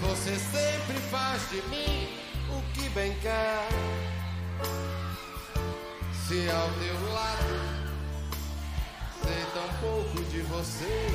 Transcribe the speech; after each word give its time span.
você 0.00 0.36
sempre 0.36 0.98
faz 1.10 1.48
de 1.50 1.62
mim 1.68 2.08
o 2.50 2.62
que 2.72 2.88
bem 2.90 3.14
quer. 3.20 3.68
Se 6.26 6.48
ao 6.50 6.68
teu 6.72 7.12
lado 7.12 7.78
sei 9.22 9.44
tão 9.52 9.68
pouco 9.80 10.24
de 10.30 10.40
você. 10.42 11.06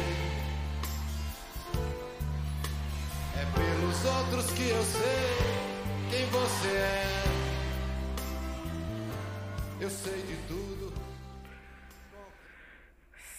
É 3.35 3.45
pelos 3.55 4.05
outros 4.05 4.51
que 4.51 4.69
eu 4.69 4.83
sei 4.83 5.63
quem 6.09 6.25
você 6.27 6.67
é. 6.67 7.23
Eu 9.79 9.89
sei 9.89 10.21
de 10.21 10.35
tudo. 10.47 11.02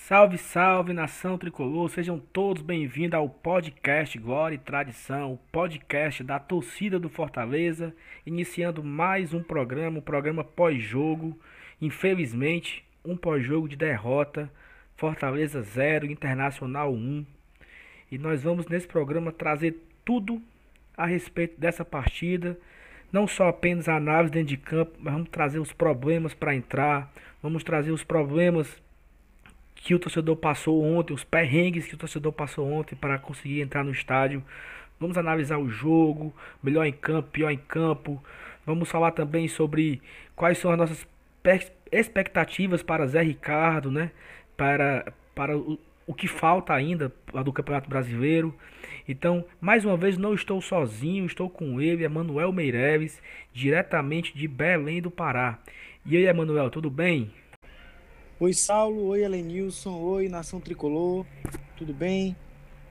Salve, 0.07 0.37
salve 0.37 0.93
nação 0.93 1.39
tricolor, 1.39 1.89
sejam 1.89 2.19
todos 2.19 2.61
bem-vindos 2.61 3.15
ao 3.15 3.27
podcast 3.27 4.19
Glória 4.19 4.55
e 4.55 4.59
Tradição, 4.59 5.33
o 5.33 5.39
podcast 5.51 6.23
da 6.23 6.39
torcida 6.39 6.99
do 6.99 7.09
Fortaleza, 7.09 7.95
iniciando 8.27 8.85
mais 8.85 9.33
um 9.33 9.43
programa, 9.43 10.01
um 10.01 10.03
programa 10.03 10.45
pós-jogo. 10.45 11.41
Infelizmente, 11.81 12.85
um 13.03 13.17
pós-jogo 13.17 13.67
de 13.67 13.77
derrota, 13.77 14.53
Fortaleza 14.95 15.63
0, 15.63 16.05
Internacional 16.05 16.93
1. 16.93 17.25
E 18.13 18.19
nós 18.19 18.43
vamos 18.43 18.67
nesse 18.67 18.87
programa 18.87 19.33
trazer 19.33 19.75
tudo 20.05 20.39
a 20.95 21.07
respeito 21.07 21.59
dessa 21.59 21.83
partida, 21.83 22.59
não 23.11 23.27
só 23.27 23.49
apenas 23.49 23.89
a 23.89 23.97
análise 23.97 24.35
dentro 24.35 24.49
de 24.49 24.59
campo, 24.59 24.99
mas 24.99 25.15
vamos 25.15 25.31
trazer 25.31 25.61
os 25.61 25.73
problemas 25.73 26.35
para 26.35 26.55
entrar, 26.55 27.11
vamos 27.43 27.65
trazer 27.65 27.91
os 27.91 28.05
problemas 28.05 28.85
que 29.85 29.95
o 29.95 29.99
torcedor 29.99 30.35
passou 30.37 30.83
ontem, 30.83 31.13
os 31.13 31.25
perrengues 31.25 31.87
que 31.87 31.95
o 31.95 31.99
torcedor 31.99 32.33
passou 32.33 32.67
ontem 32.67 32.97
para 32.97 33.19
conseguir 33.19 33.61
entrar 33.61 33.85
no 33.85 33.91
estádio. 33.91 34.43
Vamos 34.99 35.19
analisar 35.19 35.59
o 35.59 35.69
jogo, 35.69 36.35
melhor 36.63 36.87
em 36.87 36.93
campo, 36.93 37.29
pior 37.31 37.51
em 37.51 37.59
campo. 37.59 38.25
Vamos 38.65 38.91
falar 38.91 39.11
também 39.11 39.47
sobre 39.47 40.01
quais 40.35 40.57
são 40.57 40.71
as 40.71 40.79
nossas 40.79 41.07
expectativas 41.93 42.83
para 42.83 43.07
Zé 43.07 43.21
Ricardo, 43.21 43.91
né? 43.91 44.11
Para, 44.57 45.13
para 45.35 45.55
o, 45.55 45.79
o 46.07 46.15
que 46.15 46.29
falta 46.29 46.73
ainda 46.73 47.13
do 47.45 47.53
Campeonato 47.53 47.91
Brasileiro. 47.91 48.55
Então, 49.07 49.45
mais 49.61 49.85
uma 49.85 49.99
vez, 49.99 50.17
não 50.17 50.33
estou 50.33 50.63
sozinho, 50.63 51.27
estou 51.27 51.51
com 51.51 51.79
ele, 51.79 52.05
Emanuel 52.05 52.53
Meireles, 52.53 53.21
diretamente 53.53 54.35
de 54.35 54.49
Belém 54.49 55.03
do 55.03 55.11
Pará. 55.11 55.59
E 56.07 56.17
aí, 56.17 56.25
Emanuel, 56.25 56.71
tudo 56.71 56.89
bem? 56.89 57.31
Oi, 58.41 58.53
Saulo. 58.53 59.07
Oi, 59.07 59.23
Elenilson. 59.23 59.97
Oi, 60.01 60.29
Nação 60.29 60.61
Tricolor. 60.61 61.25
Tudo 61.77 61.95
bem? 61.95 62.35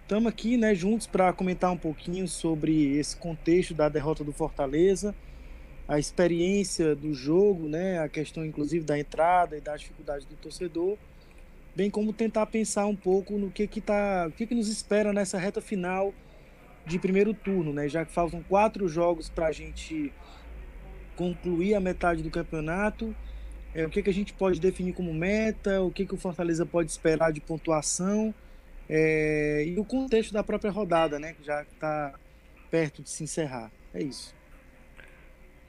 Estamos 0.02 0.31
aqui, 0.31 0.55
né, 0.55 0.73
juntos 0.73 1.05
para 1.05 1.33
comentar 1.33 1.69
um 1.69 1.77
pouquinho 1.77 2.30
sobre 2.30 2.97
esse 2.97 3.17
contexto 3.17 3.73
da 3.73 3.89
derrota 3.89 4.23
do 4.23 4.31
Fortaleza, 4.31 5.14
a 5.86 5.99
experiência 5.99 6.95
do 6.95 7.14
jogo, 7.14 7.67
né, 7.67 7.99
a 7.99 8.08
questão 8.08 8.45
inclusive 8.45 8.86
da 8.86 8.98
entrada 8.98 9.58
e 9.58 9.61
da 9.61 9.76
dificuldade 9.76 10.26
do 10.27 10.36
torcedor, 10.37 10.98
bem 11.75 11.89
como 11.89 12.14
tentar 12.14 12.45
pensar 12.45 12.86
um 12.86 12.95
pouco 12.95 13.37
no 13.37 13.52
que 13.52 13.67
que 13.67 13.81
tá, 13.81 14.27
o 14.30 14.31
que 14.31 14.48
que 14.48 14.55
nos 14.55 14.70
espera 14.70 15.11
nessa 15.11 15.37
reta 15.37 15.60
final 15.60 16.14
de 16.86 16.98
primeiro 16.98 17.33
turno, 17.33 17.73
né, 17.73 17.89
já 17.89 18.05
que 18.05 18.14
faltam 18.14 18.42
quatro 18.43 18.87
jogos 18.87 19.30
para 19.30 19.48
a 19.48 19.52
gente 19.52 20.14
concluir 21.17 21.75
a 21.75 21.81
metade 21.81 22.23
do 22.23 22.30
campeonato 22.30 23.14
é, 23.76 23.86
o 23.86 23.89
que, 23.89 24.04
que 24.04 24.10
a 24.10 24.14
gente 24.14 24.34
pode 24.34 24.60
definir 24.60 24.94
como 24.94 25.14
meta, 25.14 25.82
o 25.82 25.92
que, 25.92 26.06
que 26.06 26.14
o 26.14 26.17
Fortaleza 26.17 26.66
pode 26.66 26.92
esperar 26.92 27.32
de 27.32 27.42
pontuação 27.42 28.34
é, 28.89 29.64
e 29.66 29.80
o 29.80 29.86
contexto 29.86 30.34
da 30.34 30.44
própria 30.44 30.72
rodada, 30.72 31.17
né, 31.20 31.34
que 31.34 31.44
já 31.44 31.64
está 31.64 32.14
perto 32.70 33.02
de 33.02 33.10
se 33.10 33.23
encerrar. 33.23 33.72
É 33.94 34.02
isso. 34.02 34.36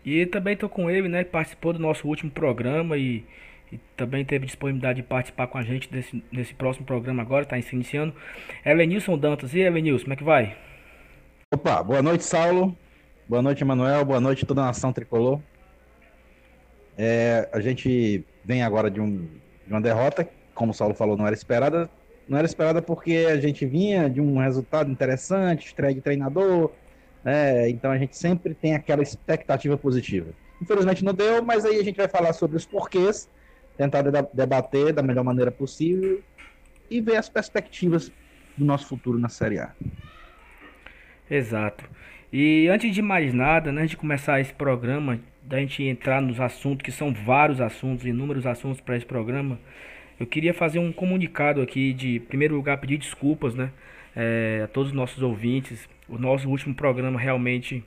E 0.04 0.26
também 0.26 0.54
estou 0.54 0.68
com 0.68 0.90
ele, 0.90 1.08
né, 1.08 1.24
participou 1.24 1.72
do 1.72 1.78
nosso 1.78 2.06
último 2.06 2.30
programa 2.30 2.98
e, 2.98 3.24
e, 3.72 3.78
também 3.96 4.24
teve 4.24 4.44
disponibilidade 4.44 5.00
de 5.00 5.08
participar 5.08 5.46
com 5.46 5.56
a 5.56 5.62
gente 5.62 5.90
desse, 5.90 6.22
nesse 6.30 6.54
próximo 6.54 6.84
programa 6.84 7.22
agora, 7.22 7.44
está 7.44 7.60
se 7.60 7.74
iniciando. 7.74 8.14
Elenilson 8.64 9.16
Dantas. 9.16 9.54
E 9.54 9.60
Elenilson, 9.60 10.04
como 10.04 10.12
é 10.12 10.16
que 10.16 10.24
vai? 10.24 10.56
Opa, 11.54 11.82
boa 11.82 12.02
noite, 12.02 12.24
Saulo. 12.24 12.76
Boa 13.26 13.40
noite, 13.40 13.62
Emanuel. 13.62 14.04
Boa 14.04 14.20
noite, 14.20 14.44
toda 14.44 14.60
a 14.60 14.66
nação 14.66 14.92
tricolor. 14.92 15.40
É, 16.96 17.48
a 17.52 17.60
gente 17.60 18.24
vem 18.44 18.62
agora 18.62 18.90
de, 18.90 19.00
um, 19.00 19.26
de 19.66 19.72
uma 19.72 19.80
derrota, 19.80 20.28
como 20.54 20.70
o 20.70 20.74
Saulo 20.74 20.94
falou, 20.94 21.16
não 21.16 21.26
era 21.26 21.34
esperada. 21.34 21.90
Não 22.28 22.38
era 22.38 22.46
esperada 22.46 22.80
porque 22.80 23.26
a 23.30 23.38
gente 23.38 23.66
vinha 23.66 24.08
de 24.08 24.20
um 24.20 24.38
resultado 24.38 24.90
interessante, 24.90 25.66
estreia 25.66 25.94
de 25.94 26.00
treinador, 26.00 26.70
né? 27.22 27.68
então 27.68 27.90
a 27.90 27.98
gente 27.98 28.16
sempre 28.16 28.54
tem 28.54 28.74
aquela 28.74 29.02
expectativa 29.02 29.76
positiva. 29.76 30.32
Infelizmente 30.60 31.04
não 31.04 31.12
deu, 31.12 31.42
mas 31.42 31.66
aí 31.66 31.78
a 31.78 31.84
gente 31.84 31.96
vai 31.96 32.08
falar 32.08 32.32
sobre 32.32 32.56
os 32.56 32.64
porquês, 32.64 33.28
tentar 33.76 34.02
debater 34.32 34.92
da 34.92 35.02
melhor 35.02 35.22
maneira 35.22 35.50
possível 35.50 36.22
e 36.90 37.00
ver 37.00 37.16
as 37.16 37.28
perspectivas 37.28 38.10
do 38.56 38.64
nosso 38.64 38.86
futuro 38.86 39.18
na 39.18 39.28
Série 39.28 39.58
A. 39.58 39.72
Exato. 41.30 41.84
E 42.32 42.68
antes 42.68 42.94
de 42.94 43.02
mais 43.02 43.34
nada, 43.34 43.70
né, 43.70 43.82
antes 43.82 43.90
de 43.90 43.96
começar 43.96 44.40
esse 44.40 44.52
programa, 44.52 45.20
da 45.46 45.58
gente 45.58 45.82
entrar 45.84 46.20
nos 46.22 46.40
assuntos, 46.40 46.82
que 46.82 46.90
são 46.90 47.12
vários 47.12 47.60
assuntos, 47.60 48.06
inúmeros 48.06 48.46
assuntos 48.46 48.80
para 48.80 48.96
esse 48.96 49.06
programa, 49.06 49.58
eu 50.18 50.26
queria 50.26 50.54
fazer 50.54 50.78
um 50.78 50.92
comunicado 50.92 51.60
aqui 51.60 51.92
de, 51.92 52.16
em 52.16 52.20
primeiro 52.20 52.54
lugar, 52.54 52.78
pedir 52.78 52.96
desculpas, 52.98 53.54
né, 53.54 53.70
é, 54.14 54.62
a 54.64 54.68
todos 54.68 54.90
os 54.90 54.94
nossos 54.96 55.22
ouvintes. 55.22 55.88
O 56.08 56.18
nosso 56.18 56.48
último 56.48 56.74
programa 56.74 57.18
realmente 57.18 57.82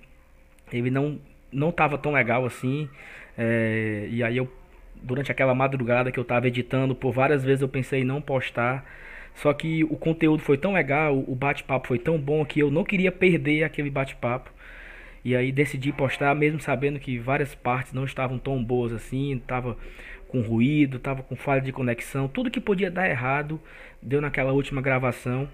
ele 0.71 0.89
não 0.89 1.19
não 1.49 1.69
estava 1.69 1.97
tão 1.97 2.11
legal 2.11 2.45
assim, 2.45 2.89
é, 3.37 4.07
e 4.11 4.21
aí 4.21 4.35
eu 4.35 4.51
durante 5.01 5.31
aquela 5.31 5.55
madrugada 5.55 6.11
que 6.11 6.19
eu 6.19 6.23
estava 6.23 6.47
editando, 6.47 6.95
por 6.95 7.11
várias 7.13 7.43
vezes 7.43 7.61
eu 7.61 7.69
pensei 7.69 8.01
em 8.01 8.03
não 8.03 8.21
postar. 8.21 8.83
Só 9.35 9.53
que 9.53 9.83
o 9.83 9.95
conteúdo 9.95 10.41
foi 10.41 10.57
tão 10.57 10.73
legal, 10.73 11.17
o 11.17 11.35
bate-papo 11.35 11.87
foi 11.87 11.99
tão 11.99 12.17
bom 12.17 12.43
que 12.43 12.59
eu 12.59 12.71
não 12.71 12.83
queria 12.83 13.11
perder 13.11 13.63
aquele 13.63 13.89
bate-papo. 13.89 14.51
E 15.23 15.35
aí 15.35 15.51
decidi 15.51 15.91
postar, 15.91 16.33
mesmo 16.35 16.59
sabendo 16.59 16.99
que 16.99 17.19
várias 17.19 17.53
partes 17.53 17.93
não 17.93 18.05
estavam 18.05 18.37
tão 18.37 18.63
boas 18.63 18.93
assim, 18.93 19.35
estava 19.35 19.77
com 20.27 20.41
ruído, 20.41 20.97
estava 20.97 21.23
com 21.23 21.35
falha 21.35 21.61
de 21.61 21.71
conexão, 21.71 22.27
tudo 22.27 22.51
que 22.51 22.59
podia 22.59 22.91
dar 22.91 23.09
errado 23.09 23.59
deu 24.01 24.21
naquela 24.21 24.51
última 24.51 24.81
gravação. 24.81 25.49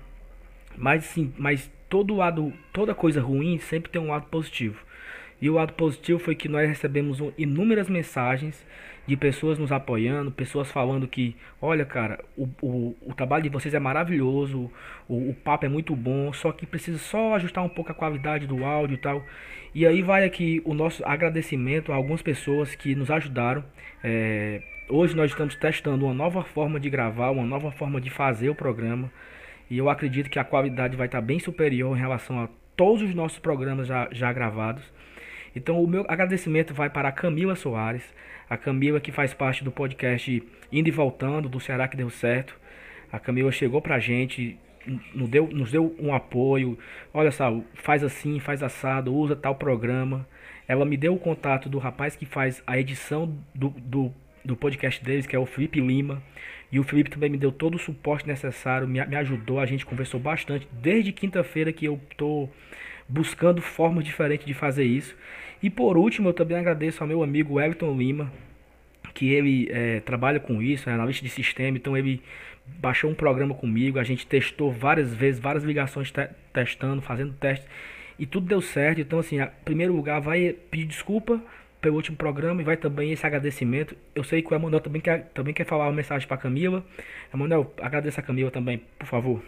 Mas 0.75 1.06
sim, 1.06 1.31
mas 1.38 1.72
todo 1.90 2.16
lado, 2.16 2.51
toda 2.72 2.96
coisa 2.96 3.22
ruim 3.22 3.59
sempre 3.59 3.91
tem 3.91 4.01
um 4.01 4.09
lado 4.09 4.25
positivo. 4.28 4.84
E 5.41 5.50
o 5.50 5.53
lado 5.53 5.74
positivo 5.74 6.19
foi 6.19 6.35
que 6.35 6.47
nós 6.47 6.68
recebemos 6.68 7.19
inúmeras 7.38 7.90
mensagens 7.90 8.66
de 9.05 9.17
pessoas 9.17 9.59
nos 9.59 9.71
apoiando, 9.71 10.31
pessoas 10.31 10.71
falando 10.71 11.07
que, 11.07 11.35
olha, 11.61 11.85
cara, 11.85 12.23
o, 12.37 12.47
o, 12.61 12.95
o 13.01 13.13
trabalho 13.13 13.43
de 13.43 13.49
vocês 13.49 13.73
é 13.73 13.79
maravilhoso, 13.79 14.71
o, 15.07 15.29
o 15.29 15.33
papo 15.33 15.65
é 15.65 15.69
muito 15.69 15.95
bom, 15.95 16.31
só 16.31 16.51
que 16.51 16.65
precisa 16.65 16.97
só 16.97 17.35
ajustar 17.35 17.63
um 17.63 17.69
pouco 17.69 17.91
a 17.91 17.95
qualidade 17.95 18.47
do 18.47 18.63
áudio 18.63 18.95
e 18.95 18.97
tal. 18.97 19.23
E 19.75 19.85
aí 19.85 20.01
vai 20.01 20.23
aqui 20.23 20.61
o 20.63 20.73
nosso 20.73 21.03
agradecimento 21.05 21.91
a 21.91 21.95
algumas 21.95 22.21
pessoas 22.21 22.75
que 22.75 22.95
nos 22.95 23.09
ajudaram. 23.11 23.63
É, 24.03 24.61
hoje 24.88 25.15
nós 25.15 25.31
estamos 25.31 25.56
testando 25.56 26.06
uma 26.06 26.13
nova 26.13 26.44
forma 26.44 26.79
de 26.79 26.89
gravar, 26.89 27.31
uma 27.31 27.45
nova 27.45 27.71
forma 27.71 27.99
de 27.99 28.09
fazer 28.09 28.49
o 28.49 28.56
programa. 28.56 29.11
E 29.69 29.77
eu 29.77 29.89
acredito 29.89 30.29
que 30.29 30.39
a 30.39 30.44
qualidade 30.44 30.95
vai 30.95 31.07
estar 31.07 31.21
bem 31.21 31.39
superior 31.39 31.97
em 31.97 31.99
relação 31.99 32.39
a 32.39 32.47
todos 32.75 33.01
os 33.01 33.15
nossos 33.15 33.39
programas 33.39 33.88
já, 33.88 34.07
já 34.11 34.31
gravados. 34.31 34.83
Então 35.56 35.81
o 35.83 35.88
meu 35.88 36.06
agradecimento 36.07 36.73
vai 36.73 36.89
para 36.89 37.09
a 37.09 37.11
Camila 37.11 37.56
Soares, 37.56 38.03
a 38.50 38.57
Camila 38.57 39.00
que 39.00 39.12
faz 39.12 39.34
parte 39.34 39.63
do 39.63 39.72
podcast 39.72 40.44
Indo 40.72 40.90
e 40.90 40.92
Voltando, 40.92 41.50
do 41.50 41.60
Ceará 41.60 41.88
que 41.88 41.98
deu 41.98 42.10
certo. 42.10 42.60
A 43.12 43.19
Camila 43.19 43.51
chegou 43.51 43.81
pra 43.81 44.00
gente, 44.00 44.57
nos 45.13 45.30
deu, 45.30 45.48
nos 45.48 45.72
deu 45.72 45.95
um 46.00 46.13
apoio. 46.13 46.78
Olha 47.13 47.31
só, 47.31 47.62
faz 47.75 48.04
assim, 48.04 48.40
faz 48.40 48.63
assado, 48.63 49.13
usa 49.16 49.36
tal 49.36 49.56
programa. 49.56 50.28
Ela 50.68 50.86
me 50.86 50.98
deu 50.98 51.13
o 51.13 51.19
contato 51.19 51.69
do 51.69 51.78
rapaz 51.78 52.16
que 52.16 52.25
faz 52.25 52.63
a 52.66 52.78
edição 52.78 53.38
do, 53.54 53.69
do, 53.69 54.13
do 54.44 54.56
podcast 54.56 55.04
deles, 55.04 55.28
que 55.28 55.36
é 55.36 55.40
o 55.40 55.45
Felipe 55.45 55.80
Lima. 55.80 56.22
E 56.72 56.80
o 56.80 56.84
Felipe 56.84 57.12
também 57.12 57.30
me 57.30 57.38
deu 57.38 57.51
todo 57.51 57.75
o 57.75 57.80
suporte 57.80 58.28
necessário, 58.28 58.88
me, 58.88 59.06
me 59.06 59.16
ajudou, 59.16 59.60
a 59.60 59.66
gente 59.66 59.86
conversou 59.86 60.19
bastante. 60.19 60.68
Desde 60.72 61.12
quinta-feira 61.12 61.72
que 61.72 61.86
eu 61.86 62.01
tô 62.18 62.50
buscando 63.07 63.62
formas 63.62 64.04
diferentes 64.04 64.45
de 64.45 64.54
fazer 64.54 64.86
isso. 64.86 65.16
E 65.63 65.69
por 65.69 65.98
último, 65.98 66.27
eu 66.27 66.33
também 66.33 66.57
agradeço 66.57 67.01
ao 67.01 67.07
meu 67.07 67.24
amigo 67.24 67.57
Everton 67.57 67.95
Lima, 67.95 68.30
que 69.13 69.31
ele 69.31 69.69
é, 69.71 70.01
trabalha 70.01 70.38
com 70.38 70.62
isso, 70.62 70.89
é 70.89 70.94
analista 70.94 71.24
de 71.24 71.31
sistema, 71.31 71.77
então 71.77 71.95
ele 71.95 72.21
baixou 72.65 73.10
um 73.10 73.15
programa 73.15 73.56
comigo, 73.56 73.98
a 73.98 74.04
gente 74.04 74.27
testou 74.27 74.69
várias 74.69 75.13
vezes, 75.15 75.39
várias 75.39 75.63
ligações 75.63 76.12
te 76.12 76.27
testando, 76.51 77.01
fazendo 77.01 77.33
testes, 77.33 77.65
e 78.19 78.25
tudo 78.25 78.45
deu 78.45 78.60
certo. 78.60 79.00
Então, 79.00 79.19
assim, 79.19 79.39
em 79.39 79.48
primeiro 79.63 79.95
lugar, 79.95 80.19
vai 80.19 80.54
pedir 80.69 80.86
desculpa 80.86 81.42
pelo 81.80 81.95
último 81.95 82.18
programa 82.18 82.62
e 82.62 82.66
vai 82.66 82.75
também 82.75 83.13
esse 83.13 83.25
agradecimento. 83.25 83.95
Eu 84.13 84.24
sei 84.25 84.42
que 84.42 84.54
o 84.54 84.56
Emanuel 84.56 84.81
também 84.81 85.01
quer, 85.01 85.31
também 85.33 85.54
quer 85.54 85.66
falar 85.66 85.86
uma 85.86 85.94
mensagem 85.94 86.27
para 86.27 86.36
Camila. 86.36 86.83
Emanuel, 87.33 87.74
agradeça 87.81 88.19
a 88.19 88.24
Camila 88.24 88.51
também, 88.51 88.81
por 89.00 89.07
favor. 89.07 89.42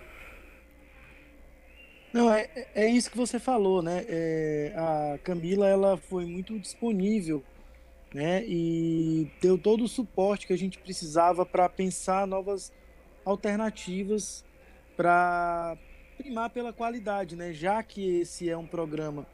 Não, 2.16 2.32
é, 2.32 2.50
é 2.74 2.88
isso 2.88 3.12
que 3.12 3.18
você 3.18 3.38
falou, 3.38 3.82
né? 3.82 4.06
É, 4.08 4.74
a 4.74 5.18
Camila 5.18 5.68
ela 5.68 5.98
foi 5.98 6.26
muito 6.26 6.58
disponível, 6.58 7.44
né? 8.14 8.42
E 8.48 9.30
deu 9.42 9.58
todo 9.58 9.84
o 9.84 9.88
suporte 9.90 10.48
que 10.48 10.54
a 10.54 10.58
gente 10.58 10.80
precisava 10.80 11.46
para 11.46 11.68
pensar 11.68 12.26
novas 12.26 12.72
alternativas 13.26 14.46
para 14.96 15.78
primar 16.18 16.50
pela 16.52 16.72
qualidade, 16.72 17.36
né? 17.36 17.52
Já 17.52 17.84
que 17.84 18.22
esse 18.22 18.50
é 18.50 18.56
um 18.56 18.66
programa 18.66 19.28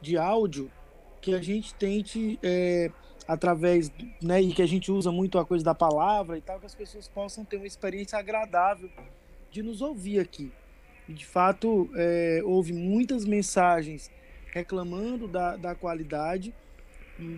de 0.00 0.16
áudio, 0.16 0.72
que 1.20 1.34
a 1.34 1.42
gente 1.42 1.74
tente 1.74 2.38
é, 2.42 2.90
através, 3.28 3.92
né? 4.22 4.40
E 4.40 4.54
que 4.54 4.62
a 4.62 4.66
gente 4.66 4.90
usa 4.90 5.12
muito 5.12 5.38
a 5.38 5.44
coisa 5.44 5.62
da 5.62 5.74
palavra 5.74 6.38
e 6.38 6.40
tal, 6.40 6.58
que 6.58 6.64
as 6.64 6.74
pessoas 6.74 7.08
possam 7.08 7.44
ter 7.44 7.58
uma 7.58 7.66
experiência 7.66 8.18
agradável 8.18 8.88
de 9.50 9.62
nos 9.62 9.82
ouvir 9.82 10.18
aqui. 10.18 10.50
E 11.08 11.12
de 11.12 11.26
fato, 11.26 11.90
é, 11.94 12.40
houve 12.44 12.72
muitas 12.72 13.24
mensagens 13.24 14.10
reclamando 14.52 15.26
da, 15.26 15.56
da 15.56 15.74
qualidade 15.74 16.54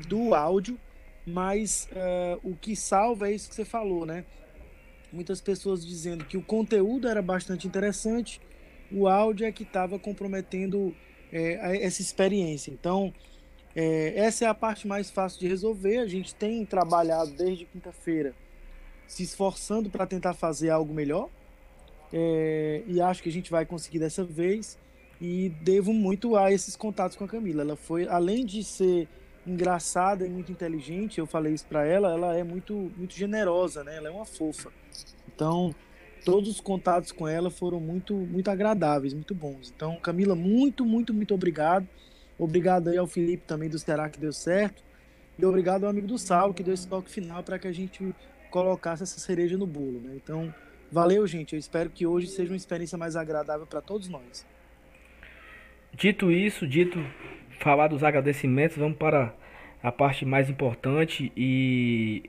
do 0.08 0.34
áudio, 0.34 0.78
mas 1.26 1.88
é, 1.92 2.38
o 2.42 2.54
que 2.54 2.76
salva 2.76 3.28
é 3.28 3.32
isso 3.32 3.48
que 3.48 3.54
você 3.54 3.64
falou, 3.64 4.04
né? 4.04 4.24
Muitas 5.12 5.40
pessoas 5.40 5.86
dizendo 5.86 6.24
que 6.24 6.36
o 6.36 6.42
conteúdo 6.42 7.08
era 7.08 7.22
bastante 7.22 7.66
interessante, 7.66 8.40
o 8.90 9.06
áudio 9.08 9.46
é 9.46 9.52
que 9.52 9.62
estava 9.62 9.98
comprometendo 9.98 10.94
é, 11.32 11.84
essa 11.84 12.02
experiência. 12.02 12.70
Então, 12.70 13.14
é, 13.74 14.12
essa 14.16 14.44
é 14.44 14.48
a 14.48 14.54
parte 14.54 14.86
mais 14.86 15.10
fácil 15.10 15.40
de 15.40 15.48
resolver. 15.48 15.98
A 15.98 16.06
gente 16.06 16.34
tem 16.34 16.64
trabalhado 16.66 17.30
desde 17.32 17.64
quinta-feira, 17.64 18.34
se 19.06 19.22
esforçando 19.22 19.88
para 19.88 20.06
tentar 20.06 20.34
fazer 20.34 20.70
algo 20.70 20.92
melhor 20.92 21.30
é, 22.16 22.84
e 22.86 23.00
acho 23.00 23.20
que 23.20 23.28
a 23.28 23.32
gente 23.32 23.50
vai 23.50 23.66
conseguir 23.66 23.98
dessa 23.98 24.22
vez. 24.22 24.78
E 25.20 25.48
devo 25.62 25.92
muito 25.92 26.36
a 26.36 26.52
esses 26.52 26.76
contatos 26.76 27.16
com 27.16 27.24
a 27.24 27.28
Camila. 27.28 27.62
Ela 27.62 27.76
foi, 27.76 28.06
além 28.06 28.46
de 28.46 28.62
ser 28.62 29.08
engraçada 29.44 30.24
e 30.24 30.30
muito 30.30 30.52
inteligente, 30.52 31.18
eu 31.18 31.26
falei 31.26 31.52
isso 31.52 31.66
para 31.66 31.84
ela, 31.84 32.12
ela 32.12 32.36
é 32.36 32.44
muito, 32.44 32.92
muito 32.96 33.14
generosa, 33.14 33.82
né? 33.82 33.96
Ela 33.96 34.08
é 34.08 34.10
uma 34.12 34.24
fofa. 34.24 34.70
Então, 35.34 35.74
todos 36.24 36.48
os 36.48 36.60
contatos 36.60 37.10
com 37.10 37.26
ela 37.26 37.50
foram 37.50 37.80
muito, 37.80 38.14
muito 38.14 38.48
agradáveis, 38.48 39.12
muito 39.12 39.34
bons. 39.34 39.72
Então, 39.74 39.96
Camila, 39.96 40.36
muito, 40.36 40.84
muito, 40.84 41.12
muito 41.12 41.34
obrigado. 41.34 41.86
Obrigado 42.38 42.88
aí 42.88 42.96
ao 42.96 43.06
Felipe 43.06 43.44
também 43.44 43.68
do 43.68 43.78
Será 43.78 44.08
que 44.08 44.20
deu 44.20 44.32
certo. 44.32 44.82
E 45.36 45.44
obrigado 45.44 45.84
ao 45.84 45.90
amigo 45.90 46.06
do 46.06 46.16
Saulo 46.16 46.54
que 46.54 46.62
deu 46.62 46.74
esse 46.74 46.86
toque 46.86 47.10
final 47.10 47.42
para 47.42 47.58
que 47.58 47.66
a 47.66 47.72
gente 47.72 48.14
colocasse 48.50 49.02
essa 49.02 49.18
cereja 49.18 49.58
no 49.58 49.66
bolo, 49.66 50.00
né? 50.00 50.12
Então, 50.14 50.54
Valeu, 50.90 51.26
gente. 51.26 51.54
Eu 51.54 51.58
espero 51.58 51.90
que 51.90 52.06
hoje 52.06 52.28
seja 52.28 52.50
uma 52.50 52.56
experiência 52.56 52.96
mais 52.96 53.16
agradável 53.16 53.66
para 53.66 53.80
todos 53.80 54.08
nós. 54.08 54.46
Dito 55.92 56.30
isso, 56.30 56.66
dito 56.66 57.04
falar 57.60 57.88
dos 57.88 58.02
agradecimentos, 58.02 58.76
vamos 58.76 58.98
para 58.98 59.32
a 59.82 59.92
parte 59.92 60.24
mais 60.24 60.50
importante 60.50 61.32
e 61.36 62.22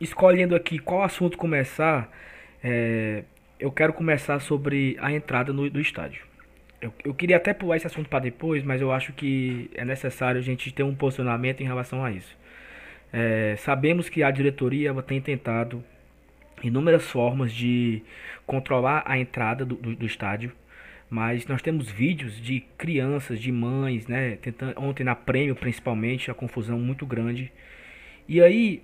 escolhendo 0.00 0.54
aqui 0.54 0.78
qual 0.78 1.02
assunto 1.02 1.38
começar, 1.38 2.10
é, 2.62 3.24
eu 3.58 3.70
quero 3.70 3.92
começar 3.92 4.40
sobre 4.40 4.96
a 5.00 5.12
entrada 5.12 5.52
no, 5.52 5.70
do 5.70 5.80
estádio. 5.80 6.24
Eu, 6.80 6.92
eu 7.04 7.14
queria 7.14 7.36
até 7.36 7.54
pular 7.54 7.76
esse 7.76 7.86
assunto 7.86 8.08
para 8.08 8.18
depois, 8.18 8.62
mas 8.62 8.80
eu 8.80 8.92
acho 8.92 9.12
que 9.12 9.70
é 9.74 9.84
necessário 9.84 10.38
a 10.38 10.42
gente 10.42 10.72
ter 10.72 10.82
um 10.82 10.94
posicionamento 10.94 11.60
em 11.60 11.66
relação 11.66 12.04
a 12.04 12.10
isso. 12.10 12.36
É, 13.12 13.54
sabemos 13.58 14.08
que 14.08 14.22
a 14.22 14.30
diretoria 14.30 14.92
tem 15.02 15.20
tentado 15.20 15.82
inúmeras 16.62 17.04
formas 17.04 17.52
de 17.52 18.02
controlar 18.46 19.02
a 19.06 19.18
entrada 19.18 19.64
do, 19.64 19.74
do, 19.74 19.96
do, 19.96 20.06
estádio. 20.06 20.52
Mas 21.08 21.46
nós 21.46 21.62
temos 21.62 21.90
vídeos 21.90 22.40
de 22.40 22.60
crianças, 22.76 23.40
de 23.40 23.52
mães, 23.52 24.06
né? 24.06 24.36
Tentando, 24.36 24.80
ontem 24.80 25.04
na 25.04 25.14
prêmio 25.14 25.54
principalmente, 25.54 26.30
a 26.30 26.34
confusão 26.34 26.78
muito 26.78 27.06
grande. 27.06 27.52
E 28.28 28.40
aí, 28.40 28.82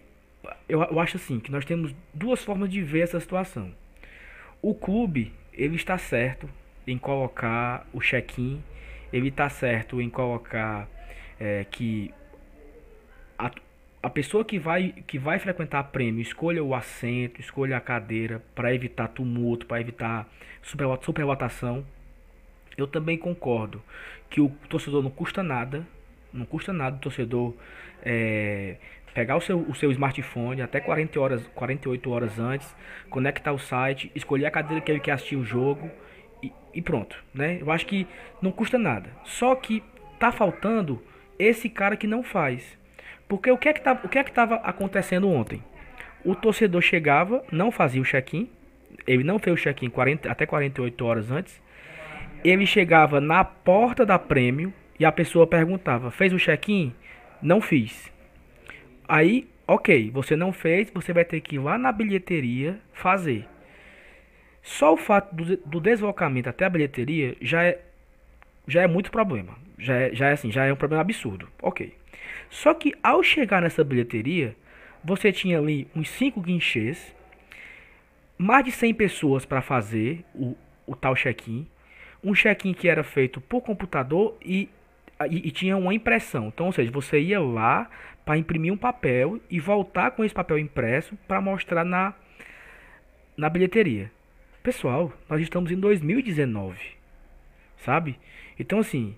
eu, 0.69 0.83
eu 0.83 1.01
acho 1.01 1.17
assim, 1.17 1.41
que 1.41 1.51
nós 1.51 1.65
temos 1.65 1.95
duas 2.15 2.45
formas 2.45 2.71
de 2.71 2.81
ver 2.83 3.01
essa 3.01 3.19
situação. 3.19 3.73
O 4.61 4.75
clube, 4.75 5.33
ele 5.53 5.75
está 5.75 5.99
certo 5.99 6.49
em 6.87 6.97
colocar 6.97 7.87
o 7.93 8.01
check-in, 8.01 8.63
ele 9.13 9.29
está 9.29 9.49
certo 9.49 10.01
em 10.01 10.09
colocar 10.09 10.89
é, 11.41 11.67
que 11.71 12.15
a 14.03 14.11
pessoa 14.11 14.45
que 14.45 14.59
vai, 14.59 14.93
que 15.07 15.19
vai 15.19 15.39
frequentar 15.39 15.85
prêmio 15.85 16.21
escolha 16.21 16.63
o 16.63 16.75
assento, 16.75 17.41
escolha 17.41 17.77
a 17.77 17.81
cadeira 17.81 18.43
para 18.55 18.75
evitar 18.75 19.09
tumulto, 19.09 19.65
para 19.65 19.81
evitar 19.81 20.29
superlotação. 21.03 21.87
Eu 22.77 22.87
também 22.87 23.17
concordo 23.17 23.81
que 24.29 24.41
o 24.41 24.49
torcedor 24.69 25.03
não 25.03 25.11
custa 25.11 25.43
nada, 25.43 25.87
não 26.33 26.45
custa 26.45 26.73
nada 26.73 26.97
o 26.97 26.99
torcedor 26.99 27.55
é, 28.03 28.77
pegar 29.15 29.37
o 29.37 29.41
seu, 29.41 29.61
o 29.61 29.75
seu 29.75 29.93
smartphone 29.93 30.63
até 30.63 30.81
40 30.81 31.21
horas, 31.21 31.47
48 31.55 32.11
horas 32.11 32.39
antes, 32.41 32.75
conectar 33.09 33.53
o 33.53 33.59
site, 33.59 34.11
escolher 34.15 34.47
a 34.47 34.51
cadeira 34.51 34.81
que 34.81 34.91
ele 34.91 35.01
quer 35.01 35.13
assistir 35.13 35.37
o 35.37 35.45
jogo 35.45 35.89
e, 36.43 36.53
e 36.75 36.83
pronto, 36.83 37.23
né? 37.33 37.59
Eu 37.61 37.71
acho 37.71 37.87
que 37.87 38.07
não 38.41 38.51
custa 38.51 38.79
nada. 38.79 39.11
Só 39.25 39.55
que 39.55 39.83
tá 40.19 40.33
faltando 40.33 41.01
esse 41.39 41.69
cara 41.69 41.97
que 41.97 42.07
não 42.07 42.23
faz. 42.23 42.82
Porque 43.33 43.51
o 43.51 43.57
que 43.57 43.71
é 43.71 43.73
que 43.73 43.81
tá, 43.81 43.97
que 43.97 44.19
é 44.19 44.21
estava 44.21 44.57
acontecendo 44.57 45.27
ontem? 45.27 45.65
O 46.23 46.35
torcedor 46.35 46.83
chegava, 46.83 47.43
não 47.51 47.73
fazia 47.73 48.03
o 48.03 48.05
check-in, 48.05 48.47
ele 49.07 49.25
não 49.25 49.39
fez 49.39 49.59
o 49.59 49.63
check-in 49.63 49.91
até 50.29 50.45
48 50.45 51.03
horas 51.03 51.31
antes. 51.31 51.59
Ele 52.45 52.67
chegava 52.67 53.23
na 53.23 53.43
porta 53.43 54.05
da 54.05 54.19
prêmio 54.19 54.71
e 55.01 55.07
a 55.07 55.11
pessoa 55.11 55.47
perguntava: 55.47 56.11
"Fez 56.11 56.31
o 56.35 56.37
check-in?" 56.37 56.95
Não 57.41 57.63
fiz. 57.63 58.13
Aí, 59.09 59.49
OK, 59.67 60.11
você 60.11 60.37
não 60.37 60.53
fez, 60.53 60.91
você 60.91 61.15
vai 61.15 61.25
ter 61.25 61.41
que 61.41 61.55
ir 61.55 61.59
lá 61.59 61.79
na 61.79 61.91
bilheteria 61.91 62.79
fazer. 62.93 63.49
Só 64.61 64.93
o 64.93 64.99
fato 64.99 65.35
do, 65.35 65.57
do 65.57 65.81
deslocamento 65.81 66.51
até 66.51 66.67
a 66.67 66.71
bilheteria 66.71 67.35
já 67.41 67.65
é 67.65 67.81
já 68.69 68.83
é 68.83 68.87
muito 68.87 69.11
problema. 69.11 69.57
Já 69.79 69.95
é, 69.95 70.15
já 70.15 70.29
é 70.29 70.33
assim, 70.33 70.53
já 70.53 70.67
é 70.67 70.73
um 70.73 70.77
problema 70.77 71.01
absurdo. 71.01 71.49
OK. 71.63 72.02
Só 72.53 72.75
que 72.75 72.95
ao 73.03 73.23
chegar 73.23 73.63
nessa 73.63 73.83
bilheteria, 73.83 74.55
você 75.03 75.33
tinha 75.33 75.59
ali 75.59 75.89
uns 75.97 76.11
5 76.11 76.39
guinchês, 76.39 77.17
mais 78.37 78.63
de 78.63 78.71
100 78.71 78.93
pessoas 78.93 79.47
para 79.47 79.63
fazer 79.63 80.23
o, 80.35 80.55
o 80.87 80.95
tal 80.95 81.15
check-in, 81.15 81.67
um 82.23 82.35
check-in 82.35 82.75
que 82.75 82.89
era 82.89 83.03
feito 83.03 83.41
por 83.41 83.63
computador 83.63 84.37
e, 84.45 84.69
e, 85.31 85.49
e, 85.49 85.51
tinha 85.51 85.79
uma 85.79 85.95
impressão. 85.95 86.49
Então, 86.49 86.67
ou 86.67 86.73
seja, 86.73 86.91
você 86.91 87.19
ia 87.19 87.41
lá 87.41 87.89
para 88.23 88.37
imprimir 88.37 88.71
um 88.71 88.77
papel 88.77 89.41
e 89.49 89.59
voltar 89.59 90.11
com 90.11 90.23
esse 90.23 90.35
papel 90.35 90.59
impresso 90.59 91.17
para 91.27 91.41
mostrar 91.41 91.85
na, 91.85 92.13
na 93.35 93.49
bilheteria. 93.49 94.13
Pessoal, 94.63 95.11
nós 95.27 95.41
estamos 95.41 95.73
em 95.73 95.77
2019, 95.81 96.79
sabe? 97.79 98.21
Então, 98.59 98.79
assim, 98.79 99.17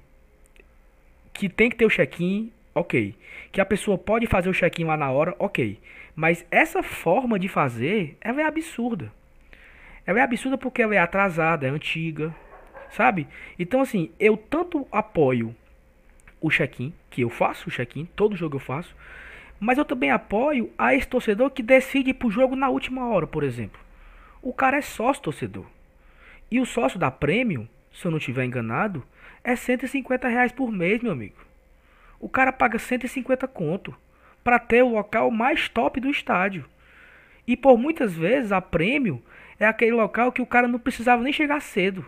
que 1.32 1.48
tem 1.48 1.68
que 1.68 1.76
ter 1.76 1.84
o 1.84 1.90
check-in, 1.90 2.52
ok. 2.74 3.14
Que 3.52 3.60
a 3.60 3.64
pessoa 3.64 3.96
pode 3.96 4.26
fazer 4.26 4.48
o 4.48 4.54
check-in 4.54 4.84
lá 4.84 4.96
na 4.96 5.10
hora, 5.10 5.34
ok. 5.38 5.78
Mas 6.14 6.44
essa 6.50 6.82
forma 6.82 7.38
de 7.38 7.48
fazer, 7.48 8.16
ela 8.20 8.40
é 8.40 8.44
absurda. 8.44 9.12
Ela 10.06 10.20
é 10.20 10.22
absurda 10.22 10.58
porque 10.58 10.82
ela 10.82 10.94
é 10.94 10.98
atrasada, 10.98 11.66
é 11.66 11.70
antiga, 11.70 12.34
sabe? 12.90 13.26
Então 13.58 13.80
assim, 13.80 14.10
eu 14.18 14.36
tanto 14.36 14.86
apoio 14.92 15.54
o 16.40 16.50
check-in, 16.50 16.92
que 17.08 17.22
eu 17.22 17.30
faço 17.30 17.68
o 17.68 17.72
check-in, 17.72 18.04
todo 18.14 18.36
jogo 18.36 18.56
eu 18.56 18.60
faço, 18.60 18.94
mas 19.58 19.78
eu 19.78 19.84
também 19.84 20.10
apoio 20.10 20.70
a 20.76 20.94
esse 20.94 21.08
torcedor 21.08 21.50
que 21.50 21.62
decide 21.62 22.10
ir 22.10 22.14
pro 22.14 22.30
jogo 22.30 22.54
na 22.54 22.68
última 22.68 23.08
hora, 23.08 23.26
por 23.26 23.42
exemplo. 23.42 23.80
O 24.42 24.52
cara 24.52 24.76
é 24.76 24.82
sócio 24.82 25.22
torcedor. 25.22 25.64
E 26.50 26.60
o 26.60 26.66
sócio 26.66 26.98
da 26.98 27.10
Premium, 27.10 27.66
se 27.92 28.04
eu 28.04 28.10
não 28.10 28.18
estiver 28.18 28.44
enganado, 28.44 29.02
é 29.42 29.56
150 29.56 30.28
reais 30.28 30.52
por 30.52 30.70
mês, 30.70 31.02
meu 31.02 31.12
amigo. 31.12 31.36
O 32.24 32.28
cara 32.30 32.50
paga 32.50 32.78
150 32.78 33.46
conto 33.46 33.94
para 34.42 34.58
ter 34.58 34.82
o 34.82 34.94
local 34.94 35.30
mais 35.30 35.68
top 35.68 36.00
do 36.00 36.08
estádio. 36.08 36.64
E 37.46 37.54
por 37.54 37.76
muitas 37.76 38.14
vezes 38.14 38.50
a 38.50 38.62
prêmio 38.62 39.22
é 39.60 39.66
aquele 39.66 39.92
local 39.92 40.32
que 40.32 40.40
o 40.40 40.46
cara 40.46 40.66
não 40.66 40.78
precisava 40.78 41.22
nem 41.22 41.34
chegar 41.34 41.60
cedo. 41.60 42.02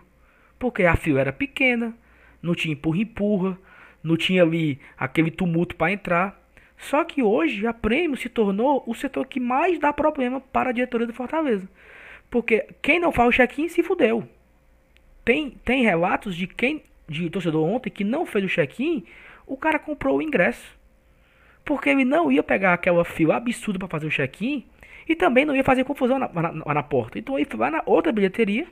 Porque 0.57 0.81
a 0.85 0.95
fila 0.95 1.19
era 1.19 1.31
pequena, 1.31 1.93
não 2.41 2.55
tinha 2.55 2.73
empurra-empurra, 2.73 3.59
não 4.01 4.17
tinha 4.17 4.41
ali 4.41 4.79
aquele 4.97 5.29
tumulto 5.29 5.75
para 5.75 5.91
entrar. 5.91 6.41
Só 6.75 7.03
que 7.03 7.21
hoje 7.21 7.67
a 7.67 7.73
prêmio 7.73 8.17
se 8.17 8.27
tornou 8.27 8.83
o 8.87 8.95
setor 8.95 9.27
que 9.27 9.39
mais 9.39 9.77
dá 9.77 9.93
problema 9.93 10.41
para 10.41 10.71
a 10.71 10.73
diretoria 10.73 11.05
do 11.05 11.13
Fortaleza. 11.13 11.69
Porque 12.27 12.65
quem 12.81 12.99
não 12.99 13.11
faz 13.11 13.29
o 13.29 13.37
check-in 13.37 13.69
se 13.69 13.83
fudeu. 13.83 14.27
Tem, 15.23 15.51
tem 15.63 15.83
relatos 15.83 16.35
de 16.35 16.47
quem 16.47 16.81
de 17.07 17.29
torcedor 17.29 17.63
ontem 17.63 17.91
que 17.91 18.03
não 18.03 18.25
fez 18.25 18.43
o 18.43 18.49
check-in 18.49 19.05
o 19.47 19.57
cara 19.57 19.79
comprou 19.79 20.17
o 20.17 20.21
ingresso. 20.21 20.77
Porque 21.65 21.89
ele 21.89 22.05
não 22.05 22.31
ia 22.31 22.43
pegar 22.43 22.73
aquela 22.73 23.03
fila 23.03 23.37
absurda 23.37 23.79
para 23.79 23.87
fazer 23.87 24.07
o 24.07 24.11
check-in 24.11 24.65
e 25.07 25.15
também 25.15 25.45
não 25.45 25.55
ia 25.55 25.63
fazer 25.63 25.83
confusão 25.83 26.19
na, 26.19 26.29
na, 26.29 26.51
na 26.51 26.83
porta. 26.83 27.17
Então 27.17 27.37
ele 27.37 27.47
foi 27.49 27.59
lá 27.59 27.71
na 27.71 27.81
outra 27.85 28.11
bilheteria, 28.11 28.67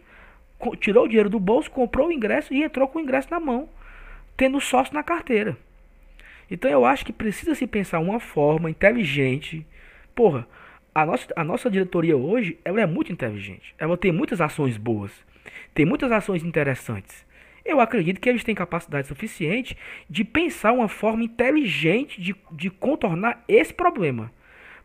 tirou 0.80 1.06
o 1.06 1.08
dinheiro 1.08 1.30
do 1.30 1.40
bolso, 1.40 1.72
comprou 1.72 2.10
o 2.10 2.12
ingresso 2.12 2.54
e 2.54 2.64
entrou 2.64 2.88
com 2.88 3.00
o 3.00 3.02
ingresso 3.02 3.30
na 3.32 3.40
mão, 3.40 3.70
tendo 4.38 4.60
sócio 4.60 4.94
na 4.94 5.04
carteira. 5.04 5.58
Então 6.50 6.70
eu 6.70 6.86
acho 6.86 7.06
que 7.06 7.14
precisa 7.14 7.56
se 7.56 7.66
pensar 7.66 8.00
uma 8.00 8.20
forma 8.20 8.70
inteligente. 8.70 9.66
Porra, 10.14 10.48
a 10.94 11.06
nossa, 11.06 11.28
a 11.36 11.44
nossa 11.44 11.70
diretoria 11.70 12.16
hoje, 12.16 12.58
ela 12.64 12.80
é 12.80 12.86
muito 12.86 13.12
inteligente. 13.12 13.74
Ela 13.78 13.98
tem 13.98 14.12
muitas 14.12 14.40
ações 14.40 14.78
boas. 14.78 15.12
Tem 15.74 15.86
muitas 15.86 16.12
ações 16.12 16.44
interessantes. 16.44 17.26
Eu 17.66 17.80
acredito 17.80 18.22
que 18.22 18.30
eles 18.30 18.44
têm 18.44 18.54
capacidade 18.54 19.08
suficiente 19.08 19.76
de 20.08 20.24
pensar 20.24 20.72
uma 20.72 20.88
forma 20.88 21.24
inteligente 21.24 22.22
de, 22.22 22.36
de 22.52 22.70
contornar 22.70 23.44
esse 23.48 23.74
problema. 23.74 24.32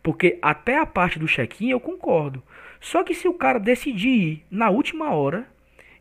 Porque 0.03 0.39
até 0.41 0.79
a 0.79 0.87
parte 0.87 1.19
do 1.19 1.29
check-in 1.29 1.71
eu 1.71 1.79
concordo. 1.79 2.43
Só 2.81 3.05
que 3.05 3.15
se 3.15 3.29
o 3.29 3.35
cara 3.35 3.61
decidir 3.61 4.09
ir 4.09 4.47
na 4.51 4.71
última 4.71 5.13
hora, 5.13 5.47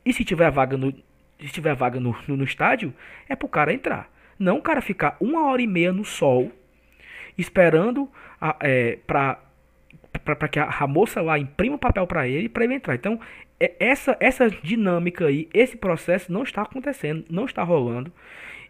e 0.05 0.13
se 0.13 0.24
tiver 0.24 0.50
vaga 0.50 0.77
no, 0.77 0.93
se 1.39 1.51
tiver 1.51 1.75
vaga 1.75 2.00
no, 2.00 2.15
no, 2.25 2.38
no 2.38 2.43
estádio, 2.45 2.93
é 3.27 3.36
pro 3.36 3.50
cara 3.50 3.74
entrar. 3.74 4.09
Não 4.38 4.57
o 4.57 4.62
cara 4.62 4.81
ficar 4.81 5.17
uma 5.19 5.45
hora 5.48 5.62
e 5.62 5.67
meia 5.67 5.91
no 5.91 6.05
sol, 6.05 6.50
esperando 7.38 8.09
a, 8.39 8.55
é, 8.62 8.98
para 9.05 9.39
para 10.25 10.48
que 10.48 10.59
a, 10.59 10.65
a, 10.65 10.88
moça 10.88 11.21
lá 11.21 11.38
imprima 11.38 11.75
o 11.75 11.79
papel 11.79 12.05
para 12.07 12.27
ele 12.27 12.50
para 12.50 12.63
ele 12.63 12.74
entrar. 12.74 12.95
Então, 12.95 13.19
essa 13.59 14.15
essa 14.19 14.49
dinâmica 14.49 15.27
aí, 15.27 15.49
esse 15.53 15.75
processo 15.75 16.31
não 16.31 16.43
está 16.43 16.61
acontecendo, 16.61 17.25
não 17.29 17.45
está 17.45 17.63
rolando 17.63 18.11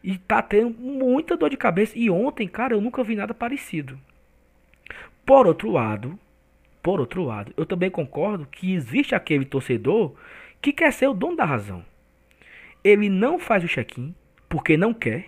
e 0.04 0.18
tá 0.18 0.42
tendo 0.42 0.70
muita 0.80 1.38
dor 1.38 1.50
de 1.50 1.58
cabeça. 1.58 1.98
E 1.98 2.10
ontem, 2.10 2.48
cara, 2.48 2.74
eu 2.74 2.82
nunca 2.82 3.04
vi 3.04 3.16
nada 3.16 3.34
parecido. 3.34 4.00
Por 5.26 5.46
outro 5.46 5.70
lado, 5.70 6.18
por 6.82 7.00
outro 7.00 7.24
lado, 7.24 7.54
eu 7.56 7.66
também 7.66 7.90
concordo 7.90 8.48
que 8.48 8.74
existe 8.74 9.14
aquele 9.14 9.46
torcedor 9.46 10.16
que 10.62 10.72
quer 10.74 10.92
ser 10.92 11.08
o 11.08 11.14
dono 11.14 11.36
da 11.36 11.46
razão. 11.46 11.86
Ele 12.84 13.10
não 13.10 13.38
faz 13.38 13.64
o 13.64 13.68
check-in 13.68 14.16
porque 14.48 14.78
não 14.78 14.94
quer. 14.94 15.28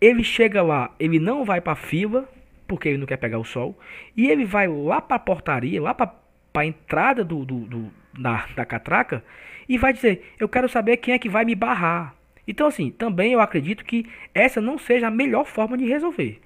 Ele 0.00 0.22
chega 0.22 0.62
lá, 0.62 0.94
ele 1.00 1.18
não 1.18 1.44
vai 1.44 1.60
para 1.60 1.74
fila 1.74 2.28
porque 2.68 2.88
ele 2.88 2.98
não 2.98 3.06
quer 3.06 3.16
pegar 3.16 3.38
o 3.38 3.44
sol. 3.44 3.78
E 4.16 4.28
ele 4.28 4.44
vai 4.44 4.68
lá 4.68 5.00
para 5.00 5.16
a 5.16 5.20
portaria, 5.20 5.80
lá 5.80 5.94
para 5.94 6.12
a 6.54 6.66
entrada 6.66 7.24
do, 7.24 7.44
do, 7.44 7.60
do, 7.60 7.92
da, 8.18 8.46
da 8.54 8.64
catraca 8.64 9.22
e 9.68 9.78
vai 9.78 9.92
dizer: 9.92 10.34
Eu 10.38 10.48
quero 10.48 10.68
saber 10.68 10.96
quem 10.98 11.14
é 11.14 11.18
que 11.18 11.28
vai 11.28 11.44
me 11.44 11.54
barrar. 11.54 12.14
Então, 12.46 12.66
assim, 12.68 12.90
também 12.90 13.32
eu 13.32 13.40
acredito 13.40 13.84
que 13.84 14.06
essa 14.32 14.60
não 14.60 14.78
seja 14.78 15.08
a 15.08 15.10
melhor 15.10 15.44
forma 15.44 15.76
de 15.76 15.84
resolver. 15.84 16.40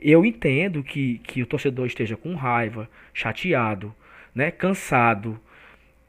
Eu 0.00 0.24
entendo 0.24 0.82
que, 0.82 1.18
que 1.24 1.42
o 1.42 1.46
torcedor 1.46 1.86
esteja 1.86 2.16
com 2.16 2.34
raiva, 2.34 2.88
chateado, 3.12 3.94
né, 4.34 4.50
cansado, 4.50 5.40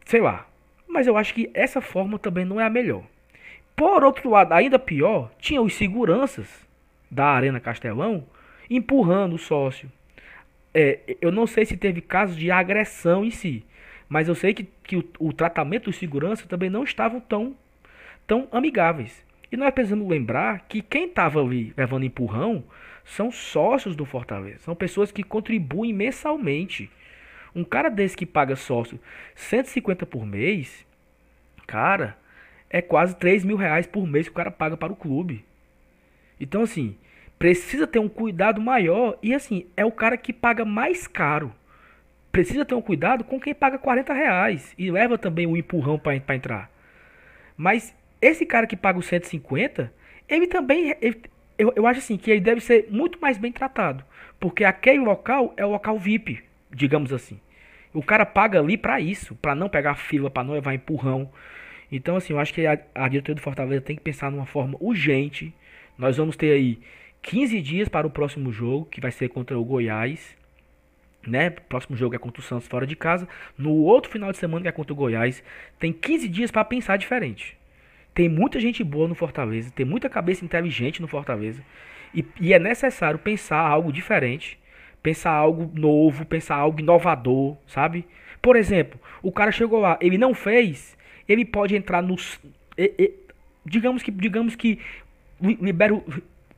sei 0.05 0.21
lá. 0.21 0.47
Mas 0.87 1.07
eu 1.07 1.17
acho 1.17 1.33
que 1.33 1.49
essa 1.53 1.81
forma 1.81 2.19
também 2.19 2.45
não 2.45 2.61
é 2.61 2.65
a 2.65 2.69
melhor. 2.69 3.03
Por 3.75 4.03
outro 4.03 4.29
lado, 4.29 4.53
ainda 4.53 4.77
pior, 4.77 5.31
tinha 5.39 5.61
os 5.61 5.73
seguranças 5.73 6.47
da 7.09 7.25
Arena 7.25 7.59
Castelão 7.59 8.25
empurrando 8.69 9.33
o 9.33 9.39
sócio. 9.39 9.91
É, 10.73 10.99
eu 11.21 11.31
não 11.31 11.47
sei 11.47 11.65
se 11.65 11.77
teve 11.77 12.01
casos 12.01 12.35
de 12.35 12.51
agressão 12.51 13.23
em 13.23 13.31
si, 13.31 13.65
mas 14.09 14.27
eu 14.27 14.35
sei 14.35 14.53
que, 14.53 14.63
que 14.83 14.97
o, 14.97 15.03
o 15.19 15.33
tratamento 15.33 15.85
dos 15.85 15.97
segurança 15.97 16.47
também 16.47 16.69
não 16.69 16.83
estavam 16.83 17.19
tão, 17.19 17.55
tão 18.25 18.47
amigáveis. 18.51 19.25
E 19.51 19.57
nós 19.57 19.73
precisamos 19.73 20.07
lembrar 20.07 20.65
que 20.67 20.81
quem 20.81 21.05
estava 21.05 21.41
ali 21.41 21.73
levando 21.77 22.03
empurrão 22.03 22.63
são 23.05 23.31
sócios 23.31 23.95
do 23.95 24.05
Fortaleza, 24.05 24.59
são 24.59 24.75
pessoas 24.75 25.11
que 25.11 25.23
contribuem 25.23 25.93
mensalmente. 25.93 26.89
Um 27.55 27.63
cara 27.63 27.89
desse 27.89 28.17
que 28.17 28.25
paga 28.25 28.55
sócio 28.55 28.99
150 29.35 30.05
por 30.05 30.25
mês, 30.25 30.85
cara, 31.65 32.17
é 32.69 32.81
quase 32.81 33.15
3 33.15 33.45
mil 33.45 33.55
reais 33.55 33.87
por 33.87 34.05
mês 34.05 34.27
que 34.27 34.31
o 34.31 34.35
cara 34.35 34.51
paga 34.51 34.75
para 34.75 34.91
o 34.91 34.95
clube. 34.95 35.45
Então, 36.39 36.61
assim, 36.63 36.95
precisa 37.39 37.87
ter 37.87 37.99
um 37.99 38.09
cuidado 38.09 38.61
maior. 38.61 39.17
E 39.21 39.33
assim, 39.33 39.65
é 39.75 39.85
o 39.85 39.91
cara 39.91 40.17
que 40.17 40.33
paga 40.33 40.65
mais 40.65 41.07
caro. 41.07 41.53
Precisa 42.31 42.65
ter 42.65 42.75
um 42.75 42.81
cuidado 42.81 43.23
com 43.23 43.39
quem 43.39 43.53
paga 43.53 43.77
40 43.77 44.13
reais 44.13 44.73
e 44.77 44.91
leva 44.91 45.17
também 45.17 45.47
o 45.47 45.57
empurrão 45.57 45.97
para 45.97 46.35
entrar. 46.35 46.69
Mas 47.55 47.95
esse 48.21 48.45
cara 48.45 48.67
que 48.67 48.75
paga 48.75 48.99
os 48.99 49.07
150, 49.07 49.91
ele 50.27 50.47
também. 50.47 50.95
Ele, 51.01 51.21
eu, 51.57 51.73
eu 51.75 51.87
acho 51.87 51.99
assim 51.99 52.17
que 52.17 52.29
ele 52.29 52.41
deve 52.41 52.61
ser 52.61 52.87
muito 52.89 53.19
mais 53.19 53.37
bem 53.37 53.51
tratado. 53.51 54.03
Porque 54.39 54.63
aquele 54.63 54.99
local 54.99 55.53
é 55.57 55.65
o 55.65 55.71
local 55.71 55.97
VIP, 55.97 56.43
digamos 56.71 57.11
assim. 57.11 57.39
O 57.93 58.03
cara 58.03 58.25
paga 58.25 58.59
ali 58.59 58.77
para 58.77 58.99
isso, 58.99 59.33
para 59.35 59.55
não 59.55 59.67
pegar 59.67 59.95
fila, 59.95 60.29
para 60.29 60.43
não 60.43 60.53
levar 60.53 60.75
empurrão. 60.75 61.31
Então, 61.91 62.15
assim, 62.15 62.33
eu 62.33 62.39
acho 62.39 62.53
que 62.53 62.65
a, 62.67 62.77
a 62.93 63.07
diretoria 63.07 63.35
do 63.35 63.41
Fortaleza 63.41 63.81
tem 63.81 63.95
que 63.95 64.03
pensar 64.03 64.29
numa 64.29 64.45
forma 64.45 64.77
urgente. 64.79 65.53
Nós 65.97 66.17
vamos 66.17 66.35
ter 66.35 66.51
aí 66.51 66.79
15 67.23 67.59
dias 67.61 67.89
para 67.89 68.05
o 68.05 68.11
próximo 68.11 68.51
jogo, 68.51 68.85
que 68.85 69.01
vai 69.01 69.11
ser 69.11 69.29
contra 69.29 69.57
o 69.57 69.65
Goiás. 69.65 70.36
Né? 71.27 71.49
O 71.49 71.61
próximo 71.63 71.97
jogo 71.97 72.15
é 72.15 72.17
contra 72.17 72.41
o 72.41 72.43
Santos 72.43 72.67
fora 72.67 72.87
de 72.87 72.95
casa. 72.95 73.27
No 73.57 73.71
outro 73.71 74.09
final 74.09 74.31
de 74.31 74.37
semana, 74.37 74.63
que 74.63 74.69
é 74.69 74.71
contra 74.71 74.93
o 74.93 74.95
Goiás, 74.95 75.43
tem 75.77 75.91
15 75.91 76.27
dias 76.29 76.49
para 76.49 76.63
pensar 76.63 76.97
diferente. 76.97 77.57
Tem 78.13 78.29
muita 78.29 78.59
gente 78.59 78.83
boa 78.83 79.07
no 79.07 79.13
Fortaleza, 79.13 79.69
tem 79.69 79.85
muita 79.85 80.09
cabeça 80.09 80.43
inteligente 80.43 81.01
no 81.01 81.07
Fortaleza. 81.07 81.61
E, 82.15 82.25
e 82.39 82.53
é 82.53 82.57
necessário 82.57 83.19
pensar 83.19 83.59
algo 83.59 83.91
diferente, 83.91 84.57
pensar 85.03 85.31
algo 85.31 85.69
novo, 85.77 86.25
pensar 86.25 86.55
algo 86.55 86.79
inovador, 86.79 87.57
sabe? 87.67 88.07
Por 88.41 88.55
exemplo, 88.55 88.99
o 89.21 89.31
cara 89.31 89.51
chegou 89.51 89.79
lá, 89.79 89.97
ele 90.01 90.17
não 90.17 90.33
fez, 90.33 90.97
ele 91.27 91.43
pode 91.43 91.75
entrar 91.75 92.01
nos. 92.01 92.39
digamos 93.65 94.01
que, 94.01 94.09
digamos 94.09 94.55
que 94.55 94.79
libera 95.41 95.93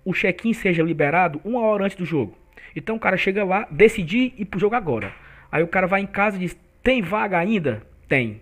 o 0.06 0.14
check-in 0.14 0.54
seja 0.54 0.82
liberado 0.82 1.42
uma 1.44 1.62
hora 1.62 1.86
antes 1.86 1.98
do 1.98 2.06
jogo. 2.06 2.39
Então 2.76 2.96
o 2.96 3.00
cara 3.00 3.18
chega 3.18 3.44
lá, 3.44 3.68
decidir 3.70 4.34
ir 4.38 4.46
pro 4.46 4.60
jogo 4.60 4.76
agora. 4.76 5.14
Aí 5.52 5.64
o 5.64 5.68
cara 5.68 5.88
vai 5.88 6.02
em 6.02 6.08
casa 6.08 6.38
e 6.38 6.42
diz: 6.42 6.58
Tem 6.84 7.02
vaga 7.02 7.38
ainda? 7.38 7.82
Tem. 8.08 8.42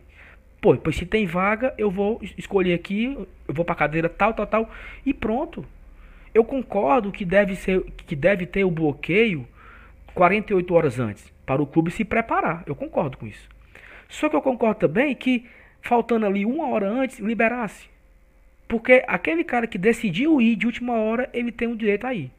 Pô, 0.60 0.76
pois 0.76 0.96
se 0.96 1.06
tem 1.06 1.26
vaga, 1.26 1.74
eu 1.78 1.90
vou 1.90 2.20
escolher 2.38 2.74
aqui, 2.74 3.06
eu 3.48 3.54
vou 3.54 3.64
pra 3.64 3.76
cadeira 3.76 4.10
tal, 4.10 4.34
tal, 4.34 4.48
tal. 4.48 4.72
E 5.06 5.14
pronto. 5.14 5.66
Eu 6.34 6.44
concordo 6.44 7.12
que 7.12 7.26
deve, 7.26 7.56
ser, 7.56 7.82
que 8.06 8.16
deve 8.16 8.46
ter 8.46 8.64
o 8.64 8.72
bloqueio 8.72 9.48
48 10.14 10.74
horas 10.74 11.00
antes, 11.00 11.32
para 11.46 11.62
o 11.62 11.68
clube 11.68 11.92
se 11.92 12.04
preparar. 12.04 12.64
Eu 12.66 12.76
concordo 12.76 13.18
com 13.18 13.28
isso. 13.28 13.48
Só 14.10 14.28
que 14.28 14.36
eu 14.36 14.42
concordo 14.42 14.80
também 14.80 15.14
que, 15.16 15.46
faltando 15.82 16.26
ali 16.26 16.44
uma 16.46 16.68
hora 16.70 16.90
antes, 16.90 17.20
liberasse. 17.20 17.88
Porque 18.68 19.04
aquele 19.08 19.44
cara 19.44 19.68
que 19.68 19.78
decidiu 19.78 20.42
ir 20.42 20.56
de 20.56 20.66
última 20.66 20.94
hora, 20.94 21.30
ele 21.34 21.52
tem 21.52 21.68
o 21.68 21.76
direito 21.76 22.06
a 22.06 22.14
ir. 22.14 22.32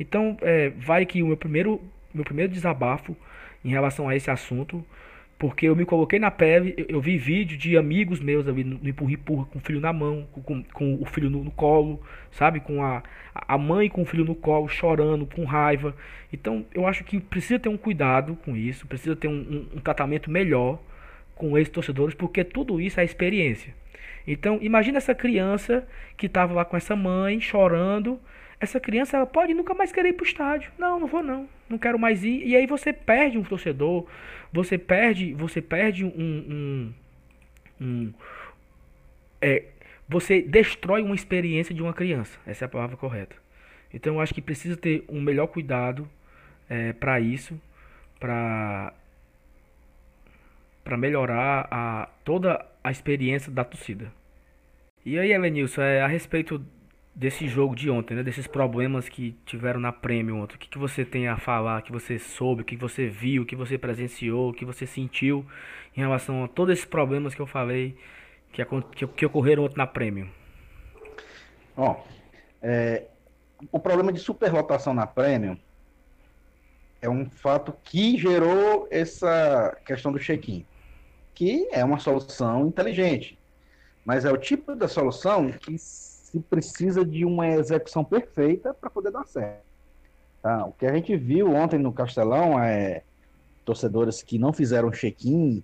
Então, 0.00 0.38
é, 0.40 0.70
vai 0.70 1.02
aqui 1.02 1.22
o 1.22 1.26
meu 1.26 1.36
primeiro, 1.36 1.80
meu 2.12 2.24
primeiro 2.24 2.50
desabafo 2.50 3.14
em 3.62 3.68
relação 3.68 4.08
a 4.08 4.16
esse 4.16 4.30
assunto. 4.30 4.84
Porque 5.38 5.66
eu 5.66 5.76
me 5.76 5.86
coloquei 5.86 6.18
na 6.18 6.30
pele, 6.30 6.74
eu, 6.76 6.86
eu 6.88 7.00
vi 7.00 7.16
vídeo 7.16 7.56
de 7.56 7.76
amigos 7.76 8.20
meus 8.20 8.46
ali 8.46 8.62
no 8.62 8.86
empurra-empurra, 8.86 9.46
com 9.46 9.58
o 9.58 9.60
filho 9.62 9.80
na 9.80 9.90
mão, 9.90 10.26
com, 10.32 10.62
com 10.62 10.94
o 11.00 11.04
filho 11.06 11.30
no, 11.30 11.44
no, 11.44 11.50
colo, 11.50 12.02
sabe? 12.30 12.60
Com 12.60 12.82
a, 12.82 13.02
a 13.34 13.56
mãe 13.56 13.88
com 13.88 14.02
o 14.02 14.04
filho 14.04 14.24
no 14.24 14.34
colo, 14.34 14.68
chorando, 14.68 15.26
com 15.26 15.44
raiva. 15.44 15.94
Então, 16.30 16.66
eu 16.74 16.86
acho 16.86 17.04
que 17.04 17.18
precisa 17.18 17.58
ter 17.58 17.70
um 17.70 17.76
cuidado 17.78 18.36
com 18.44 18.54
isso, 18.54 18.86
precisa 18.86 19.16
ter 19.16 19.28
um, 19.28 19.32
um, 19.32 19.78
um 19.78 19.80
tratamento 19.80 20.30
melhor 20.30 20.78
com 21.34 21.56
esses 21.56 21.72
torcedores, 21.72 22.14
porque 22.14 22.44
tudo 22.44 22.78
isso 22.78 23.00
é 23.00 23.04
experiência. 23.04 23.74
Então, 24.26 24.58
imagina 24.60 24.98
essa 24.98 25.14
criança 25.14 25.86
que 26.18 26.26
estava 26.26 26.52
lá 26.52 26.66
com 26.66 26.76
essa 26.76 26.94
mãe 26.94 27.40
chorando. 27.40 28.20
Essa 28.60 28.78
criança 28.78 29.16
ela 29.16 29.26
pode 29.26 29.54
nunca 29.54 29.72
mais 29.72 29.90
querer 29.90 30.10
ir 30.10 30.12
para 30.12 30.24
o 30.24 30.26
estádio. 30.26 30.70
Não, 30.78 31.00
não 31.00 31.06
vou 31.06 31.22
não. 31.22 31.48
Não 31.68 31.78
quero 31.78 31.98
mais 31.98 32.22
ir. 32.22 32.46
E 32.46 32.54
aí 32.54 32.66
você 32.66 32.92
perde 32.92 33.38
um 33.38 33.42
torcedor. 33.42 34.06
Você 34.52 34.76
perde, 34.76 35.32
você 35.32 35.62
perde 35.62 36.04
um, 36.04 36.10
um, 36.10 36.94
um 37.80 38.12
é, 39.40 39.64
você 40.06 40.42
destrói 40.42 41.02
uma 41.02 41.14
experiência 41.14 41.74
de 41.74 41.82
uma 41.82 41.94
criança. 41.94 42.38
Essa 42.46 42.64
é 42.64 42.66
a 42.66 42.68
palavra 42.68 42.96
correta. 42.96 43.34
Então 43.94 44.14
eu 44.14 44.20
acho 44.20 44.34
que 44.34 44.42
precisa 44.42 44.76
ter 44.76 45.04
um 45.08 45.20
melhor 45.20 45.46
cuidado 45.46 46.08
é, 46.68 46.92
para 46.92 47.18
isso, 47.18 47.60
para 48.18 48.92
para 50.82 50.96
melhorar 50.96 51.68
a, 51.70 52.08
toda 52.24 52.66
a 52.82 52.90
experiência 52.90 53.52
da 53.52 53.62
torcida. 53.62 54.10
E 55.04 55.18
aí, 55.18 55.30
Elenilson, 55.30 55.82
é, 55.82 56.00
a 56.00 56.06
respeito 56.06 56.64
desse 57.14 57.48
jogo 57.48 57.74
de 57.74 57.90
ontem, 57.90 58.14
né, 58.14 58.22
desses 58.22 58.46
problemas 58.46 59.08
que 59.08 59.36
tiveram 59.44 59.80
na 59.80 59.92
Prêmio 59.92 60.36
ontem, 60.36 60.54
o 60.54 60.58
que, 60.58 60.68
que 60.68 60.78
você 60.78 61.04
tem 61.04 61.28
a 61.28 61.36
falar, 61.36 61.82
que 61.82 61.92
você 61.92 62.18
soube, 62.18 62.62
o 62.62 62.64
que 62.64 62.76
você 62.76 63.08
viu, 63.08 63.42
o 63.42 63.46
que 63.46 63.56
você 63.56 63.76
presenciou, 63.76 64.50
o 64.50 64.54
que 64.54 64.64
você 64.64 64.86
sentiu 64.86 65.44
em 65.96 66.00
relação 66.00 66.44
a 66.44 66.48
todos 66.48 66.72
esses 66.72 66.84
problemas 66.84 67.34
que 67.34 67.40
eu 67.40 67.46
falei 67.46 67.96
que, 68.52 68.64
que, 68.64 69.06
que 69.06 69.26
ocorreram 69.26 69.64
ontem 69.64 69.76
na 69.76 69.86
Prêmio? 69.86 70.30
Ó, 71.76 71.96
é, 72.62 73.04
o 73.70 73.78
problema 73.78 74.12
de 74.12 74.20
superlotação 74.20 74.94
na 74.94 75.06
Prêmio 75.06 75.58
é 77.02 77.08
um 77.08 77.28
fato 77.28 77.74
que 77.84 78.18
gerou 78.18 78.86
essa 78.90 79.76
questão 79.84 80.12
do 80.12 80.18
check-in, 80.18 80.64
que 81.34 81.68
é 81.72 81.84
uma 81.84 81.98
solução 81.98 82.66
inteligente, 82.66 83.38
mas 84.04 84.24
é 84.24 84.32
o 84.32 84.36
tipo 84.36 84.74
da 84.74 84.88
solução 84.88 85.50
que 85.50 85.76
se 86.30 86.38
precisa 86.38 87.04
de 87.04 87.24
uma 87.24 87.48
execução 87.48 88.04
perfeita 88.04 88.72
para 88.72 88.88
poder 88.88 89.10
dar 89.10 89.26
certo. 89.26 89.64
Tá? 90.40 90.64
O 90.64 90.72
que 90.72 90.86
a 90.86 90.94
gente 90.94 91.16
viu 91.16 91.52
ontem 91.52 91.78
no 91.78 91.92
Castelão 91.92 92.62
é 92.62 93.02
torcedores 93.64 94.22
que 94.22 94.38
não 94.38 94.52
fizeram 94.52 94.90
check-in, 94.90 95.62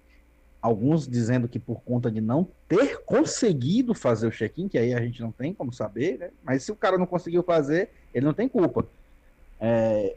alguns 0.60 1.06
dizendo 1.06 1.46
que 1.46 1.58
por 1.58 1.80
conta 1.82 2.10
de 2.10 2.20
não 2.20 2.48
ter 2.68 3.00
conseguido 3.04 3.94
fazer 3.94 4.26
o 4.26 4.30
check-in, 4.30 4.68
que 4.68 4.76
aí 4.76 4.92
a 4.92 5.00
gente 5.00 5.20
não 5.22 5.30
tem 5.30 5.54
como 5.54 5.72
saber, 5.72 6.18
né? 6.18 6.30
mas 6.42 6.64
se 6.64 6.72
o 6.72 6.76
cara 6.76 6.98
não 6.98 7.06
conseguiu 7.06 7.44
fazer, 7.44 7.90
ele 8.12 8.26
não 8.26 8.34
tem 8.34 8.48
culpa. 8.48 8.84
É, 9.60 10.16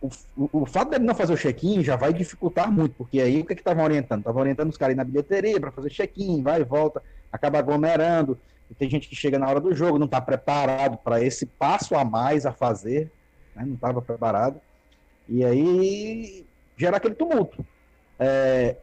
o, 0.00 0.08
o, 0.36 0.62
o, 0.62 0.66
fato 0.66 0.90
dele 0.90 1.04
não 1.04 1.14
fazer 1.14 1.34
o 1.34 1.36
check-in 1.36 1.84
já 1.84 1.96
vai 1.96 2.14
dificultar 2.14 2.72
muito, 2.72 2.94
porque 2.96 3.20
aí 3.20 3.40
o 3.40 3.44
que 3.44 3.52
estavam 3.52 3.84
orientando? 3.84 4.20
Estavam 4.20 4.40
orientando 4.40 4.70
os 4.70 4.78
caras 4.78 4.96
na 4.96 5.04
bilheteria 5.04 5.60
para 5.60 5.70
fazer 5.70 5.90
check-in, 5.90 6.42
vai 6.42 6.62
e 6.62 6.64
volta, 6.64 7.02
acaba 7.30 7.58
aglomerando. 7.58 8.38
E 8.70 8.74
tem 8.74 8.88
gente 8.88 9.08
que 9.08 9.16
chega 9.16 9.38
na 9.38 9.48
hora 9.48 9.60
do 9.60 9.74
jogo, 9.74 9.98
não 9.98 10.06
está 10.06 10.20
preparado 10.20 10.96
para 10.98 11.22
esse 11.22 11.44
passo 11.44 11.96
a 11.96 12.04
mais 12.04 12.46
a 12.46 12.52
fazer, 12.52 13.10
né? 13.54 13.64
não 13.66 13.74
estava 13.74 14.00
preparado. 14.00 14.60
E 15.28 15.44
aí 15.44 16.46
gera 16.76 16.96
aquele 16.96 17.14
tumulto. 17.14 17.66
É, 18.18 18.76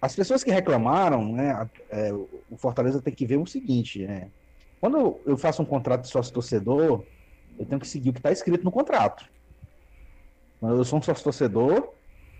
as 0.00 0.14
pessoas 0.14 0.44
que 0.44 0.50
reclamaram, 0.50 1.32
né, 1.32 1.68
é, 1.90 2.12
o 2.12 2.56
Fortaleza 2.56 3.02
tem 3.02 3.12
que 3.12 3.26
ver 3.26 3.36
o 3.36 3.46
seguinte: 3.46 4.04
é, 4.04 4.28
quando 4.80 5.20
eu 5.24 5.36
faço 5.36 5.62
um 5.62 5.66
contrato 5.66 6.02
de 6.02 6.08
sócio-torcedor, 6.08 7.04
eu 7.58 7.66
tenho 7.66 7.80
que 7.80 7.88
seguir 7.88 8.10
o 8.10 8.12
que 8.12 8.20
está 8.20 8.30
escrito 8.30 8.64
no 8.64 8.70
contrato. 8.70 9.24
Eu 10.60 10.84
sou 10.84 10.98
um 10.98 11.02
sócio-torcedor, 11.02 11.92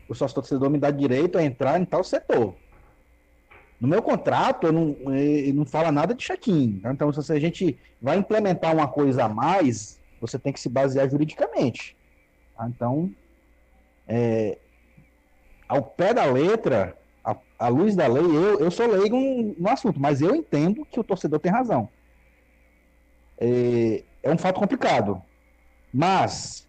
o 0.09 0.15
sócio-torcedor 0.15 0.71
me 0.71 0.79
dá 0.79 0.91
direito 0.91 1.39
a 1.39 1.43
entrar 1.43 1.81
em 1.81 1.85
tal 1.85 2.03
setor. 2.03 2.55
No 3.81 3.87
meu 3.87 4.03
contrato, 4.03 4.67
eu 4.67 4.73
não, 4.73 5.15
ele 5.15 5.53
não 5.53 5.65
fala 5.65 5.93
nada 5.93 6.15
de 6.15 6.25
check-in. 6.25 6.81
Tá? 6.81 6.93
Então, 6.93 7.13
se 7.13 7.33
a 7.33 7.39
gente 7.39 7.79
vai 8.03 8.17
implementar 8.17 8.75
uma 8.75 8.89
coisa 8.89 9.25
a 9.25 9.29
mais, 9.29 10.01
você 10.21 10.39
tem 10.39 10.53
que 10.53 10.61
se 10.61 10.69
basear 10.69 11.09
juridicamente. 11.09 11.97
Tá? 12.57 12.69
Então, 12.69 13.11
é, 14.07 14.59
ao 15.69 15.83
pé 15.83 16.13
da 16.13 16.25
letra, 16.25 16.97
a, 17.25 17.37
a, 17.59 17.69
luz 17.69 17.95
da 17.95 18.07
lei, 18.07 18.25
eu, 18.25 18.59
eu 18.59 18.71
sou 18.71 18.87
leigo 18.87 19.17
no 19.59 19.69
assunto, 19.69 20.01
mas 20.01 20.21
eu 20.21 20.35
entendo 20.35 20.85
que 20.85 20.99
o 20.99 21.05
torcedor 21.05 21.39
tem 21.39 21.53
razão. 21.53 21.89
É, 23.39 24.03
é 24.23 24.33
um 24.33 24.39
fato 24.39 24.59
complicado. 24.59 25.23
Mas 25.93 26.68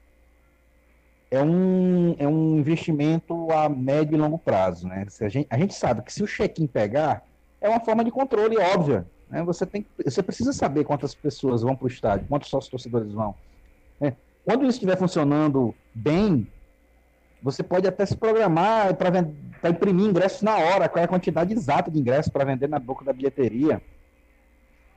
é 1.32 1.42
um, 1.42 2.16
é 2.18 2.28
um 2.28 2.58
investimento 2.58 3.52
a 3.52 3.70
médio 3.70 4.16
e 4.16 4.20
longo 4.20 4.38
prazo. 4.38 4.88
Né? 4.88 5.06
Se 5.10 5.24
a, 5.24 5.30
gente, 5.30 5.48
a 5.50 5.58
gente 5.58 5.74
sabe 5.74 6.02
que 6.02 6.12
se 6.12 6.24
o 6.24 6.28
check-in 6.28 6.68
pegar, 6.68 7.24
é 7.62 7.70
uma 7.70 7.80
forma 7.80 8.04
de 8.04 8.12
controle 8.12 8.58
óbvia. 8.58 9.06
Né? 9.30 9.44
Você, 9.44 9.66
tem, 9.66 9.86
você 10.04 10.24
precisa 10.24 10.52
saber 10.52 10.86
quantas 10.86 11.14
pessoas 11.14 11.62
vão 11.62 11.76
para 11.76 11.86
o 11.86 11.88
estádio, 11.88 12.28
quantos 12.28 12.50
sócios 12.50 12.72
torcedores 12.72 13.12
vão. 13.12 13.36
Né? 14.00 14.16
Quando 14.44 14.64
isso 14.64 14.78
estiver 14.78 14.98
funcionando 14.98 15.76
bem, 15.94 16.48
você 17.44 17.62
pode 17.62 17.88
até 17.88 18.06
se 18.06 18.18
programar 18.18 18.96
para 18.96 19.70
imprimir 19.70 20.08
ingressos 20.08 20.42
na 20.42 20.58
hora, 20.58 20.90
qual 20.90 21.02
é 21.02 21.06
a 21.06 21.08
quantidade 21.08 21.54
exata 21.54 21.92
de 21.92 22.00
ingressos 22.00 22.32
para 22.32 22.44
vender 22.44 22.68
na 22.68 22.80
boca 22.80 23.06
da 23.06 23.14
bilheteria. 23.14 23.82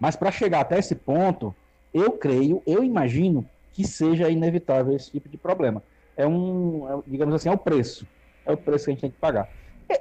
Mas 0.01 0.17
para 0.17 0.33
chegar 0.33 0.61
até 0.61 0.79
esse 0.79 0.95
ponto, 0.95 1.55
eu 1.93 2.13
creio, 2.13 2.63
eu 2.67 2.83
imagino 2.83 3.47
que 3.73 3.87
seja 3.87 4.31
inevitável 4.31 4.97
esse 4.97 5.11
tipo 5.11 5.29
de 5.29 5.37
problema 5.37 5.83
é 6.17 6.27
um, 6.27 6.89
é, 6.89 7.03
digamos 7.07 7.35
assim, 7.35 7.49
é 7.49 7.53
o 7.53 7.59
preço. 7.59 8.07
É 8.45 8.53
o 8.53 8.57
preço 8.57 8.85
que 8.85 8.91
a 8.91 8.95
gente 8.95 9.01
tem 9.01 9.11
que 9.11 9.19
pagar. 9.19 9.49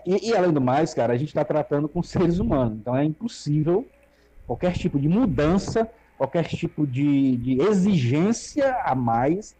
E, 0.06 0.30
e 0.30 0.36
além 0.36 0.52
do 0.52 0.62
mais, 0.62 0.94
cara, 0.94 1.14
a 1.14 1.18
gente 1.18 1.30
está 1.30 1.44
tratando 1.44 1.88
com 1.88 2.02
seres 2.02 2.40
humanos. 2.40 2.78
Então 2.78 2.96
é 2.96 3.04
impossível 3.04 3.86
qualquer 4.48 4.74
tipo 4.74 5.00
de 5.00 5.08
mudança, 5.08 5.90
qualquer 6.18 6.46
tipo 6.46 6.86
de, 6.88 7.38
de 7.38 7.62
exigência 7.62 8.76
a 8.84 8.96
mais. 8.96 9.56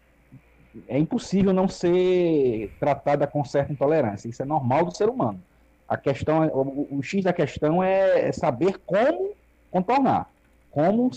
É 0.88 0.98
impossível 0.98 1.52
não 1.52 1.68
ser 1.68 2.74
tratada 2.80 3.26
com 3.26 3.44
certa 3.44 3.72
intolerância. 3.72 4.28
Isso 4.28 4.42
é 4.42 4.46
normal 4.46 4.86
do 4.86 4.96
ser 4.96 5.08
humano. 5.08 5.40
A 5.86 5.98
questão, 5.98 6.42
é, 6.42 6.46
o, 6.46 6.88
o 6.90 7.02
X 7.02 7.24
da 7.24 7.32
questão 7.32 7.82
é, 7.82 8.28
é 8.28 8.32
saber 8.32 8.78
como 8.86 9.32
contornar, 9.70 10.30
como, 10.70 11.10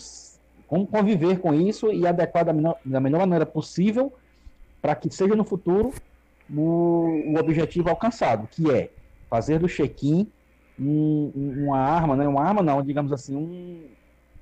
como 0.67 0.86
conviver 0.88 1.39
com 1.39 1.54
isso 1.54 1.91
e 1.91 2.06
adequar 2.06 2.43
da 2.43 2.54
da 2.84 3.00
melhor 3.00 3.19
maneira 3.19 3.45
possível 3.45 4.12
para 4.86 4.93
que 4.93 5.10
seja 5.10 5.36
no 5.36 5.43
futuro 5.43 5.91
o, 6.48 7.32
o, 7.34 7.39
objetivo 7.39 7.89
alcançado, 7.89 8.48
que 8.48 8.69
é 8.69 8.91
fazer 9.28 9.58
do 9.58 9.67
check-in 9.67 10.28
um, 10.80 11.32
uma 11.36 11.80
arma, 11.80 12.15
né? 12.15 12.28
Uma 12.28 12.43
arma 12.43 12.62
não, 12.62 12.84
digamos 12.84 13.12
assim, 13.12 13.36
um, 13.36 13.82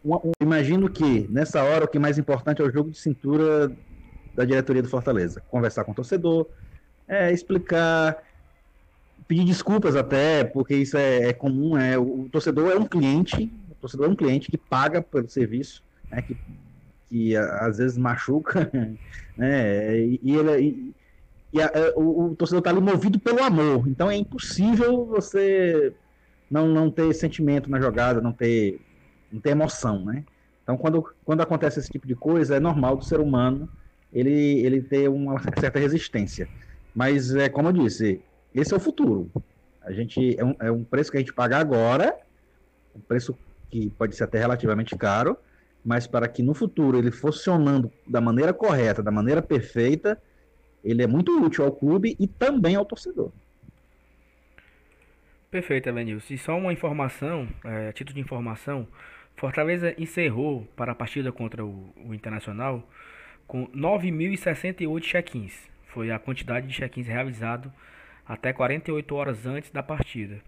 um, 0.04 0.32
Imagino 0.42 0.90
que 0.90 1.26
nessa 1.30 1.64
hora 1.64 1.86
o 1.86 1.88
que 1.88 1.96
é 1.96 2.02
mais 2.02 2.18
importante 2.18 2.62
é 2.62 2.66
o 2.66 2.70
jogo 2.70 2.92
de 2.92 2.98
cintura 2.98 3.72
da 4.36 4.44
diretoria 4.44 4.82
do 4.82 4.90
Fortaleza. 4.90 5.42
Conversar 5.50 5.86
com 5.86 5.94
o 5.94 5.96
torcedor, 5.96 6.46
é, 7.08 7.32
explicar, 7.32 8.22
pedir 9.26 9.46
desculpas 9.46 9.96
até, 9.96 10.44
porque 10.44 10.76
isso 10.76 10.98
é, 10.98 11.30
é 11.30 11.34
comum, 11.34 11.78
é, 11.78 11.98
o, 11.98 12.24
o, 12.24 12.30
torcedor 12.30 12.70
é 12.70 12.76
um 12.76 12.86
cliente, 12.86 13.50
o 13.72 13.76
torcedor 13.76 14.08
é 14.08 14.10
um 14.10 14.16
cliente 14.16 14.52
que 14.52 14.58
paga 14.58 15.02
pelo 15.02 15.30
serviço, 15.30 15.82
né, 16.12 16.22
que 16.22 16.36
que 17.14 17.38
às 17.38 17.78
vezes 17.78 17.96
machuca, 17.96 18.72
né? 19.38 20.00
E, 20.00 20.20
ele, 20.36 20.60
e, 20.60 20.96
e 21.54 21.62
a, 21.62 21.66
é, 21.66 21.94
o, 21.96 22.32
o, 22.32 22.36
torcedor 22.36 22.58
está 22.58 22.72
ali 22.72 22.82
movido 22.82 23.20
pelo 23.20 23.44
amor. 23.44 23.88
Então 23.88 24.10
é 24.10 24.16
impossível 24.16 25.06
você 25.06 25.94
não, 26.50 26.68
não 26.68 26.90
ter 26.90 27.14
sentimento 27.14 27.70
na 27.70 27.80
jogada, 27.80 28.20
não 28.20 28.34
ter, 28.34 28.82
não 29.32 29.40
ter 29.40 29.52
emoção, 29.52 30.04
né? 30.04 30.24
Então 30.64 30.76
quando, 30.76 31.06
quando 31.24 31.42
acontece 31.42 31.80
esse 31.80 31.92
tipo 31.92 32.08
de 32.08 32.16
coisa, 32.16 32.56
é 32.56 32.60
normal 32.60 32.98
do 32.98 33.06
ser 33.06 33.20
humano 33.20 33.70
ele, 34.12 34.66
ele 34.66 34.82
ter 34.82 35.08
uma 35.08 35.40
certa 35.60 35.78
resistência. 35.78 36.50
Mas 36.96 37.36
é 37.36 37.48
como 37.48 37.68
eu 37.70 37.74
disse, 37.74 38.22
esse 38.56 38.74
é 38.74 38.78
o 38.78 38.80
futuro. 38.80 39.30
A 39.84 39.92
gente 39.92 40.36
é 40.40 40.44
um, 40.44 40.56
é 40.60 40.72
um 40.72 40.84
preço 40.84 41.12
que 41.12 41.18
a 41.18 41.20
gente 41.20 41.34
paga 41.34 41.58
agora, 41.60 42.18
um 42.96 43.00
preço 43.00 43.38
que 43.70 43.92
pode 43.92 44.16
ser 44.16 44.24
até 44.24 44.40
relativamente 44.40 44.96
caro, 44.96 45.38
mas 45.84 46.08
para 46.08 46.28
que 46.28 46.42
no 46.42 46.54
futuro 46.54 46.98
ele 46.98 47.12
funcionando 47.12 47.92
da 48.08 48.22
maneira 48.22 48.54
correta, 48.54 49.04
da 49.04 49.12
maneira 49.12 49.42
perfeita, 49.42 50.22
ele 50.84 51.04
é 51.04 51.08
muito 51.08 51.44
útil 51.44 51.66
ao 51.66 51.72
clube 51.72 52.16
e 52.20 52.28
também 52.28 52.76
ao 52.76 52.86
torcedor. 52.86 53.32
Perfeito, 55.50 55.88
Evanilson. 55.88 56.34
E 56.34 56.38
só 56.38 56.58
uma 56.58 56.74
informação, 56.74 57.48
é, 57.64 57.92
título 57.92 58.16
de 58.16 58.22
informação, 58.22 58.88
Fortaleza 59.36 59.94
encerrou 59.98 60.68
para 60.76 60.94
a 60.94 60.96
partida 60.96 61.32
contra 61.32 61.66
o, 61.66 61.90
o 62.06 62.14
Internacional 62.14 62.88
com 63.46 63.68
9.068 63.68 65.02
check-ins. 65.02 65.70
Foi 65.88 66.12
a 66.12 66.20
quantidade 66.20 66.68
de 66.68 66.74
check-ins 66.74 67.08
realizado 67.08 67.72
até 68.26 68.54
48 68.54 69.16
horas 69.16 69.46
antes 69.46 69.70
da 69.70 69.84
partida. 69.84 70.40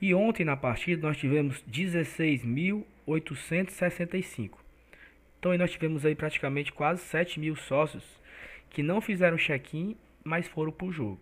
E 0.00 0.12
ontem 0.14 0.44
na 0.44 0.56
partida 0.56 1.06
nós 1.06 1.16
tivemos 1.16 1.62
16.865. 1.70 4.63
Então 5.44 5.52
aí 5.52 5.58
nós 5.58 5.72
tivemos 5.72 6.06
aí 6.06 6.14
praticamente 6.14 6.72
quase 6.72 7.02
7 7.02 7.38
mil 7.38 7.54
sócios 7.54 8.02
que 8.70 8.82
não 8.82 8.98
fizeram 8.98 9.36
check-in, 9.36 9.94
mas 10.24 10.48
foram 10.48 10.72
para 10.72 10.86
o 10.86 10.90
jogo. 10.90 11.20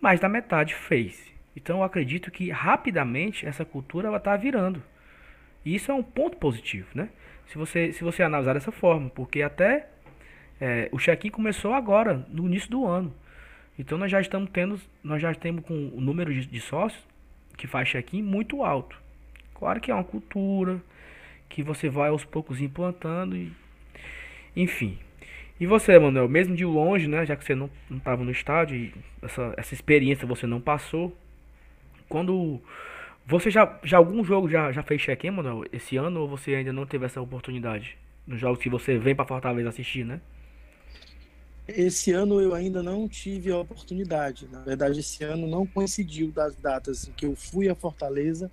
Mais 0.00 0.18
da 0.18 0.30
metade 0.30 0.74
fez. 0.74 1.30
Então 1.54 1.76
eu 1.76 1.82
acredito 1.82 2.30
que 2.30 2.50
rapidamente 2.50 3.44
essa 3.44 3.66
cultura 3.66 4.16
está 4.16 4.34
virando. 4.34 4.82
E 5.62 5.74
isso 5.74 5.92
é 5.92 5.94
um 5.94 6.02
ponto 6.02 6.38
positivo, 6.38 6.88
né? 6.94 7.10
Se 7.48 7.58
você, 7.58 7.92
se 7.92 8.02
você 8.02 8.22
analisar 8.22 8.54
dessa 8.54 8.72
forma, 8.72 9.10
porque 9.10 9.42
até 9.42 9.90
é, 10.58 10.88
o 10.90 10.96
check-in 10.96 11.28
começou 11.28 11.74
agora, 11.74 12.26
no 12.30 12.46
início 12.46 12.70
do 12.70 12.86
ano. 12.86 13.12
Então 13.78 13.98
nós 13.98 14.10
já 14.10 14.22
estamos 14.22 14.48
tendo, 14.50 14.80
nós 15.04 15.20
já 15.20 15.34
temos 15.34 15.66
com 15.66 15.74
o 15.74 16.00
número 16.00 16.32
de, 16.32 16.46
de 16.46 16.60
sócios 16.62 17.06
que 17.58 17.66
faz 17.66 17.90
check-in 17.90 18.22
muito 18.22 18.64
alto. 18.64 18.98
Claro 19.52 19.82
que 19.82 19.90
é 19.90 19.94
uma 19.94 20.02
cultura, 20.02 20.80
que 21.48 21.62
você 21.62 21.88
vai 21.88 22.10
aos 22.10 22.24
poucos 22.24 22.60
implantando 22.60 23.36
e 23.36 23.52
enfim. 24.54 24.98
E 25.60 25.66
você, 25.66 25.98
Manuel, 25.98 26.28
mesmo 26.28 26.54
de 26.54 26.64
longe, 26.64 27.08
né, 27.08 27.26
já 27.26 27.36
que 27.36 27.44
você 27.44 27.54
não 27.54 27.70
estava 27.90 28.22
no 28.22 28.30
estádio 28.30 28.92
essa, 29.22 29.54
essa 29.56 29.74
experiência 29.74 30.26
você 30.26 30.46
não 30.46 30.60
passou, 30.60 31.16
quando 32.08 32.60
você 33.26 33.50
já, 33.50 33.78
já 33.82 33.98
algum 33.98 34.24
jogo 34.24 34.48
já, 34.48 34.72
já 34.72 34.82
fez 34.82 35.02
check-in, 35.02 35.30
Manuel, 35.30 35.64
esse 35.72 35.96
ano 35.96 36.20
ou 36.20 36.28
você 36.28 36.54
ainda 36.54 36.72
não 36.72 36.86
teve 36.86 37.04
essa 37.06 37.20
oportunidade? 37.20 37.98
Nos 38.26 38.40
jogos 38.40 38.60
que 38.60 38.68
você 38.68 38.98
vem 38.98 39.14
para 39.14 39.24
Fortaleza 39.24 39.68
assistir, 39.68 40.04
né? 40.04 40.20
Esse 41.66 42.12
ano 42.12 42.40
eu 42.40 42.54
ainda 42.54 42.82
não 42.82 43.06
tive 43.06 43.50
a 43.50 43.58
oportunidade. 43.58 44.48
Na 44.50 44.60
verdade, 44.60 45.00
esse 45.00 45.22
ano 45.22 45.46
não 45.46 45.66
coincidiu 45.66 46.30
das 46.30 46.56
datas 46.56 47.06
em 47.06 47.12
que 47.12 47.26
eu 47.26 47.36
fui 47.36 47.68
a 47.68 47.74
Fortaleza 47.74 48.50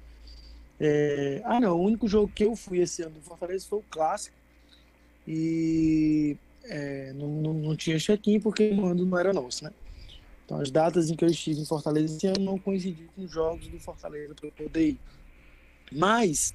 é... 0.80 1.42
Ah, 1.46 1.60
não. 1.60 1.78
O 1.78 1.84
único 1.84 2.08
jogo 2.08 2.32
que 2.34 2.44
eu 2.44 2.56
fui 2.56 2.80
esse 2.80 3.02
ano 3.02 3.16
do 3.16 3.22
Fortaleza 3.22 3.66
foi 3.68 3.80
o 3.80 3.84
clássico. 3.90 4.36
E 5.28 6.38
é, 6.64 7.14
não, 7.14 7.28
não, 7.28 7.54
não, 7.54 7.76
tinha 7.76 7.98
check-in 7.98 8.40
porque 8.40 8.70
o 8.70 8.76
mando 8.76 9.06
não 9.06 9.18
era 9.18 9.34
nosso, 9.34 9.64
né? 9.64 9.72
Então 10.46 10.60
as 10.60 10.70
datas 10.70 11.10
em 11.10 11.16
que 11.16 11.26
eu 11.26 11.30
estive 11.30 11.62
em 11.62 11.66
Fortaleza 11.66 12.16
esse 12.16 12.28
ano 12.28 12.40
não 12.40 12.60
coincidiram 12.60 13.10
com 13.16 13.24
os 13.24 13.32
jogos 13.32 13.68
do 13.68 13.80
Fortaleza 13.80 14.36
para 14.36 14.48
eu 14.48 14.52
poder 14.52 14.90
ir. 14.90 15.00
Mas 15.92 16.54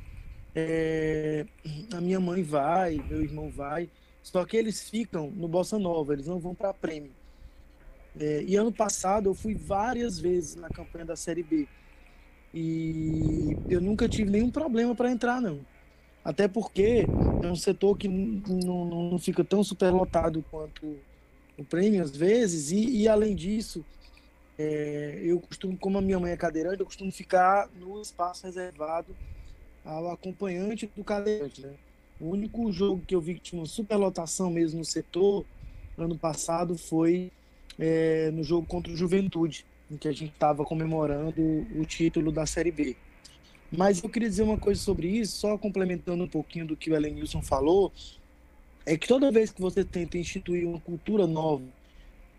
é, 0.54 1.46
a 1.92 2.00
minha 2.00 2.20
mãe 2.20 2.42
vai, 2.42 3.02
meu 3.08 3.22
irmão 3.22 3.50
vai, 3.50 3.88
só 4.22 4.44
que 4.44 4.56
eles 4.56 4.88
ficam 4.88 5.30
no 5.30 5.48
Bossa 5.48 5.78
Nova, 5.78 6.12
eles 6.12 6.26
não 6.26 6.38
vão 6.38 6.54
para 6.54 6.72
Prêmio. 6.74 7.12
É, 8.18 8.42
e 8.42 8.56
ano 8.56 8.72
passado 8.72 9.28
eu 9.28 9.34
fui 9.34 9.54
várias 9.54 10.18
vezes 10.18 10.56
na 10.56 10.68
campanha 10.68 11.04
da 11.04 11.16
Série 11.16 11.42
B. 11.42 11.68
E 12.52 13.56
eu 13.68 13.80
nunca 13.80 14.08
tive 14.08 14.30
nenhum 14.30 14.50
problema 14.50 14.94
para 14.94 15.10
entrar, 15.10 15.40
não. 15.40 15.60
Até 16.24 16.48
porque 16.48 17.06
é 17.42 17.46
um 17.46 17.56
setor 17.56 17.96
que 17.96 18.08
não, 18.08 19.10
não 19.10 19.18
fica 19.18 19.42
tão 19.42 19.64
superlotado 19.64 20.44
quanto 20.50 20.96
o 21.56 21.64
prêmio, 21.64 22.02
às 22.02 22.14
vezes, 22.14 22.70
e, 22.70 23.02
e 23.02 23.08
além 23.08 23.34
disso, 23.34 23.84
é, 24.58 25.20
eu 25.22 25.40
costumo, 25.40 25.76
como 25.76 25.98
a 25.98 26.02
minha 26.02 26.18
mãe 26.18 26.32
é 26.32 26.36
cadeirante, 26.36 26.80
eu 26.80 26.86
costumo 26.86 27.10
ficar 27.10 27.68
no 27.78 28.00
espaço 28.00 28.44
reservado 28.44 29.16
ao 29.84 30.10
acompanhante 30.10 30.90
do 30.94 31.02
cadeirante, 31.02 31.62
né? 31.62 31.72
O 32.20 32.28
único 32.28 32.70
jogo 32.70 33.02
que 33.06 33.14
eu 33.14 33.20
vi 33.20 33.34
que 33.34 33.40
tinha 33.40 33.60
uma 33.60 33.66
superlotação 33.66 34.50
mesmo 34.50 34.80
no 34.80 34.84
setor, 34.84 35.46
ano 35.96 36.18
passado, 36.18 36.76
foi 36.76 37.32
é, 37.78 38.30
no 38.30 38.44
jogo 38.44 38.66
contra 38.66 38.92
o 38.92 38.96
Juventude, 38.96 39.64
em 39.90 39.96
que 39.96 40.08
a 40.08 40.12
gente 40.12 40.32
estava 40.32 40.64
comemorando 40.64 41.66
o 41.74 41.84
título 41.84 42.30
da 42.30 42.46
Série 42.46 42.70
B. 42.70 42.96
Mas 43.70 44.02
eu 44.02 44.08
queria 44.08 44.28
dizer 44.28 44.42
uma 44.42 44.58
coisa 44.58 44.80
sobre 44.80 45.08
isso, 45.08 45.36
só 45.38 45.56
complementando 45.56 46.24
um 46.24 46.28
pouquinho 46.28 46.66
do 46.66 46.76
que 46.76 46.90
o 46.90 46.96
Elenilson 46.96 47.42
falou, 47.42 47.92
é 48.84 48.96
que 48.96 49.06
toda 49.06 49.30
vez 49.30 49.52
que 49.52 49.60
você 49.60 49.84
tenta 49.84 50.18
instituir 50.18 50.66
uma 50.66 50.80
cultura 50.80 51.26
nova, 51.26 51.64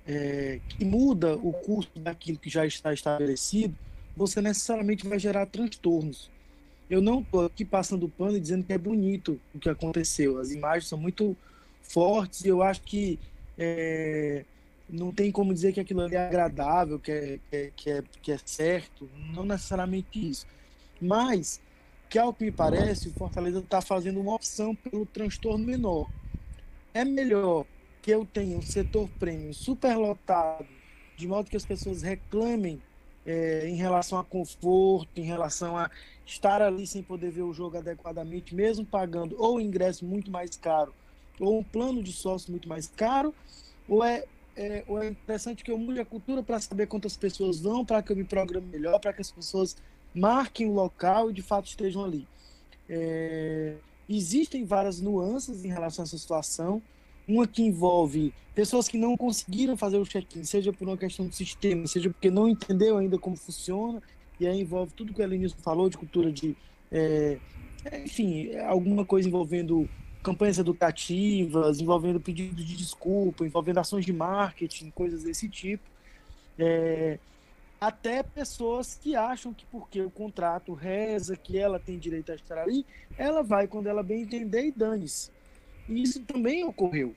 é, 0.05 0.59
que 0.69 0.83
muda 0.83 1.35
o 1.37 1.53
curso 1.53 1.91
daquilo 1.95 2.37
que 2.37 2.49
já 2.49 2.65
está 2.65 2.93
estabelecido, 2.93 3.75
você 4.15 4.41
necessariamente 4.41 5.07
vai 5.07 5.19
gerar 5.19 5.45
transtornos. 5.45 6.29
Eu 6.89 7.01
não 7.01 7.21
estou 7.21 7.45
aqui 7.45 7.63
passando 7.63 8.09
pano 8.09 8.35
e 8.35 8.39
dizendo 8.39 8.65
que 8.65 8.73
é 8.73 8.77
bonito 8.77 9.39
o 9.55 9.59
que 9.59 9.69
aconteceu. 9.69 10.37
As 10.39 10.51
imagens 10.51 10.89
são 10.89 10.97
muito 10.97 11.37
fortes 11.81 12.43
e 12.43 12.49
eu 12.49 12.61
acho 12.61 12.81
que 12.81 13.17
é, 13.57 14.43
não 14.91 15.11
tem 15.11 15.31
como 15.31 15.53
dizer 15.53 15.71
que 15.71 15.79
aquilo 15.79 16.01
ali 16.01 16.15
é 16.15 16.27
agradável, 16.27 16.99
que 16.99 17.11
é, 17.11 17.39
que 17.75 17.89
é, 17.89 18.03
que 18.21 18.31
é, 18.31 18.35
é 18.35 18.39
certo. 18.43 19.09
Não 19.33 19.45
necessariamente 19.45 20.29
isso. 20.29 20.45
Mas, 21.01 21.61
que 22.09 22.19
ao 22.19 22.33
que 22.33 22.45
me 22.45 22.51
parece, 22.51 23.07
o 23.07 23.13
Fortaleza 23.13 23.59
está 23.59 23.81
fazendo 23.81 24.19
uma 24.19 24.35
opção 24.35 24.75
pelo 24.75 25.05
transtorno 25.05 25.65
menor. 25.65 26.09
É 26.93 27.05
melhor 27.05 27.65
que 28.01 28.11
eu 28.11 28.25
tenha 28.25 28.57
um 28.57 28.61
setor 28.61 29.07
premium 29.17 29.53
superlotado, 29.53 30.67
de 31.15 31.27
modo 31.27 31.49
que 31.49 31.55
as 31.57 31.65
pessoas 31.65 32.01
reclamem 32.01 32.81
é, 33.25 33.69
em 33.69 33.75
relação 33.75 34.19
a 34.19 34.23
conforto, 34.23 35.09
em 35.15 35.23
relação 35.23 35.77
a 35.77 35.89
estar 36.25 36.61
ali 36.61 36.85
sem 36.85 37.01
poder 37.01 37.31
ver 37.31 37.43
o 37.43 37.53
jogo 37.53 37.77
adequadamente, 37.77 38.53
mesmo 38.53 38.85
pagando 38.85 39.35
ou 39.39 39.61
ingresso 39.61 40.03
muito 40.03 40.31
mais 40.31 40.57
caro, 40.57 40.93
ou 41.39 41.59
um 41.59 41.63
plano 41.63 42.03
de 42.03 42.11
sócio 42.11 42.51
muito 42.51 42.67
mais 42.67 42.87
caro, 42.87 43.33
ou 43.87 44.03
é, 44.03 44.25
é, 44.61 44.85
é 44.87 45.07
interessante 45.07 45.63
que 45.63 45.71
eu 45.71 45.77
mude 45.77 45.99
a 45.99 46.05
cultura 46.05 46.43
para 46.43 46.59
saber 46.59 46.87
quantas 46.87 47.17
pessoas 47.17 47.59
vão, 47.59 47.83
para 47.83 48.01
que 48.03 48.11
eu 48.11 48.15
me 48.15 48.23
programe 48.23 48.67
melhor, 48.67 48.99
para 48.99 49.11
que 49.11 49.21
as 49.21 49.31
pessoas 49.31 49.75
marquem 50.13 50.67
o 50.67 50.73
local 50.73 51.29
e 51.29 51.33
de 51.33 51.41
fato 51.41 51.67
estejam 51.67 52.03
ali. 52.03 52.27
É, 52.87 53.75
existem 54.07 54.63
várias 54.63 55.01
nuances 55.01 55.65
em 55.65 55.69
relação 55.69 56.03
a 56.03 56.05
essa 56.05 56.17
situação. 56.17 56.81
Uma 57.27 57.47
que 57.47 57.63
envolve 57.63 58.33
pessoas 58.53 58.87
que 58.87 58.97
não 58.97 59.15
conseguiram 59.15 59.77
fazer 59.77 59.97
o 59.97 60.05
check-in, 60.05 60.43
seja 60.43 60.73
por 60.73 60.87
uma 60.87 60.97
questão 60.97 61.27
de 61.27 61.35
sistema, 61.35 61.87
seja 61.87 62.09
porque 62.09 62.29
não 62.29 62.47
entendeu 62.47 62.97
ainda 62.97 63.17
como 63.17 63.37
funciona, 63.37 64.01
e 64.39 64.45
aí 64.45 64.59
envolve 64.59 64.91
tudo 64.93 65.13
que 65.13 65.21
o 65.21 65.23
Elenilson 65.23 65.57
falou 65.57 65.89
de 65.89 65.97
cultura 65.97 66.31
de. 66.31 66.55
É, 66.91 67.37
enfim, 68.03 68.55
alguma 68.57 69.05
coisa 69.05 69.27
envolvendo 69.27 69.89
campanhas 70.21 70.57
educativas, 70.57 71.79
envolvendo 71.79 72.19
pedidos 72.19 72.65
de 72.65 72.75
desculpa, 72.75 73.45
envolvendo 73.45 73.79
ações 73.79 74.05
de 74.05 74.13
marketing, 74.13 74.91
coisas 74.91 75.23
desse 75.23 75.49
tipo. 75.49 75.83
É, 76.57 77.17
até 77.79 78.21
pessoas 78.21 78.93
que 79.01 79.15
acham 79.15 79.53
que 79.53 79.65
porque 79.65 80.01
o 80.01 80.11
contrato 80.11 80.73
reza 80.73 81.35
que 81.35 81.57
ela 81.57 81.79
tem 81.79 81.97
direito 81.97 82.31
a 82.31 82.35
estar 82.35 82.59
ali, 82.59 82.85
ela 83.17 83.41
vai 83.41 83.67
quando 83.67 83.87
ela 83.87 84.03
bem 84.03 84.21
entender 84.21 84.67
e 84.67 84.71
dane-se. 84.71 85.31
Isso 85.89 86.21
também 86.21 86.63
ocorreu. 86.63 87.15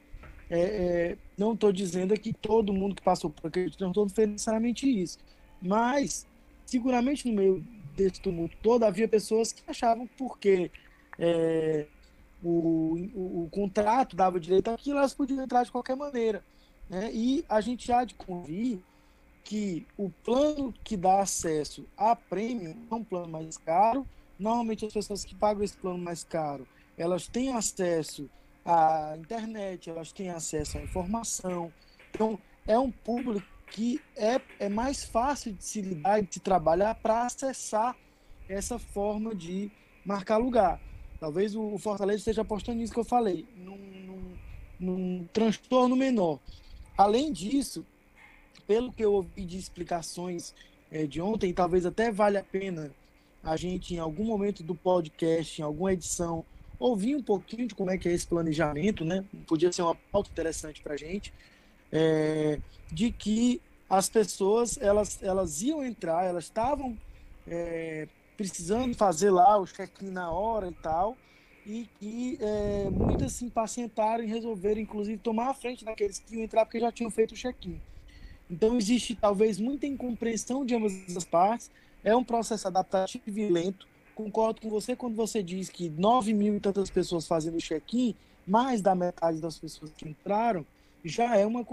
É, 0.48 0.60
é, 0.60 1.18
não 1.36 1.52
estou 1.52 1.72
dizendo 1.72 2.14
que 2.18 2.32
todo 2.32 2.72
mundo 2.72 2.94
que 2.94 3.02
passou 3.02 3.30
por 3.30 3.48
aquele 3.48 3.70
transtorno 3.70 4.10
fez 4.10 4.28
necessariamente 4.28 4.88
isso, 4.88 5.18
mas 5.60 6.26
seguramente 6.64 7.28
no 7.28 7.34
meio 7.34 7.64
desse 7.96 8.20
tumulto 8.20 8.56
todo 8.62 8.84
havia 8.84 9.08
pessoas 9.08 9.52
que 9.52 9.62
achavam 9.66 10.06
que 10.06 10.14
porque 10.16 10.70
é, 11.18 11.86
o, 12.44 12.96
o, 13.14 13.44
o, 13.44 13.48
contrato 13.50 14.14
dava 14.14 14.38
direito 14.38 14.68
àquilo, 14.68 14.98
elas 14.98 15.14
podiam 15.14 15.42
entrar 15.42 15.64
de 15.64 15.72
qualquer 15.72 15.96
maneira. 15.96 16.44
Né? 16.88 17.11
E 17.12 17.44
a 17.48 17.61
gente 17.61 17.90
há 17.90 18.04
de 18.04 18.14
convir 18.14 18.80
que 19.42 19.87
o 19.96 20.11
plano 20.11 20.72
que 20.85 20.96
dá 20.96 21.20
acesso 21.20 21.87
a 21.96 22.14
prêmio 22.14 22.76
é 22.90 22.94
um 22.94 23.02
plano 23.02 23.28
mais 23.28 23.57
caro. 23.57 24.07
Normalmente 24.38 24.85
as 24.85 24.92
pessoas 24.92 25.24
que 25.24 25.35
pagam 25.35 25.64
esse 25.64 25.76
plano 25.76 25.98
mais 25.98 26.22
caro, 26.22 26.66
elas 26.98 27.26
têm 27.26 27.54
acesso 27.54 28.28
à 28.64 29.14
internet, 29.18 29.88
elas 29.88 30.12
têm 30.12 30.30
acesso 30.30 30.76
à 30.78 30.83
informação. 30.83 31.72
Então, 32.11 32.38
é 32.66 32.78
um 32.78 32.90
público 32.90 33.46
que 33.70 34.00
é, 34.16 34.40
é 34.59 34.68
mais 34.68 35.04
fácil 35.04 35.52
de 35.52 35.64
se 35.64 35.80
lidar 35.80 36.20
e 36.20 36.26
de 36.26 36.35
se 36.35 36.40
trabalhar 36.40 36.94
para 36.96 37.26
acessar 37.26 37.96
essa 38.48 38.78
forma 38.78 39.35
de 39.35 39.70
marcar 40.04 40.37
lugar. 40.37 40.80
Talvez 41.24 41.56
o 41.56 41.78
Fortaleza 41.78 42.18
esteja 42.18 42.42
apostando 42.42 42.80
nisso 42.80 42.92
que 42.92 43.00
eu 43.00 43.04
falei, 43.04 43.46
num, 43.56 43.78
num, 43.78 44.37
num 44.78 45.28
transtorno 45.32 45.96
menor. 45.96 46.38
Além 46.98 47.32
disso, 47.32 47.82
pelo 48.66 48.92
que 48.92 49.02
eu 49.02 49.14
ouvi 49.14 49.46
de 49.46 49.56
explicações 49.56 50.54
é, 50.92 51.06
de 51.06 51.22
ontem, 51.22 51.50
talvez 51.54 51.87
até 51.87 52.12
valha 52.12 52.40
a 52.40 52.44
pena 52.44 52.94
a 53.42 53.56
gente, 53.56 53.94
em 53.94 53.98
algum 53.98 54.24
momento 54.24 54.62
do 54.62 54.74
podcast, 54.74 55.62
em 55.62 55.64
alguma 55.64 55.94
edição, 55.94 56.44
ouvir 56.78 57.16
um 57.16 57.22
pouquinho 57.22 57.66
de 57.68 57.74
como 57.74 57.90
é 57.90 57.96
que 57.96 58.06
é 58.06 58.12
esse 58.12 58.26
planejamento, 58.26 59.02
né? 59.02 59.24
Podia 59.46 59.72
ser 59.72 59.80
uma 59.80 59.94
pauta 59.94 60.28
interessante 60.28 60.82
para 60.82 60.92
a 60.92 60.98
gente, 60.98 61.32
é, 61.90 62.60
de 62.92 63.10
que 63.10 63.62
as 63.88 64.10
pessoas 64.10 64.76
elas, 64.78 65.22
elas 65.22 65.62
iam 65.62 65.82
entrar, 65.82 66.26
elas 66.26 66.44
estavam 66.44 66.94
é, 67.48 68.08
precisando 68.36 68.94
fazer 68.94 69.30
lá 69.30 69.56
o 69.58 69.66
check-in 69.66 70.10
na 70.10 70.30
hora 70.30 70.68
e 70.68 70.74
tal, 70.74 71.16
e 71.66 71.88
que 71.98 72.38
é, 72.40 72.90
muitas 72.90 73.32
se 73.32 73.44
impacientaram 73.44 74.22
em 74.22 74.28
resolver, 74.28 74.78
inclusive, 74.78 75.16
tomar 75.18 75.50
a 75.50 75.54
frente 75.54 75.84
daqueles 75.84 76.18
que 76.18 76.34
iam 76.34 76.44
entrar 76.44 76.64
porque 76.64 76.80
já 76.80 76.92
tinham 76.92 77.10
feito 77.10 77.32
o 77.32 77.36
check-in. 77.36 77.80
Então 78.50 78.76
existe 78.76 79.14
talvez 79.14 79.58
muita 79.58 79.86
incompreensão 79.86 80.64
de 80.64 80.74
ambas 80.74 80.92
as 81.16 81.24
partes. 81.24 81.70
É 82.02 82.14
um 82.14 82.22
processo 82.22 82.68
adaptativo 82.68 83.38
e 83.38 83.48
lento. 83.48 83.86
Concordo 84.14 84.60
com 84.60 84.68
você 84.68 84.94
quando 84.94 85.16
você 85.16 85.42
diz 85.42 85.70
que 85.70 85.88
9 85.88 86.34
mil 86.34 86.56
e 86.56 86.60
tantas 86.60 86.90
pessoas 86.90 87.26
fazendo 87.26 87.58
check-in, 87.58 88.14
mais 88.46 88.82
da 88.82 88.94
metade 88.94 89.40
das 89.40 89.58
pessoas 89.58 89.90
que 89.96 90.06
entraram, 90.06 90.66
já 91.02 91.36
é 91.36 91.46
uma 91.46 91.66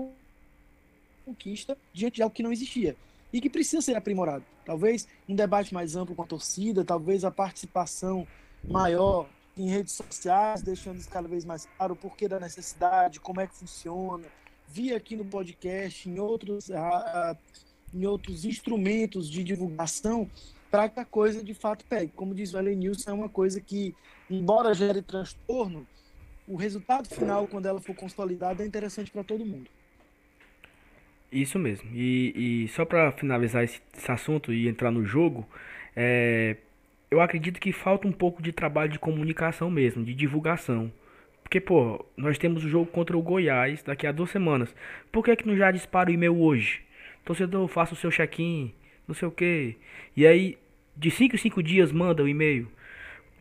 conquista 1.25 1.77
diante 1.93 2.15
de 2.15 2.23
algo 2.23 2.33
que 2.33 2.41
não 2.41 2.51
existia 2.51 2.95
e 3.31 3.39
que 3.39 3.49
precisa 3.49 3.81
ser 3.81 3.95
aprimorado. 3.95 4.43
Talvez 4.65 5.07
um 5.27 5.35
debate 5.35 5.73
mais 5.73 5.95
amplo 5.95 6.15
com 6.15 6.23
a 6.23 6.27
torcida, 6.27 6.83
talvez 6.83 7.23
a 7.23 7.31
participação 7.31 8.27
maior 8.63 9.27
em 9.57 9.69
redes 9.69 9.93
sociais, 9.93 10.61
deixando 10.61 10.97
isso 10.97 11.09
cada 11.09 11.27
vez 11.27 11.43
mais 11.45 11.67
claro 11.77 11.93
o 11.93 11.95
porquê 11.95 12.27
da 12.27 12.39
necessidade, 12.39 13.19
como 13.19 13.41
é 13.41 13.47
que 13.47 13.55
funciona, 13.55 14.25
vi 14.67 14.93
aqui 14.93 15.15
no 15.15 15.25
podcast, 15.25 16.09
em 16.09 16.19
outros, 16.19 16.69
uh, 16.69 17.37
em 17.93 18.05
outros 18.05 18.45
instrumentos 18.45 19.29
de 19.29 19.43
divulgação, 19.43 20.29
para 20.69 20.87
que 20.87 20.99
a 20.99 21.05
coisa 21.05 21.43
de 21.43 21.53
fato 21.53 21.83
pegue. 21.85 22.13
Como 22.15 22.33
diz 22.33 22.53
o 22.53 22.57
Ellen 22.57 22.77
Nilson, 22.77 23.11
é 23.11 23.13
uma 23.13 23.27
coisa 23.27 23.59
que, 23.59 23.93
embora 24.29 24.73
gere 24.73 25.01
transtorno, 25.01 25.85
o 26.47 26.55
resultado 26.55 27.07
final, 27.09 27.47
quando 27.47 27.65
ela 27.65 27.81
for 27.81 27.95
consolidada, 27.95 28.63
é 28.63 28.67
interessante 28.67 29.11
para 29.11 29.23
todo 29.23 29.45
mundo. 29.45 29.69
Isso 31.31 31.57
mesmo. 31.57 31.89
E, 31.93 32.63
e 32.65 32.67
só 32.67 32.83
para 32.83 33.11
finalizar 33.13 33.63
esse, 33.63 33.79
esse, 33.95 34.11
assunto 34.11 34.51
e 34.51 34.67
entrar 34.67 34.91
no 34.91 35.05
jogo, 35.05 35.47
é, 35.95 36.57
eu 37.09 37.21
acredito 37.21 37.59
que 37.59 37.71
falta 37.71 38.07
um 38.07 38.11
pouco 38.11 38.41
de 38.41 38.51
trabalho 38.51 38.91
de 38.91 38.99
comunicação 38.99 39.71
mesmo, 39.71 40.03
de 40.03 40.13
divulgação. 40.13 40.91
Porque, 41.41 41.59
pô, 41.59 42.05
nós 42.17 42.37
temos 42.37 42.63
o 42.65 42.69
jogo 42.69 42.85
contra 42.91 43.17
o 43.17 43.21
Goiás 43.21 43.81
daqui 43.83 44.05
a 44.05 44.11
duas 44.11 44.29
semanas. 44.29 44.75
Por 45.11 45.23
que, 45.23 45.35
que 45.35 45.47
não 45.47 45.55
já 45.55 45.71
dispara 45.71 46.09
o 46.09 46.13
e-mail 46.13 46.37
hoje? 46.37 46.81
Torcedor, 47.23 47.67
faça 47.67 47.93
o 47.93 47.97
seu 47.97 48.09
check-in, 48.09 48.73
não 49.07 49.15
sei 49.15 49.27
o 49.27 49.31
que. 49.31 49.75
E 50.15 50.27
aí, 50.27 50.57
de 50.95 51.11
5 51.11 51.35
em 51.35 51.39
5 51.39 51.63
dias, 51.63 51.91
manda 51.91 52.23
o 52.23 52.27
e-mail. 52.27 52.69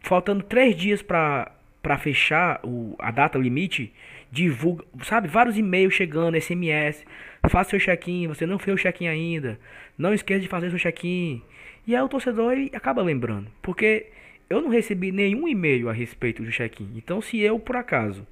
Faltando 0.03 0.42
3 0.44 0.76
dias 0.76 1.03
pra 1.03 1.53
fechar 1.98 2.61
o, 2.64 2.94
a 2.98 3.11
data 3.11 3.38
limite, 3.38 3.92
divulga, 4.31 4.85
sabe, 5.03 5.29
vários 5.29 5.59
e-mails 5.59 5.95
chegando, 5.95 6.40
SMS, 6.40 7.05
faça 7.49 7.71
seu 7.71 7.81
check-in, 7.81 8.29
você 8.29 8.47
não 8.47 8.59
fez 8.59 8.79
o 8.79 8.83
check-in 8.83 9.09
ainda, 9.09 9.59
não 9.99 10.14
esqueça 10.14 10.40
de 10.40 10.49
fazer 10.49 10.71
seu 10.71 10.79
check-in. 10.79 11.43
E 11.87 11.97
aí 11.97 12.03
o 12.03 12.09
torcedor 12.09 12.55
acaba 12.73 13.03
lembrando, 13.03 13.51
porque 13.61 14.07
eu 14.49 14.61
não 14.61 14.69
recebi 14.69 15.11
nenhum 15.11 15.49
e-mail 15.49 15.88
a 15.88 15.93
respeito 15.93 16.43
do 16.43 16.51
check-in. 16.51 16.93
Então 16.97 17.21
se 17.21 17.38
eu 17.40 17.59
por 17.59 17.77
acaso 17.77 18.27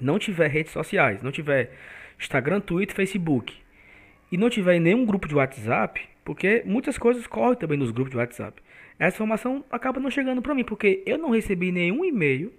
não 0.00 0.18
tiver 0.18 0.48
redes 0.48 0.72
sociais, 0.72 1.22
não 1.22 1.32
tiver 1.32 1.72
Instagram, 2.18 2.60
Twitter, 2.60 2.94
Facebook 2.94 3.54
e 4.30 4.36
não 4.36 4.50
tiver 4.50 4.78
nenhum 4.78 5.04
grupo 5.04 5.28
de 5.28 5.34
WhatsApp, 5.34 6.00
porque 6.24 6.62
muitas 6.64 6.98
coisas 6.98 7.26
correm 7.26 7.56
também 7.56 7.78
nos 7.78 7.90
grupos 7.90 8.10
de 8.10 8.16
WhatsApp. 8.16 8.60
Essa 8.98 9.16
informação 9.16 9.64
acaba 9.70 10.00
não 10.00 10.10
chegando 10.10 10.40
para 10.40 10.54
mim, 10.54 10.64
porque 10.64 11.02
eu 11.06 11.18
não 11.18 11.30
recebi 11.30 11.70
nenhum 11.70 12.04
e-mail 12.04 12.52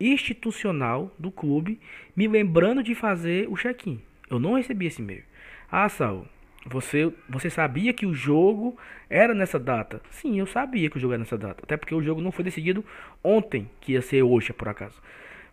institucional 0.00 1.14
do 1.18 1.30
clube 1.30 1.80
me 2.14 2.28
lembrando 2.28 2.82
de 2.82 2.94
fazer 2.94 3.48
o 3.48 3.56
check-in. 3.56 4.00
Eu 4.30 4.38
não 4.38 4.54
recebi 4.54 4.86
esse 4.86 5.02
e-mail. 5.02 5.22
Ah, 5.70 5.88
Saul, 5.88 6.26
você, 6.66 7.12
você 7.28 7.48
sabia 7.48 7.92
que 7.92 8.06
o 8.06 8.14
jogo 8.14 8.76
era 9.08 9.34
nessa 9.34 9.58
data? 9.58 10.00
Sim, 10.10 10.38
eu 10.38 10.46
sabia 10.46 10.90
que 10.90 10.96
o 10.96 11.00
jogo 11.00 11.14
era 11.14 11.20
nessa 11.20 11.38
data. 11.38 11.62
Até 11.62 11.76
porque 11.76 11.94
o 11.94 12.02
jogo 12.02 12.20
não 12.20 12.32
foi 12.32 12.44
decidido 12.44 12.84
ontem, 13.22 13.68
que 13.80 13.92
ia 13.92 14.02
ser 14.02 14.22
hoje, 14.22 14.52
por 14.52 14.68
acaso. 14.68 15.00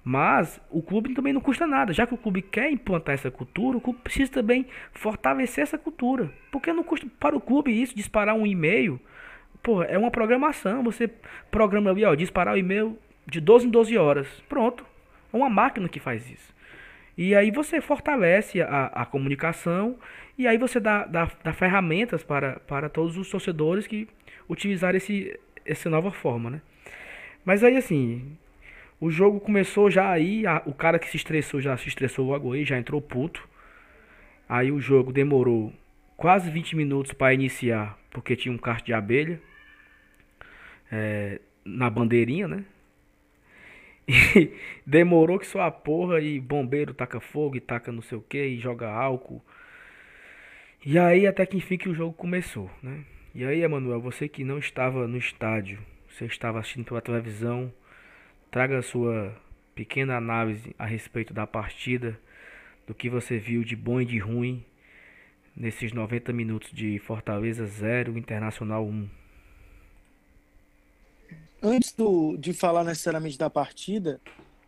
Mas 0.03 0.61
o 0.69 0.83
clube 0.83 1.13
também 1.13 1.33
não 1.33 1.41
custa 1.41 1.65
nada. 1.65 1.91
Já 1.91 2.05
que 2.05 2.13
o 2.13 2.17
clube 2.17 2.41
quer 2.41 2.71
implantar 2.71 3.15
essa 3.15 3.31
cultura, 3.31 3.77
o 3.77 3.81
clube 3.81 3.99
precisa 4.03 4.31
também 4.31 4.67
fortalecer 4.91 5.63
essa 5.63 5.77
cultura. 5.77 6.31
Porque 6.51 6.71
não 6.71 6.83
custa 6.83 7.07
para 7.19 7.35
o 7.35 7.41
clube 7.41 7.71
isso, 7.71 7.95
disparar 7.95 8.35
um 8.35 8.45
e-mail. 8.45 8.99
Pô, 9.63 9.81
é 9.81 9.97
uma 9.97 10.11
programação. 10.11 10.83
Você 10.83 11.09
programa 11.49 11.89
ali, 11.89 12.05
ó, 12.05 12.13
disparar 12.13 12.53
o 12.53 12.57
e-mail 12.57 12.97
de 13.27 13.39
12 13.39 13.67
em 13.67 13.69
12 13.69 13.97
horas. 13.97 14.27
Pronto. 14.47 14.85
É 15.33 15.37
uma 15.37 15.49
máquina 15.49 15.89
que 15.89 15.99
faz 15.99 16.29
isso. 16.29 16.53
E 17.17 17.33
aí 17.33 17.49
você 17.49 17.79
fortalece 17.79 18.61
a, 18.61 18.87
a 18.87 19.05
comunicação 19.05 19.97
e 20.37 20.47
aí 20.47 20.57
você 20.57 20.79
dá, 20.79 21.05
dá, 21.05 21.31
dá, 21.43 21.53
ferramentas 21.53 22.23
para, 22.23 22.59
para 22.61 22.89
todos 22.89 23.17
os 23.17 23.29
torcedores 23.29 23.87
que 23.87 24.07
utilizarem 24.49 24.97
esse, 24.97 25.39
essa 25.65 25.89
nova 25.89 26.11
forma, 26.11 26.49
né? 26.49 26.61
Mas 27.45 27.63
aí 27.63 27.77
assim, 27.77 28.37
o 28.99 29.09
jogo 29.09 29.39
começou 29.39 29.89
já 29.89 30.09
aí, 30.09 30.45
a, 30.45 30.61
o 30.65 30.73
cara 30.73 30.99
que 30.99 31.07
se 31.07 31.15
estressou 31.15 31.61
já 31.61 31.77
se 31.77 31.87
estressou 31.87 32.25
logo 32.25 32.51
aí, 32.51 32.65
já 32.65 32.77
entrou 32.77 33.01
puto. 33.01 33.47
Aí 34.47 34.71
o 34.71 34.79
jogo 34.79 35.13
demorou 35.13 35.73
quase 36.17 36.49
20 36.49 36.75
minutos 36.75 37.13
para 37.13 37.33
iniciar, 37.33 37.97
porque 38.11 38.35
tinha 38.35 38.53
um 38.53 38.57
kart 38.57 38.85
de 38.85 38.93
abelha 38.93 39.39
é, 40.91 41.39
na 41.63 41.89
bandeirinha, 41.89 42.47
né? 42.47 42.65
E 44.07 44.51
demorou 44.85 45.39
que 45.39 45.47
só 45.47 45.61
a 45.61 45.71
porra 45.71 46.19
e 46.19 46.39
bombeiro 46.39 46.93
taca 46.93 47.19
fogo 47.19 47.55
e 47.55 47.59
taca 47.59 47.91
não 47.91 48.01
sei 48.01 48.17
o 48.17 48.21
que 48.21 48.43
e 48.43 48.59
joga 48.59 48.89
álcool. 48.89 49.43
E 50.85 50.99
aí 50.99 51.25
até 51.25 51.45
que 51.45 51.57
enfim 51.57 51.77
que 51.77 51.89
o 51.89 51.95
jogo 51.95 52.13
começou, 52.13 52.69
né? 52.81 53.03
E 53.33 53.43
aí, 53.43 53.63
Emanuel, 53.63 53.99
você 53.99 54.29
que 54.29 54.45
não 54.45 54.57
estava 54.57 55.07
no 55.07 55.17
estádio, 55.17 55.79
você 56.07 56.25
estava 56.25 56.59
assistindo 56.59 56.85
pela 56.85 57.01
televisão, 57.01 57.73
traga 58.49 58.77
a 58.77 58.81
sua 58.81 59.35
pequena 59.73 60.15
análise 60.15 60.73
a 60.79 60.85
respeito 60.85 61.33
da 61.33 61.45
partida, 61.45 62.17
do 62.87 62.93
que 62.93 63.09
você 63.09 63.37
viu 63.37 63.63
de 63.63 63.75
bom 63.75 63.99
e 63.99 64.05
de 64.05 64.19
ruim 64.19 64.63
nesses 65.53 65.91
90 65.91 66.31
minutos 66.31 66.71
de 66.71 66.97
Fortaleza 66.99 67.65
0, 67.65 68.17
Internacional 68.17 68.85
1 68.85 69.09
antes 71.65 71.91
do, 71.91 72.37
de 72.37 72.53
falar 72.53 72.83
necessariamente 72.83 73.37
da 73.37 73.49
partida, 73.49 74.21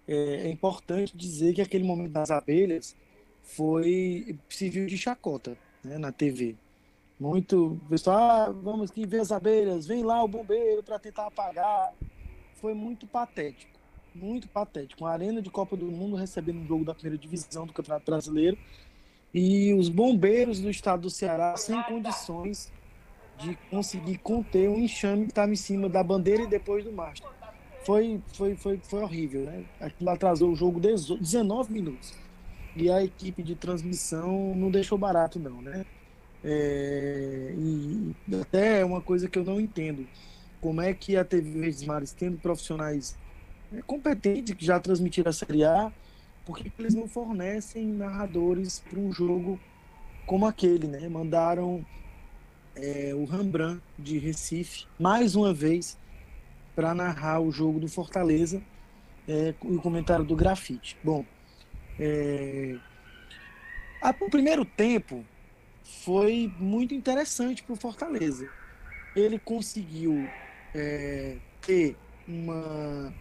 é, 0.07 0.47
é, 0.47 0.49
importante 0.49 1.15
dizer 1.15 1.53
que 1.53 1.61
aquele 1.61 1.83
momento 1.83 2.11
das 2.11 2.31
abelhas 2.31 2.95
foi 3.43 4.37
civil 4.49 4.87
de 4.87 4.97
chacota 4.97 5.55
né, 5.83 5.97
na 5.97 6.11
TV. 6.11 6.55
Muito 7.19 7.79
pessoal, 7.89 8.17
ah, 8.19 8.51
vamos 8.51 8.91
aqui 8.91 9.05
ver 9.05 9.21
as 9.21 9.31
abelhas, 9.31 9.87
vem 9.87 10.03
lá 10.03 10.23
o 10.23 10.27
bombeiro 10.27 10.83
para 10.83 10.99
tentar 10.99 11.27
apagar. 11.27 11.93
Foi 12.55 12.73
muito 12.73 13.05
patético, 13.05 13.71
muito 14.13 14.47
patético. 14.47 15.03
Uma 15.03 15.11
arena 15.11 15.41
de 15.41 15.49
Copa 15.49 15.77
do 15.77 15.85
Mundo 15.85 16.15
recebendo 16.15 16.59
um 16.59 16.67
jogo 16.67 16.83
da 16.83 16.93
primeira 16.93 17.17
divisão 17.17 17.65
do 17.65 17.73
Campeonato 17.73 18.05
Brasileiro 18.05 18.57
e 19.33 19.73
os 19.73 19.89
bombeiros 19.89 20.59
do 20.59 20.69
estado 20.69 21.01
do 21.01 21.09
Ceará 21.09 21.55
sem 21.57 21.81
condições 21.83 22.71
de 23.39 23.57
conseguir 23.69 24.17
conter 24.17 24.69
um 24.69 24.79
enxame 24.79 25.25
que 25.25 25.31
estava 25.31 25.51
em 25.51 25.55
cima 25.55 25.87
da 25.87 26.03
bandeira 26.03 26.43
e 26.43 26.47
depois 26.47 26.83
do 26.83 26.91
mastro. 26.91 27.29
Foi, 27.85 28.21
foi, 28.33 28.55
foi, 28.55 28.79
foi 28.83 29.01
horrível, 29.01 29.41
né? 29.41 29.63
Aquilo 29.79 30.09
atrasou 30.09 30.51
o 30.51 30.55
jogo 30.55 30.79
19 30.79 31.71
minutos. 31.71 32.13
E 32.75 32.91
a 32.91 33.03
equipe 33.03 33.41
de 33.41 33.55
transmissão 33.55 34.53
não 34.55 34.69
deixou 34.69 34.97
barato, 34.97 35.39
não, 35.39 35.61
né? 35.61 35.85
É, 36.43 37.53
e 37.57 38.15
até 38.39 38.81
é 38.81 38.85
uma 38.85 39.01
coisa 39.01 39.27
que 39.27 39.39
eu 39.39 39.43
não 39.43 39.59
entendo. 39.59 40.07
Como 40.59 40.81
é 40.81 40.93
que 40.93 41.15
a 41.15 41.23
TV 41.23 41.49
Verdes 41.59 41.83
Mares, 41.83 42.11
tendo 42.11 42.37
profissionais 42.37 43.17
é, 43.73 43.81
competentes 43.81 44.53
que 44.53 44.65
já 44.65 44.79
transmitiram 44.79 45.29
a 45.29 45.33
Série 45.33 45.63
A, 45.63 45.91
por 46.45 46.57
que 46.57 46.71
eles 46.79 46.93
não 46.93 47.07
fornecem 47.07 47.85
narradores 47.85 48.79
para 48.89 48.99
um 48.99 49.11
jogo 49.11 49.59
como 50.25 50.45
aquele, 50.45 50.87
né? 50.87 51.07
Mandaram 51.07 51.85
é, 52.77 53.11
o 53.13 53.25
Rembrandt 53.25 53.81
de 53.97 54.17
Recife, 54.17 54.85
mais 54.99 55.35
uma 55.35 55.53
vez, 55.53 55.97
para 56.75 56.93
narrar 56.93 57.39
o 57.39 57.51
jogo 57.51 57.79
do 57.79 57.87
Fortaleza 57.87 58.61
é, 59.27 59.53
e 59.63 59.75
o 59.75 59.81
comentário 59.81 60.23
do 60.23 60.35
grafite. 60.35 60.97
Bom, 61.03 61.25
é, 61.99 62.77
a, 64.01 64.09
o 64.21 64.29
primeiro 64.29 64.63
tempo 64.63 65.25
foi 65.83 66.53
muito 66.59 66.93
interessante 66.93 67.63
para 67.63 67.73
o 67.73 67.75
Fortaleza. 67.75 68.47
Ele 69.15 69.39
conseguiu 69.39 70.27
é, 70.75 71.37
ter 71.61 71.97
uma, 72.27 73.11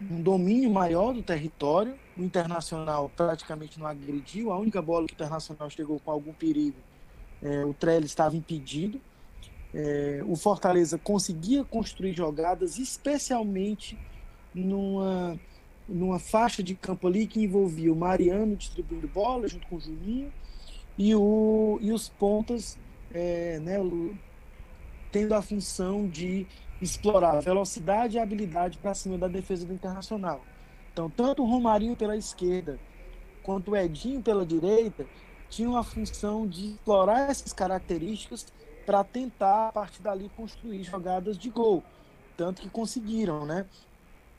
um 0.00 0.20
domínio 0.20 0.70
maior 0.70 1.12
do 1.12 1.22
território. 1.22 1.94
O 2.16 2.22
Internacional 2.22 3.08
praticamente 3.14 3.78
não 3.78 3.86
agrediu. 3.86 4.50
A 4.50 4.58
única 4.58 4.82
bola 4.82 5.06
que 5.06 5.12
o 5.12 5.14
Internacional 5.14 5.70
chegou 5.70 6.00
com 6.00 6.10
algum 6.10 6.32
perigo 6.32 6.76
é, 7.42 7.64
o 7.64 7.72
Trellis 7.72 8.10
estava 8.10 8.36
impedido. 8.36 9.00
É, 9.72 10.22
o 10.26 10.36
Fortaleza 10.36 10.98
conseguia 10.98 11.64
construir 11.64 12.12
jogadas, 12.12 12.78
especialmente 12.78 13.98
numa, 14.54 15.38
numa 15.88 16.18
faixa 16.18 16.62
de 16.62 16.74
campo 16.74 17.06
ali 17.06 17.26
que 17.26 17.42
envolvia 17.42 17.92
o 17.92 17.96
Mariano 17.96 18.56
distribuindo 18.56 19.06
bola 19.06 19.46
junto 19.46 19.66
com 19.68 19.76
o 19.76 19.80
Juninho 19.80 20.32
e, 20.98 21.14
o, 21.14 21.78
e 21.80 21.92
os 21.92 22.08
pontas 22.08 22.76
é, 23.12 23.60
né, 23.60 23.76
tendo 25.12 25.34
a 25.34 25.42
função 25.42 26.08
de 26.08 26.46
explorar 26.82 27.40
velocidade 27.40 28.16
e 28.16 28.20
habilidade 28.20 28.78
para 28.78 28.94
cima 28.94 29.18
da 29.18 29.28
defesa 29.28 29.66
do 29.66 29.72
Internacional. 29.72 30.40
Então, 30.92 31.08
tanto 31.08 31.42
o 31.42 31.46
Romarinho 31.46 31.94
pela 31.94 32.16
esquerda 32.16 32.78
quanto 33.42 33.70
o 33.70 33.76
Edinho 33.76 34.22
pela 34.22 34.44
direita 34.44 35.06
tinham 35.50 35.76
a 35.76 35.82
função 35.82 36.46
de 36.46 36.70
explorar 36.70 37.28
essas 37.28 37.52
características 37.52 38.46
para 38.86 39.04
tentar, 39.04 39.68
a 39.68 39.72
partir 39.72 40.00
dali, 40.00 40.30
construir 40.36 40.82
jogadas 40.84 41.36
de 41.36 41.50
gol. 41.50 41.82
Tanto 42.36 42.62
que 42.62 42.70
conseguiram, 42.70 43.44
né? 43.44 43.66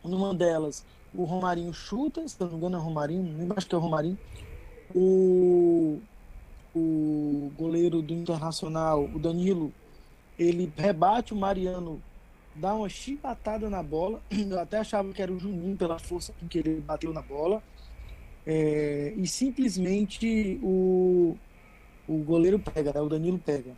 Numa 0.04 0.34
delas, 0.34 0.84
o 1.13 1.24
Romarinho 1.24 1.74
chuta, 1.74 2.28
se 2.28 2.39
não 2.39 2.47
me 2.47 2.56
engano 2.56 2.78
é 2.78 2.80
o 2.80 2.82
Romarinho, 2.82 3.24
não 3.24 3.56
acho 3.56 3.67
que 3.67 3.76
é 3.76 3.78
o 3.78 3.82
Romarinho. 3.82 4.17
O, 4.95 6.00
o 6.76 7.52
goleiro 7.58 8.02
do 8.02 8.13
Internacional, 8.13 9.04
o 9.04 9.19
Danilo, 9.19 9.71
ele 10.39 10.71
rebate 10.76 11.34
o 11.34 11.38
Mariano, 11.38 12.02
dá 12.56 12.74
uma 12.74 12.89
chibatada 12.89 13.69
na 13.69 13.84
bola. 13.84 14.21
Eu 14.32 14.60
até 14.60 14.80
achava 14.80 15.12
que 15.13 15.21
era 15.21 15.32
o 15.32 15.39
Juninho 15.39 15.78
pela 15.78 16.00
força 16.00 16.34
com 16.39 16.47
que 16.47 16.58
ele 16.58 16.82
bateu 16.82 17.13
na 17.13 17.21
bola. 17.21 17.62
É, 18.45 19.13
e 19.15 19.27
simplesmente 19.27 20.60
o, 20.63 21.38
o 22.08 22.17
goleiro 22.23 22.60
pega, 22.60 22.91
né? 22.93 23.01
o 23.01 23.10
Danilo 23.10 23.39
pega. 23.39 23.71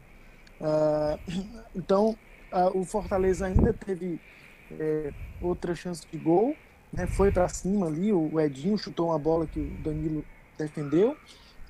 Ah, 0.62 1.18
então, 1.76 2.18
o 2.74 2.86
Fortaleza 2.86 3.48
ainda 3.48 3.74
teve 3.74 4.20
é, 4.72 5.12
outra 5.42 5.76
chance 5.76 6.06
de 6.10 6.18
gol, 6.18 6.56
né? 6.92 7.08
foi 7.08 7.32
para 7.32 7.48
cima 7.50 7.88
ali, 7.88 8.14
o 8.14 8.40
Edinho 8.40 8.78
chutou 8.78 9.08
uma 9.08 9.20
bola 9.20 9.46
que 9.46 9.60
o 9.60 9.84
Danilo 9.84 10.24
defendeu. 10.58 11.18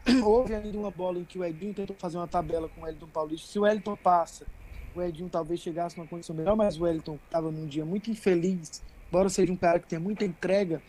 Houve 0.23 0.53
ainda 0.53 0.77
uma 0.77 0.91
bola 0.91 1.19
em 1.19 1.23
que 1.23 1.39
o 1.39 1.43
Edinho 1.43 1.73
tentou 1.73 1.95
fazer 1.97 2.17
uma 2.17 2.27
tabela 2.27 2.67
com 2.69 2.81
o 2.81 2.83
Wellington 2.83 3.07
Paulista. 3.07 3.47
Se 3.47 3.57
o 3.57 3.63
Wellington 3.63 3.95
passa, 3.95 4.45
o 4.93 5.01
Edinho 5.01 5.29
talvez 5.29 5.59
chegasse 5.61 5.97
numa 5.97 6.07
condição 6.07 6.35
melhor, 6.35 6.55
mas 6.55 6.77
o 6.77 6.83
Wellington 6.83 7.17
estava 7.25 7.49
num 7.49 7.65
dia 7.65 7.85
muito 7.85 8.11
infeliz, 8.11 8.83
embora 9.09 9.29
seja 9.29 9.51
um 9.51 9.55
cara 9.55 9.79
que 9.79 9.87
tenha 9.87 9.99
muita 9.99 10.25
entrega 10.25 10.81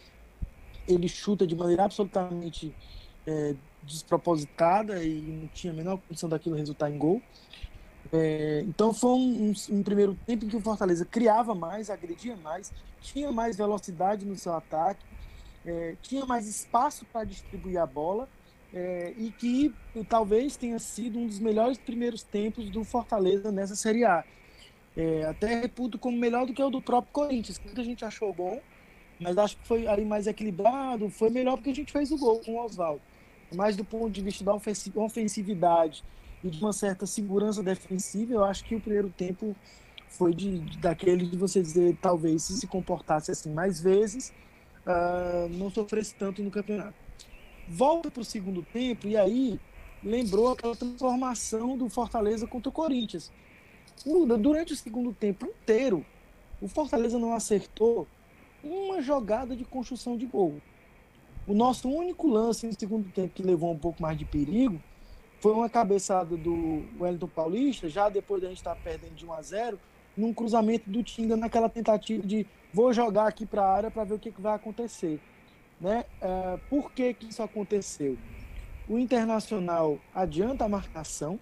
ele 0.86 1.08
chuta 1.08 1.46
de 1.46 1.54
maneira 1.54 1.84
absolutamente 1.84 2.74
é, 3.26 3.54
despropositada 3.82 5.02
e 5.02 5.20
não 5.20 5.48
tinha 5.48 5.72
a 5.72 5.76
menor 5.76 5.98
condição 6.08 6.28
daquilo 6.28 6.56
resultar 6.56 6.90
em 6.90 6.98
gol. 6.98 7.20
É, 8.12 8.62
então 8.66 8.92
foi 8.92 9.10
um, 9.10 9.50
um, 9.50 9.76
um, 9.76 9.82
primeiro 9.82 10.16
tempo 10.26 10.44
em 10.44 10.48
que 10.48 10.56
o 10.56 10.60
Fortaleza 10.60 11.04
criava 11.04 11.54
mais, 11.54 11.88
agredia 11.90 12.36
mais, 12.36 12.72
tinha 13.00 13.32
mais 13.32 13.56
velocidade 13.56 14.24
no 14.24 14.36
seu 14.36 14.54
ataque 14.54 15.04
é, 15.66 15.96
tinha 16.02 16.26
mais 16.26 16.46
espaço 16.46 17.06
para 17.06 17.24
distribuir 17.24 17.78
a 17.78 17.86
bola 17.86 18.28
é, 18.72 19.14
e 19.16 19.30
que 19.30 19.74
talvez 20.08 20.56
tenha 20.56 20.78
sido 20.78 21.18
um 21.18 21.26
dos 21.26 21.38
melhores 21.38 21.78
primeiros 21.78 22.22
tempos 22.22 22.68
do 22.70 22.84
Fortaleza 22.84 23.50
nessa 23.50 23.74
Série 23.74 24.04
A. 24.04 24.24
É, 24.96 25.24
até 25.24 25.60
reputo 25.60 25.98
como 25.98 26.16
melhor 26.16 26.46
do 26.46 26.52
que 26.52 26.62
o 26.62 26.70
do 26.70 26.80
próprio 26.80 27.12
Corinthians, 27.12 27.58
que 27.58 27.64
muita 27.64 27.82
gente 27.82 28.04
achou 28.04 28.32
bom, 28.32 28.60
mas 29.20 29.38
acho 29.38 29.56
que 29.56 29.66
foi 29.66 29.86
ali 29.86 30.04
mais 30.04 30.26
equilibrado, 30.26 31.08
foi 31.08 31.30
melhor 31.30 31.56
porque 31.56 31.70
a 31.70 31.74
gente 31.74 31.92
fez 31.92 32.10
o 32.10 32.18
gol 32.18 32.40
com 32.40 32.52
o 32.52 32.64
Oswaldo. 32.64 33.00
Mas 33.54 33.76
do 33.76 33.84
ponto 33.84 34.10
de 34.10 34.22
vista 34.22 34.44
da 34.44 34.54
ofensividade 34.96 36.02
e 36.42 36.50
de 36.50 36.60
uma 36.60 36.72
certa 36.72 37.06
segurança 37.06 37.62
defensiva, 37.62 38.34
eu 38.34 38.44
acho 38.44 38.64
que 38.64 38.74
o 38.74 38.80
primeiro 38.80 39.10
tempo 39.10 39.54
foi 40.08 40.34
de 40.34 40.58
daquele 40.78 41.26
de 41.26 41.36
você 41.36 41.60
dizer, 41.60 41.96
talvez, 42.00 42.44
se 42.44 42.58
se 42.58 42.66
comportasse 42.66 43.30
assim 43.30 43.52
mais 43.52 43.80
vezes, 43.80 44.32
uh, 44.86 45.48
não 45.50 45.70
sofresse 45.70 46.14
tanto 46.14 46.42
no 46.42 46.50
campeonato. 46.50 46.94
Volta 47.68 48.10
para 48.10 48.20
o 48.20 48.24
segundo 48.24 48.62
tempo 48.62 49.06
e 49.08 49.16
aí 49.16 49.58
lembrou 50.02 50.52
aquela 50.52 50.76
transformação 50.76 51.76
do 51.76 51.88
Fortaleza 51.88 52.46
contra 52.46 52.68
o 52.68 52.72
Corinthians. 52.72 53.32
Durante 54.40 54.72
o 54.72 54.76
segundo 54.76 55.12
tempo 55.12 55.46
inteiro, 55.46 56.04
o 56.60 56.68
Fortaleza 56.68 57.18
não 57.18 57.32
acertou 57.32 58.06
uma 58.64 59.02
jogada 59.02 59.54
de 59.54 59.64
construção 59.64 60.16
de 60.16 60.26
gol. 60.26 60.60
O 61.46 61.54
nosso 61.54 61.88
único 61.88 62.26
lance 62.26 62.66
no 62.66 62.72
segundo 62.78 63.10
tempo 63.10 63.34
que 63.34 63.42
levou 63.42 63.70
um 63.70 63.78
pouco 63.78 64.00
mais 64.00 64.16
de 64.16 64.24
perigo 64.24 64.80
foi 65.40 65.52
uma 65.52 65.68
cabeçada 65.68 66.36
do 66.36 66.82
Wellington 66.98 67.28
Paulista, 67.28 67.88
já 67.88 68.08
depois 68.08 68.40
da 68.40 68.48
gente 68.48 68.58
estar 68.58 68.74
perdendo 68.76 69.14
de 69.14 69.26
1 69.26 69.32
a 69.32 69.42
0 69.42 69.78
num 70.16 70.32
cruzamento 70.32 70.88
do 70.88 71.02
Tinga, 71.02 71.36
naquela 71.36 71.68
tentativa 71.68 72.26
de 72.26 72.46
vou 72.72 72.92
jogar 72.92 73.26
aqui 73.26 73.44
para 73.44 73.62
a 73.62 73.72
área 73.72 73.90
para 73.90 74.04
ver 74.04 74.14
o 74.14 74.18
que, 74.18 74.30
que, 74.30 74.40
vai 74.40 74.54
acontecer. 74.54 75.20
Né? 75.80 76.04
Uh, 76.22 76.58
por 76.70 76.92
que, 76.92 77.12
que 77.12 77.26
isso 77.26 77.42
aconteceu? 77.42 78.16
O 78.88 78.98
Internacional 78.98 79.98
adianta 80.14 80.64
a 80.64 80.68
marcação, 80.68 81.38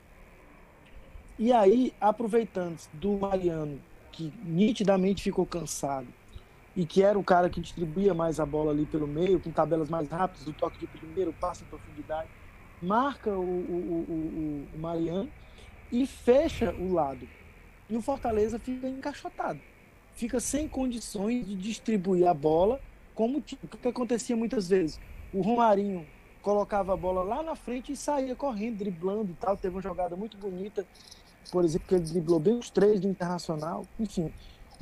e 1.38 1.52
aí, 1.52 1.92
aproveitando 2.00 2.78
do 2.92 3.12
Mariano, 3.12 3.80
que 4.12 4.32
nitidamente 4.44 5.22
ficou 5.22 5.46
cansado, 5.46 6.06
e 6.74 6.86
que 6.86 7.02
era 7.02 7.18
o 7.18 7.24
cara 7.24 7.50
que 7.50 7.60
distribuía 7.60 8.14
mais 8.14 8.40
a 8.40 8.46
bola 8.46 8.72
ali 8.72 8.86
pelo 8.86 9.06
meio, 9.06 9.38
com 9.38 9.50
tabelas 9.50 9.90
mais 9.90 10.08
rápidas, 10.08 10.46
o 10.46 10.52
toque 10.52 10.78
de 10.78 10.86
primeiro, 10.86 11.32
passo 11.32 11.64
em 11.64 11.66
profundidade, 11.66 12.28
marca 12.80 13.30
o, 13.30 13.42
o, 13.42 14.06
o, 14.08 14.74
o 14.74 14.78
Mariano 14.78 15.30
e 15.90 16.06
fecha 16.06 16.72
o 16.72 16.92
lado. 16.92 17.28
E 17.90 17.96
o 17.96 18.00
Fortaleza 18.00 18.58
fica 18.58 18.88
encaixotado. 18.88 19.60
Fica 20.14 20.40
sem 20.40 20.66
condições 20.66 21.46
de 21.46 21.54
distribuir 21.54 22.26
a 22.26 22.34
bola, 22.34 22.80
como 23.14 23.38
o 23.38 23.42
que 23.42 23.88
acontecia 23.88 24.36
muitas 24.36 24.68
vezes. 24.68 24.98
O 25.32 25.42
Romarinho 25.42 26.06
colocava 26.40 26.94
a 26.94 26.96
bola 26.96 27.22
lá 27.22 27.42
na 27.42 27.54
frente 27.54 27.92
e 27.92 27.96
saía 27.96 28.34
correndo, 28.34 28.78
driblando 28.78 29.30
e 29.30 29.34
tal. 29.34 29.56
Teve 29.56 29.76
uma 29.76 29.82
jogada 29.82 30.16
muito 30.16 30.36
bonita, 30.36 30.86
por 31.50 31.64
exemplo, 31.64 31.86
que 31.88 31.94
ele 31.94 32.04
driblou 32.04 32.40
bem 32.40 32.54
os 32.54 32.70
três 32.70 33.00
do 33.00 33.08
Internacional. 33.08 33.86
Enfim, 33.98 34.32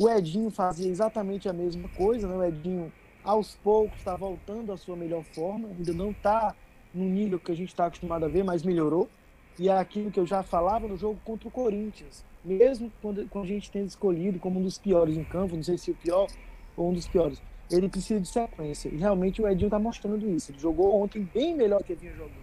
o 0.00 0.08
Edinho 0.08 0.50
fazia 0.50 0.88
exatamente 0.88 1.46
a 1.46 1.52
mesma 1.52 1.86
coisa, 1.90 2.26
né? 2.26 2.34
O 2.34 2.42
Edinho, 2.42 2.90
aos 3.22 3.54
poucos, 3.56 3.98
está 3.98 4.16
voltando 4.16 4.72
à 4.72 4.76
sua 4.78 4.96
melhor 4.96 5.22
forma, 5.24 5.68
ainda 5.68 5.92
não 5.92 6.10
está 6.10 6.54
no 6.94 7.04
nível 7.04 7.38
que 7.38 7.52
a 7.52 7.54
gente 7.54 7.68
está 7.68 7.84
acostumado 7.84 8.24
a 8.24 8.28
ver, 8.28 8.42
mas 8.42 8.62
melhorou. 8.62 9.10
E 9.58 9.68
é 9.68 9.76
aquilo 9.76 10.10
que 10.10 10.18
eu 10.18 10.24
já 10.24 10.42
falava 10.42 10.88
no 10.88 10.96
jogo 10.96 11.20
contra 11.22 11.46
o 11.46 11.50
Corinthians. 11.50 12.24
Mesmo 12.42 12.90
quando, 13.02 13.28
quando 13.28 13.44
a 13.44 13.48
gente 13.48 13.70
tem 13.70 13.84
escolhido 13.84 14.38
como 14.38 14.58
um 14.58 14.62
dos 14.62 14.78
piores 14.78 15.18
em 15.18 15.24
campo, 15.24 15.54
não 15.54 15.62
sei 15.62 15.76
se 15.76 15.90
o 15.90 15.94
pior 15.94 16.28
ou 16.74 16.88
um 16.88 16.94
dos 16.94 17.06
piores, 17.06 17.42
ele 17.70 17.86
precisa 17.86 18.18
de 18.18 18.28
sequência. 18.28 18.88
E 18.88 18.96
realmente 18.96 19.42
o 19.42 19.46
Edinho 19.46 19.66
está 19.66 19.78
mostrando 19.78 20.26
isso. 20.30 20.50
Ele 20.50 20.58
jogou 20.58 20.98
ontem 20.98 21.28
bem 21.34 21.54
melhor 21.54 21.82
que 21.82 21.94
vinha 21.94 22.14
jogando. 22.14 22.40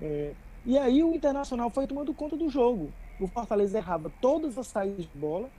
É, 0.00 0.32
e 0.64 0.78
aí 0.78 1.04
o 1.04 1.14
Internacional 1.14 1.68
foi 1.68 1.86
tomando 1.86 2.14
conta 2.14 2.38
do 2.38 2.48
jogo. 2.48 2.90
O 3.20 3.26
Fortaleza 3.26 3.76
errava 3.76 4.10
todas 4.18 4.56
as 4.56 4.66
saídas 4.66 5.04
de 5.04 5.18
bola, 5.18 5.50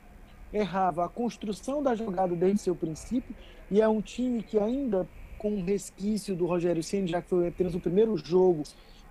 errava 0.54 1.06
a 1.06 1.10
construção 1.10 1.82
da 1.82 1.96
jogada 1.96 2.36
desde 2.36 2.62
seu 2.62 2.76
princípio, 2.76 3.36
e 3.70 3.82
é 3.82 3.88
um 3.88 4.02
time 4.02 4.44
que 4.44 4.60
ainda 4.60 5.08
com 5.38 5.56
um 5.56 5.64
resquício 5.64 6.36
do 6.36 6.46
Rogério 6.46 6.84
Ceni, 6.84 7.08
já 7.08 7.22
que 7.22 7.30
foi 7.30 7.48
apenas 7.48 7.74
o 7.74 7.80
primeiro 7.80 8.16
jogo 8.18 8.64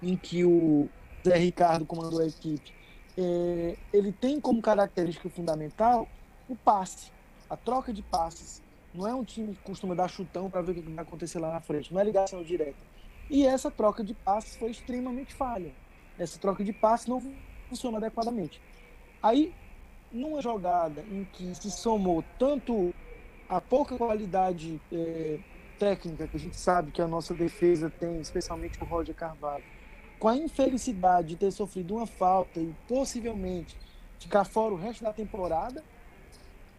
em 0.02 0.16
que 0.16 0.44
o 0.44 0.88
Zé 1.26 1.36
Ricardo 1.36 1.84
comandou 1.84 2.20
a 2.20 2.26
equipe, 2.26 2.72
é, 3.18 3.76
ele 3.92 4.12
tem 4.12 4.40
como 4.40 4.62
característica 4.62 5.28
fundamental 5.28 6.06
o 6.48 6.54
passe, 6.54 7.10
a 7.48 7.56
troca 7.56 7.92
de 7.92 8.02
passes. 8.02 8.62
Não 8.94 9.06
é 9.06 9.14
um 9.14 9.24
time 9.24 9.54
que 9.54 9.62
costuma 9.62 9.94
dar 9.94 10.08
chutão 10.08 10.50
para 10.50 10.62
ver 10.62 10.72
o 10.72 10.74
que 10.74 10.82
vai 10.82 11.04
acontecer 11.04 11.38
lá 11.38 11.52
na 11.52 11.60
frente, 11.60 11.92
não 11.92 12.00
é 12.00 12.04
ligação 12.04 12.42
direta. 12.42 12.78
E 13.28 13.46
essa 13.46 13.70
troca 13.70 14.02
de 14.02 14.14
passes 14.14 14.56
foi 14.56 14.70
extremamente 14.70 15.34
falha. 15.34 15.72
Essa 16.18 16.38
troca 16.38 16.64
de 16.64 16.72
passes 16.72 17.06
não 17.06 17.22
funciona 17.68 17.98
adequadamente. 17.98 18.60
Aí, 19.22 19.52
numa 20.12 20.40
jogada 20.40 21.02
em 21.10 21.24
que 21.32 21.54
se 21.54 21.70
somou 21.70 22.24
tanto 22.38 22.94
a 23.48 23.60
pouca 23.60 23.96
qualidade 23.96 24.80
é, 24.92 25.38
técnica 25.78 26.26
que 26.26 26.36
a 26.36 26.40
gente 26.40 26.56
sabe 26.56 26.90
que 26.90 27.02
a 27.02 27.08
nossa 27.08 27.34
defesa 27.34 27.90
tem, 27.90 28.20
especialmente 28.20 28.80
o 28.80 28.84
Roger 28.84 29.14
Carvalho, 29.14 29.64
com 30.18 30.28
a 30.28 30.36
infelicidade 30.36 31.28
de 31.28 31.36
ter 31.36 31.50
sofrido 31.50 31.96
uma 31.96 32.06
falta 32.06 32.60
e 32.60 32.74
possivelmente 32.86 33.76
ficar 34.18 34.44
fora 34.44 34.74
o 34.74 34.76
resto 34.76 35.02
da 35.02 35.12
temporada, 35.12 35.82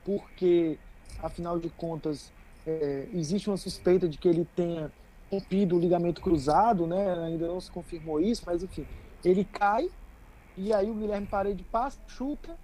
porque, 0.05 0.77
afinal 1.21 1.59
de 1.59 1.69
contas, 1.69 2.31
é, 2.65 3.07
existe 3.13 3.49
uma 3.49 3.57
suspeita 3.57 4.07
de 4.07 4.17
que 4.17 4.27
ele 4.27 4.47
tenha 4.55 4.91
rompido 5.31 5.75
o 5.75 5.79
ligamento 5.79 6.21
cruzado, 6.21 6.85
né? 6.85 7.13
Ainda 7.25 7.47
não 7.47 7.59
se 7.59 7.71
confirmou 7.71 8.19
isso, 8.19 8.43
mas 8.45 8.61
enfim, 8.61 8.85
ele 9.23 9.43
cai 9.45 9.89
e 10.57 10.73
aí 10.73 10.89
o 10.89 10.93
Guilherme 10.93 11.25
Parede 11.25 11.63
passa, 11.63 11.97
chuta, 12.07 12.55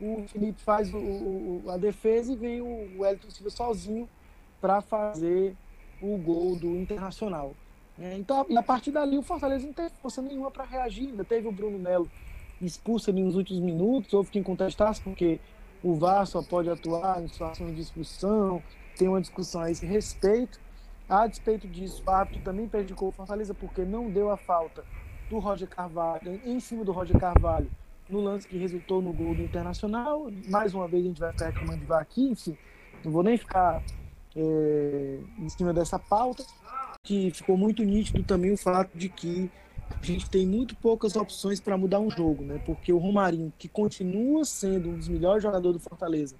o 0.00 0.24
Felipe 0.28 0.60
faz 0.60 0.92
o, 0.92 0.98
o, 0.98 1.64
a 1.68 1.76
defesa 1.76 2.32
e 2.32 2.36
vem 2.36 2.60
o 2.60 3.00
Wellington 3.00 3.30
Silva 3.30 3.50
sozinho 3.50 4.08
para 4.60 4.80
fazer 4.80 5.54
o 6.00 6.16
gol 6.18 6.56
do 6.56 6.76
Internacional. 6.76 7.54
É, 7.98 8.16
então, 8.16 8.44
e 8.48 8.56
a 8.56 8.62
partir 8.62 8.90
dali, 8.90 9.16
o 9.16 9.22
Fortaleza 9.22 9.66
não 9.66 9.72
teve 9.72 9.90
força 10.02 10.20
nenhuma 10.20 10.50
para 10.50 10.64
reagir. 10.64 11.08
Ainda 11.08 11.24
teve 11.24 11.48
o 11.48 11.52
Bruno 11.52 11.78
Melo 11.78 12.10
expulso 12.60 13.10
ali 13.10 13.22
nos 13.22 13.36
últimos 13.36 13.62
minutos. 13.62 14.12
Houve 14.12 14.30
quem 14.30 14.42
contestasse, 14.42 15.00
porque 15.00 15.40
o 15.82 15.94
VAR 15.94 16.26
só 16.26 16.42
pode 16.42 16.68
atuar 16.68 17.22
em 17.22 17.28
situações 17.28 17.74
de 17.74 17.80
expulsão. 17.80 18.62
Tem 18.98 19.08
uma 19.08 19.20
discussão 19.20 19.62
a 19.62 19.70
esse 19.70 19.86
respeito. 19.86 20.60
A 21.08 21.26
despeito 21.26 21.68
disso, 21.68 22.02
o 22.04 22.10
árbitro 22.10 22.42
também 22.42 22.68
prejudicou 22.68 23.08
o 23.08 23.12
Fortaleza 23.12 23.54
porque 23.54 23.82
não 23.82 24.10
deu 24.10 24.30
a 24.30 24.36
falta 24.36 24.84
do 25.30 25.38
Roger 25.38 25.68
Carvalho, 25.68 26.40
em 26.44 26.58
cima 26.60 26.84
do 26.84 26.92
Roger 26.92 27.18
Carvalho, 27.18 27.70
no 28.08 28.20
lance 28.20 28.46
que 28.46 28.56
resultou 28.56 29.02
no 29.02 29.12
gol 29.12 29.34
do 29.34 29.42
Internacional. 29.42 30.30
Mais 30.48 30.74
uma 30.74 30.86
vez 30.86 31.04
a 31.04 31.08
gente 31.08 31.20
vai 31.20 31.32
ficar 31.32 31.46
reclamando 31.46 31.84
de 31.84 31.92
aqui, 31.92 32.28
enfim. 32.28 32.56
Não 33.04 33.12
vou 33.12 33.22
nem 33.22 33.36
ficar 33.36 33.82
é, 34.34 35.18
em 35.38 35.48
cima 35.48 35.72
dessa 35.72 35.98
pauta, 35.98 36.44
que 37.02 37.30
ficou 37.30 37.56
muito 37.56 37.82
nítido 37.82 38.22
também 38.22 38.52
o 38.52 38.56
fato 38.56 38.96
de 38.96 39.08
que 39.08 39.50
a 39.90 40.04
gente 40.04 40.28
tem 40.28 40.46
muito 40.46 40.74
poucas 40.76 41.16
opções 41.16 41.60
para 41.60 41.76
mudar 41.76 42.00
um 42.00 42.10
jogo, 42.10 42.44
né? 42.44 42.60
Porque 42.66 42.92
o 42.92 42.98
Romarinho, 42.98 43.52
que 43.58 43.68
continua 43.68 44.44
sendo 44.44 44.90
um 44.90 44.96
dos 44.96 45.08
melhores 45.08 45.42
jogadores 45.42 45.80
do 45.80 45.88
Fortaleza, 45.88 46.34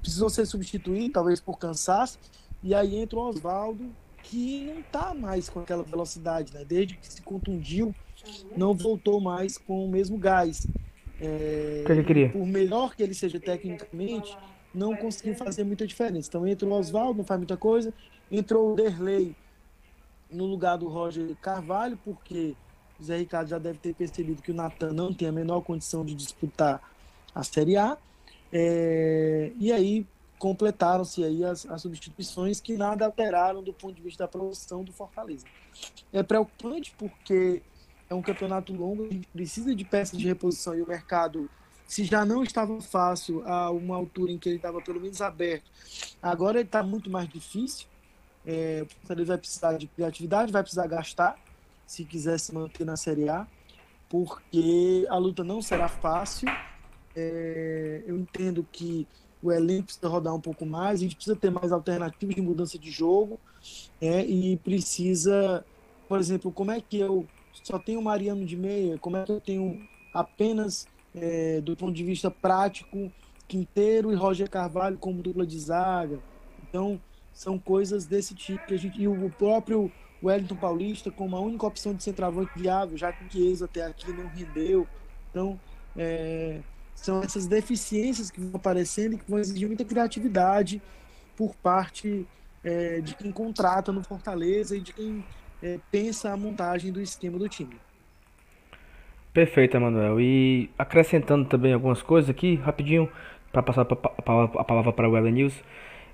precisou 0.00 0.30
ser 0.30 0.46
substituído, 0.46 1.12
talvez 1.12 1.40
por 1.40 1.58
cansaço, 1.58 2.18
e 2.62 2.74
aí 2.74 2.96
entra 2.96 3.18
o 3.18 3.28
Oswaldo, 3.28 3.90
que 4.22 4.64
não 4.66 4.80
está 4.80 5.14
mais 5.14 5.48
com 5.48 5.60
aquela 5.60 5.82
velocidade, 5.82 6.52
né? 6.52 6.64
Desde 6.64 6.96
que 6.96 7.06
se 7.06 7.20
contundiu, 7.22 7.94
não 8.56 8.74
voltou 8.74 9.20
mais 9.20 9.58
com 9.58 9.84
o 9.84 9.88
mesmo 9.88 10.18
gás. 10.18 10.66
É, 11.20 11.82
que 11.86 11.92
ele 11.92 12.04
queria. 12.04 12.30
Por 12.30 12.46
melhor 12.46 12.94
que 12.94 13.02
ele 13.02 13.14
seja 13.14 13.38
tecnicamente, 13.38 14.36
não 14.74 14.96
conseguiu 14.96 15.34
fazer 15.34 15.64
muita 15.64 15.86
diferença. 15.86 16.28
Então 16.28 16.46
entra 16.46 16.68
o 16.68 16.72
Oswaldo, 16.72 17.18
não 17.18 17.24
faz 17.24 17.38
muita 17.38 17.56
coisa. 17.56 17.92
Entrou 18.30 18.72
o 18.72 18.76
Derlei 18.76 19.34
no 20.30 20.46
lugar 20.46 20.76
do 20.76 20.88
Roger 20.88 21.34
Carvalho, 21.40 21.98
porque 22.04 22.54
o 22.98 23.04
Zé 23.04 23.18
Ricardo 23.18 23.48
já 23.48 23.58
deve 23.58 23.78
ter 23.78 23.94
percebido 23.94 24.42
que 24.42 24.50
o 24.50 24.54
Natan 24.54 24.92
não 24.92 25.12
tem 25.12 25.28
a 25.28 25.32
menor 25.32 25.60
condição 25.60 26.04
de 26.04 26.14
disputar 26.14 26.80
a 27.34 27.42
Série 27.42 27.76
A. 27.76 27.96
É, 28.52 29.52
e 29.58 29.72
aí 29.72 30.06
completaram-se 30.38 31.24
aí 31.24 31.44
as, 31.44 31.64
as, 31.66 31.82
substituições 31.82 32.60
que 32.60 32.76
nada 32.76 33.06
alteraram 33.06 33.62
do 33.62 33.72
ponto 33.72 33.94
de 33.94 34.02
vista 34.02 34.24
da 34.24 34.28
produção 34.28 34.84
do 34.84 34.92
Fortaleza. 34.92 35.46
É 36.12 36.22
preocupante 36.22 36.94
porque 36.98 37.62
um 38.14 38.22
campeonato 38.22 38.72
longo, 38.72 39.04
a 39.04 39.08
gente 39.08 39.26
precisa 39.28 39.74
de 39.74 39.84
peças 39.84 40.18
de 40.18 40.26
reposição 40.26 40.76
e 40.76 40.82
o 40.82 40.88
mercado 40.88 41.48
se 41.86 42.04
já 42.04 42.24
não 42.24 42.42
estava 42.42 42.80
fácil 42.80 43.46
a 43.46 43.70
uma 43.70 43.94
altura 43.96 44.32
em 44.32 44.38
que 44.38 44.48
ele 44.48 44.56
estava 44.56 44.80
pelo 44.80 45.00
menos 45.00 45.20
aberto, 45.20 45.70
agora 46.22 46.58
ele 46.58 46.66
está 46.66 46.82
muito 46.82 47.10
mais 47.10 47.28
difícil. 47.28 47.86
É, 48.46 48.82
o 48.82 48.86
Fortaleza 48.86 49.28
vai 49.28 49.38
precisar 49.38 49.76
de 49.76 49.86
criatividade, 49.86 50.52
vai 50.52 50.62
precisar 50.62 50.86
gastar 50.86 51.38
se 51.86 52.04
quiser 52.04 52.38
se 52.38 52.54
manter 52.54 52.84
na 52.84 52.96
Série 52.96 53.28
A, 53.28 53.46
porque 54.08 55.06
a 55.08 55.16
luta 55.16 55.44
não 55.44 55.60
será 55.60 55.88
fácil. 55.88 56.48
É, 57.14 58.02
eu 58.06 58.18
entendo 58.18 58.66
que 58.72 59.06
o 59.42 59.52
elenco 59.52 59.84
precisa 59.84 60.08
rodar 60.08 60.34
um 60.34 60.40
pouco 60.40 60.64
mais, 60.64 61.00
a 61.00 61.02
gente 61.02 61.16
precisa 61.16 61.36
ter 61.36 61.50
mais 61.50 61.70
alternativas 61.70 62.34
de 62.34 62.40
mudança 62.40 62.78
de 62.78 62.90
jogo, 62.90 63.38
é, 64.00 64.24
e 64.24 64.56
precisa, 64.58 65.64
por 66.08 66.18
exemplo, 66.18 66.50
como 66.50 66.70
é 66.70 66.80
que 66.80 66.98
eu 66.98 67.26
só 67.62 67.78
tenho 67.78 68.02
Mariano 68.02 68.44
de 68.44 68.56
meia, 68.56 68.98
como 68.98 69.16
é 69.16 69.24
que 69.24 69.32
eu 69.32 69.40
tenho 69.40 69.86
apenas, 70.12 70.86
é, 71.14 71.60
do 71.60 71.76
ponto 71.76 71.92
de 71.92 72.04
vista 72.04 72.30
prático, 72.30 73.10
Quinteiro 73.46 74.12
e 74.12 74.14
Roger 74.14 74.48
Carvalho 74.48 74.96
como 74.98 75.22
dupla 75.22 75.46
de 75.46 75.58
zaga. 75.58 76.18
Então, 76.68 77.00
são 77.32 77.58
coisas 77.58 78.06
desse 78.06 78.34
tipo 78.34 78.66
que 78.66 78.74
a 78.74 78.78
gente. 78.78 79.00
E 79.00 79.06
o 79.06 79.30
próprio 79.30 79.90
Wellington 80.22 80.56
Paulista 80.56 81.10
como 81.10 81.36
a 81.36 81.40
única 81.40 81.66
opção 81.66 81.94
de 81.94 82.02
centroavante 82.02 82.52
viável, 82.56 82.96
já 82.96 83.12
que 83.12 83.24
o 83.24 83.64
até 83.64 83.84
aqui 83.84 84.10
não 84.12 84.26
rendeu. 84.28 84.86
Então, 85.30 85.60
é, 85.96 86.60
são 86.94 87.22
essas 87.22 87.46
deficiências 87.46 88.30
que 88.30 88.40
vão 88.40 88.52
aparecendo 88.54 89.14
e 89.14 89.18
que 89.18 89.28
vão 89.28 89.38
exigir 89.38 89.66
muita 89.66 89.84
criatividade 89.84 90.80
por 91.36 91.54
parte 91.56 92.26
é, 92.62 93.00
de 93.00 93.14
quem 93.14 93.30
contrata 93.30 93.92
no 93.92 94.02
Fortaleza 94.02 94.76
e 94.76 94.80
de 94.80 94.92
quem 94.92 95.24
é, 95.64 95.78
pensa 95.90 96.30
a 96.30 96.36
montagem 96.36 96.92
do 96.92 97.00
esquema 97.00 97.38
do 97.38 97.48
time. 97.48 97.74
Perfeito, 99.32 99.76
Emanuel. 99.76 100.20
E 100.20 100.70
acrescentando 100.78 101.46
também 101.46 101.72
algumas 101.72 102.02
coisas 102.02 102.28
aqui, 102.28 102.56
rapidinho, 102.56 103.08
para 103.50 103.62
passar 103.62 103.80
a 103.82 104.64
palavra 104.64 104.92
para 104.92 105.08
o 105.08 105.16
Ellen 105.16 105.32
News. 105.32 105.64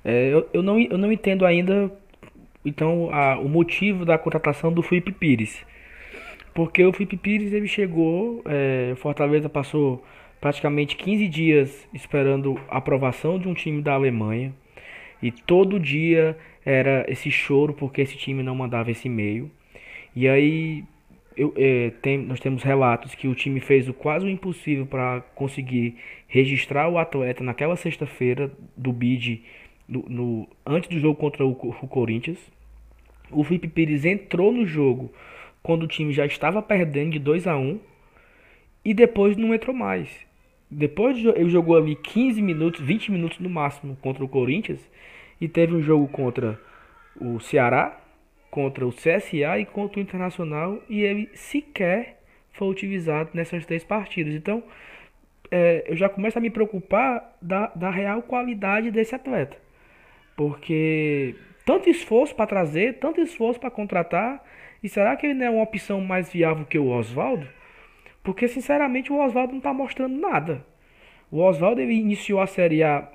É, 0.04 0.32
eu, 0.32 0.48
eu, 0.52 0.62
não, 0.62 0.80
eu 0.80 0.96
não 0.96 1.10
entendo 1.10 1.44
ainda 1.44 1.90
então 2.64 3.12
a, 3.12 3.38
o 3.38 3.48
motivo 3.48 4.04
da 4.04 4.16
contratação 4.16 4.72
do 4.72 4.82
Felipe 4.82 5.10
Pires. 5.10 5.66
Porque 6.54 6.84
o 6.84 6.92
Felipe 6.92 7.16
Pires 7.16 7.52
ele 7.52 7.66
chegou, 7.66 8.42
é, 8.46 8.94
Fortaleza 8.96 9.48
passou 9.48 10.04
praticamente 10.40 10.96
15 10.96 11.28
dias 11.28 11.88
esperando 11.92 12.58
a 12.68 12.78
aprovação 12.78 13.38
de 13.38 13.48
um 13.48 13.54
time 13.54 13.82
da 13.82 13.94
Alemanha. 13.94 14.54
E 15.22 15.30
todo 15.30 15.78
dia 15.78 16.36
era 16.64 17.04
esse 17.08 17.30
choro 17.30 17.72
porque 17.72 18.00
esse 18.00 18.16
time 18.16 18.42
não 18.42 18.54
mandava 18.54 18.90
esse 18.90 19.08
e-mail. 19.08 19.50
E 20.14 20.28
aí 20.28 20.84
eu, 21.36 21.54
é, 21.56 21.90
tem, 22.02 22.18
nós 22.18 22.40
temos 22.40 22.62
relatos 22.62 23.14
que 23.14 23.28
o 23.28 23.34
time 23.34 23.60
fez 23.60 23.88
o 23.88 23.94
quase 23.94 24.26
o 24.26 24.28
impossível 24.28 24.86
para 24.86 25.20
conseguir 25.34 25.96
registrar 26.28 26.88
o 26.88 26.98
atleta 26.98 27.42
naquela 27.42 27.76
sexta-feira 27.76 28.50
do 28.76 28.92
bid 28.92 29.42
no, 29.88 30.04
no, 30.08 30.48
antes 30.66 30.88
do 30.88 30.98
jogo 30.98 31.18
contra 31.18 31.44
o, 31.44 31.52
o 31.52 31.88
Corinthians. 31.88 32.38
O 33.30 33.44
Felipe 33.44 33.68
Pires 33.68 34.04
entrou 34.04 34.52
no 34.52 34.66
jogo 34.66 35.12
quando 35.62 35.84
o 35.84 35.88
time 35.88 36.12
já 36.12 36.26
estava 36.26 36.60
perdendo 36.60 37.12
de 37.12 37.18
2 37.18 37.46
a 37.46 37.56
1 37.56 37.78
e 38.84 38.94
depois 38.94 39.36
não 39.36 39.54
entrou 39.54 39.74
mais. 39.74 40.08
Depois 40.70 41.16
ele 41.18 41.50
jogou 41.50 41.76
ali 41.76 41.96
15 41.96 42.40
minutos, 42.40 42.80
20 42.80 43.10
minutos 43.10 43.38
no 43.38 43.50
máximo 43.50 43.96
contra 44.00 44.24
o 44.24 44.28
Corinthians 44.28 44.80
e 45.40 45.48
teve 45.48 45.74
um 45.74 45.82
jogo 45.82 46.08
contra 46.08 46.58
o 47.20 47.40
Ceará, 47.40 47.98
contra 48.50 48.86
o 48.86 48.92
CSA 48.92 49.58
e 49.58 49.64
contra 49.64 49.98
o 49.98 50.02
Internacional 50.02 50.82
e 50.88 51.00
ele 51.02 51.30
sequer 51.34 52.20
foi 52.52 52.68
utilizado 52.68 53.30
nessas 53.32 53.64
três 53.64 53.84
partidas. 53.84 54.34
Então, 54.34 54.62
é, 55.50 55.84
eu 55.86 55.96
já 55.96 56.08
começo 56.08 56.38
a 56.38 56.40
me 56.40 56.50
preocupar 56.50 57.36
da, 57.40 57.68
da 57.68 57.90
real 57.90 58.22
qualidade 58.22 58.90
desse 58.90 59.14
atleta. 59.14 59.56
Porque 60.36 61.34
tanto 61.64 61.88
esforço 61.88 62.34
para 62.34 62.46
trazer, 62.46 62.98
tanto 62.98 63.20
esforço 63.20 63.60
para 63.60 63.70
contratar, 63.70 64.44
e 64.82 64.88
será 64.88 65.16
que 65.16 65.26
ele 65.26 65.34
não 65.34 65.46
é 65.46 65.50
uma 65.50 65.62
opção 65.62 66.00
mais 66.00 66.32
viável 66.32 66.64
que 66.64 66.78
o 66.78 66.88
Oswaldo? 66.88 67.46
Porque, 68.22 68.48
sinceramente, 68.48 69.12
o 69.12 69.18
Oswaldo 69.24 69.52
não 69.52 69.58
está 69.58 69.72
mostrando 69.72 70.18
nada. 70.18 70.64
O 71.30 71.40
Oswaldo 71.40 71.80
iniciou 71.80 72.40
a 72.40 72.46
Série 72.46 72.82
A 72.82 73.08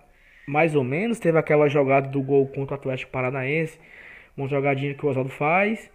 mais 0.47 0.75
ou 0.75 0.83
menos, 0.83 1.19
teve 1.19 1.37
aquela 1.37 1.67
jogada 1.67 2.07
do 2.07 2.21
gol 2.21 2.47
contra 2.47 2.75
o 2.75 2.79
Atlético 2.79 3.11
Paranaense, 3.11 3.79
uma 4.37 4.47
jogadinha 4.47 4.93
que 4.93 5.05
o 5.05 5.09
Oswaldo 5.09 5.31
faz. 5.31 5.89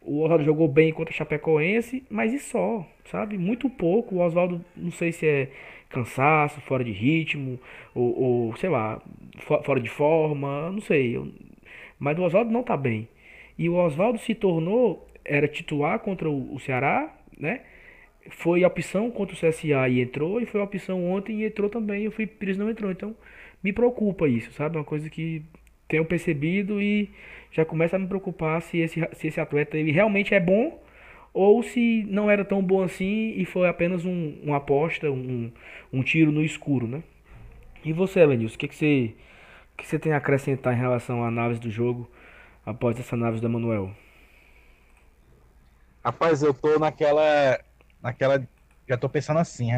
O 0.00 0.22
Oswaldo 0.22 0.44
jogou 0.44 0.66
bem 0.66 0.92
contra 0.92 1.12
o 1.12 1.16
Chapecoense, 1.16 2.02
mas 2.08 2.32
e 2.32 2.38
só, 2.38 2.86
sabe? 3.04 3.36
Muito 3.36 3.68
pouco. 3.68 4.16
O 4.16 4.20
Oswaldo, 4.20 4.64
não 4.76 4.90
sei 4.90 5.12
se 5.12 5.26
é 5.26 5.48
cansaço, 5.90 6.60
fora 6.62 6.84
de 6.84 6.92
ritmo, 6.92 7.58
ou, 7.94 8.22
ou 8.48 8.56
sei 8.56 8.70
lá, 8.70 9.02
fora 9.64 9.80
de 9.80 9.90
forma, 9.90 10.70
não 10.70 10.80
sei. 10.80 11.20
Mas 11.98 12.18
o 12.18 12.22
Oswaldo 12.22 12.50
não 12.50 12.62
tá 12.62 12.76
bem. 12.76 13.08
E 13.58 13.68
o 13.68 13.74
Oswaldo 13.74 14.18
se 14.18 14.34
tornou, 14.34 15.06
era 15.24 15.46
titular 15.46 15.98
contra 15.98 16.30
o, 16.30 16.58
Ceará, 16.60 17.14
né? 17.38 17.60
Foi 18.30 18.64
a 18.64 18.68
opção 18.68 19.10
contra 19.10 19.34
o 19.34 19.38
CSA 19.38 19.88
e 19.88 20.00
entrou, 20.00 20.40
e 20.40 20.46
foi 20.46 20.60
a 20.60 20.64
opção 20.64 21.04
ontem 21.10 21.40
e 21.40 21.44
entrou 21.44 21.68
também, 21.68 22.04
e 22.04 22.08
o 22.08 22.10
Felipe 22.10 22.36
Pires 22.36 22.56
não 22.56 22.70
entrou. 22.70 22.90
Então, 22.90 23.14
me 23.62 23.72
preocupa 23.72 24.28
isso, 24.28 24.52
sabe? 24.52 24.76
Uma 24.76 24.84
coisa 24.84 25.08
que 25.10 25.44
tenho 25.88 26.04
percebido 26.04 26.80
e 26.80 27.10
já 27.52 27.64
começa 27.64 27.96
a 27.96 27.98
me 27.98 28.06
preocupar 28.06 28.62
se 28.62 28.78
esse, 28.78 29.00
se 29.12 29.26
esse 29.26 29.40
atleta 29.40 29.76
ele 29.76 29.90
realmente 29.90 30.34
é 30.34 30.40
bom 30.40 30.80
ou 31.32 31.62
se 31.62 32.04
não 32.08 32.30
era 32.30 32.44
tão 32.44 32.62
bom 32.62 32.82
assim 32.82 33.34
e 33.36 33.44
foi 33.44 33.68
apenas 33.68 34.04
um, 34.04 34.38
uma 34.42 34.56
aposta, 34.58 35.10
um, 35.10 35.50
um 35.92 36.02
tiro 36.02 36.32
no 36.32 36.42
escuro, 36.42 36.86
né? 36.86 37.02
E 37.84 37.92
você, 37.92 38.24
Lenilson, 38.24 38.56
o 38.56 38.58
que, 38.58 38.68
que, 38.68 38.74
você, 38.74 39.14
que 39.76 39.86
você 39.86 39.98
tem 39.98 40.12
a 40.12 40.18
acrescentar 40.18 40.74
em 40.74 40.78
relação 40.78 41.24
à 41.24 41.28
análise 41.28 41.60
do 41.60 41.70
jogo 41.70 42.10
após 42.64 42.98
essa 42.98 43.14
análise 43.16 43.40
do 43.40 43.48
Manuel? 43.48 43.94
Rapaz, 46.04 46.42
eu 46.42 46.52
tô 46.54 46.78
naquela. 46.78 47.58
naquela. 48.02 48.42
Já 48.88 48.96
tô 48.96 49.08
pensando 49.08 49.38
assim. 49.38 49.70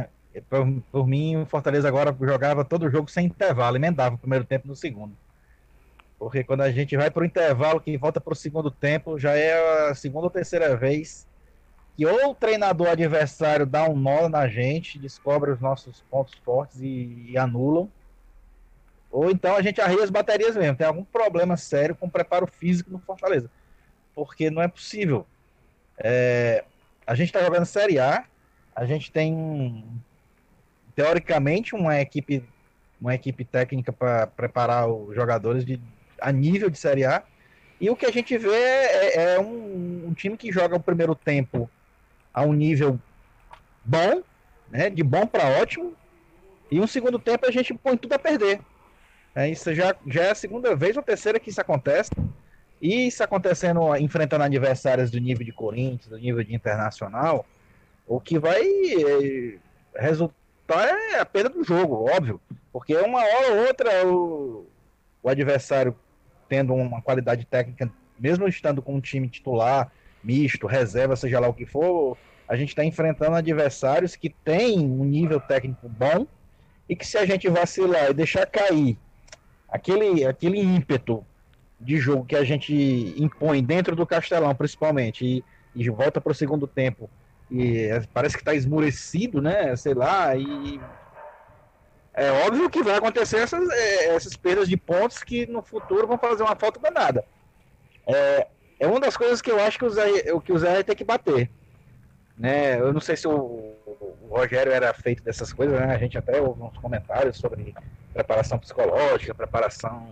Por, 0.48 0.82
por 0.90 1.06
mim, 1.06 1.36
o 1.36 1.46
Fortaleza 1.46 1.88
agora 1.88 2.16
jogava 2.20 2.64
todo 2.64 2.86
o 2.86 2.90
jogo 2.90 3.10
sem 3.10 3.26
intervalo, 3.26 3.76
emendava 3.76 4.14
o 4.14 4.18
primeiro 4.18 4.44
tempo 4.44 4.66
no 4.66 4.74
segundo. 4.74 5.16
Porque 6.18 6.44
quando 6.44 6.62
a 6.62 6.70
gente 6.70 6.96
vai 6.96 7.10
para 7.10 7.22
o 7.22 7.26
intervalo, 7.26 7.80
que 7.80 7.96
volta 7.98 8.20
para 8.20 8.32
o 8.32 8.36
segundo 8.36 8.70
tempo, 8.70 9.18
já 9.18 9.32
é 9.34 9.90
a 9.90 9.94
segunda 9.94 10.26
ou 10.26 10.30
terceira 10.30 10.76
vez 10.76 11.26
que 11.96 12.06
ou 12.06 12.30
o 12.30 12.34
treinador 12.34 12.88
adversário 12.88 13.66
dá 13.66 13.88
um 13.88 13.96
nó 13.96 14.28
na 14.28 14.48
gente, 14.48 14.98
descobre 14.98 15.50
os 15.50 15.60
nossos 15.60 16.02
pontos 16.10 16.34
fortes 16.42 16.80
e, 16.80 17.26
e 17.28 17.38
anulam, 17.38 17.90
ou 19.10 19.30
então 19.30 19.54
a 19.54 19.62
gente 19.62 19.80
arria 19.80 20.02
as 20.02 20.08
baterias 20.08 20.56
mesmo. 20.56 20.76
Tem 20.76 20.86
algum 20.86 21.04
problema 21.04 21.56
sério 21.56 21.94
com 21.94 22.06
o 22.06 22.10
preparo 22.10 22.46
físico 22.46 22.90
no 22.90 22.98
Fortaleza. 22.98 23.50
Porque 24.14 24.50
não 24.50 24.62
é 24.62 24.68
possível. 24.68 25.26
É, 25.98 26.64
a 27.06 27.14
gente 27.14 27.28
está 27.28 27.42
jogando 27.42 27.66
Série 27.66 27.98
A, 27.98 28.24
a 28.74 28.86
gente 28.86 29.12
tem, 29.12 29.84
teoricamente, 30.94 31.74
uma 31.74 32.00
equipe, 32.00 32.44
uma 33.00 33.14
equipe 33.14 33.44
técnica 33.44 33.92
para 33.92 34.26
preparar 34.26 34.88
os 34.88 35.14
jogadores 35.14 35.64
de, 35.64 35.80
a 36.20 36.30
nível 36.32 36.70
de 36.70 36.78
Série 36.78 37.04
A. 37.04 37.22
E 37.80 37.90
o 37.90 37.96
que 37.96 38.06
a 38.06 38.12
gente 38.12 38.36
vê 38.38 38.54
é, 38.54 39.34
é 39.34 39.40
um, 39.40 40.08
um, 40.08 40.14
time 40.14 40.36
que 40.36 40.52
joga 40.52 40.76
o 40.76 40.80
primeiro 40.80 41.14
tempo 41.14 41.68
a 42.32 42.42
um 42.42 42.52
nível 42.52 42.98
bom, 43.84 44.22
né, 44.70 44.88
de 44.88 45.02
bom 45.02 45.26
para 45.26 45.60
ótimo, 45.60 45.94
e 46.70 46.80
um 46.80 46.86
segundo 46.86 47.18
tempo 47.18 47.46
a 47.46 47.50
gente 47.50 47.74
põe 47.74 47.96
tudo 47.96 48.12
a 48.12 48.18
perder. 48.18 48.60
É, 49.34 49.48
isso 49.48 49.74
já, 49.74 49.96
já 50.06 50.24
é 50.24 50.30
a 50.30 50.34
segunda 50.34 50.76
vez 50.76 50.96
ou 50.96 51.02
terceira 51.02 51.40
que 51.40 51.50
isso 51.50 51.60
acontece. 51.60 52.10
E 52.80 53.06
isso 53.06 53.22
acontecendo, 53.22 53.94
enfrentando 53.96 54.44
adversários 54.44 55.10
do 55.10 55.18
nível 55.18 55.44
de 55.44 55.52
Corinthians, 55.52 56.08
do 56.08 56.18
nível 56.18 56.42
de 56.42 56.54
Internacional, 56.54 57.46
o 58.06 58.20
que 58.20 58.38
vai 58.38 58.60
é, 58.60 59.56
resultar 59.96 60.41
é 60.68 61.20
a 61.20 61.26
perda 61.26 61.50
do 61.50 61.64
jogo, 61.64 62.10
óbvio. 62.10 62.40
Porque 62.72 62.96
uma 62.96 63.18
hora 63.18 63.52
ou 63.52 63.66
outra 63.66 64.06
o, 64.06 64.66
o 65.22 65.28
adversário 65.28 65.94
tendo 66.48 66.74
uma 66.74 67.00
qualidade 67.00 67.44
técnica, 67.46 67.90
mesmo 68.18 68.46
estando 68.46 68.82
com 68.82 68.94
um 68.94 69.00
time 69.00 69.28
titular, 69.28 69.90
misto, 70.22 70.66
reserva, 70.66 71.16
seja 71.16 71.40
lá 71.40 71.48
o 71.48 71.54
que 71.54 71.66
for, 71.66 72.16
a 72.48 72.56
gente 72.56 72.70
está 72.70 72.84
enfrentando 72.84 73.36
adversários 73.36 74.14
que 74.14 74.28
têm 74.28 74.78
um 74.78 75.04
nível 75.04 75.40
técnico 75.40 75.88
bom 75.88 76.26
e 76.88 76.94
que 76.94 77.06
se 77.06 77.16
a 77.16 77.24
gente 77.24 77.48
vacilar 77.48 78.10
e 78.10 78.14
deixar 78.14 78.46
cair 78.46 78.98
aquele, 79.68 80.24
aquele 80.24 80.60
ímpeto 80.60 81.24
de 81.80 81.96
jogo 81.96 82.24
que 82.24 82.36
a 82.36 82.44
gente 82.44 82.72
impõe 83.16 83.64
dentro 83.64 83.96
do 83.96 84.06
Castelão, 84.06 84.54
principalmente, 84.54 85.24
e, 85.24 85.44
e 85.74 85.88
volta 85.88 86.20
para 86.20 86.32
o 86.32 86.34
segundo 86.34 86.66
tempo, 86.66 87.08
e 87.52 87.90
parece 88.14 88.34
que 88.34 88.40
está 88.40 88.54
esmurecido, 88.54 89.42
né? 89.42 89.76
Sei 89.76 89.92
lá, 89.92 90.34
e 90.34 90.80
é 92.14 92.30
óbvio 92.46 92.70
que 92.70 92.82
vai 92.82 92.96
acontecer 92.96 93.38
essas, 93.38 93.68
é, 93.70 94.14
essas 94.14 94.34
perdas 94.36 94.68
de 94.68 94.76
pontos 94.76 95.22
que 95.22 95.46
no 95.46 95.62
futuro 95.62 96.06
vão 96.06 96.16
fazer 96.16 96.42
uma 96.42 96.56
falta 96.56 96.80
danada. 96.80 97.24
É, 98.06 98.46
é 98.80 98.86
uma 98.86 98.98
das 98.98 99.16
coisas 99.16 99.42
que 99.42 99.50
eu 99.50 99.60
acho 99.60 99.78
que 99.78 99.84
o 99.84 99.90
Zé, 99.90 100.22
que 100.42 100.52
o 100.52 100.58
Zé 100.58 100.72
vai 100.72 100.84
ter 100.84 100.94
que 100.94 101.04
bater. 101.04 101.50
Né? 102.38 102.80
Eu 102.80 102.90
não 102.92 103.00
sei 103.00 103.16
se 103.16 103.28
o, 103.28 103.30
o 103.30 104.28
Rogério 104.30 104.72
era 104.72 104.92
feito 104.94 105.22
dessas 105.22 105.52
coisas, 105.52 105.78
né? 105.78 105.94
A 105.94 105.98
gente 105.98 106.16
até 106.16 106.40
ouve 106.40 106.62
uns 106.62 106.76
comentários 106.78 107.36
sobre 107.36 107.74
preparação 108.14 108.58
psicológica, 108.58 109.34
preparação 109.34 110.10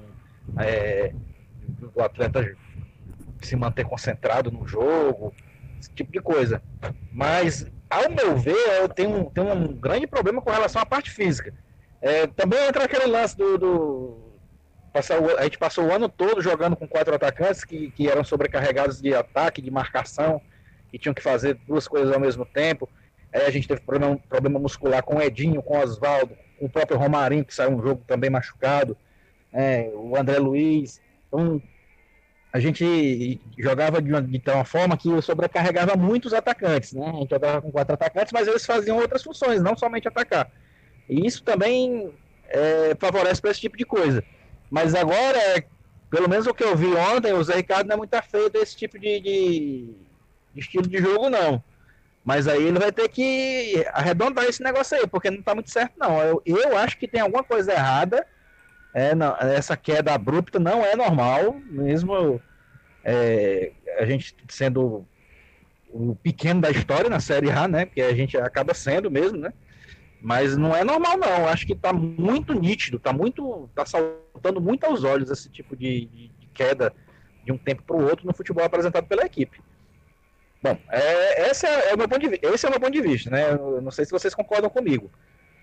é, 0.58 1.12
do 1.94 2.02
atleta 2.02 2.54
se 3.40 3.56
manter 3.56 3.84
concentrado 3.84 4.50
no 4.50 4.66
jogo, 4.66 5.34
esse 5.80 5.90
tipo 5.92 6.12
de 6.12 6.20
coisa. 6.20 6.62
Mas, 7.12 7.66
ao 7.88 8.10
meu 8.10 8.36
ver, 8.36 8.80
eu 8.80 8.88
tenho, 8.88 9.30
tenho 9.34 9.52
um 9.52 9.68
grande 9.68 10.06
problema 10.06 10.40
com 10.40 10.50
relação 10.50 10.80
à 10.80 10.86
parte 10.86 11.10
física. 11.10 11.52
É, 12.00 12.26
também 12.26 12.66
entra 12.66 12.84
aquele 12.84 13.06
lance 13.06 13.36
do. 13.36 13.58
do 13.58 14.30
passar 14.92 15.20
o, 15.20 15.36
a 15.38 15.44
gente 15.44 15.58
passou 15.58 15.84
o 15.84 15.92
ano 15.92 16.08
todo 16.08 16.40
jogando 16.40 16.74
com 16.74 16.86
quatro 16.86 17.14
atacantes 17.14 17.64
que, 17.64 17.90
que 17.92 18.08
eram 18.08 18.24
sobrecarregados 18.24 19.00
de 19.00 19.14
ataque, 19.14 19.62
de 19.62 19.70
marcação, 19.70 20.40
e 20.92 20.98
tinham 20.98 21.14
que 21.14 21.22
fazer 21.22 21.54
duas 21.66 21.86
coisas 21.86 22.12
ao 22.12 22.20
mesmo 22.20 22.44
tempo. 22.44 22.88
Aí 23.32 23.42
a 23.42 23.50
gente 23.50 23.68
teve 23.68 23.80
problema, 23.80 24.18
problema 24.28 24.58
muscular 24.58 25.02
com 25.02 25.16
o 25.16 25.22
Edinho, 25.22 25.62
com 25.62 25.76
o 25.76 25.82
Oswaldo, 25.82 26.36
com 26.58 26.66
o 26.66 26.70
próprio 26.70 26.98
Romarinho, 26.98 27.44
que 27.44 27.54
saiu 27.54 27.70
um 27.70 27.82
jogo 27.82 28.02
também 28.06 28.28
machucado, 28.28 28.96
é, 29.52 29.90
o 29.94 30.16
André 30.16 30.38
Luiz. 30.38 31.00
Então, 31.28 31.62
a 32.52 32.58
gente 32.58 33.40
jogava 33.56 34.02
de 34.02 34.10
uma, 34.10 34.20
de 34.20 34.42
uma 34.50 34.64
forma 34.64 34.96
que 34.96 35.22
sobrecarregava 35.22 35.96
muitos 35.96 36.34
atacantes, 36.34 36.92
né? 36.92 37.06
A 37.06 37.12
gente 37.12 37.30
jogava 37.30 37.62
com 37.62 37.70
quatro 37.70 37.94
atacantes, 37.94 38.32
mas 38.32 38.48
eles 38.48 38.66
faziam 38.66 38.98
outras 38.98 39.22
funções, 39.22 39.62
não 39.62 39.76
somente 39.76 40.08
atacar. 40.08 40.50
E 41.08 41.24
isso 41.26 41.44
também 41.44 42.12
é, 42.48 42.96
favorece 42.98 43.40
para 43.40 43.52
esse 43.52 43.60
tipo 43.60 43.76
de 43.76 43.84
coisa. 43.84 44.24
Mas 44.68 44.94
agora, 44.96 45.64
pelo 46.10 46.28
menos 46.28 46.46
o 46.46 46.54
que 46.54 46.64
eu 46.64 46.76
vi 46.76 46.88
ontem, 46.88 47.32
o 47.32 47.42
Zé 47.42 47.56
Ricardo 47.56 47.86
não 47.86 47.94
é 47.94 47.98
muito 47.98 48.14
afeito 48.14 48.50
desse 48.50 48.76
tipo 48.76 48.98
de, 48.98 49.20
de, 49.20 49.94
de 50.52 50.60
estilo 50.60 50.88
de 50.88 50.98
jogo, 50.98 51.30
não. 51.30 51.62
Mas 52.24 52.48
aí 52.48 52.64
ele 52.64 52.78
vai 52.80 52.90
ter 52.90 53.08
que 53.08 53.86
arredondar 53.92 54.44
esse 54.44 54.62
negócio 54.62 54.96
aí, 54.98 55.06
porque 55.06 55.30
não 55.30 55.38
está 55.38 55.54
muito 55.54 55.70
certo, 55.70 55.94
não. 55.96 56.20
Eu, 56.20 56.42
eu 56.44 56.76
acho 56.76 56.98
que 56.98 57.06
tem 57.06 57.20
alguma 57.20 57.44
coisa 57.44 57.72
errada 57.72 58.26
é, 58.92 59.14
não, 59.14 59.36
essa 59.36 59.76
queda 59.76 60.14
abrupta 60.14 60.58
não 60.58 60.84
é 60.84 60.96
normal, 60.96 61.60
mesmo 61.66 62.40
é, 63.04 63.72
a 63.98 64.04
gente 64.04 64.34
sendo 64.48 65.06
o 65.92 66.14
pequeno 66.14 66.60
da 66.60 66.70
história 66.70 67.10
na 67.10 67.20
Série 67.20 67.50
A, 67.50 67.66
né? 67.66 67.86
Porque 67.86 68.02
a 68.02 68.14
gente 68.14 68.36
acaba 68.36 68.74
sendo 68.74 69.10
mesmo, 69.10 69.38
né? 69.38 69.52
Mas 70.20 70.56
não 70.56 70.74
é 70.74 70.84
normal, 70.84 71.16
não. 71.16 71.48
Acho 71.48 71.66
que 71.66 71.72
está 71.72 71.92
muito 71.92 72.52
nítido, 72.52 72.96
está 72.96 73.12
muito. 73.12 73.68
tá 73.74 73.84
saltando 73.86 74.60
muito 74.60 74.84
aos 74.84 75.02
olhos 75.02 75.30
esse 75.30 75.48
tipo 75.48 75.74
de, 75.74 76.06
de, 76.06 76.28
de 76.28 76.46
queda 76.52 76.92
de 77.44 77.52
um 77.52 77.58
tempo 77.58 77.82
para 77.82 77.96
o 77.96 78.04
outro 78.04 78.26
no 78.26 78.34
futebol 78.34 78.64
apresentado 78.64 79.06
pela 79.06 79.24
equipe. 79.24 79.60
Bom, 80.62 80.78
é, 80.90 81.50
esse, 81.50 81.66
é, 81.66 81.90
é, 81.90 81.94
o 81.94 81.98
meu 81.98 82.06
ponto 82.06 82.28
de, 82.28 82.38
esse 82.42 82.66
é 82.66 82.68
o 82.68 82.72
meu 82.72 82.80
ponto 82.80 82.92
de 82.92 83.00
vista, 83.00 83.30
né? 83.30 83.52
Eu 83.52 83.80
não 83.80 83.90
sei 83.90 84.04
se 84.04 84.10
vocês 84.10 84.34
concordam 84.34 84.68
comigo. 84.68 85.10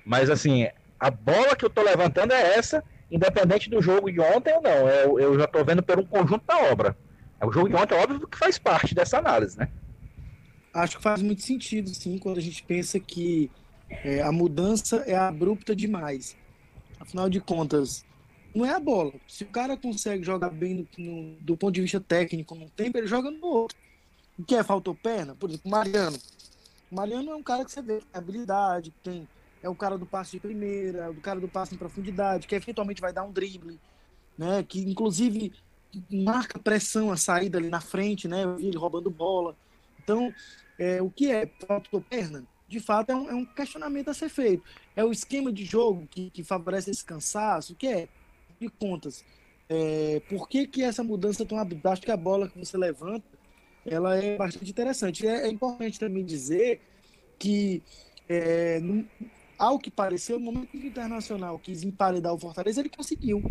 Mas 0.03 0.29
assim, 0.29 0.67
a 0.99 1.11
bola 1.11 1.55
que 1.55 1.63
eu 1.63 1.69
estou 1.69 1.83
levantando 1.83 2.33
é 2.33 2.55
essa 2.55 2.83
independente 3.09 3.69
do 3.69 3.81
jogo 3.81 4.11
de 4.11 4.19
ontem 4.19 4.53
ou 4.53 4.61
não. 4.61 4.87
Eu, 4.89 5.19
eu 5.19 5.39
já 5.39 5.45
estou 5.45 5.63
vendo 5.63 5.81
por 5.81 5.99
um 5.99 6.05
conjunto 6.05 6.45
da 6.45 6.57
obra. 6.71 6.97
O 7.41 7.51
jogo 7.51 7.69
de 7.69 7.75
ontem, 7.75 7.95
é 7.95 8.01
óbvio 8.01 8.27
que 8.27 8.37
faz 8.37 8.57
parte 8.57 8.95
dessa 8.95 9.19
análise, 9.19 9.57
né? 9.57 9.69
Acho 10.73 10.97
que 10.97 11.03
faz 11.03 11.21
muito 11.21 11.41
sentido, 11.41 11.89
sim, 11.89 12.17
quando 12.17 12.37
a 12.37 12.41
gente 12.41 12.63
pensa 12.63 12.99
que 12.99 13.49
é, 13.89 14.21
a 14.21 14.31
mudança 14.31 14.97
é 15.07 15.15
abrupta 15.15 15.75
demais. 15.75 16.35
Afinal 16.99 17.29
de 17.29 17.39
contas, 17.39 18.05
não 18.53 18.65
é 18.65 18.73
a 18.73 18.79
bola. 18.79 19.13
Se 19.27 19.43
o 19.43 19.47
cara 19.47 19.77
consegue 19.77 20.23
jogar 20.23 20.49
bem 20.49 20.87
no, 20.97 21.03
no, 21.03 21.35
do 21.39 21.55
ponto 21.55 21.73
de 21.73 21.81
vista 21.81 21.99
técnico 21.99 22.55
num 22.55 22.67
tempo, 22.69 22.97
ele 22.97 23.07
joga 23.07 23.29
no 23.29 23.45
outro. 23.45 23.77
O 24.37 24.43
que 24.43 24.55
é? 24.55 24.63
Faltou 24.63 24.93
perna? 24.95 25.35
Por 25.35 25.49
exemplo, 25.49 25.69
Mariano. 25.69 26.17
Mariano 26.91 27.31
é 27.31 27.35
um 27.35 27.43
cara 27.43 27.65
que 27.65 27.71
você 27.71 27.81
vê 27.81 28.01
habilidade, 28.13 28.93
tem 29.03 29.27
é 29.61 29.69
o 29.69 29.75
cara 29.75 29.97
do 29.97 30.05
passe 30.05 30.31
de 30.31 30.39
primeira, 30.39 31.05
é 31.05 31.09
o 31.09 31.15
cara 31.15 31.39
do 31.39 31.47
passe 31.47 31.75
em 31.75 31.77
profundidade, 31.77 32.47
que 32.47 32.55
eventualmente 32.55 33.01
vai 33.01 33.13
dar 33.13 33.23
um 33.23 33.31
drible, 33.31 33.79
né? 34.37 34.63
Que 34.63 34.79
inclusive 34.81 35.53
marca 36.11 36.59
pressão 36.59 37.11
a 37.11 37.17
saída 37.17 37.57
ali 37.57 37.69
na 37.69 37.81
frente, 37.81 38.27
né? 38.27 38.43
Ele 38.59 38.77
roubando 38.77 39.09
bola. 39.09 39.55
Então, 40.03 40.33
é, 40.77 41.01
o 41.01 41.09
que 41.09 41.31
é 41.31 41.49
faltou 41.67 42.01
perna? 42.01 42.43
De 42.67 42.79
fato, 42.79 43.11
é 43.11 43.15
um, 43.15 43.29
é 43.29 43.33
um, 43.33 43.45
questionamento 43.45 44.09
a 44.09 44.13
ser 44.13 44.29
feito. 44.29 44.63
É 44.95 45.03
o 45.03 45.11
esquema 45.11 45.51
de 45.51 45.63
jogo 45.63 46.07
que, 46.09 46.29
que 46.29 46.43
favorece 46.43 46.91
esse 46.91 47.03
cansaço? 47.03 47.75
Que 47.75 47.87
é? 47.87 48.07
De 48.59 48.69
contas. 48.69 49.23
É, 49.69 50.21
por 50.29 50.47
que, 50.47 50.67
que 50.67 50.83
essa 50.83 51.03
mudança 51.03 51.45
tão 51.45 51.57
abrupta? 51.57 51.91
Acho 51.91 52.01
que 52.01 52.11
a 52.11 52.17
bola 52.17 52.49
que 52.49 52.59
você 52.59 52.77
levanta 52.77 53.37
ela 53.87 54.17
é 54.17 54.35
bastante 54.35 54.69
interessante. 54.69 55.25
É, 55.25 55.45
é 55.45 55.47
importante 55.47 55.99
também 55.99 56.25
dizer 56.25 56.81
que 57.39 57.81
é, 58.27 58.81
ao 59.57 59.79
que 59.79 59.89
pareceu, 59.89 60.39
no 60.39 60.45
momento 60.45 60.69
que 60.69 60.77
o 60.77 60.85
Internacional 60.85 61.59
quis 61.59 61.83
emparedar 61.83 62.33
o 62.33 62.39
Fortaleza, 62.39 62.79
ele 62.79 62.89
conseguiu. 62.89 63.43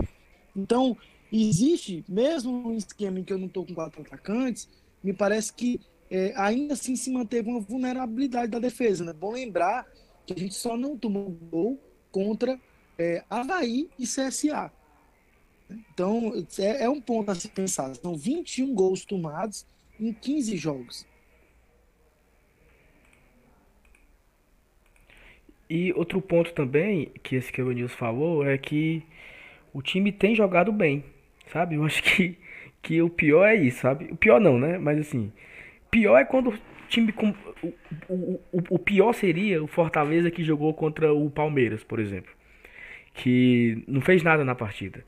Então, 0.55 0.97
existe, 1.33 2.05
mesmo 2.09 2.69
um 2.69 2.77
esquema 2.77 3.21
em 3.21 3.25
que 3.25 3.33
eu 3.33 3.39
não 3.39 3.47
estou 3.47 3.67
com 3.67 3.75
quatro 3.75 4.03
atacantes, 4.03 4.69
me 5.03 5.13
parece 5.13 5.53
que 5.53 5.81
é, 6.11 6.33
ainda 6.37 6.75
assim 6.75 6.97
se 6.97 7.11
manteve 7.11 7.49
uma 7.49 7.61
vulnerabilidade 7.61 8.51
da 8.51 8.59
defesa. 8.59 9.05
Né? 9.05 9.13
Bom 9.13 9.33
lembrar 9.33 9.87
que 10.25 10.33
a 10.33 10.39
gente 10.39 10.55
só 10.55 10.77
não 10.77 10.97
tomou 10.97 11.31
gol 11.31 11.81
contra 12.11 12.61
é, 12.99 13.25
Havaí 13.29 13.89
e 13.99 14.05
CSA. 14.05 14.73
Então, 15.69 16.33
é, 16.59 16.85
é 16.85 16.89
um 16.89 17.01
ponto 17.01 17.31
a 17.31 17.35
se 17.35 17.49
pensar. 17.49 17.95
São 17.97 18.15
21 18.15 18.75
gols 18.75 19.05
tomados 19.05 19.67
em 19.99 20.13
15 20.13 20.57
jogos. 20.57 21.07
E 25.69 25.93
outro 25.95 26.21
ponto 26.21 26.53
também, 26.53 27.11
que 27.23 27.37
esse 27.37 27.53
que 27.53 27.61
o 27.61 27.73
Nilson 27.73 27.97
falou, 27.97 28.47
é 28.47 28.57
que 28.57 29.03
o 29.73 29.83
time 29.83 30.13
tem 30.13 30.35
jogado 30.35 30.73
bem, 30.73 31.05
sabe? 31.49 31.75
Eu 31.75 31.85
acho 31.85 32.03
que, 32.03 32.37
que 32.83 33.03
o 33.03 33.11
pior 33.11 33.45
é 33.47 33.55
isso, 33.57 33.81
sabe? 33.81 34.07
O 34.13 34.17
pior 34.17 34.41
não, 34.41 34.59
né? 34.59 34.79
Mas 34.79 34.99
assim, 34.99 35.33
pior 35.91 36.19
é 36.19 36.25
quando 36.25 36.51
o 36.51 36.59
time. 36.89 37.13
Com, 37.13 37.35
o, 37.63 37.75
o, 38.09 38.41
o, 38.53 38.63
o 38.71 38.79
pior 38.79 39.13
seria 39.13 39.63
o 39.63 39.67
Fortaleza 39.67 40.31
que 40.31 40.45
jogou 40.45 40.73
contra 40.75 41.13
o 41.13 41.31
Palmeiras, 41.31 41.83
por 41.83 41.99
exemplo. 41.99 42.33
Que 43.15 43.83
não 43.89 44.01
fez 44.01 44.23
nada 44.23 44.45
na 44.45 44.55
partida. 44.55 45.05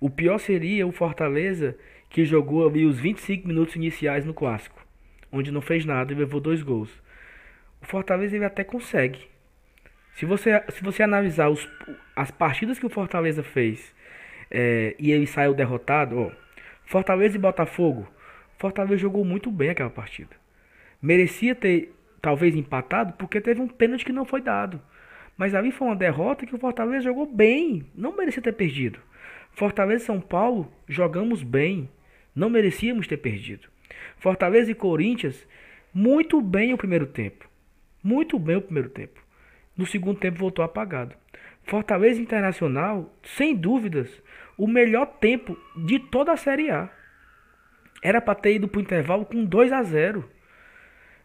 O 0.00 0.08
pior 0.08 0.38
seria 0.38 0.86
o 0.86 0.92
Fortaleza 0.92 1.76
que 2.08 2.24
jogou 2.24 2.66
ali 2.66 2.86
os 2.86 2.98
25 2.98 3.46
minutos 3.46 3.76
iniciais 3.76 4.24
no 4.24 4.32
clássico, 4.32 4.84
onde 5.30 5.50
não 5.50 5.60
fez 5.60 5.84
nada 5.84 6.12
e 6.12 6.16
levou 6.16 6.40
dois 6.40 6.62
gols. 6.62 6.90
O 7.82 7.86
Fortaleza 7.86 8.36
ele 8.36 8.44
até 8.44 8.64
consegue, 8.64 9.20
se 10.18 10.26
você, 10.26 10.60
se 10.70 10.82
você 10.82 11.04
analisar 11.04 11.48
os, 11.48 11.68
as 12.16 12.28
partidas 12.28 12.76
que 12.76 12.84
o 12.84 12.90
Fortaleza 12.90 13.44
fez 13.44 13.94
é, 14.50 14.96
e 14.98 15.12
ele 15.12 15.28
saiu 15.28 15.54
derrotado, 15.54 16.18
ó, 16.18 16.32
Fortaleza 16.84 17.36
e 17.36 17.40
Botafogo, 17.40 18.08
Fortaleza 18.58 18.96
jogou 18.96 19.24
muito 19.24 19.48
bem 19.48 19.70
aquela 19.70 19.90
partida. 19.90 20.34
Merecia 21.00 21.54
ter 21.54 21.94
talvez 22.20 22.56
empatado 22.56 23.12
porque 23.12 23.40
teve 23.40 23.60
um 23.60 23.68
pênalti 23.68 24.04
que 24.04 24.12
não 24.12 24.24
foi 24.24 24.40
dado. 24.40 24.82
Mas 25.36 25.54
ali 25.54 25.70
foi 25.70 25.86
uma 25.86 25.94
derrota 25.94 26.44
que 26.44 26.54
o 26.56 26.58
Fortaleza 26.58 27.04
jogou 27.04 27.24
bem, 27.24 27.86
não 27.94 28.16
merecia 28.16 28.42
ter 28.42 28.54
perdido. 28.54 28.98
Fortaleza 29.52 30.02
e 30.02 30.06
São 30.06 30.20
Paulo 30.20 30.68
jogamos 30.88 31.44
bem, 31.44 31.88
não 32.34 32.50
merecíamos 32.50 33.06
ter 33.06 33.18
perdido. 33.18 33.68
Fortaleza 34.16 34.68
e 34.68 34.74
Corinthians, 34.74 35.46
muito 35.94 36.40
bem 36.40 36.74
o 36.74 36.76
primeiro 36.76 37.06
tempo. 37.06 37.48
Muito 38.02 38.36
bem 38.36 38.56
o 38.56 38.62
primeiro 38.62 38.88
tempo 38.90 39.27
no 39.78 39.86
segundo 39.86 40.18
tempo 40.18 40.40
voltou 40.40 40.64
apagado. 40.64 41.14
Fortaleza 41.62 42.20
Internacional, 42.20 43.14
sem 43.22 43.54
dúvidas, 43.54 44.10
o 44.56 44.66
melhor 44.66 45.06
tempo 45.06 45.56
de 45.76 46.00
toda 46.00 46.32
a 46.32 46.36
Série 46.36 46.68
A. 46.70 46.90
Era 48.02 48.20
para 48.20 48.34
ter 48.34 48.54
ido 48.54 48.66
pro 48.66 48.80
intervalo 48.80 49.24
com 49.24 49.44
2 49.44 49.72
a 49.72 49.82
0. 49.82 50.28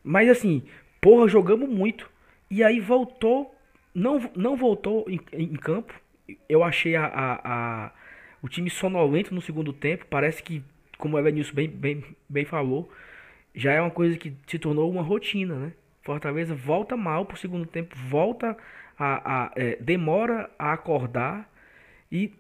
Mas 0.04 0.30
assim, 0.30 0.64
porra, 1.01 1.28
jogamos 1.28 1.68
muito. 1.68 2.10
E 2.49 2.64
aí 2.64 2.80
voltou, 2.80 3.56
não, 3.93 4.20
não 4.36 4.56
voltou 4.56 5.06
em, 5.08 5.20
em 5.34 5.56
campo. 5.56 5.93
Eu 6.47 6.64
achei 6.64 6.95
a, 6.95 7.06
a, 7.06 7.41
a, 7.86 7.91
o 8.41 8.47
time 8.47 8.70
sonolento 8.70 9.34
no 9.34 9.41
segundo 9.41 9.74
tempo. 9.74 10.06
Parece 10.10 10.43
que, 10.43 10.64
como 10.97 11.16
o 11.16 11.20
Evanilson 11.20 11.54
bem, 11.54 11.68
bem, 11.68 12.04
bem 12.30 12.45
falou, 12.45 12.91
já 13.56 13.72
é 13.74 13.82
uma 13.82 13.91
coisa 13.91 14.18
que 14.18 14.36
se 14.45 14.60
tornou 14.60 14.91
uma 14.91 15.01
rotina, 15.01 15.56
né? 15.56 15.74
Fortaleza 16.04 16.54
volta 16.54 16.97
mal 16.97 17.26
pro 17.26 17.38
segundo 17.38 17.66
tempo, 17.66 17.95
volta 17.95 18.58
a, 18.97 19.45
a 19.45 19.51
é, 19.56 19.78
demora 19.78 20.49
a 20.60 20.74
acordar 20.74 21.49
e 22.12 22.32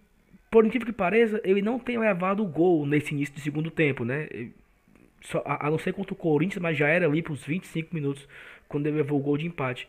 por 0.53 0.63
incrível 0.63 0.85
que 0.85 0.93
pareça, 0.93 1.41
ele 1.43 1.63
não 1.63 1.79
tem 1.79 1.97
levado 1.97 2.43
o 2.43 2.45
gol 2.45 2.85
nesse 2.85 3.11
início 3.11 3.33
do 3.33 3.41
segundo 3.41 3.71
tempo, 3.71 4.05
né? 4.05 4.27
Só, 5.21 5.41
a, 5.45 5.65
a, 5.65 5.71
não 5.71 5.79
ser 5.79 5.93
contra 5.93 6.13
o 6.13 6.15
Corinthians, 6.15 6.61
mas 6.61 6.77
já 6.77 6.87
era 6.87 7.07
ali 7.07 7.23
pros 7.23 7.43
25 7.43 7.95
minutos 7.95 8.27
quando 8.67 8.85
ele 8.85 8.97
levou 8.97 9.19
o 9.19 9.23
gol 9.23 9.35
de 9.35 9.47
empate. 9.47 9.87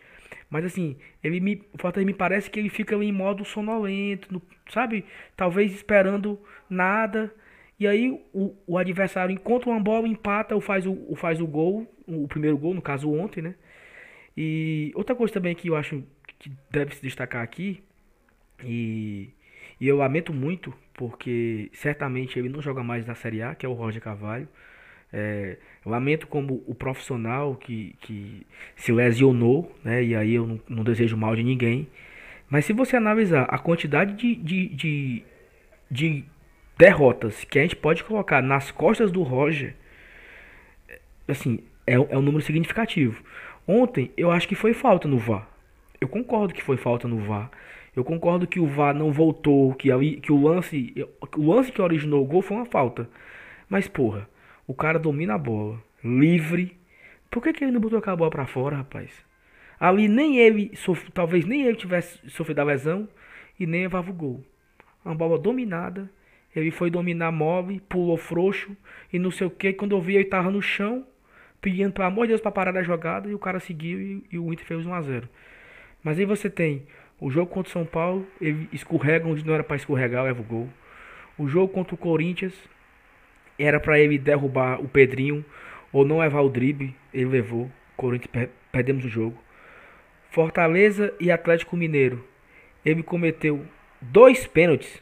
Mas 0.49 0.65
assim, 0.65 0.97
ele 1.23 1.39
me, 1.39 1.63
o 1.71 1.79
Fortaleza 1.79 2.07
me 2.07 2.15
parece 2.15 2.51
que 2.51 2.59
ele 2.59 2.71
fica 2.71 2.95
em 2.95 3.13
modo 3.13 3.45
sonolento, 3.45 4.33
no, 4.33 4.41
sabe? 4.71 5.05
Talvez 5.37 5.71
esperando 5.75 6.41
nada. 6.71 7.31
E 7.79 7.87
aí 7.87 8.19
o, 8.33 8.55
o 8.67 8.79
adversário 8.79 9.35
encontra 9.35 9.69
uma 9.69 9.81
bola, 9.81 10.09
empata 10.09 10.55
ou 10.55 10.63
faz 10.63 10.87
o, 10.87 11.15
faz 11.15 11.43
o 11.43 11.47
gol, 11.47 11.87
o 12.07 12.27
primeiro 12.27 12.57
gol, 12.57 12.73
no 12.73 12.81
caso 12.81 13.13
ontem, 13.13 13.43
né? 13.43 13.55
E 14.37 14.93
outra 14.95 15.15
coisa 15.15 15.33
também 15.33 15.55
que 15.55 15.69
eu 15.69 15.77
acho 15.77 16.03
que 16.39 16.51
deve 16.71 16.95
se 16.95 17.03
destacar 17.03 17.43
aqui, 17.43 17.83
e, 18.63 19.31
e 19.81 19.89
eu 19.89 19.97
lamento 19.97 20.33
muito, 20.33 20.75
porque 20.95 21.71
certamente 21.73 22.39
ele 22.39 22.49
não 22.49 22.63
joga 22.63 22.83
mais 22.83 23.07
na 23.07 23.15
Série 23.15 23.43
A, 23.43 23.55
que 23.55 23.67
é 23.67 23.69
o 23.69 23.73
Roger 23.73 24.03
Carvalho. 24.03 24.49
É, 25.13 25.59
lamento 25.87 26.27
como 26.27 26.65
o 26.67 26.75
profissional 26.75 27.55
que, 27.55 27.95
que 28.01 28.45
se 28.75 28.91
lesionou, 28.91 29.73
né? 29.85 30.03
E 30.03 30.17
aí 30.17 30.35
eu 30.35 30.47
não, 30.47 30.61
não 30.69 30.85
desejo 30.85 31.17
mal 31.17 31.37
de 31.37 31.45
ninguém. 31.45 31.89
Mas 32.49 32.65
se 32.65 32.73
você 32.73 32.97
analisar 32.97 33.45
a 33.45 33.59
quantidade 33.59 34.15
de, 34.15 34.35
de, 34.35 34.69
de, 34.69 35.25
de 35.91 36.25
derrotas 36.77 37.45
que 37.45 37.59
a 37.59 37.63
gente 37.63 37.77
pode 37.77 38.03
colocar 38.05 38.43
nas 38.43 38.71
costas 38.71 39.13
do 39.13 39.23
Roger, 39.23 39.75
assim, 41.29 41.61
é, 41.87 41.95
é 41.95 42.19
um 42.19 42.23
número 42.23 42.43
significativo. 42.43 43.23
Ontem 43.67 44.11
eu 44.17 44.31
acho 44.31 44.47
que 44.47 44.55
foi 44.55 44.75
falta 44.75 45.09
no 45.09 45.19
VAR. 45.19 45.49
Eu 46.01 46.09
concordo 46.09 46.53
que 46.53 46.63
foi 46.63 46.77
falta 46.77 47.09
no 47.09 47.19
VAR. 47.19 47.51
Eu 47.97 48.05
concordo 48.05 48.47
que 48.47 48.61
o 48.61 48.67
VAR 48.67 48.95
não 48.95 49.13
voltou, 49.13 49.75
que, 49.75 49.89
que 50.21 50.33
o 50.33 50.43
lance, 50.43 50.95
o 51.37 51.53
lance 51.53 51.73
que 51.73 51.81
originou 51.81 52.23
o 52.23 52.27
gol 52.27 52.43
foi 52.43 52.57
uma 52.57 52.67
falta. 52.67 53.09
Mas 53.69 53.89
porra, 53.89 54.29
o 54.67 54.75
cara 54.75 54.99
domina 54.99 55.35
a 55.35 55.39
bola, 55.39 55.83
livre. 56.03 56.77
Por 57.31 57.43
que, 57.43 57.53
que 57.53 57.65
ele 57.65 57.73
não 57.73 57.81
botou 57.81 57.99
aquela 57.99 58.17
bola 58.17 58.31
pra 58.31 58.47
fora, 58.47 58.77
rapaz? 58.77 59.11
Ali 59.79 60.09
nem 60.09 60.39
ele, 60.39 60.73
talvez 61.13 61.45
nem 61.45 61.63
ele 61.63 61.77
tivesse 61.77 62.19
sofrido 62.31 62.61
a 62.61 62.65
lesão 62.65 63.09
e 63.59 63.67
nem 63.67 63.83
levava 63.83 64.11
o 64.11 64.15
gol. 64.15 64.45
Uma 65.05 65.15
bola 65.15 65.39
dominada. 65.39 66.11
Ele 66.55 66.71
foi 66.71 66.89
dominar 66.91 67.33
mole, 67.33 67.81
pulou 67.81 68.17
frouxo 68.17 68.77
e 69.13 69.19
não 69.19 69.31
sei 69.31 69.47
o 69.47 69.51
que. 69.51 69.73
Quando 69.73 69.97
eu 69.97 70.01
vi, 70.01 70.15
ele 70.15 70.25
tava 70.25 70.51
no 70.51 70.63
chão, 70.63 71.05
pedindo 71.65 71.95
pelo 71.95 72.07
amor 72.07 72.27
de 72.27 72.33
Deus 72.33 72.43
para 72.43 72.53
parar 72.53 72.77
a 72.77 72.83
jogada 72.83 73.27
e 73.27 73.35
o 73.35 73.39
cara 73.39 73.59
seguiu 73.59 73.99
e, 73.99 74.25
e 74.33 74.39
o 74.39 74.53
Inter 74.53 74.67
fez 74.67 74.85
1 74.85 74.93
a 74.93 75.01
0 75.01 75.27
Mas 76.03 76.19
aí 76.19 76.27
você 76.27 76.51
tem 76.51 76.87
o 77.19 77.31
jogo 77.31 77.51
contra 77.51 77.71
o 77.71 77.73
São 77.73 77.87
Paulo, 77.87 78.27
ele 78.39 78.69
escorrega 78.71 79.27
onde 79.27 79.47
não 79.47 79.55
era 79.55 79.65
para 79.65 79.77
escorregar, 79.77 80.25
leva 80.25 80.43
o 80.43 80.45
gol. 80.45 80.69
O 81.39 81.49
jogo 81.49 81.73
contra 81.73 81.95
o 81.95 81.99
Corinthians, 81.99 82.53
era 83.59 83.81
para 83.81 83.99
ele 83.99 84.19
derrubar 84.19 84.79
o 84.79 84.89
Pedrinho 84.89 85.43
ou 85.91 86.05
não 86.05 86.19
levar 86.19 86.43
o 86.43 86.51
drible, 86.51 86.95
ele 87.15 87.27
levou. 87.27 87.71
Corinthians 87.97 88.31
per 88.31 88.51
perdemos 88.71 89.05
o 89.05 89.09
jogo. 89.09 89.43
Fortaleza 90.31 91.15
e 91.19 91.31
Atlético 91.31 91.77
Mineiro. 91.77 92.27
Ele 92.85 93.03
cometeu 93.03 93.65
dois 94.03 94.47
pênaltis. 94.47 95.01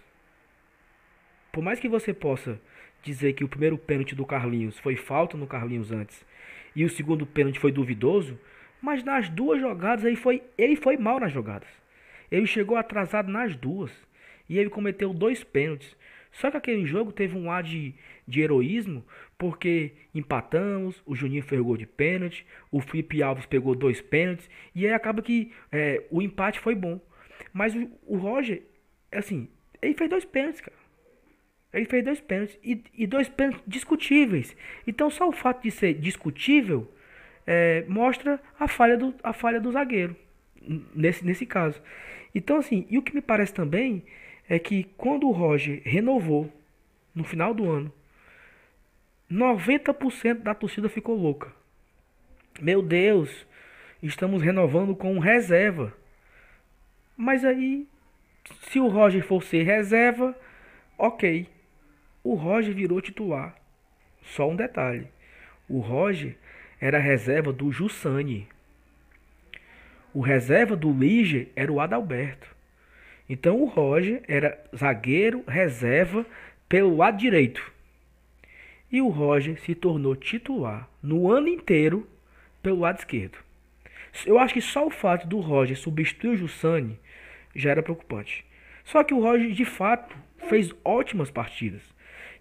Por 1.50 1.64
mais 1.64 1.80
que 1.80 1.88
você 1.88 2.12
possa 2.14 2.60
dizer 3.02 3.32
que 3.32 3.42
o 3.42 3.48
primeiro 3.48 3.76
pênalti 3.76 4.14
do 4.14 4.26
Carlinhos 4.26 4.78
foi 4.78 4.94
falta 4.94 5.36
no 5.36 5.46
Carlinhos 5.46 5.90
antes 5.90 6.24
e 6.74 6.84
o 6.84 6.90
segundo 6.90 7.26
pênalti 7.26 7.58
foi 7.58 7.72
duvidoso, 7.72 8.38
mas 8.80 9.04
nas 9.04 9.28
duas 9.28 9.60
jogadas 9.60 10.04
ele 10.04 10.16
foi, 10.16 10.42
ele 10.56 10.76
foi 10.76 10.96
mal 10.96 11.20
nas 11.20 11.32
jogadas. 11.32 11.68
Ele 12.30 12.46
chegou 12.46 12.76
atrasado 12.76 13.30
nas 13.30 13.54
duas 13.54 13.92
e 14.48 14.58
ele 14.58 14.70
cometeu 14.70 15.12
dois 15.12 15.44
pênaltis. 15.44 15.96
Só 16.32 16.50
que 16.50 16.56
aquele 16.56 16.86
jogo 16.86 17.12
teve 17.12 17.36
um 17.36 17.50
ar 17.50 17.62
de, 17.62 17.94
de 18.26 18.40
heroísmo, 18.40 19.04
porque 19.36 19.92
empatamos, 20.14 21.02
o 21.04 21.14
Juninho 21.14 21.42
fez 21.42 21.60
gol 21.60 21.76
de 21.76 21.86
pênalti, 21.86 22.46
o 22.70 22.80
Felipe 22.80 23.22
Alves 23.22 23.44
pegou 23.44 23.74
dois 23.74 24.00
pênaltis, 24.00 24.48
e 24.74 24.86
aí 24.86 24.94
acaba 24.94 25.20
que 25.20 25.52
é, 25.70 26.02
o 26.10 26.22
empate 26.22 26.58
foi 26.58 26.74
bom. 26.74 26.98
Mas 27.52 27.74
o, 27.74 27.90
o 28.06 28.16
Roger, 28.16 28.62
assim, 29.12 29.48
ele 29.82 29.94
fez 29.94 30.08
dois 30.08 30.24
pênaltis, 30.24 30.62
cara. 30.62 30.81
Ele 31.72 31.86
fez 31.86 32.04
dois 32.04 32.20
pênaltis 32.20 32.58
e, 32.62 32.82
e 32.94 33.06
dois 33.06 33.28
pênaltis 33.28 33.62
discutíveis. 33.66 34.54
Então 34.86 35.08
só 35.10 35.28
o 35.28 35.32
fato 35.32 35.62
de 35.62 35.70
ser 35.70 35.94
discutível 35.94 36.90
é, 37.46 37.84
mostra 37.88 38.40
a 38.58 38.68
falha, 38.68 38.96
do, 38.96 39.14
a 39.22 39.32
falha 39.32 39.60
do 39.60 39.72
zagueiro, 39.72 40.14
nesse, 40.94 41.24
nesse 41.24 41.46
caso. 41.46 41.80
Então 42.34 42.56
assim, 42.58 42.86
e 42.90 42.98
o 42.98 43.02
que 43.02 43.14
me 43.14 43.22
parece 43.22 43.54
também 43.54 44.04
é 44.48 44.58
que 44.58 44.84
quando 44.96 45.26
o 45.26 45.32
Roger 45.32 45.80
renovou 45.84 46.52
no 47.14 47.24
final 47.24 47.54
do 47.54 47.70
ano, 47.70 47.92
90% 49.30 50.42
da 50.42 50.54
torcida 50.54 50.88
ficou 50.90 51.16
louca. 51.16 51.50
Meu 52.60 52.82
Deus, 52.82 53.46
estamos 54.02 54.42
renovando 54.42 54.94
com 54.94 55.18
reserva. 55.18 55.94
Mas 57.16 57.44
aí, 57.44 57.86
se 58.68 58.78
o 58.78 58.88
Roger 58.88 59.24
for 59.24 59.42
ser 59.42 59.62
reserva, 59.62 60.36
ok. 60.98 61.48
O 62.24 62.34
Roger 62.34 62.74
virou 62.74 63.00
titular. 63.00 63.56
Só 64.22 64.48
um 64.48 64.56
detalhe: 64.56 65.08
o 65.68 65.80
Roger 65.80 66.36
era 66.80 66.98
reserva 66.98 67.52
do 67.52 67.72
Jussani. 67.72 68.48
O 70.14 70.20
reserva 70.20 70.76
do 70.76 70.92
Lige 70.92 71.48
era 71.56 71.72
o 71.72 71.80
Adalberto. 71.80 72.46
Então 73.28 73.62
o 73.62 73.66
Roger 73.66 74.22
era 74.28 74.62
zagueiro 74.76 75.42
reserva 75.48 76.26
pelo 76.68 76.96
lado 76.96 77.18
direito. 77.18 77.72
E 78.90 79.00
o 79.00 79.08
Roger 79.08 79.58
se 79.60 79.74
tornou 79.74 80.14
titular 80.14 80.88
no 81.02 81.30
ano 81.30 81.48
inteiro 81.48 82.06
pelo 82.62 82.80
lado 82.80 82.98
esquerdo. 82.98 83.38
Eu 84.26 84.38
acho 84.38 84.52
que 84.52 84.60
só 84.60 84.86
o 84.86 84.90
fato 84.90 85.26
do 85.26 85.40
Roger 85.40 85.76
substituir 85.76 86.30
o 86.30 86.36
Jussani 86.36 87.00
já 87.54 87.70
era 87.70 87.82
preocupante. 87.82 88.44
Só 88.84 89.02
que 89.02 89.14
o 89.14 89.20
Roger, 89.20 89.50
de 89.52 89.64
fato, 89.64 90.14
fez 90.48 90.70
ótimas 90.84 91.30
partidas. 91.30 91.82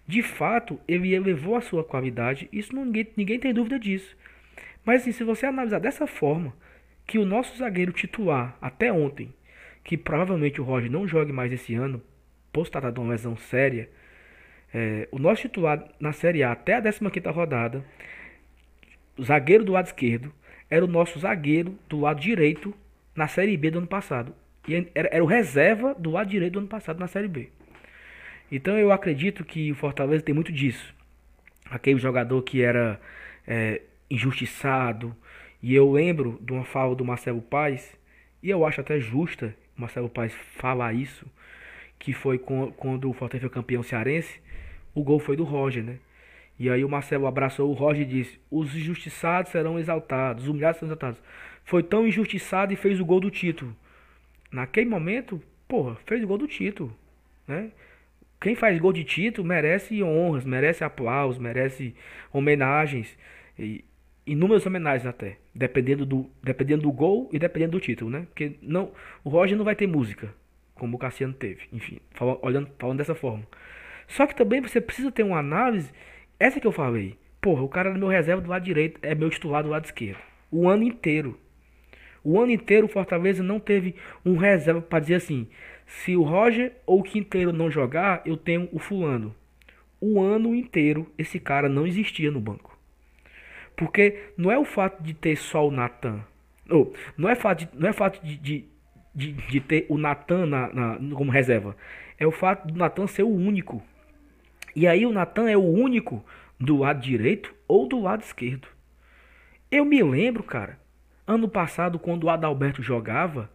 De 0.06 0.22
fato, 0.22 0.80
ele 0.86 1.14
elevou 1.14 1.56
a 1.56 1.60
sua 1.60 1.84
qualidade. 1.84 2.48
Isso 2.52 2.74
ninguém, 2.74 3.08
ninguém 3.16 3.38
tem 3.38 3.54
dúvida 3.54 3.78
disso. 3.78 4.16
Mas 4.84 5.02
assim, 5.02 5.12
se 5.12 5.24
você 5.24 5.46
analisar 5.46 5.78
dessa 5.78 6.06
forma, 6.06 6.52
que 7.06 7.18
o 7.18 7.24
nosso 7.24 7.56
zagueiro 7.56 7.92
titular, 7.92 8.56
até 8.60 8.92
ontem, 8.92 9.32
que 9.84 9.96
provavelmente 9.96 10.60
o 10.60 10.64
Roger 10.64 10.90
não 10.90 11.06
jogue 11.06 11.32
mais 11.32 11.52
esse 11.52 11.74
ano, 11.74 12.02
postado 12.52 13.00
uma 13.00 13.10
lesão 13.10 13.36
séria. 13.36 13.88
É, 14.72 15.08
o 15.10 15.18
nosso 15.18 15.42
titular 15.42 15.86
na 16.00 16.12
Série 16.12 16.42
A 16.42 16.52
até 16.52 16.74
a 16.74 16.82
15 16.82 17.00
rodada, 17.28 17.84
o 19.16 19.22
zagueiro 19.22 19.64
do 19.64 19.72
lado 19.72 19.86
esquerdo, 19.86 20.32
era 20.70 20.84
o 20.84 20.88
nosso 20.88 21.18
zagueiro 21.18 21.78
do 21.88 22.00
lado 22.00 22.20
direito 22.20 22.74
na 23.14 23.28
Série 23.28 23.56
B 23.56 23.70
do 23.70 23.78
ano 23.78 23.86
passado. 23.86 24.34
E 24.66 24.88
era, 24.94 25.08
era 25.12 25.22
o 25.22 25.26
reserva 25.26 25.94
do 25.94 26.10
lado 26.10 26.30
direito 26.30 26.54
do 26.54 26.58
ano 26.60 26.68
passado 26.68 26.98
na 26.98 27.06
Série 27.06 27.28
B. 27.28 27.50
Então 28.52 28.78
eu 28.78 28.92
acredito 28.92 29.46
que 29.46 29.72
o 29.72 29.74
Fortaleza 29.74 30.22
tem 30.22 30.34
muito 30.34 30.52
disso. 30.52 30.94
Aquele 31.70 31.98
jogador 31.98 32.42
que 32.42 32.60
era 32.60 33.00
é, 33.48 33.80
injustiçado. 34.10 35.16
E 35.62 35.74
eu 35.74 35.90
lembro 35.90 36.38
de 36.42 36.52
uma 36.52 36.62
fala 36.62 36.94
do 36.94 37.02
Marcelo 37.02 37.40
Paes, 37.40 37.96
e 38.42 38.50
eu 38.50 38.66
acho 38.66 38.82
até 38.82 39.00
justa 39.00 39.56
Marcelo 39.74 40.10
Paes 40.10 40.34
falar 40.56 40.92
isso, 40.92 41.26
que 41.98 42.12
foi 42.12 42.38
quando 42.38 43.08
o 43.08 43.14
Fortaleza 43.14 43.48
foi 43.48 43.54
campeão 43.54 43.82
cearense, 43.82 44.38
o 44.94 45.02
gol 45.02 45.18
foi 45.18 45.34
do 45.34 45.44
Roger, 45.44 45.82
né? 45.82 45.98
E 46.58 46.68
aí 46.68 46.84
o 46.84 46.88
Marcelo 46.90 47.26
abraçou 47.26 47.70
o 47.70 47.72
Roger 47.72 48.02
e 48.02 48.10
disse: 48.10 48.38
Os 48.50 48.76
injustiçados 48.76 49.50
serão 49.50 49.78
exaltados, 49.78 50.44
os 50.44 50.50
humilhados 50.50 50.78
serão 50.78 50.88
exaltados. 50.88 51.22
Foi 51.64 51.82
tão 51.82 52.06
injustiçado 52.06 52.70
e 52.70 52.76
fez 52.76 53.00
o 53.00 53.04
gol 53.04 53.20
do 53.20 53.30
título. 53.30 53.74
Naquele 54.50 54.90
momento, 54.90 55.40
porra, 55.66 55.96
fez 56.04 56.22
o 56.22 56.26
gol 56.26 56.36
do 56.36 56.46
título, 56.46 56.94
né? 57.48 57.70
Quem 58.42 58.56
faz 58.56 58.76
gol 58.80 58.92
de 58.92 59.04
título 59.04 59.46
merece 59.46 60.02
honras, 60.02 60.44
merece 60.44 60.82
aplausos, 60.82 61.38
merece 61.38 61.94
homenagens. 62.32 63.16
E, 63.56 63.84
inúmeras 64.26 64.66
homenagens 64.66 65.06
até, 65.06 65.38
dependendo 65.54 66.04
do, 66.04 66.28
dependendo 66.42 66.82
do 66.82 66.90
gol 66.90 67.30
e 67.32 67.38
dependendo 67.38 67.72
do 67.72 67.80
título, 67.80 68.10
né? 68.10 68.26
Porque 68.26 68.56
não, 68.60 68.90
o 69.22 69.30
Roger 69.30 69.56
não 69.56 69.64
vai 69.64 69.76
ter 69.76 69.86
música, 69.86 70.34
como 70.74 70.96
o 70.96 70.98
Cassiano 70.98 71.32
teve, 71.32 71.62
enfim, 71.72 72.00
falando, 72.10 72.40
olhando, 72.42 72.70
falando 72.80 72.98
dessa 72.98 73.14
forma. 73.14 73.46
Só 74.08 74.26
que 74.26 74.34
também 74.34 74.60
você 74.60 74.80
precisa 74.80 75.12
ter 75.12 75.22
uma 75.22 75.38
análise, 75.38 75.92
essa 76.38 76.58
que 76.58 76.66
eu 76.66 76.72
falei. 76.72 77.16
Porra, 77.40 77.62
o 77.62 77.68
cara 77.68 77.90
é 77.90 77.94
meu 77.96 78.08
reserva 78.08 78.42
do 78.42 78.50
lado 78.50 78.64
direito, 78.64 78.98
é 79.02 79.14
meu 79.14 79.30
titular 79.30 79.62
do 79.62 79.70
lado 79.70 79.84
esquerdo. 79.84 80.18
O 80.50 80.68
ano 80.68 80.82
inteiro. 80.82 81.38
O 82.24 82.40
ano 82.40 82.50
inteiro 82.50 82.86
o 82.86 82.90
Fortaleza 82.90 83.42
não 83.42 83.60
teve 83.60 83.94
um 84.24 84.36
reserva 84.36 84.80
para 84.80 85.00
dizer 85.00 85.14
assim, 85.14 85.48
se 86.00 86.16
o 86.16 86.22
Roger 86.22 86.72
ou 86.86 87.00
o 87.00 87.02
Quinteiro 87.02 87.52
não 87.52 87.70
jogar, 87.70 88.22
eu 88.24 88.36
tenho 88.36 88.68
o 88.72 88.78
fulano. 88.78 89.34
O 90.00 90.20
ano 90.20 90.54
inteiro 90.54 91.06
esse 91.18 91.38
cara 91.38 91.68
não 91.68 91.86
existia 91.86 92.30
no 92.30 92.40
banco. 92.40 92.76
Porque 93.76 94.30
não 94.36 94.50
é 94.50 94.58
o 94.58 94.64
fato 94.64 95.02
de 95.02 95.14
ter 95.14 95.36
só 95.36 95.66
o 95.66 95.70
Natan. 95.70 96.24
Ou, 96.68 96.94
não 97.16 97.28
é 97.28 97.34
fato 97.34 97.60
de, 97.60 97.68
não 97.78 97.88
é 97.88 97.92
fato 97.92 98.24
de, 98.24 98.36
de, 98.36 98.64
de, 99.14 99.32
de 99.32 99.60
ter 99.60 99.86
o 99.88 99.98
Natan 99.98 100.46
na, 100.46 100.72
na, 100.72 101.14
como 101.14 101.30
reserva. 101.30 101.76
É 102.18 102.26
o 102.26 102.32
fato 102.32 102.66
do 102.66 102.78
Natan 102.78 103.06
ser 103.06 103.22
o 103.22 103.28
único. 103.28 103.82
E 104.74 104.86
aí 104.86 105.04
o 105.04 105.12
Natan 105.12 105.48
é 105.48 105.56
o 105.56 105.62
único 105.62 106.24
do 106.58 106.78
lado 106.78 107.00
direito 107.00 107.54
ou 107.68 107.86
do 107.86 108.00
lado 108.00 108.22
esquerdo. 108.22 108.66
Eu 109.70 109.84
me 109.84 110.02
lembro, 110.02 110.42
cara, 110.42 110.80
ano 111.26 111.48
passado, 111.48 111.98
quando 111.98 112.24
o 112.24 112.30
Adalberto 112.30 112.82
jogava, 112.82 113.50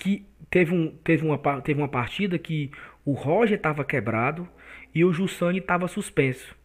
que 0.00 0.26
teve, 0.50 0.74
um, 0.74 0.90
teve, 1.04 1.24
uma, 1.24 1.38
teve 1.60 1.80
uma 1.80 1.88
partida 1.88 2.38
que 2.38 2.72
o 3.04 3.12
Roger 3.12 3.56
estava 3.56 3.84
quebrado 3.84 4.48
e 4.94 5.04
o 5.04 5.12
Jussani 5.12 5.58
estava 5.58 5.86
suspenso. 5.86 6.56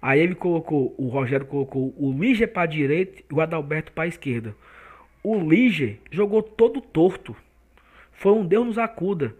Aí 0.00 0.20
ele 0.20 0.34
colocou, 0.34 0.94
o 0.98 1.08
Rogério 1.08 1.46
colocou 1.46 1.94
o 1.96 2.12
Liger 2.12 2.52
para 2.52 2.64
a 2.64 2.66
direita 2.66 3.22
e 3.28 3.34
o 3.34 3.40
Adalberto 3.40 3.90
para 3.90 4.04
a 4.04 4.06
esquerda. 4.06 4.54
O 5.22 5.38
Liger 5.38 5.98
jogou 6.10 6.42
todo 6.42 6.80
torto. 6.82 7.34
Foi 8.12 8.32
um 8.32 8.44
Deus 8.44 8.66
nos 8.66 8.78
acuda. 8.78 9.34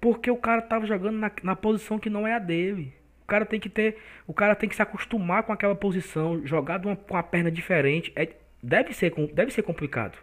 Porque 0.00 0.30
o 0.30 0.36
cara 0.36 0.62
tava 0.62 0.86
jogando 0.86 1.16
na, 1.16 1.32
na 1.42 1.56
posição 1.56 1.98
que 1.98 2.08
não 2.08 2.24
é 2.24 2.34
a 2.34 2.38
dele. 2.38 2.92
O 3.24 3.26
cara 3.26 3.44
tem 3.44 3.58
que 3.58 3.68
ter, 3.68 3.96
o 4.28 4.32
cara 4.32 4.54
tem 4.54 4.68
que 4.68 4.76
se 4.76 4.82
acostumar 4.82 5.42
com 5.42 5.52
aquela 5.52 5.74
posição, 5.74 6.46
jogar 6.46 6.84
uma, 6.86 6.94
com 6.94 7.16
a 7.16 7.22
perna 7.24 7.50
diferente. 7.50 8.12
É, 8.14 8.28
deve 8.62 8.92
ser, 8.92 9.12
deve 9.34 9.50
ser 9.50 9.64
complicado. 9.64 10.16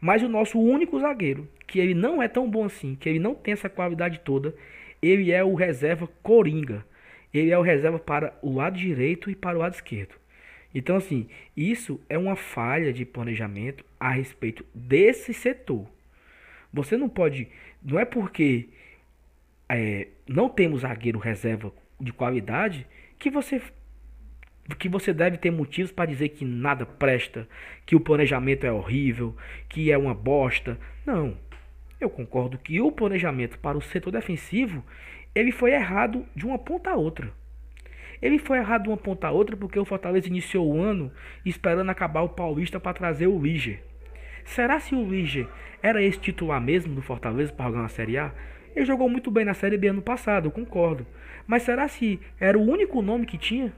Mas 0.00 0.22
o 0.22 0.28
nosso 0.28 0.58
único 0.58 0.98
zagueiro, 0.98 1.48
que 1.66 1.78
ele 1.78 1.94
não 1.94 2.22
é 2.22 2.28
tão 2.28 2.50
bom 2.50 2.64
assim, 2.64 2.94
que 2.94 3.08
ele 3.08 3.18
não 3.18 3.34
tem 3.34 3.52
essa 3.52 3.68
qualidade 3.68 4.20
toda, 4.20 4.54
ele 5.02 5.30
é 5.30 5.44
o 5.44 5.54
reserva 5.54 6.08
Coringa. 6.22 6.84
Ele 7.32 7.50
é 7.50 7.58
o 7.58 7.62
reserva 7.62 7.98
para 7.98 8.36
o 8.42 8.52
lado 8.52 8.76
direito 8.76 9.30
e 9.30 9.36
para 9.36 9.56
o 9.56 9.60
lado 9.60 9.74
esquerdo. 9.74 10.14
Então, 10.74 10.96
assim, 10.96 11.28
isso 11.56 12.00
é 12.08 12.16
uma 12.16 12.36
falha 12.36 12.92
de 12.92 13.04
planejamento 13.04 13.84
a 13.98 14.10
respeito 14.10 14.64
desse 14.74 15.34
setor. 15.34 15.86
Você 16.72 16.96
não 16.96 17.08
pode. 17.08 17.48
Não 17.82 17.98
é 17.98 18.04
porque 18.04 18.68
é, 19.68 20.08
não 20.26 20.48
temos 20.48 20.82
zagueiro 20.82 21.18
reserva 21.18 21.72
de 22.00 22.12
qualidade 22.12 22.86
que 23.18 23.30
você 23.30 23.60
que 24.76 24.88
você 24.88 25.12
deve 25.12 25.36
ter 25.36 25.50
motivos 25.50 25.92
para 25.92 26.10
dizer 26.10 26.30
que 26.30 26.44
nada 26.44 26.84
presta, 26.84 27.48
que 27.86 27.96
o 27.96 28.00
planejamento 28.00 28.64
é 28.64 28.72
horrível, 28.72 29.36
que 29.68 29.90
é 29.90 29.98
uma 29.98 30.14
bosta. 30.14 30.78
Não. 31.04 31.36
Eu 32.00 32.08
concordo 32.08 32.58
que 32.58 32.80
o 32.80 32.90
planejamento 32.90 33.58
para 33.58 33.76
o 33.76 33.82
setor 33.82 34.10
defensivo 34.10 34.82
ele 35.34 35.52
foi 35.52 35.72
errado 35.72 36.26
de 36.34 36.44
uma 36.44 36.58
ponta 36.58 36.90
a 36.90 36.96
outra. 36.96 37.32
Ele 38.20 38.38
foi 38.38 38.58
errado 38.58 38.84
de 38.84 38.88
uma 38.88 38.96
ponta 38.96 39.28
a 39.28 39.30
outra 39.30 39.56
porque 39.56 39.78
o 39.78 39.84
Fortaleza 39.84 40.28
iniciou 40.28 40.66
o 40.66 40.80
ano 40.80 41.10
esperando 41.44 41.90
acabar 41.90 42.22
o 42.22 42.28
Paulista 42.28 42.78
para 42.78 42.92
trazer 42.92 43.26
o 43.26 43.40
Liger. 43.40 43.82
Será 44.44 44.80
se 44.80 44.94
o 44.94 45.08
Liger 45.08 45.46
era 45.82 46.02
esse 46.02 46.18
titular 46.18 46.60
mesmo 46.60 46.94
do 46.94 47.02
Fortaleza 47.02 47.52
para 47.52 47.66
jogar 47.66 47.82
na 47.82 47.88
Série 47.88 48.18
A? 48.18 48.32
Ele 48.74 48.84
jogou 48.84 49.08
muito 49.08 49.30
bem 49.30 49.44
na 49.44 49.54
Série 49.54 49.78
B 49.78 49.88
ano 49.88 50.02
passado, 50.02 50.46
eu 50.46 50.50
concordo. 50.50 51.06
Mas 51.46 51.62
será 51.62 51.88
se 51.88 52.20
era 52.38 52.58
o 52.58 52.62
único 52.62 53.00
nome 53.00 53.26
que 53.26 53.38
tinha? 53.38 53.72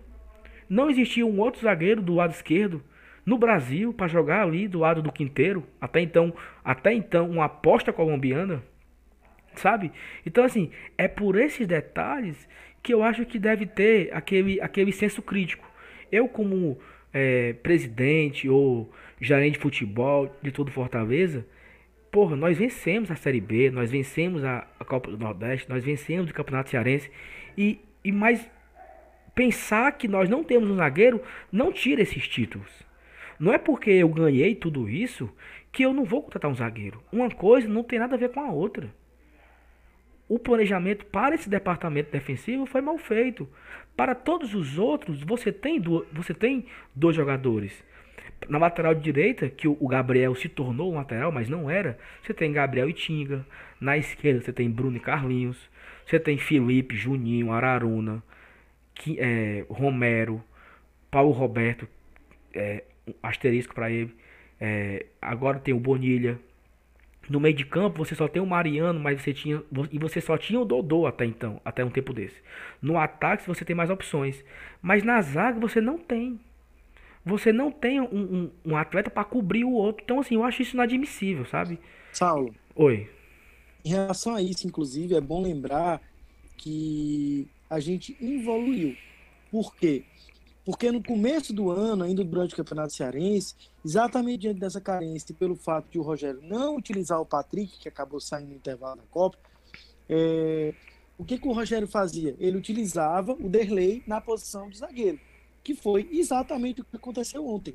Não 0.72 0.88
existia 0.88 1.26
um 1.26 1.38
outro 1.38 1.60
zagueiro 1.60 2.00
do 2.00 2.14
lado 2.14 2.30
esquerdo 2.30 2.82
no 3.26 3.36
Brasil 3.36 3.92
para 3.92 4.08
jogar 4.08 4.42
ali 4.42 4.66
do 4.66 4.78
lado 4.78 5.02
do 5.02 5.12
Quinteiro? 5.12 5.66
Até 5.78 6.00
então, 6.00 6.34
até 6.64 6.94
então 6.94 7.28
uma 7.28 7.44
aposta 7.44 7.92
colombiana, 7.92 8.62
sabe? 9.54 9.92
Então 10.24 10.42
assim, 10.42 10.70
é 10.96 11.06
por 11.06 11.36
esses 11.36 11.66
detalhes 11.66 12.48
que 12.82 12.94
eu 12.94 13.02
acho 13.02 13.26
que 13.26 13.38
deve 13.38 13.66
ter 13.66 14.14
aquele, 14.14 14.62
aquele 14.62 14.92
senso 14.92 15.20
crítico. 15.20 15.70
Eu 16.10 16.26
como 16.26 16.78
é, 17.12 17.52
presidente 17.52 18.48
ou 18.48 18.90
gerente 19.20 19.56
de 19.56 19.60
futebol 19.60 20.34
de 20.40 20.50
todo 20.50 20.70
Fortaleza, 20.70 21.46
porra, 22.10 22.34
nós 22.34 22.56
vencemos 22.56 23.10
a 23.10 23.14
Série 23.14 23.42
B, 23.42 23.70
nós 23.70 23.90
vencemos 23.90 24.42
a, 24.42 24.66
a 24.80 24.86
Copa 24.86 25.10
do 25.10 25.18
Nordeste, 25.18 25.68
nós 25.68 25.84
vencemos 25.84 26.30
o 26.30 26.34
Campeonato 26.34 26.70
Cearense 26.70 27.10
e, 27.58 27.78
e 28.02 28.10
mais 28.10 28.50
pensar 29.34 29.92
que 29.92 30.08
nós 30.08 30.28
não 30.28 30.44
temos 30.44 30.70
um 30.70 30.76
zagueiro 30.76 31.22
não 31.50 31.72
tira 31.72 32.02
esses 32.02 32.26
títulos. 32.28 32.70
Não 33.38 33.52
é 33.52 33.58
porque 33.58 33.90
eu 33.90 34.08
ganhei 34.08 34.54
tudo 34.54 34.88
isso 34.88 35.30
que 35.70 35.82
eu 35.82 35.92
não 35.92 36.04
vou 36.04 36.22
contratar 36.22 36.50
um 36.50 36.54
zagueiro. 36.54 37.02
Uma 37.12 37.30
coisa 37.30 37.68
não 37.68 37.82
tem 37.82 37.98
nada 37.98 38.14
a 38.14 38.18
ver 38.18 38.30
com 38.30 38.40
a 38.40 38.50
outra 38.50 38.90
o 40.34 40.38
planejamento 40.38 41.04
para 41.04 41.34
esse 41.34 41.46
departamento 41.46 42.10
defensivo 42.10 42.64
foi 42.64 42.80
mal 42.80 42.96
feito. 42.96 43.46
Para 43.94 44.14
todos 44.14 44.54
os 44.54 44.78
outros, 44.78 45.22
você 45.22 45.52
tem, 45.52 45.78
você 46.10 46.32
tem 46.32 46.64
dois 46.94 47.14
jogadores. 47.14 47.84
Na 48.48 48.56
lateral 48.56 48.94
direita, 48.94 49.50
que 49.50 49.68
o 49.68 49.86
Gabriel 49.86 50.34
se 50.34 50.48
tornou 50.48 50.90
um 50.90 50.96
lateral, 50.96 51.30
mas 51.30 51.50
não 51.50 51.68
era, 51.68 51.98
você 52.22 52.32
tem 52.32 52.50
Gabriel 52.50 52.88
e 52.88 52.94
Tinga. 52.94 53.46
Na 53.78 53.98
esquerda, 53.98 54.40
você 54.40 54.54
tem 54.54 54.70
Bruno 54.70 54.96
e 54.96 55.00
Carlinhos. 55.00 55.70
Você 56.06 56.18
tem 56.18 56.38
Felipe, 56.38 56.96
Juninho, 56.96 57.52
Araruna, 57.52 58.22
que, 59.02 59.18
é, 59.18 59.66
Romero, 59.68 60.42
Paulo 61.10 61.32
Roberto, 61.32 61.88
é, 62.54 62.84
um 63.06 63.12
asterisco 63.22 63.74
para 63.74 63.90
ele. 63.90 64.14
É, 64.60 65.06
agora 65.20 65.58
tem 65.58 65.74
o 65.74 65.80
Bonilha, 65.80 66.38
no 67.28 67.40
meio 67.40 67.54
de 67.54 67.64
campo 67.64 68.04
você 68.04 68.14
só 68.14 68.28
tem 68.28 68.40
o 68.40 68.46
Mariano, 68.46 69.00
mas 69.00 69.20
você 69.20 69.32
tinha 69.32 69.62
e 69.90 69.98
você 69.98 70.20
só 70.20 70.38
tinha 70.38 70.60
o 70.60 70.64
Dodô 70.64 71.06
até 71.06 71.24
então, 71.24 71.60
até 71.64 71.84
um 71.84 71.90
tempo 71.90 72.12
desse. 72.12 72.40
No 72.80 72.96
ataque 72.96 73.46
você 73.46 73.64
tem 73.64 73.74
mais 73.74 73.90
opções, 73.90 74.44
mas 74.80 75.02
na 75.02 75.20
zaga 75.20 75.58
você 75.58 75.80
não 75.80 75.98
tem. 75.98 76.40
Você 77.24 77.52
não 77.52 77.70
tem 77.70 78.00
um, 78.00 78.04
um, 78.04 78.50
um 78.64 78.76
atleta 78.76 79.10
para 79.10 79.24
cobrir 79.24 79.64
o 79.64 79.72
outro. 79.72 80.02
Então 80.04 80.20
assim, 80.20 80.34
eu 80.36 80.44
acho 80.44 80.62
isso 80.62 80.76
inadmissível, 80.76 81.44
sabe? 81.44 81.78
Saulo. 82.12 82.54
Oi. 82.74 83.08
Em 83.84 83.90
relação 83.90 84.36
a 84.36 84.42
isso, 84.42 84.66
inclusive, 84.66 85.14
é 85.16 85.20
bom 85.20 85.42
lembrar 85.42 86.00
que 86.56 87.48
a 87.72 87.80
gente 87.80 88.14
evoluiu. 88.20 88.94
Por 89.50 89.74
quê? 89.74 90.04
Porque 90.62 90.92
no 90.92 91.02
começo 91.02 91.54
do 91.54 91.70
ano, 91.70 92.04
ainda 92.04 92.22
durante 92.22 92.52
o 92.52 92.56
Campeonato 92.58 92.92
Cearense, 92.92 93.54
exatamente 93.82 94.42
diante 94.42 94.60
dessa 94.60 94.78
carência 94.78 95.32
e 95.32 95.34
pelo 95.34 95.56
fato 95.56 95.90
de 95.90 95.98
o 95.98 96.02
Rogério 96.02 96.42
não 96.42 96.76
utilizar 96.76 97.18
o 97.18 97.24
Patrick, 97.24 97.78
que 97.78 97.88
acabou 97.88 98.20
saindo 98.20 98.50
no 98.50 98.56
intervalo 98.56 98.96
da 98.96 99.06
Copa, 99.10 99.38
é... 100.06 100.74
o 101.16 101.24
que, 101.24 101.38
que 101.38 101.48
o 101.48 101.52
Rogério 101.52 101.88
fazia? 101.88 102.36
Ele 102.38 102.58
utilizava 102.58 103.32
o 103.32 103.48
Derlei 103.48 104.02
na 104.06 104.20
posição 104.20 104.68
de 104.68 104.76
zagueiro, 104.76 105.18
que 105.64 105.74
foi 105.74 106.06
exatamente 106.12 106.82
o 106.82 106.84
que 106.84 106.96
aconteceu 106.96 107.48
ontem. 107.48 107.74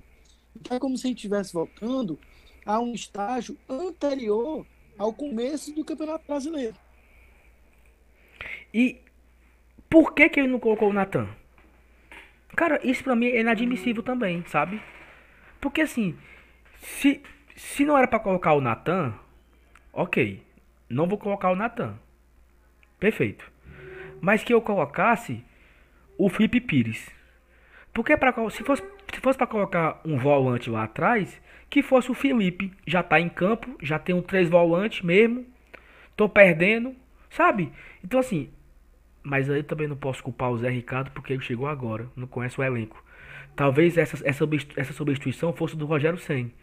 Então 0.55 0.77
é 0.77 0.79
como 0.79 0.95
se 0.95 1.07
a 1.07 1.09
gente 1.09 1.17
estivesse 1.17 1.53
voltando 1.53 2.19
a 2.63 2.79
um 2.79 2.93
estágio 2.93 3.57
anterior 3.67 4.63
ao 4.95 5.11
começo 5.11 5.73
do 5.73 5.83
Campeonato 5.83 6.27
Brasileiro. 6.27 6.75
E 8.71 9.06
por 9.89 10.13
que, 10.13 10.29
que 10.29 10.39
ele 10.39 10.49
não 10.49 10.59
colocou 10.59 10.89
o 10.89 10.93
Natan? 10.93 11.27
Cara, 12.55 12.79
isso 12.83 13.03
pra 13.03 13.15
mim 13.15 13.27
é 13.27 13.39
inadmissível 13.39 14.01
também, 14.01 14.43
sabe? 14.47 14.81
Porque 15.61 15.81
assim, 15.81 16.17
se, 16.79 17.21
se 17.55 17.85
não 17.85 17.97
era 17.97 18.07
para 18.07 18.19
colocar 18.19 18.53
o 18.53 18.61
Natan, 18.61 19.13
ok. 19.93 20.43
Não 20.89 21.07
vou 21.07 21.17
colocar 21.17 21.51
o 21.51 21.55
Natan. 21.55 21.99
Perfeito. 22.99 23.51
Mas 24.21 24.43
que 24.43 24.53
eu 24.53 24.61
colocasse 24.61 25.43
o 26.17 26.29
Felipe 26.29 26.61
Pires. 26.61 27.09
Porque 27.93 28.15
pra, 28.15 28.33
se 28.49 28.63
fosse, 28.63 28.83
se 29.13 29.19
fosse 29.19 29.37
para 29.37 29.47
colocar 29.47 30.01
um 30.05 30.17
volante 30.17 30.69
lá 30.69 30.83
atrás, 30.83 31.41
que 31.69 31.81
fosse 31.81 32.09
o 32.09 32.13
Felipe. 32.13 32.71
Já 32.85 33.03
tá 33.03 33.19
em 33.19 33.29
campo, 33.29 33.75
já 33.81 33.99
tem 33.99 34.15
um 34.15 34.21
três 34.21 34.49
volantes 34.49 35.01
mesmo. 35.01 35.45
Tô 36.15 36.27
perdendo, 36.27 36.95
sabe? 37.29 37.71
Então 38.03 38.19
assim, 38.19 38.49
mas 39.27 39.49
aí 39.49 39.61
também 39.61 39.87
não 39.87 39.97
posso 39.97 40.23
culpar 40.23 40.49
o 40.49 40.57
Zé 40.57 40.69
Ricardo 40.69 41.11
porque 41.11 41.33
ele 41.33 41.41
chegou 41.41 41.67
agora, 41.67 42.07
não 42.15 42.25
conhece 42.25 42.59
o 42.59 42.63
elenco. 42.63 43.03
Talvez 43.57 43.97
essa, 43.97 44.17
essa, 44.25 44.47
essa 44.77 44.93
substituição 44.93 45.51
fosse 45.51 45.75
do 45.75 45.85
Rogério 45.85 46.17
Senni. 46.17 46.55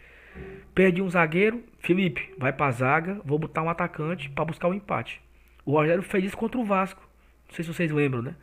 Perdi 0.75 1.03
um 1.03 1.11
zagueiro, 1.11 1.63
Felipe, 1.79 2.33
vai 2.39 2.55
pra 2.55 2.71
zaga, 2.71 3.21
vou 3.23 3.39
botar 3.39 3.63
um 3.63 3.69
atacante 3.69 4.31
para 4.31 4.47
buscar 4.47 4.69
o 4.69 4.71
um 4.71 4.75
empate. 4.75 5.21
O 5.63 5.73
Rogério 5.73 6.03
fez 6.03 6.25
isso 6.25 6.37
contra 6.39 6.59
o 6.59 6.65
Vasco. 6.65 7.07
Não 7.49 7.55
sei 7.55 7.65
se 7.67 7.73
vocês 7.73 7.91
lembram, 7.93 8.23
né? 8.23 8.35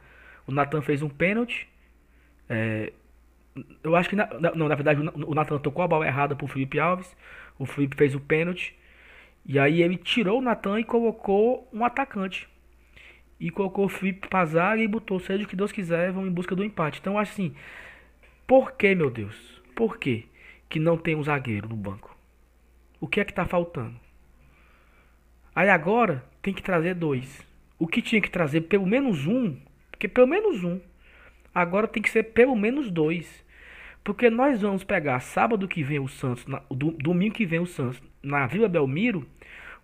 O 0.45 0.51
Natan 0.51 0.83
fez 0.83 1.01
um 1.01 1.09
pênalti. 1.09 1.67
É, 2.47 2.93
eu 3.83 3.95
acho 3.95 4.07
que. 4.07 4.15
Na, 4.15 4.29
não, 4.55 4.67
na 4.67 4.75
verdade, 4.75 5.01
o 5.01 5.33
Natan 5.33 5.57
tocou 5.57 5.83
a 5.83 5.87
bola 5.87 6.05
errada 6.05 6.35
pro 6.35 6.47
Felipe 6.47 6.79
Alves. 6.79 7.15
O 7.57 7.65
Felipe 7.65 7.95
fez 7.95 8.13
o 8.13 8.19
pênalti. 8.19 8.77
E 9.45 9.57
aí 9.57 9.81
ele 9.81 9.97
tirou 9.97 10.39
o 10.39 10.41
Natan 10.41 10.79
e 10.79 10.83
colocou 10.83 11.67
um 11.73 11.83
atacante 11.83 12.50
e 13.41 13.49
colocou 13.49 13.85
o 13.85 13.89
Felipe 13.89 14.27
pra 14.27 14.45
zaga 14.45 14.83
e 14.83 14.87
botou, 14.87 15.19
seja 15.19 15.43
o 15.43 15.47
que 15.47 15.55
Deus 15.55 15.71
quiser, 15.71 16.11
vão 16.11 16.27
em 16.27 16.31
busca 16.31 16.55
do 16.55 16.63
empate. 16.63 16.99
Então, 17.01 17.17
acho 17.17 17.31
assim, 17.31 17.55
por 18.45 18.73
que, 18.73 18.93
meu 18.93 19.09
Deus? 19.09 19.59
Por 19.75 19.97
que 19.97 20.27
que 20.69 20.79
não 20.79 20.95
tem 20.95 21.15
um 21.15 21.23
zagueiro 21.23 21.67
no 21.67 21.75
banco? 21.75 22.15
O 22.99 23.07
que 23.07 23.19
é 23.19 23.25
que 23.25 23.33
tá 23.33 23.43
faltando? 23.43 23.95
Aí 25.55 25.69
agora 25.69 26.23
tem 26.39 26.53
que 26.53 26.61
trazer 26.61 26.93
dois. 26.93 27.43
O 27.79 27.87
que 27.87 27.99
tinha 27.99 28.21
que 28.21 28.29
trazer 28.29 28.61
pelo 28.61 28.85
menos 28.85 29.25
um, 29.25 29.57
porque 29.89 30.07
pelo 30.07 30.27
menos 30.27 30.63
um, 30.63 30.79
agora 31.53 31.87
tem 31.87 32.03
que 32.03 32.11
ser 32.11 32.23
pelo 32.25 32.55
menos 32.55 32.91
dois. 32.91 33.43
Porque 34.03 34.29
nós 34.29 34.61
vamos 34.61 34.83
pegar 34.83 35.19
sábado 35.19 35.67
que 35.67 35.81
vem 35.81 35.99
o 35.99 36.07
Santos, 36.07 36.45
na, 36.45 36.61
domingo 36.69 37.33
que 37.33 37.45
vem 37.47 37.59
o 37.59 37.65
Santos, 37.65 37.99
na 38.21 38.45
Vila 38.45 38.69
Belmiro, 38.69 39.27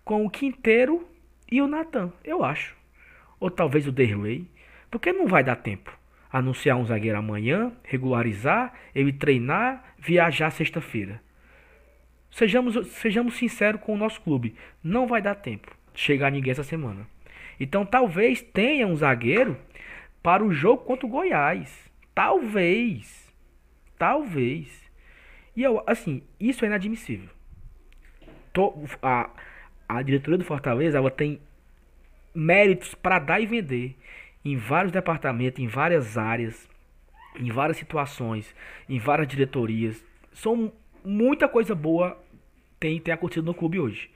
com 0.04 0.24
o 0.24 0.30
Quinteiro 0.30 1.08
e 1.50 1.60
o 1.60 1.66
Natan, 1.66 2.12
eu 2.22 2.44
acho 2.44 2.77
ou 3.40 3.50
talvez 3.50 3.86
o 3.86 3.92
Derley, 3.92 4.48
porque 4.90 5.12
não 5.12 5.26
vai 5.26 5.42
dar 5.42 5.56
tempo. 5.56 5.96
Anunciar 6.30 6.76
um 6.76 6.84
zagueiro 6.84 7.18
amanhã, 7.18 7.72
regularizar, 7.82 8.74
ele 8.94 9.12
treinar, 9.12 9.94
viajar 9.98 10.50
sexta-feira. 10.50 11.20
Sejamos, 12.30 12.86
sejamos 12.88 13.36
sinceros 13.36 13.80
com 13.80 13.94
o 13.94 13.98
nosso 13.98 14.20
clube, 14.20 14.54
não 14.82 15.06
vai 15.06 15.22
dar 15.22 15.34
tempo 15.34 15.74
de 15.94 16.00
chegar 16.00 16.30
ninguém 16.30 16.50
essa 16.50 16.62
semana. 16.62 17.06
Então 17.58 17.84
talvez 17.84 18.42
tenha 18.42 18.86
um 18.86 18.94
zagueiro 18.94 19.56
para 20.22 20.44
o 20.44 20.52
jogo 20.52 20.84
contra 20.84 21.06
o 21.06 21.10
Goiás. 21.10 21.90
Talvez. 22.14 23.32
Talvez. 23.98 24.88
E 25.56 25.62
eu, 25.62 25.82
assim, 25.86 26.22
isso 26.38 26.64
é 26.64 26.68
inadmissível. 26.68 27.28
Tô, 28.52 28.74
a, 29.02 29.30
a 29.88 30.02
diretoria 30.02 30.38
do 30.38 30.44
Fortaleza 30.44 30.98
ela 30.98 31.10
tem 31.10 31.40
méritos 32.38 32.94
para 32.94 33.18
dar 33.18 33.40
e 33.40 33.46
vender 33.46 33.96
em 34.44 34.56
vários 34.56 34.92
departamentos, 34.92 35.60
em 35.60 35.66
várias 35.66 36.16
áreas, 36.16 36.68
em 37.36 37.50
várias 37.50 37.76
situações, 37.76 38.54
em 38.88 39.00
várias 39.00 39.26
diretorias. 39.26 40.04
São 40.32 40.72
muita 41.04 41.48
coisa 41.48 41.74
boa 41.74 42.16
tem, 42.78 43.00
tem 43.00 43.12
acontecido 43.12 43.44
no 43.44 43.54
clube 43.54 43.80
hoje. 43.80 44.08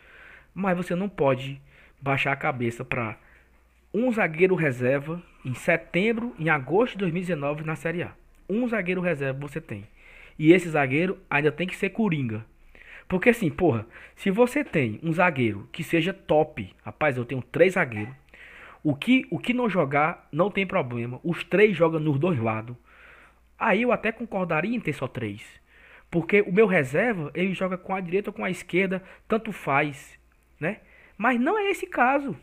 Mas 0.55 0.77
você 0.77 0.95
não 0.95 1.09
pode 1.09 1.61
baixar 2.01 2.31
a 2.31 2.37
cabeça 2.37 2.85
para 2.85 3.19
um 3.93 4.13
zagueiro 4.13 4.55
reserva 4.55 5.21
em 5.45 5.55
setembro, 5.55 6.33
em 6.39 6.49
agosto 6.49 6.93
de 6.93 6.99
2019 6.99 7.65
na 7.65 7.75
Série 7.75 8.05
A. 8.05 8.13
Um 8.49 8.69
zagueiro 8.69 9.01
reserva 9.01 9.41
você 9.41 9.61
tem. 9.61 9.85
E 10.39 10.53
esse 10.53 10.69
zagueiro 10.69 11.19
ainda 11.29 11.51
tem 11.51 11.67
que 11.67 11.75
ser 11.75 11.91
coringa. 11.91 12.47
Porque 13.09 13.31
assim, 13.31 13.51
porra, 13.51 13.87
se 14.17 14.31
você 14.31 14.65
tem 14.65 14.99
um 15.03 15.13
zagueiro 15.13 15.69
que 15.73 15.83
seja 15.83 16.13
top, 16.13 16.75
rapaz, 16.85 17.17
eu 17.17 17.25
tenho 17.25 17.43
três 17.43 17.75
zagueiros. 17.75 18.15
O 18.83 18.97
que, 18.97 19.27
o 19.31 19.39
que 19.39 19.55
não 19.55 19.69
jogar 19.69 20.29
não 20.33 20.51
tem 20.51 20.67
problema. 20.67 21.21
Os 21.23 21.45
três 21.45 21.77
jogam 21.77 22.01
nos 22.01 22.19
dois 22.19 22.39
lados. 22.39 22.77
Aí 23.59 23.83
eu 23.83 23.93
até 23.93 24.11
concordaria 24.11 24.75
em 24.75 24.81
ter 24.81 24.93
só 24.93 25.07
três. 25.07 25.43
Porque 26.11 26.43
o 26.43 26.53
meu 26.53 26.67
reserva, 26.67 27.31
ele 27.35 27.55
joga 27.55 27.79
com 27.79 27.95
a 27.95 28.01
direita 28.01 28.31
ou 28.31 28.35
com 28.35 28.45
a 28.45 28.51
esquerda, 28.51 29.03
tanto 29.29 29.53
faz, 29.53 30.19
né? 30.59 30.81
Mas 31.17 31.41
não 31.41 31.59
é 31.59 31.71
esse 31.71 31.87
caso. 31.87 32.37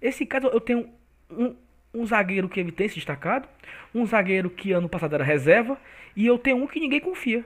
Esse 0.00 0.24
caso 0.24 0.46
eu 0.46 0.60
tenho 0.60 0.88
um, 1.30 1.56
um 1.92 2.06
zagueiro 2.06 2.48
que 2.48 2.60
ele 2.60 2.72
tem 2.72 2.88
se 2.88 2.94
destacado, 2.94 3.48
um 3.94 4.06
zagueiro 4.06 4.48
que 4.48 4.72
ano 4.72 4.88
passado 4.88 5.14
era 5.14 5.24
reserva, 5.24 5.78
e 6.16 6.26
eu 6.26 6.38
tenho 6.38 6.56
um 6.56 6.66
que 6.66 6.80
ninguém 6.80 7.00
confia. 7.00 7.44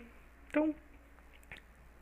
Então, 0.50 0.74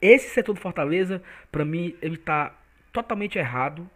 esse 0.07 0.31
setor 0.31 0.55
do 0.55 0.61
Fortaleza, 0.61 1.23
para 1.51 1.65
mim, 1.65 1.95
ele 2.01 2.17
está 2.17 2.55
totalmente 2.93 3.39
errado 3.39 3.89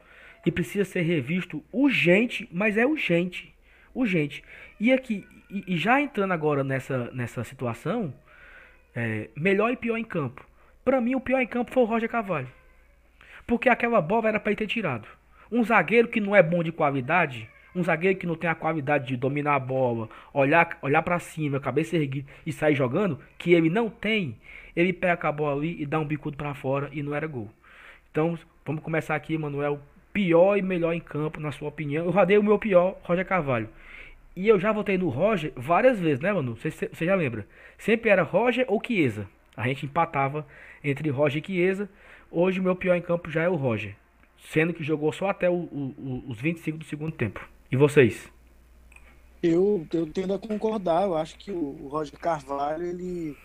e 0.45 0.51
precisa 0.51 0.85
ser 0.85 1.03
revisto 1.03 1.63
urgente, 1.73 2.49
mas 2.53 2.77
é 2.77 2.87
urgente. 2.87 3.55
Urgente. 3.95 4.43
E 4.79 4.93
aqui, 4.93 5.27
e, 5.51 5.77
já 5.77 6.01
entrando 6.01 6.33
agora 6.33 6.65
nessa, 6.65 7.11
nessa 7.13 7.45
situação, 7.45 8.15
é, 8.95 9.29
melhor 9.37 9.71
e 9.71 9.77
pior 9.77 9.97
em 9.97 10.05
campo. 10.05 10.47
Para 10.85 11.01
mim, 11.01 11.15
o 11.15 11.21
pior 11.21 11.41
em 11.41 11.47
campo 11.47 11.73
foi 11.73 11.83
o 11.83 11.87
Roger 11.87 12.09
Carvalho. 12.09 12.49
Porque 13.47 13.69
aquela 13.69 14.01
bola 14.01 14.29
era 14.29 14.41
para 14.41 14.53
ele 14.53 14.59
ter 14.59 14.67
tirado. 14.67 15.09
Um 15.51 15.65
zagueiro 15.65 16.09
que 16.09 16.21
não 16.21 16.35
é 16.35 16.43
bom 16.43 16.63
de 16.63 16.73
qualidade, 16.73 17.49
um 17.75 17.83
zagueiro 17.83 18.18
que 18.18 18.27
não 18.27 18.35
tem 18.35 18.49
a 18.49 18.55
qualidade 18.55 19.07
de 19.07 19.16
dominar 19.16 19.55
a 19.55 19.59
bola, 19.59 20.09
olhar, 20.33 20.79
olhar 20.83 21.03
para 21.03 21.18
cima, 21.18 21.61
cabeça 21.61 21.97
erguida 21.97 22.29
e 22.45 22.53
sair 22.53 22.75
jogando, 22.75 23.18
que 23.39 23.53
ele 23.53 23.71
não 23.71 23.89
tem, 23.89 24.37
ele 24.75 24.93
pega 24.93 25.29
a 25.29 25.33
bola 25.33 25.57
ali 25.57 25.81
e 25.81 25.87
dá 25.87 25.99
um 25.99 26.05
bicudo 26.05 26.37
para 26.37 26.55
fora 26.55 26.89
e 26.93 27.03
não 27.03 27.14
era 27.14 27.27
gol. 27.27 27.51
Então, 28.11 28.39
vamos 28.64 28.83
começar 28.83 29.14
aqui, 29.14 29.37
Manuel. 29.39 29.81
Pior 30.12 30.57
e 30.57 30.62
melhor 30.62 30.93
em 30.93 31.01
campo, 31.01 31.39
na 31.39 31.53
sua 31.53 31.68
opinião. 31.68 32.05
Eu 32.05 32.11
rodei 32.11 32.37
o 32.37 32.43
meu 32.43 32.59
pior, 32.59 32.99
Roger 33.05 33.25
Carvalho. 33.25 33.68
E 34.35 34.49
eu 34.49 34.59
já 34.59 34.73
votei 34.73 34.99
no 34.99 35.09
Roger 35.09 35.53
várias 35.57 36.01
vezes, 36.01 36.21
né, 36.21 36.33
Manu? 36.33 36.57
Você, 36.57 36.71
você 36.71 37.05
já 37.05 37.14
lembra? 37.14 37.47
Sempre 37.79 38.11
era 38.11 38.23
Roger 38.23 38.64
ou 38.68 38.83
Chiesa. 38.85 39.29
A 39.57 39.68
gente 39.68 39.87
empatava 39.87 40.47
entre 40.83 41.09
Roger 41.11 41.41
e 41.43 41.47
Chiesa. 41.47 41.89
Hoje 42.31 42.59
o 42.59 42.62
meu 42.62 42.75
pior 42.75 42.97
em 42.97 43.03
campo 43.03 43.31
já 43.31 43.43
é 43.43 43.49
o 43.49 43.55
Roger 43.55 43.95
sendo 44.49 44.73
que 44.73 44.83
jogou 44.83 45.12
só 45.12 45.29
até 45.29 45.49
o, 45.49 45.55
o, 45.55 46.25
os 46.29 46.41
25 46.41 46.79
do 46.79 46.85
segundo 46.85 47.12
tempo. 47.12 47.47
E 47.71 47.77
vocês? 47.77 48.29
Eu, 49.43 49.87
eu 49.93 50.07
tendo 50.07 50.35
a 50.35 50.39
concordar, 50.39 51.05
eu 51.05 51.16
acho 51.16 51.39
que 51.39 51.53
o, 51.53 51.89
Roger 51.89 52.18
Carvalho 52.18 52.85
ele 52.85 53.37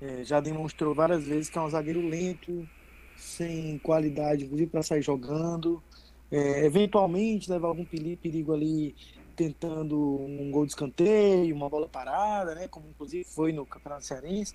é, 0.00 0.24
já 0.24 0.40
demonstrou 0.40 0.94
várias 0.94 1.24
vezes 1.24 1.48
que 1.48 1.56
é 1.56 1.60
um 1.60 1.70
zagueiro 1.70 2.06
lento, 2.06 2.68
sem 3.16 3.78
qualidade 3.78 4.44
para 4.66 4.82
sair 4.82 5.02
jogando, 5.02 5.82
é, 6.30 6.66
eventualmente 6.66 7.50
leva 7.50 7.68
algum 7.68 7.84
perigo 7.84 8.52
ali 8.52 8.94
tentando 9.36 9.96
um 10.20 10.50
gol 10.50 10.66
de 10.66 10.72
escanteio, 10.72 11.54
uma 11.54 11.70
bola 11.70 11.88
parada, 11.88 12.54
né, 12.54 12.68
como 12.68 12.88
inclusive 12.88 13.24
foi 13.24 13.52
no 13.52 13.64
Campeonato 13.64 14.04
Cearense, 14.04 14.54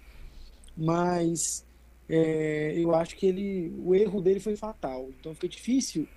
mas 0.78 1.66
é, 2.10 2.74
eu 2.78 2.94
acho 2.94 3.16
que 3.16 3.26
ele, 3.26 3.74
o 3.80 3.96
erro 3.96 4.22
dele 4.22 4.40
foi 4.40 4.56
fatal. 4.56 5.10
Então 5.20 5.34
fica 5.34 5.48
difícil. 5.48 6.08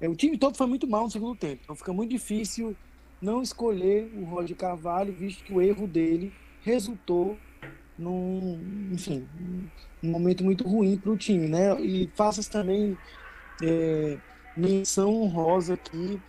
É, 0.00 0.08
o 0.08 0.14
time 0.14 0.36
todo 0.36 0.56
foi 0.56 0.66
muito 0.66 0.86
mal 0.86 1.04
no 1.04 1.10
segundo 1.10 1.36
tempo. 1.36 1.62
Então 1.64 1.76
fica 1.76 1.92
muito 1.92 2.10
difícil 2.10 2.76
não 3.20 3.42
escolher 3.42 4.10
o 4.14 4.24
Roger 4.24 4.56
Carvalho, 4.56 5.12
visto 5.12 5.44
que 5.44 5.52
o 5.52 5.60
erro 5.60 5.86
dele 5.86 6.32
resultou 6.62 7.36
num, 7.98 8.90
enfim, 8.92 9.26
um 10.02 10.10
momento 10.10 10.44
muito 10.44 10.68
ruim 10.68 10.98
para 10.98 11.10
o 11.10 11.16
time, 11.16 11.48
né? 11.48 11.80
E 11.80 12.08
faças 12.14 12.46
também 12.46 12.96
é, 13.62 14.18
menção 14.56 15.14
honrosa 15.22 15.74
aqui. 15.74 16.20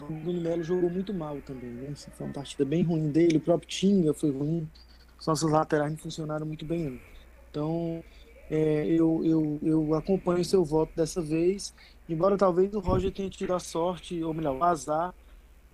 O 0.00 0.12
Bruno 0.12 0.40
Melo 0.40 0.62
jogou 0.62 0.90
muito 0.90 1.12
mal 1.12 1.40
também, 1.40 1.70
né? 1.70 1.94
Foi 1.94 2.26
uma 2.26 2.32
partida 2.32 2.64
bem 2.64 2.82
ruim 2.82 3.10
dele. 3.10 3.38
O 3.38 3.40
próprio 3.40 3.68
Tinga 3.68 4.12
foi 4.12 4.30
ruim. 4.30 4.68
Os 5.18 5.26
nossos 5.26 5.50
laterais 5.50 5.90
não 5.90 5.98
funcionaram 5.98 6.46
muito 6.46 6.64
bem. 6.64 7.00
Então, 7.50 8.04
é, 8.50 8.86
eu, 8.86 9.24
eu, 9.24 9.58
eu 9.62 9.94
acompanho 9.94 10.44
seu 10.44 10.64
voto 10.64 10.92
dessa 10.94 11.22
vez, 11.22 11.74
embora 12.08 12.36
talvez 12.36 12.72
o 12.74 12.80
Roger 12.80 13.12
tenha 13.12 13.30
tido 13.30 13.54
a 13.54 13.58
sorte, 13.58 14.22
ou 14.22 14.32
melhor, 14.34 14.56
o 14.56 14.64
azar, 14.64 15.14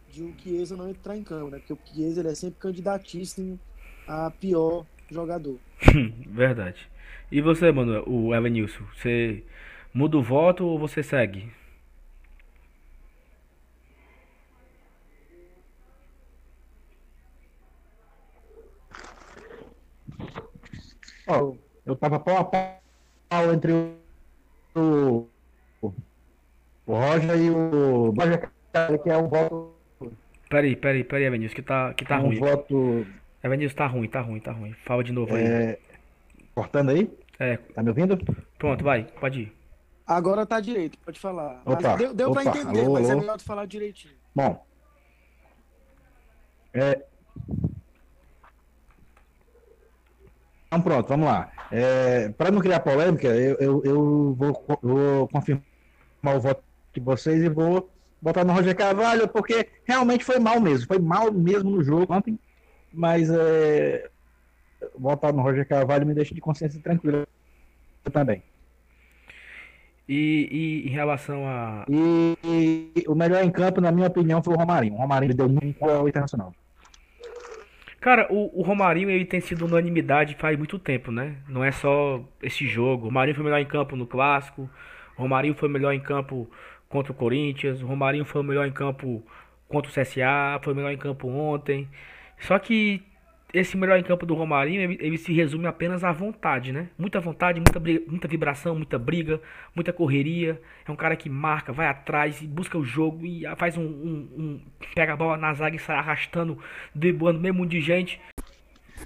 de 0.08 0.22
o 0.22 0.34
Chiesa 0.38 0.76
não 0.76 0.88
entrar 0.88 1.16
em 1.16 1.24
campo, 1.24 1.50
né? 1.50 1.58
Porque 1.58 1.72
o 1.72 1.78
Chiesa 1.84 2.20
ele 2.20 2.28
é 2.28 2.34
sempre 2.34 2.58
candidatíssimo 2.58 3.58
a 4.06 4.30
pior 4.30 4.86
jogador. 5.10 5.58
Verdade. 6.28 6.88
E 7.30 7.40
você, 7.40 7.72
mano, 7.72 8.04
o 8.06 8.34
Evanilson, 8.34 8.84
você 8.94 9.42
muda 9.92 10.18
o 10.18 10.22
voto 10.22 10.64
ou 10.64 10.78
você 10.78 11.02
segue? 11.02 11.50
Oh, 21.26 21.56
eu 21.86 21.96
tava 21.96 22.18
pau 22.20 22.36
a 22.36 22.44
pau 22.44 23.54
entre 23.54 23.72
o, 23.72 25.28
o, 25.80 25.92
o 26.86 26.94
Roger 26.94 27.36
e 27.40 27.50
o 27.50 28.10
Roger, 28.10 28.50
que 29.02 29.10
é 29.10 29.16
um 29.16 29.28
voto. 29.28 29.74
Peraí, 30.48 30.76
peraí, 30.76 31.04
peraí, 31.04 31.24
Evanilson, 31.24 31.54
que 31.54 31.62
tá, 31.62 31.94
que 31.94 32.04
tá 32.04 32.16
é 32.16 32.18
um 32.18 32.26
ruim. 32.26 32.38
voto. 32.38 33.06
Evanilson, 33.42 33.74
tá 33.76 33.86
ruim, 33.86 34.08
tá 34.08 34.20
ruim, 34.20 34.40
tá 34.40 34.52
ruim. 34.52 34.72
Fala 34.84 35.02
de 35.02 35.12
novo 35.12 35.34
aí. 35.34 35.44
É, 35.44 35.78
cortando 36.54 36.90
aí? 36.90 37.10
É, 37.38 37.56
Tá 37.56 37.82
me 37.82 37.88
ouvindo? 37.88 38.18
pronto, 38.58 38.84
vai, 38.84 39.04
pode 39.20 39.40
ir. 39.42 39.52
Agora 40.06 40.44
tá 40.44 40.60
direito, 40.60 40.98
pode 40.98 41.18
falar. 41.18 41.62
Opa, 41.64 41.96
deu 41.96 42.12
deu 42.14 42.30
para 42.32 42.42
opa, 42.42 42.50
entender, 42.58 42.80
alô, 42.84 42.92
mas 42.92 43.08
é 43.08 43.12
alô. 43.12 43.20
melhor 43.20 43.36
tu 43.38 43.44
falar 43.44 43.66
direitinho. 43.66 44.14
Bom. 44.34 44.64
É... 46.74 47.02
Então 50.66 50.80
pronto, 50.82 51.08
vamos 51.08 51.26
lá. 51.26 51.50
Para 52.36 52.50
não 52.50 52.60
criar 52.60 52.80
polêmica, 52.80 53.28
eu, 53.28 53.56
eu, 53.58 53.82
eu 53.84 54.34
vou, 54.34 54.64
vou 54.82 55.28
confirmar 55.28 55.62
o 56.36 56.40
voto 56.40 56.62
de 56.92 57.00
vocês 57.00 57.42
e 57.42 57.48
vou 57.48 57.90
botar 58.20 58.44
no 58.44 58.52
Roger 58.52 58.76
Carvalho, 58.76 59.26
porque 59.28 59.68
realmente 59.84 60.24
foi 60.24 60.38
mal 60.38 60.60
mesmo. 60.60 60.86
Foi 60.86 60.98
mal 60.98 61.32
mesmo 61.32 61.70
no 61.70 61.82
jogo 61.82 62.14
ontem, 62.14 62.38
mas 62.92 63.28
é, 63.30 64.08
votar 64.96 65.32
no 65.32 65.42
Roger 65.42 65.66
Carvalho 65.66 66.06
me 66.06 66.14
deixa 66.14 66.34
de 66.34 66.40
consciência 66.40 66.80
tranquila 66.80 67.26
também. 68.12 68.42
E, 70.08 70.48
e 70.50 70.88
em 70.88 70.90
relação 70.90 71.46
a. 71.46 71.84
E, 71.88 72.36
e 72.44 73.04
o 73.08 73.14
melhor 73.14 73.42
em 73.42 73.50
campo, 73.50 73.80
na 73.80 73.92
minha 73.92 74.08
opinião, 74.08 74.42
foi 74.42 74.54
o 74.54 74.58
Romarinho. 74.58 74.94
O 74.94 74.98
Romarinho 74.98 75.34
deu 75.34 75.48
muito 75.48 75.84
ao 75.84 76.08
Internacional. 76.08 76.52
Cara, 78.00 78.26
o, 78.30 78.60
o 78.60 78.62
Romarinho 78.62 79.08
ele 79.08 79.24
tem 79.24 79.40
sido 79.40 79.64
unanimidade 79.64 80.34
faz 80.34 80.58
muito 80.58 80.76
tempo, 80.76 81.12
né? 81.12 81.36
Não 81.48 81.62
é 81.62 81.70
só 81.70 82.20
esse 82.42 82.66
jogo. 82.66 83.04
O 83.04 83.06
Romarinho 83.06 83.36
foi 83.36 83.44
melhor 83.44 83.60
em 83.60 83.66
campo 83.66 83.94
no 83.94 84.06
Clássico. 84.06 84.68
O 85.16 85.22
Romarinho 85.22 85.54
foi 85.54 85.68
melhor 85.68 85.92
em 85.92 86.00
campo 86.00 86.50
contra 86.92 87.10
o 87.12 87.14
Corinthians. 87.16 87.82
O 87.82 87.86
Romarinho 87.86 88.24
foi 88.24 88.42
melhor 88.42 88.66
em 88.66 88.72
campo 88.72 89.24
contra 89.68 89.90
o 89.90 89.94
CSA. 89.94 90.60
Foi 90.62 90.74
melhor 90.74 90.92
em 90.92 90.98
campo 90.98 91.26
ontem. 91.28 91.88
Só 92.38 92.58
que 92.58 93.02
esse 93.52 93.76
melhor 93.76 93.98
em 93.98 94.02
campo 94.02 94.24
do 94.24 94.34
Romarinho, 94.34 94.80
ele, 94.80 94.98
ele 95.00 95.18
se 95.18 95.30
resume 95.32 95.66
apenas 95.66 96.02
à 96.04 96.10
vontade, 96.10 96.72
né? 96.72 96.88
Muita 96.96 97.20
vontade, 97.20 97.60
muita, 97.60 97.78
briga- 97.78 98.02
muita 98.08 98.26
vibração, 98.26 98.74
muita 98.74 98.98
briga, 98.98 99.40
muita 99.74 99.92
correria. 99.92 100.60
É 100.86 100.90
um 100.90 100.96
cara 100.96 101.16
que 101.16 101.28
marca, 101.28 101.72
vai 101.72 101.86
atrás 101.86 102.40
e 102.40 102.46
busca 102.46 102.78
o 102.78 102.84
jogo 102.84 103.26
e 103.26 103.42
faz 103.56 103.76
um, 103.76 103.82
um- 103.82 104.28
um- 104.38 104.60
pega 104.94 105.12
a 105.12 105.16
bola 105.16 105.36
na 105.36 105.52
zaga 105.52 105.76
e 105.76 105.78
sai 105.78 105.96
arrastando, 105.96 106.58
driblando 106.94 107.40
mundo 107.52 107.68
de 107.68 107.80
gente. 107.80 108.18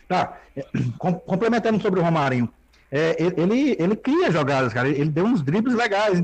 Tá, 0.07 0.39
é, 0.57 0.65
com- 0.99 1.15
complementando 1.15 1.81
sobre 1.81 1.99
o 2.01 2.03
Romarinho. 2.03 2.49
É, 2.89 3.17
ele, 3.21 3.77
ele 3.81 3.97
cria 3.97 4.31
jogadas, 4.31 4.73
cara. 4.73 4.89
Ele 4.89 5.11
deu 5.11 5.25
uns 5.25 5.43
dribles 5.43 5.75
legais. 5.75 6.23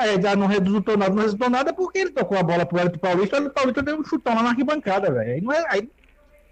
Mas 0.00 0.22
já 0.22 0.34
não 0.34 0.46
resultou 0.46 0.96
nada, 0.96 1.14
não 1.14 1.22
resultou 1.22 1.50
nada 1.50 1.74
porque 1.74 1.98
ele 1.98 2.10
tocou 2.10 2.38
a 2.38 2.42
bola 2.42 2.64
pro 2.64 2.78
Hélio 2.78 2.98
Paulista 2.98 3.36
e 3.36 3.46
o 3.46 3.50
Paulista 3.50 3.82
deu 3.82 4.00
um 4.00 4.04
chutão 4.04 4.34
lá 4.34 4.42
na 4.42 4.48
arquibancada, 4.48 5.12
velho. 5.12 5.34
Aí, 5.34 5.40
não 5.42 5.52
é- 5.52 5.64
aí, 5.68 5.90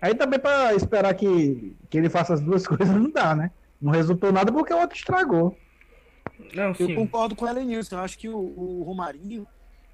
aí 0.02 0.14
também 0.14 0.38
pra 0.38 0.74
esperar 0.74 1.14
que, 1.14 1.74
que 1.88 1.96
ele 1.96 2.10
faça 2.10 2.34
as 2.34 2.42
duas 2.42 2.66
coisas 2.68 2.90
não 2.90 3.10
dá, 3.10 3.34
né? 3.34 3.50
Não 3.80 3.90
resultou 3.90 4.30
nada 4.30 4.52
porque 4.52 4.74
o 4.74 4.78
outro 4.78 4.98
estragou. 4.98 5.56
Não, 6.54 6.74
Eu 6.78 6.94
concordo 6.94 7.34
com 7.34 7.46
o 7.46 7.48
Elenilson. 7.48 7.96
Eu 7.96 8.00
acho 8.00 8.18
que 8.18 8.28
o, 8.28 8.36
o 8.36 8.82
Romarinho 8.82 9.46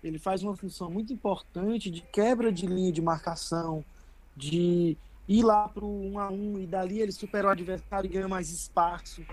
ele 0.02 0.18
faz 0.18 0.42
uma 0.42 0.56
função 0.56 0.90
muito 0.90 1.12
importante 1.12 1.92
de 1.92 2.02
quebra 2.12 2.50
de 2.50 2.66
linha 2.66 2.90
de 2.90 3.00
marcação, 3.00 3.84
de 4.36 4.96
ir 5.28 5.42
lá 5.44 5.68
para 5.68 5.84
o 5.84 6.12
1 6.12 6.18
a 6.18 6.28
1 6.28 6.58
e 6.58 6.66
dali 6.66 7.00
ele 7.00 7.12
supera 7.12 7.46
o 7.46 7.50
adversário 7.50 8.08
e 8.08 8.12
ganha 8.12 8.26
mais 8.26 8.50
espaço. 8.50 9.24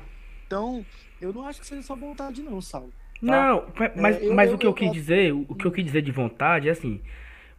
Então, 0.46 0.86
eu 1.20 1.34
não 1.34 1.44
acho 1.48 1.60
que 1.60 1.66
seja 1.66 1.82
só 1.82 1.96
vontade, 1.96 2.44
não, 2.44 2.62
Saulo. 2.62 2.94
Não, 3.22 3.66
mas, 3.96 4.18
É, 4.22 4.26
eu- 4.28 4.34
mas 4.36 4.50
eu- 4.50 4.56
o 4.56 4.58
que 4.58 4.66
eu, 4.66 4.70
eu 4.70 4.74
quis 4.74 4.92
dizer, 4.92 5.34
o 5.34 5.56
que 5.56 5.66
eu 5.66 5.72
quis 5.72 5.86
dizer 5.86 6.02
de 6.02 6.12
vontade 6.12 6.68
é 6.68 6.72
assim, 6.72 7.00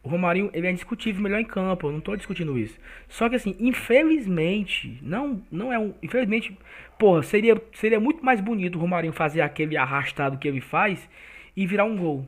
o 0.02 0.08
Romarinho, 0.08 0.50
ele 0.52 0.66
é 0.66 0.70
indiscutível 0.70 1.22
melhor 1.22 1.38
em 1.40 1.44
campo, 1.44 1.86
eu 1.86 1.92
não 1.92 2.00
tô 2.00 2.16
discutindo 2.16 2.58
isso. 2.58 2.78
Só 3.08 3.28
que 3.28 3.36
assim, 3.36 3.54
infelizmente, 3.60 4.98
não, 5.02 5.40
não 5.50 5.72
é 5.72 5.78
um, 5.78 5.94
infelizmente, 6.02 6.56
porra, 6.98 7.22
seria, 7.22 7.60
seria 7.74 8.00
muito 8.00 8.24
mais 8.24 8.40
bonito 8.40 8.76
o 8.76 8.80
Romarinho 8.80 9.12
fazer 9.12 9.40
aquele 9.40 9.76
arrastado 9.76 10.38
que 10.38 10.48
ele 10.48 10.60
faz 10.60 11.08
e 11.56 11.66
virar 11.66 11.84
um 11.84 11.96
gol, 11.96 12.26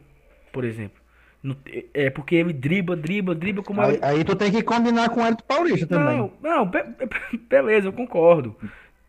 por 0.53 0.65
exemplo. 0.65 1.03
No- 1.43 1.57
É 1.93 2.09
porque 2.09 2.35
ele 2.37 2.53
dribla, 2.55 2.97
dribla, 2.97 3.35
dribla 3.35 3.63
como 3.63 3.83
Aí, 3.83 3.95
ele- 3.97 4.05
aí 4.05 4.25
tu 4.25 4.35
tem 4.35 4.51
que 4.51 4.63
combinar 4.63 5.11
com 5.11 5.21
o 5.21 5.25
Hélio 5.27 5.37
Paulista 5.47 5.87
também. 5.87 6.17
Não, 6.17 6.33
não, 6.43 6.65
be- 6.67 6.83
be- 6.85 7.09
beleza, 7.51 7.89
eu 7.89 7.93
concordo. 7.93 8.57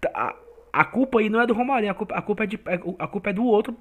Tá, 0.01 0.35
A, 0.75 0.83
culpa 0.83 1.19
aí 1.19 1.29
não 1.29 1.39
é 1.39 1.47
do 1.47 1.53
Romarinho, 1.53 1.91
a 1.91 1.95
culpa, 1.95 2.15
a 2.15 2.21
culpa 2.21 2.43
é 2.43 2.47
de, 2.47 2.59
a 2.99 3.07
culpa 3.07 3.29
é 3.29 3.33
do 3.33 3.45
outro, 3.45 3.77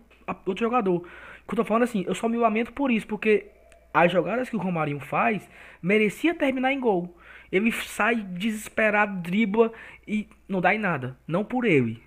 outro 0.47 0.65
jogador. 0.65 0.99
O 0.99 1.49
que 1.49 1.53
eu 1.53 1.57
tô 1.57 1.65
falando 1.65 1.83
assim, 1.83 2.05
eu 2.07 2.15
só 2.15 2.29
me 2.29 2.37
lamento 2.37 2.73
por 2.73 2.89
isso, 2.89 3.05
porque 3.05 3.47
as 3.93 4.13
jogadas 4.13 4.49
que 4.49 4.55
o 4.55 4.61
Romarinho 4.61 5.01
faz 5.01 5.51
merecia 5.83 6.33
terminar 6.35 6.73
em 6.73 6.79
gol. 6.79 7.19
Ele 7.51 7.73
sai 7.73 8.17
desesperado, 8.17 9.21
dribla 9.23 9.73
e 10.07 10.29
não 10.49 10.61
dá 10.61 10.73
em 10.73 10.79
nada. 10.79 11.19
Não 11.27 11.45
por 11.45 11.65
ele. 11.65 12.01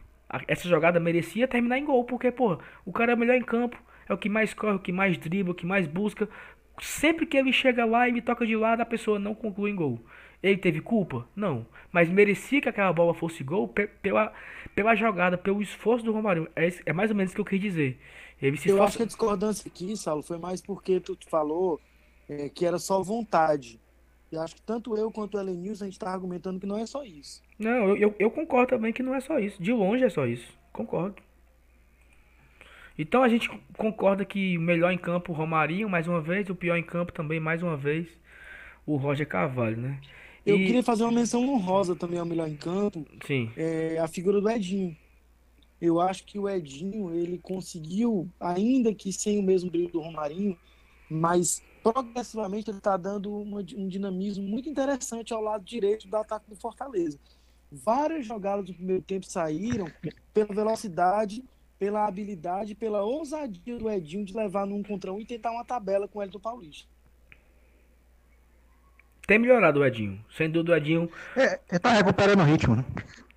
Essa 0.48 0.70
jogada 0.70 1.02
merecia 1.02 1.50
terminar 1.50 1.78
em 1.78 1.86
gol, 1.86 2.06
porque, 2.06 2.32
pô, 2.32 2.58
o 2.86 2.94
cara 2.94 3.12
é 3.12 3.16
o 3.16 3.18
melhor 3.18 3.36
em 3.36 3.44
campo, 3.44 3.78
é 4.08 4.14
o 4.14 4.18
que 4.18 4.30
mais 4.30 4.54
corre, 4.54 4.76
o 4.76 4.80
que 4.80 4.94
mais 4.94 5.18
dribla, 5.18 5.52
o 5.52 5.56
que 5.56 5.66
mais 5.66 5.86
busca. 5.86 6.30
Sempre 6.80 7.26
que 7.26 7.36
ele 7.36 7.52
chega 7.52 7.84
lá 7.84 8.08
e 8.08 8.12
ele 8.12 8.22
toca 8.22 8.46
de 8.46 8.56
lado, 8.56 8.80
a 8.80 8.86
pessoa 8.86 9.20
não 9.20 9.36
conclui 9.36 9.72
em 9.72 9.76
gol. 9.76 10.00
Ele 10.42 10.58
teve 10.58 10.82
culpa? 10.82 11.28
Não. 11.36 11.66
Mas 11.92 12.10
merecia 12.10 12.62
que 12.62 12.70
aquela 12.70 12.94
bola 12.94 13.14
fosse 13.14 13.44
gol 13.44 13.68
pe- 13.68 13.88
pela, 13.88 14.32
pela 14.76 14.96
jogada, 14.96 15.38
pelo 15.38 15.62
esforço 15.62 16.06
do 16.06 16.12
Romarinho. 16.12 16.48
É, 16.56 16.68
é 16.86 16.94
mais 16.94 17.10
ou 17.10 17.16
menos 17.18 17.32
isso 17.32 17.36
que 17.36 17.42
eu 17.42 17.46
quis 17.46 17.60
dizer. 17.60 18.00
Ele 18.42 18.56
se 18.56 18.70
Eu 18.70 18.76
esforça- 18.76 18.88
acho 18.90 18.98
que 18.98 19.04
a 19.04 19.08
discordância 19.08 19.68
aqui, 19.68 19.98
Saulo, 19.98 20.22
foi 20.22 20.38
mais 20.38 20.62
porque 20.62 21.00
tu 21.00 21.18
falou 21.28 21.82
é, 22.30 22.50
que 22.50 22.66
era 22.66 22.78
só 22.78 23.02
vontade. 23.02 23.80
Eu 24.32 24.42
acho 24.42 24.56
que 24.56 24.62
tanto 24.62 24.96
eu 24.98 25.10
quanto 25.12 25.38
o 25.38 25.40
Ellen 25.40 25.56
News 25.58 25.82
a 25.82 25.86
gente 25.86 25.98
tá 25.98 26.12
argumentando 26.12 26.60
que 26.60 26.66
não 26.68 26.78
é 26.78 26.86
só 26.86 27.04
isso. 27.04 27.42
Não, 27.58 27.88
eu, 27.90 27.98
eu, 27.98 28.16
eu 28.20 28.30
concordo 28.30 28.70
também 28.72 28.92
que 28.94 29.02
não 29.02 29.16
é 29.16 29.22
só 29.22 29.40
isso. 29.40 29.62
De 29.62 29.72
longe 29.74 30.04
é 30.04 30.10
só 30.10 30.28
isso. 30.28 30.56
Concordo. 30.72 31.16
Então 32.98 33.24
a 33.24 33.30
gente 33.30 33.50
concorda 33.78 34.26
que 34.26 34.58
o 34.58 34.62
melhor 34.62 34.92
em 34.92 34.98
campo 34.98 35.32
o 35.32 35.36
Romarinho, 35.36 35.90
mais 35.90 36.08
uma 36.08 36.20
vez, 36.20 36.50
o 36.50 36.56
pior 36.56 36.76
em 36.76 36.84
campo 36.84 37.12
também, 37.12 37.40
mais 37.40 37.62
uma 37.64 37.78
vez, 37.78 38.08
o 38.86 38.96
Roger 38.98 39.28
Carvalho, 39.28 39.78
né? 39.78 40.00
Eu 40.48 40.58
E- 40.58 40.66
queria 40.66 40.82
fazer 40.84 41.04
uma 41.04 41.12
menção 41.12 41.48
honrosa 41.48 41.96
também 41.96 42.20
ao 42.20 42.26
melhor 42.26 42.48
em 42.48 42.56
campo, 42.56 43.06
Sim, 43.26 43.52
é 43.58 43.98
a 44.00 44.08
figura 44.08 44.40
do 44.40 44.50
Edinho. 44.50 44.96
Eu 45.80 46.00
acho 46.00 46.24
que 46.26 46.40
o 46.40 46.48
Edinho, 46.50 47.14
ele 47.14 47.38
conseguiu, 47.38 48.28
ainda 48.40 48.94
que 48.96 49.12
sem 49.12 49.38
o 49.38 49.44
mesmo 49.44 49.70
brilho 49.70 49.92
do 49.92 50.00
Romarinho, 50.00 50.58
mas 51.10 51.62
progressivamente 51.84 52.70
ele 52.72 52.78
está 52.80 52.98
dando 52.98 53.32
uma- 53.42 53.60
um 53.76 53.88
dinamismo 53.88 54.44
muito 54.48 54.68
interessante 54.70 55.34
ao 55.34 55.42
lado 55.42 55.64
direito 55.64 56.08
do 56.08 56.16
ataque 56.18 56.50
do 56.50 56.56
Fortaleza. 56.56 57.20
Várias 57.72 58.26
jogadas 58.26 58.66
do 58.66 58.74
primeiro 58.74 59.04
tempo 59.04 59.26
saíram 59.26 59.88
pela 60.34 60.54
velocidade, 60.54 61.44
pela 61.78 62.08
habilidade, 62.08 62.74
pela 62.74 63.04
ousadia 63.04 63.78
do 63.78 63.90
Edinho 63.90 64.26
de 64.26 64.34
levar 64.34 64.66
num 64.66 64.82
contra 64.82 65.14
um 65.14 65.20
e 65.20 65.26
tentar 65.26 65.52
uma 65.52 65.66
tabela 65.66 66.08
com 66.08 66.20
o 66.20 66.24
Elton 66.24 66.40
Paulista. 66.40 66.88
Tem 69.28 69.38
melhorado 69.38 69.82
o 69.82 69.86
Edinho. 69.86 70.20
Sem 70.32 70.50
dúvida 70.50 70.74
o 70.74 70.76
Edinho 70.76 71.10
É, 71.36 71.60
ele 71.70 71.80
tá 71.80 71.92
recuperando 71.94 72.40
o 72.40 72.44
ritmo, 72.46 72.76
né? 72.78 72.86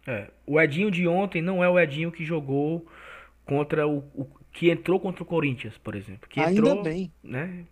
É, 0.06 0.28
o 0.46 0.58
Edinho 0.60 0.90
de 0.90 1.06
ontem 1.06 1.42
não 1.42 1.62
é 1.62 1.68
o 1.68 1.78
Edinho 1.78 2.10
que 2.10 2.24
jogou 2.24 2.86
contra 3.44 3.86
o, 3.86 3.98
o- 4.14 4.26
que 4.52 4.70
entrou 4.70 4.98
contra 4.98 5.22
o 5.22 5.26
Corinthians, 5.26 5.76
por 5.78 5.94
exemplo. 5.94 6.28
Que 6.28 6.40
Ainda 6.40 6.52
entrou, 6.52 6.82
bem. 6.82 7.12
né? 7.22 7.64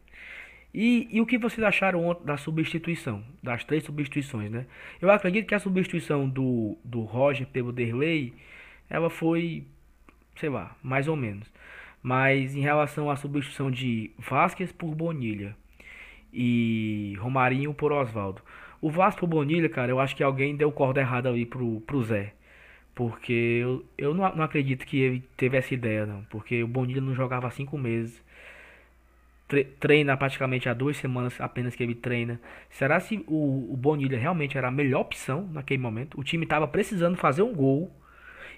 E, 0.75 1.09
e 1.11 1.21
o 1.21 1.27
que 1.27 1.39
vocês 1.39 1.65
acharam 1.67 2.05
ontem 2.07 2.25
da 2.27 2.37
substituição, 2.37 3.25
das 3.43 3.65
três 3.65 3.83
substituições, 3.85 4.51
né? 4.51 4.67
Eu 5.01 5.11
acredito 5.11 5.47
que 5.47 5.55
a 5.55 5.59
substituição 5.59 6.29
do, 6.29 6.77
do 6.85 7.01
Roger 7.01 7.47
pelo 7.47 7.73
Derlei, 7.73 8.35
ela 8.91 9.09
foi, 9.09 9.65
sei 10.37 10.49
lá, 10.51 10.77
mais 10.83 11.09
ou 11.09 11.17
menos. 11.17 11.51
Mas 12.03 12.55
em 12.55 12.61
relação 12.61 13.11
à 13.11 13.17
substituição 13.17 13.71
de 13.71 14.11
Vasquez 14.19 14.71
por 14.71 14.95
Bonilha 14.95 15.57
e 16.33 17.17
Romarinho 17.21 17.75
por 17.75 17.93
Oswaldo. 17.93 18.43
O 18.81 18.91
Vasco 18.91 19.27
Bonilha, 19.27 19.69
cara, 19.69 19.91
eu 19.91 20.01
acho 20.01 20.15
que 20.17 20.23
alguém 20.23 20.57
deu 20.57 20.71
corda 20.73 21.01
errada 21.01 21.29
ali 21.29 21.45
pro, 21.47 21.81
pro 21.83 22.03
Zé. 22.05 22.35
Porque 22.95 23.33
eu, 23.33 23.85
eu 23.99 24.15
não, 24.15 24.35
não 24.37 24.45
acredito 24.45 24.87
que 24.87 24.99
ele 25.01 25.25
teve 25.37 25.57
essa 25.57 25.75
ideia, 25.75 26.07
não. 26.07 26.25
Porque 26.25 26.63
o 26.63 26.69
Bonilha 26.69 27.01
não 27.01 27.15
jogava 27.15 27.49
há 27.49 27.51
cinco 27.51 27.79
meses. 27.79 28.23
Tre- 29.47 29.65
treina 29.81 30.17
praticamente 30.17 30.69
há 30.69 30.75
duas 30.75 30.97
semanas 30.99 31.41
apenas 31.41 31.75
que 31.75 31.83
ele 31.83 31.95
treina. 31.95 32.39
Será 32.69 33.01
se 33.01 33.25
o, 33.27 33.73
o 33.73 33.77
Bonilha 33.77 34.19
realmente 34.19 34.59
era 34.59 34.69
a 34.69 34.71
melhor 34.71 35.01
opção 35.01 35.49
naquele 35.53 35.81
momento? 35.83 36.21
O 36.21 36.25
time 36.25 36.45
estava 36.45 36.69
precisando 36.69 37.17
fazer 37.17 37.43
um 37.43 37.55
gol. 37.55 37.91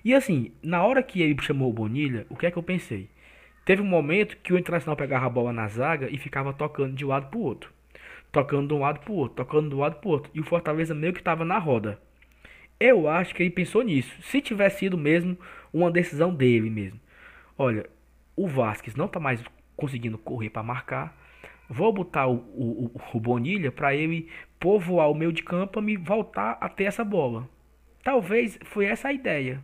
E 0.05 0.15
assim, 0.15 0.53
na 0.63 0.85
hora 0.85 1.03
que 1.03 1.23
ele 1.23 1.41
chamou 1.43 1.71
o 1.71 1.73
Bonilha, 1.75 2.27
o 2.31 2.37
que 2.37 2.47
é 2.47 2.51
que 2.51 2.59
eu 2.59 2.63
pensei? 2.63 3.09
Teve 3.71 3.83
um 3.83 3.87
momento 3.87 4.37
que 4.39 4.53
o 4.53 4.59
Internacional 4.59 4.97
pegava 4.97 5.27
a 5.27 5.31
bola 5.31 5.53
na 5.53 5.69
zaga 5.69 6.09
e 6.11 6.19
ficava 6.19 6.53
tocando 6.53 6.93
de 6.97 7.05
um 7.05 7.09
lado 7.09 7.31
pro 7.31 7.39
outro. 7.39 7.73
Tocando 8.33 8.67
de 8.67 8.75
um 8.75 8.81
lado 8.81 8.99
pro 8.99 9.13
outro, 9.13 9.37
tocando 9.37 9.69
de 9.69 9.77
um 9.77 9.79
lado 9.79 10.01
pro 10.01 10.11
outro. 10.11 10.29
E 10.35 10.41
o 10.41 10.43
Fortaleza 10.43 10.93
meio 10.93 11.13
que 11.13 11.21
estava 11.21 11.45
na 11.45 11.57
roda. 11.57 12.01
Eu 12.81 13.07
acho 13.07 13.33
que 13.33 13.45
ele 13.45 13.51
pensou 13.53 13.83
nisso. 13.83 14.11
Se 14.23 14.41
tivesse 14.41 14.81
sido 14.81 14.99
mesmo 14.99 15.39
uma 15.73 15.89
decisão 15.89 16.35
dele 16.35 16.69
mesmo. 16.69 16.99
Olha, 17.57 17.89
o 18.35 18.49
Vasquez 18.49 18.97
não 18.97 19.07
tá 19.07 19.21
mais 19.21 19.41
conseguindo 19.77 20.19
correr 20.19 20.51
para 20.51 20.65
marcar. 20.65 21.17
Vou 21.69 21.93
botar 21.93 22.27
o, 22.27 22.39
o, 22.53 22.87
o- 22.97 23.01
o 23.15 23.21
Bonilha 23.21 23.71
para 23.71 23.95
ele 23.95 24.29
povoar 24.59 25.09
o 25.09 25.15
meio 25.15 25.33
de 25.33 25.45
campo 25.45 25.79
e 25.79 25.83
me 25.85 25.97
voltar 25.97 26.59
a 26.61 26.69
ter 26.69 26.87
essa 26.87 27.05
bola. 27.05 27.49
Talvez 28.03 28.59
foi 28.65 28.87
essa 28.87 29.07
a 29.07 29.13
ideia. 29.13 29.63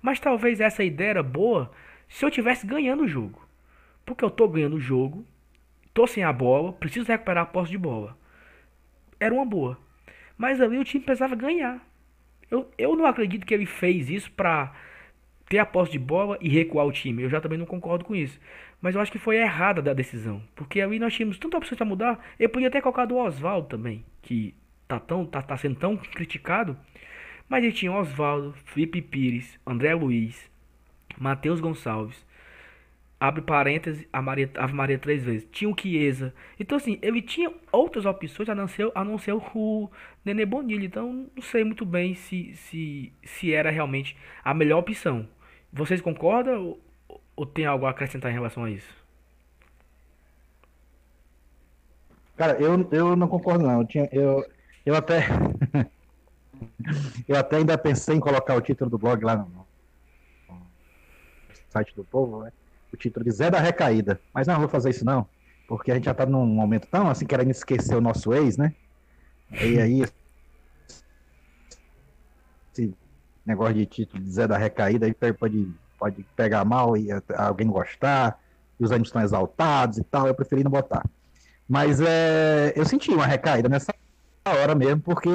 Mas 0.00 0.18
talvez 0.18 0.58
essa 0.58 0.82
ideia 0.82 1.10
era 1.10 1.22
boa 1.22 1.70
se 2.08 2.24
eu 2.24 2.30
tivesse 2.30 2.66
ganhando 2.66 3.04
o 3.04 3.08
jogo. 3.08 3.46
Porque 4.04 4.24
eu 4.24 4.30
tô 4.30 4.48
ganhando 4.48 4.76
o 4.76 4.80
jogo, 4.80 5.26
tô 5.92 6.06
sem 6.06 6.22
a 6.22 6.32
bola, 6.32 6.72
preciso 6.72 7.06
recuperar 7.06 7.44
a 7.44 7.46
posse 7.46 7.70
de 7.70 7.78
bola. 7.78 8.16
Era 9.18 9.34
uma 9.34 9.44
boa. 9.44 9.78
Mas 10.36 10.60
ali 10.60 10.78
o 10.78 10.84
time 10.84 11.04
precisava 11.04 11.34
ganhar. 11.34 11.80
Eu, 12.50 12.70
eu 12.78 12.94
não 12.94 13.06
acredito 13.06 13.46
que 13.46 13.54
ele 13.54 13.66
fez 13.66 14.08
isso 14.08 14.30
pra 14.30 14.72
ter 15.48 15.58
a 15.58 15.66
posse 15.66 15.92
de 15.92 15.98
bola 15.98 16.38
e 16.40 16.48
recuar 16.48 16.86
o 16.86 16.92
time. 16.92 17.22
Eu 17.22 17.30
já 17.30 17.40
também 17.40 17.58
não 17.58 17.66
concordo 17.66 18.04
com 18.04 18.14
isso. 18.14 18.38
Mas 18.80 18.94
eu 18.94 19.00
acho 19.00 19.10
que 19.10 19.18
foi 19.18 19.36
errada 19.36 19.80
da 19.80 19.92
decisão. 19.92 20.42
Porque 20.54 20.80
ali 20.80 20.98
nós 20.98 21.14
tínhamos 21.14 21.38
tanta 21.38 21.56
opção 21.56 21.76
para 21.76 21.86
mudar. 21.86 22.24
Eu 22.38 22.48
podia 22.48 22.70
ter 22.70 22.82
colocado 22.82 23.12
o 23.12 23.24
Oswaldo 23.24 23.68
também, 23.68 24.04
que 24.22 24.54
tá, 24.86 25.00
tão, 25.00 25.24
tá, 25.24 25.42
tá 25.42 25.56
sendo 25.56 25.76
tão 25.76 25.96
criticado. 25.96 26.76
Mas 27.48 27.64
ele 27.64 27.72
tinha 27.72 27.92
Oswaldo, 27.92 28.54
Felipe 28.66 29.00
Pires, 29.00 29.58
André 29.66 29.94
Luiz, 29.94 30.50
Matheus 31.18 31.60
Gonçalves. 31.60 32.24
Abre 33.18 33.40
parênteses, 33.40 34.06
a 34.12 34.20
Maria, 34.20 34.50
Ave 34.56 34.74
Maria 34.74 34.98
três 34.98 35.24
vezes. 35.24 35.48
Tinha 35.50 35.70
o 35.70 35.74
Chiesa. 35.78 36.34
Então, 36.60 36.76
assim, 36.76 36.98
ele 37.00 37.22
tinha 37.22 37.50
outras 37.72 38.04
opções 38.04 38.48
a 38.48 38.54
não 38.54 38.68
ser, 38.68 38.90
a 38.94 39.02
não 39.02 39.16
ser 39.16 39.32
o 39.32 39.90
Nenê 40.22 40.44
Bonilha. 40.44 40.84
Então, 40.84 41.26
não 41.34 41.42
sei 41.42 41.64
muito 41.64 41.86
bem 41.86 42.14
se, 42.14 42.54
se, 42.54 43.12
se 43.24 43.54
era 43.54 43.70
realmente 43.70 44.16
a 44.44 44.52
melhor 44.52 44.80
opção. 44.80 45.26
Vocês 45.72 46.00
concordam 46.02 46.76
ou, 47.08 47.20
ou 47.34 47.46
tem 47.46 47.64
algo 47.64 47.86
a 47.86 47.90
acrescentar 47.90 48.30
em 48.30 48.34
relação 48.34 48.64
a 48.64 48.70
isso? 48.70 49.06
Cara, 52.36 52.52
eu, 52.60 52.86
eu 52.92 53.16
não 53.16 53.28
concordo, 53.28 53.64
não. 53.64 53.80
Eu, 53.80 53.86
tinha, 53.86 54.08
eu, 54.12 54.44
eu 54.84 54.94
até. 54.94 55.26
eu 57.26 57.36
até 57.36 57.56
ainda 57.56 57.78
pensei 57.78 58.16
em 58.16 58.20
colocar 58.20 58.54
o 58.54 58.60
título 58.60 58.90
do 58.90 58.98
blog 58.98 59.24
lá 59.24 59.46
site 61.76 61.94
do 61.94 62.04
povo, 62.04 62.42
né? 62.42 62.50
O 62.92 62.96
título 62.96 63.24
de 63.24 63.30
Zé 63.30 63.50
da 63.50 63.58
Recaída. 63.58 64.20
Mas 64.32 64.46
não, 64.46 64.58
vou 64.58 64.68
fazer 64.68 64.90
isso 64.90 65.04
não. 65.04 65.28
Porque 65.68 65.90
a 65.90 65.94
gente 65.94 66.04
já 66.04 66.14
tá 66.14 66.24
num 66.24 66.46
momento 66.46 66.86
tão 66.88 67.08
assim 67.08 67.26
querendo 67.26 67.50
esquecer 67.50 67.96
o 67.96 68.00
nosso 68.00 68.32
ex, 68.32 68.56
né? 68.56 68.72
E 69.62 69.78
aí. 69.78 70.04
Esse 72.72 72.94
negócio 73.44 73.74
de 73.74 73.86
título 73.86 74.22
de 74.22 74.30
Zé 74.30 74.46
da 74.46 74.56
Recaída 74.56 75.06
aí 75.06 75.14
pode, 75.34 75.74
pode 75.98 76.24
pegar 76.36 76.64
mal 76.64 76.96
e 76.96 77.08
alguém 77.36 77.68
gostar. 77.68 78.38
E 78.78 78.84
os 78.84 78.90
ânimos 78.90 79.08
estão 79.08 79.22
exaltados 79.22 79.98
e 79.98 80.04
tal. 80.04 80.26
Eu 80.26 80.34
preferi 80.34 80.62
não 80.62 80.70
botar. 80.70 81.02
Mas 81.68 82.00
é, 82.00 82.72
eu 82.76 82.84
senti 82.84 83.10
uma 83.10 83.26
recaída 83.26 83.68
nessa 83.68 83.92
hora 84.46 84.74
mesmo, 84.74 85.00
porque 85.00 85.28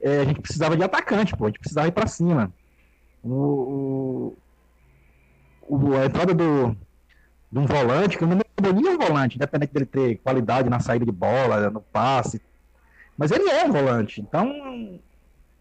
é, 0.00 0.20
a 0.20 0.24
gente 0.24 0.40
precisava 0.40 0.76
de 0.76 0.82
atacante, 0.82 1.34
pô, 1.34 1.44
a 1.44 1.48
gente 1.48 1.58
precisava 1.60 1.88
ir 1.88 1.92
pra 1.92 2.06
cima. 2.06 2.52
O- 3.22 4.36
a 6.00 6.06
entrada 6.06 6.34
do, 6.34 6.76
de 7.50 7.58
um 7.58 7.66
volante, 7.66 8.16
que 8.16 8.24
eu 8.24 8.28
não 8.28 8.36
nem 8.36 8.92
é 8.92 8.96
volante, 8.96 9.36
independente 9.36 9.72
dele 9.72 9.86
ter 9.86 10.16
qualidade 10.18 10.68
na 10.68 10.80
saída 10.80 11.04
de 11.04 11.12
bola, 11.12 11.70
no 11.70 11.80
passe. 11.80 12.40
Mas 13.16 13.30
ele 13.30 13.48
é 13.48 13.64
um 13.64 13.72
volante. 13.72 14.20
Então, 14.20 15.00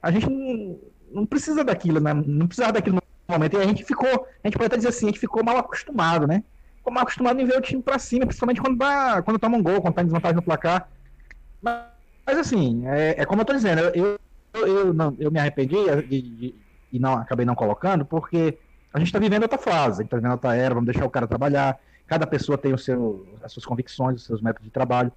a 0.02 0.12
gente 0.12 0.30
não, 0.30 0.80
não 1.12 1.26
precisa 1.26 1.64
daquilo, 1.64 2.00
né? 2.00 2.14
Não 2.14 2.48
precisava 2.48 2.74
daquilo 2.74 3.02
momento. 3.28 3.58
E 3.58 3.62
a 3.62 3.66
gente 3.66 3.84
ficou, 3.84 4.28
a 4.44 4.48
gente 4.48 4.58
pode 4.58 4.68
até 4.68 4.78
dizer 4.78 4.90
assim, 4.90 5.08
a 5.08 5.10
gente 5.10 5.20
ficou 5.20 5.44
mal 5.44 5.58
acostumado, 5.58 6.28
né? 6.28 6.44
Ficou 6.78 6.94
mal 6.94 7.04
acostumado 7.04 7.40
em 7.40 7.46
ver 7.46 7.58
o 7.58 7.62
time 7.62 7.82
pra 7.82 8.00
cima, 8.00 8.26
principalmente 8.26 8.62
quando, 8.62 8.78
dá, 8.78 9.22
quando 9.24 9.40
toma 9.40 9.58
um 9.58 9.64
gol, 9.64 9.82
quando 9.82 9.96
tá 9.96 10.02
em 10.02 10.06
desvantagem 10.06 10.36
no 10.36 10.42
placar. 10.42 10.90
Mas, 11.62 11.86
mas 12.26 12.38
assim, 12.38 12.88
é, 12.88 13.22
é, 13.22 13.26
como 13.26 13.42
eu 13.42 13.46
tô 13.46 13.54
dizendo, 13.54 13.80
eu, 13.80 14.20
eu, 14.54 14.68
eu, 14.68 14.94
não, 14.94 15.16
eu 15.20 15.32
me 15.32 15.40
arrependi 15.40 15.76
e 16.92 17.00
não, 17.00 17.14
acabei 17.14 17.46
não 17.46 17.56
colocando, 17.56 18.06
porque 18.06 18.58
a 18.96 19.00
gente 19.00 19.12
tá 19.12 19.20
vivendo 19.20 19.44
outra 19.44 19.58
fase, 19.58 20.00
a 20.00 20.04
gente 20.04 20.10
tá 20.10 20.16
vivendo 20.16 20.32
outra 20.32 20.56
era, 20.56 20.74
vamos 20.74 20.86
deixar 20.86 21.06
o 21.06 21.10
cara 21.10 21.28
trabalhar. 21.28 21.78
Cada 22.08 22.26
pessoa 22.26 22.58
tem 22.58 22.74
o 22.74 22.78
seu, 22.78 23.28
as 23.44 23.52
suas 23.52 23.66
convicções, 23.66 24.22
os 24.22 24.26
seus 24.26 24.42
métodos 24.42 24.64
de 24.64 24.72
trabalho, 24.72 25.12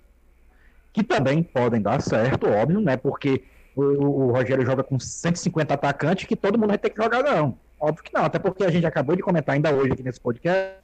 que 0.92 1.04
também 1.04 1.44
podem 1.44 1.80
dar 1.80 2.02
certo, 2.02 2.48
óbvio, 2.48 2.80
né? 2.80 2.96
Porque 2.96 3.44
o, 3.76 3.82
o 3.82 4.32
Rogério 4.32 4.66
joga 4.66 4.82
com 4.82 4.98
150 4.98 5.72
atacantes 5.72 6.26
que 6.26 6.34
todo 6.34 6.58
mundo 6.58 6.70
vai 6.70 6.78
ter 6.78 6.90
que 6.90 7.00
jogar, 7.00 7.22
não. 7.22 7.56
Óbvio 7.78 8.02
que 8.02 8.12
não, 8.12 8.24
até 8.24 8.40
porque 8.40 8.64
a 8.64 8.70
gente 8.70 8.84
acabou 8.84 9.14
de 9.14 9.22
comentar 9.22 9.54
ainda 9.54 9.72
hoje 9.72 9.92
aqui 9.92 10.02
nesse 10.02 10.20
podcast 10.20 10.82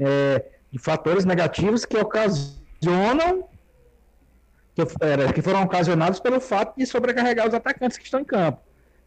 é, 0.00 0.46
de 0.72 0.78
fatores 0.78 1.26
negativos 1.26 1.84
que 1.84 1.98
ocasionam 1.98 3.46
que, 4.74 4.80
é, 5.04 5.32
que 5.34 5.42
foram 5.42 5.64
ocasionados 5.64 6.18
pelo 6.18 6.40
fato 6.40 6.78
de 6.78 6.86
sobrecarregar 6.86 7.46
os 7.46 7.52
atacantes 7.52 7.98
que 7.98 8.04
estão 8.04 8.20
em 8.20 8.24
campo. 8.24 8.62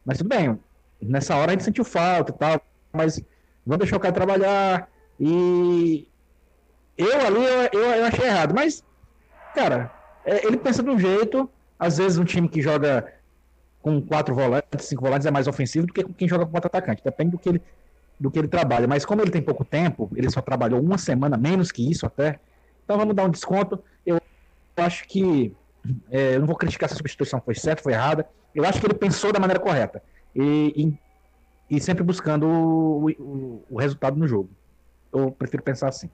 Mas 0.05 0.19
tudo 0.19 0.29
bem, 0.29 0.59
nessa 1.01 1.35
hora 1.35 1.51
a 1.51 1.53
gente 1.53 1.63
sentiu 1.63 1.83
falta 1.83 2.31
e 2.31 2.35
tal, 2.35 2.61
mas 2.91 3.21
vamos 3.65 3.79
deixar 3.79 3.97
o 3.97 3.99
cara 3.99 4.13
trabalhar. 4.13 4.89
E 5.19 6.07
eu 6.97 7.21
ali 7.25 7.43
eu, 7.43 7.81
eu, 7.81 7.89
eu 7.95 8.05
achei 8.05 8.25
errado, 8.25 8.53
mas, 8.53 8.83
cara, 9.55 9.91
é, 10.25 10.45
ele 10.45 10.57
pensa 10.57 10.83
de 10.83 10.89
um 10.89 10.99
jeito, 10.99 11.49
às 11.79 11.97
vezes 11.97 12.17
um 12.17 12.25
time 12.25 12.47
que 12.47 12.61
joga 12.61 13.13
com 13.81 14.01
quatro 14.01 14.35
volantes, 14.35 14.85
cinco 14.85 15.03
volantes 15.03 15.25
é 15.25 15.31
mais 15.31 15.47
ofensivo 15.47 15.87
do 15.87 15.93
que 15.93 16.03
quem 16.13 16.27
joga 16.27 16.45
com 16.45 16.51
quatro 16.51 16.67
atacantes. 16.67 17.03
Depende 17.03 17.31
do 17.31 17.39
que 17.39 17.49
ele, 17.49 17.61
do 18.19 18.29
que 18.29 18.37
ele 18.37 18.47
trabalha. 18.47 18.87
Mas 18.87 19.05
como 19.05 19.21
ele 19.21 19.31
tem 19.31 19.41
pouco 19.41 19.65
tempo, 19.65 20.09
ele 20.15 20.29
só 20.29 20.41
trabalhou 20.41 20.79
uma 20.79 20.97
semana, 20.97 21.37
menos 21.37 21.71
que 21.71 21.89
isso 21.89 22.05
até. 22.05 22.39
Então 22.83 22.97
vamos 22.97 23.15
dar 23.15 23.23
um 23.23 23.29
desconto. 23.29 23.83
Eu 24.05 24.19
acho 24.77 25.07
que. 25.07 25.55
É, 26.11 26.35
eu 26.35 26.39
não 26.39 26.47
vou 26.47 26.55
criticar 26.55 26.87
se 26.87 26.93
a 26.93 26.97
substituição 26.97 27.41
foi 27.41 27.55
certa, 27.55 27.81
foi 27.81 27.93
errada. 27.93 28.27
Eu 28.53 28.63
acho 28.65 28.79
que 28.79 28.85
ele 28.85 28.93
pensou 28.93 29.33
da 29.33 29.39
maneira 29.39 29.59
correta. 29.59 30.03
E, 30.35 30.97
e, 31.69 31.77
e 31.77 31.81
sempre 31.81 32.03
buscando 32.03 32.47
o, 32.47 33.09
o, 33.09 33.65
o, 33.69 33.77
resultado 33.77 34.17
no 34.17 34.27
jogo. 34.27 34.49
Eu 35.11 35.31
prefiro 35.31 35.63
pensar 35.63 35.89
assim. 35.89 36.09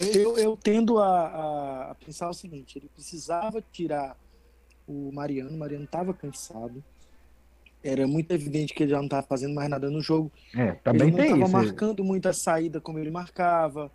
Eu, 0.00 0.36
eu 0.36 0.56
tendo 0.56 0.98
a, 0.98 1.90
a 1.90 1.94
pensar 1.94 2.28
o 2.28 2.34
seguinte: 2.34 2.78
ele 2.78 2.88
precisava 2.88 3.62
tirar 3.72 4.16
o 4.86 5.10
Mariano. 5.12 5.50
O 5.50 5.58
Mariano 5.58 5.84
estava 5.84 6.12
cansado. 6.12 6.82
Era 7.82 8.06
muito 8.06 8.32
evidente 8.32 8.74
que 8.74 8.82
ele 8.82 8.90
já 8.90 8.96
não 8.96 9.04
estava 9.04 9.26
fazendo 9.26 9.54
mais 9.54 9.68
nada 9.70 9.88
no 9.90 10.00
jogo. 10.00 10.32
É, 10.54 10.72
também 10.72 11.08
ele 11.08 11.16
não 11.16 11.46
estava 11.46 11.64
marcando 11.64 12.04
muita 12.04 12.32
saída 12.32 12.80
como 12.80 12.98
ele 12.98 13.10
marcava. 13.10 13.90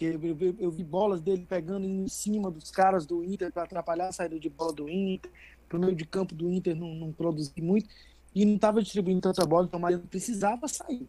Eu, 0.00 0.20
eu, 0.22 0.56
eu, 0.58 0.70
vi 0.70 0.82
bolas 0.82 1.20
dele 1.20 1.46
pegando 1.48 1.86
em 1.86 2.08
cima 2.08 2.50
dos 2.50 2.70
caras 2.70 3.06
do 3.06 3.22
Inter 3.24 3.52
para 3.52 3.62
atrapalhar 3.62 4.08
a 4.08 4.12
saída 4.12 4.38
de 4.38 4.48
bola 4.48 4.72
do 4.72 4.88
Inter. 4.88 5.30
Para 5.68 5.78
o 5.78 5.80
meio 5.80 5.94
de 5.94 6.04
campo 6.04 6.34
do 6.34 6.50
Inter 6.50 6.74
não, 6.74 6.94
não 6.94 7.12
produzir 7.12 7.62
muito. 7.62 7.88
E 8.34 8.44
não 8.44 8.56
estava 8.56 8.82
distribuindo 8.82 9.20
tanta 9.20 9.46
bola, 9.46 9.66
então 9.66 9.78
o 9.78 9.82
Mariano 9.82 10.06
precisava 10.06 10.66
sair. 10.66 11.06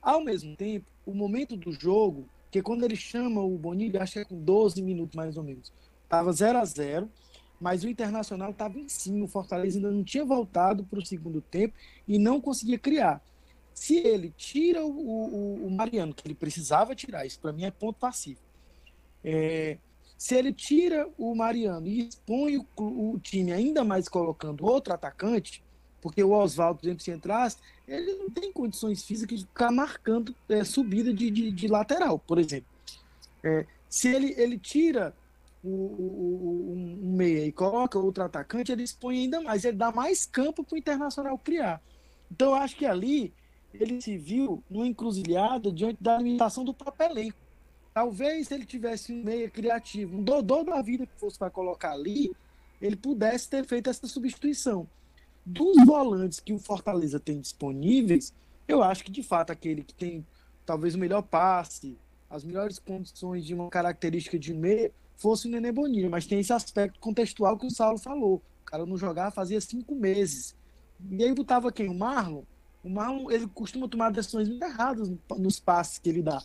Ao 0.00 0.22
mesmo 0.22 0.56
tempo, 0.56 0.86
o 1.04 1.14
momento 1.14 1.56
do 1.56 1.72
jogo, 1.72 2.28
que 2.50 2.62
quando 2.62 2.84
ele 2.84 2.96
chama 2.96 3.42
o 3.42 3.58
Bonilha, 3.58 4.02
acho 4.02 4.14
que 4.14 4.18
é 4.20 4.24
com 4.24 4.40
12 4.40 4.80
minutos 4.80 5.14
mais 5.14 5.36
ou 5.36 5.42
menos, 5.42 5.72
estava 6.04 6.32
0 6.32 6.58
a 6.58 6.64
0 6.64 7.10
mas 7.60 7.82
o 7.82 7.88
Internacional 7.88 8.50
estava 8.50 8.78
em 8.78 8.88
cima, 8.88 9.24
o 9.24 9.28
Fortaleza 9.28 9.78
ainda 9.78 9.90
não 9.90 10.04
tinha 10.04 10.24
voltado 10.24 10.84
para 10.84 10.98
o 10.98 11.06
segundo 11.06 11.40
tempo 11.40 11.74
e 12.06 12.18
não 12.18 12.38
conseguia 12.40 12.78
criar. 12.78 13.22
Se 13.72 13.96
ele 13.96 14.34
tira 14.36 14.84
o, 14.84 14.90
o, 14.90 15.66
o 15.66 15.70
Mariano, 15.70 16.12
que 16.12 16.26
ele 16.26 16.34
precisava 16.34 16.94
tirar, 16.94 17.24
isso 17.24 17.40
para 17.40 17.52
mim 17.52 17.64
é 17.64 17.70
ponto 17.70 17.98
passivo. 17.98 18.40
É, 19.22 19.78
se 20.18 20.34
ele 20.34 20.52
tira 20.52 21.08
o 21.16 21.34
Mariano 21.34 21.86
e 21.86 22.06
expõe 22.06 22.58
o, 22.58 22.66
o, 22.76 23.18
time 23.18 23.50
ainda 23.50 23.82
mais 23.82 24.08
colocando 24.08 24.66
outro 24.66 24.92
atacante, 24.92 25.63
porque 26.04 26.22
o 26.22 26.32
Oswaldo, 26.32 26.80
por 26.80 26.86
exemplo, 26.86 27.02
se 27.02 27.10
entrasse, 27.10 27.56
ele 27.88 28.12
não 28.16 28.28
tem 28.28 28.52
condições 28.52 29.02
físicas 29.02 29.38
de 29.38 29.46
ficar 29.46 29.72
marcando 29.72 30.36
é, 30.50 30.62
subida 30.62 31.14
de, 31.14 31.30
de, 31.30 31.50
de, 31.50 31.66
lateral, 31.66 32.18
por 32.18 32.38
exemplo. 32.38 32.68
É, 33.42 33.64
se 33.88 34.08
ele, 34.14 34.34
ele 34.36 34.58
tira 34.58 35.14
o, 35.62 35.70
o, 35.70 36.72
um 36.74 37.16
meia 37.16 37.46
e 37.46 37.50
coloca 37.50 37.98
outro 37.98 38.22
atacante, 38.22 38.70
ele 38.70 38.82
expõe 38.82 39.20
ainda 39.20 39.40
mais, 39.40 39.64
ele 39.64 39.78
dá 39.78 39.90
mais 39.90 40.26
campo 40.26 40.62
para 40.62 40.74
o 40.74 40.78
Internacional 40.78 41.38
criar. 41.38 41.80
Então 42.30 42.48
eu 42.48 42.54
acho 42.56 42.76
que 42.76 42.84
ali 42.84 43.32
ele 43.72 43.98
se 44.02 44.18
viu 44.18 44.62
numa 44.68 44.86
encruzilhada 44.86 45.72
diante 45.72 46.02
da 46.02 46.18
limitação 46.18 46.66
do 46.66 46.74
próprio. 46.74 47.32
Talvez 47.94 48.48
se 48.48 48.54
ele 48.54 48.66
tivesse 48.66 49.10
um 49.10 49.24
meia 49.24 49.48
criativo, 49.48 50.18
um 50.18 50.22
dodô 50.22 50.64
da 50.64 50.82
vida 50.82 51.06
que 51.06 51.18
fosse 51.18 51.38
para 51.38 51.48
colocar 51.48 51.92
ali, 51.92 52.30
ele 52.78 52.94
pudesse 52.94 53.48
ter 53.48 53.64
feito 53.64 53.88
essa 53.88 54.06
substituição. 54.06 54.86
Dos 55.44 55.84
volantes 55.84 56.40
que 56.40 56.52
o 56.52 56.58
Fortaleza 56.58 57.20
tem 57.20 57.40
disponíveis, 57.40 58.32
eu 58.66 58.82
acho 58.82 59.04
que 59.04 59.10
de 59.10 59.22
fato 59.22 59.50
aquele 59.50 59.84
que 59.84 59.94
tem 59.94 60.26
talvez 60.64 60.94
o 60.94 60.98
melhor 60.98 61.22
passe, 61.22 61.98
as 62.30 62.44
melhores 62.44 62.78
condições 62.78 63.44
de 63.44 63.54
uma 63.54 63.68
característica 63.68 64.38
de 64.38 64.54
meia, 64.54 64.90
fosse 65.16 65.46
o 65.46 65.50
Nenê 65.50 65.70
Bonilha, 65.70 66.08
mas 66.08 66.26
tem 66.26 66.40
esse 66.40 66.52
aspecto 66.52 66.98
contextual 66.98 67.58
que 67.58 67.66
o 67.66 67.70
Saulo 67.70 67.98
falou. 67.98 68.42
O 68.62 68.64
cara 68.64 68.86
não 68.86 68.96
jogava 68.96 69.30
fazia 69.30 69.60
cinco 69.60 69.94
meses. 69.94 70.56
E 71.10 71.22
aí 71.22 71.34
botava 71.34 71.70
quem? 71.70 71.88
O 71.88 71.94
Marlon? 71.94 72.42
O 72.82 72.88
Marlon, 72.88 73.30
ele 73.30 73.46
costuma 73.48 73.88
tomar 73.88 74.10
decisões 74.10 74.48
muito 74.48 74.64
erradas 74.64 75.12
nos 75.38 75.60
passes 75.60 75.98
que 75.98 76.08
ele 76.08 76.22
dá, 76.22 76.42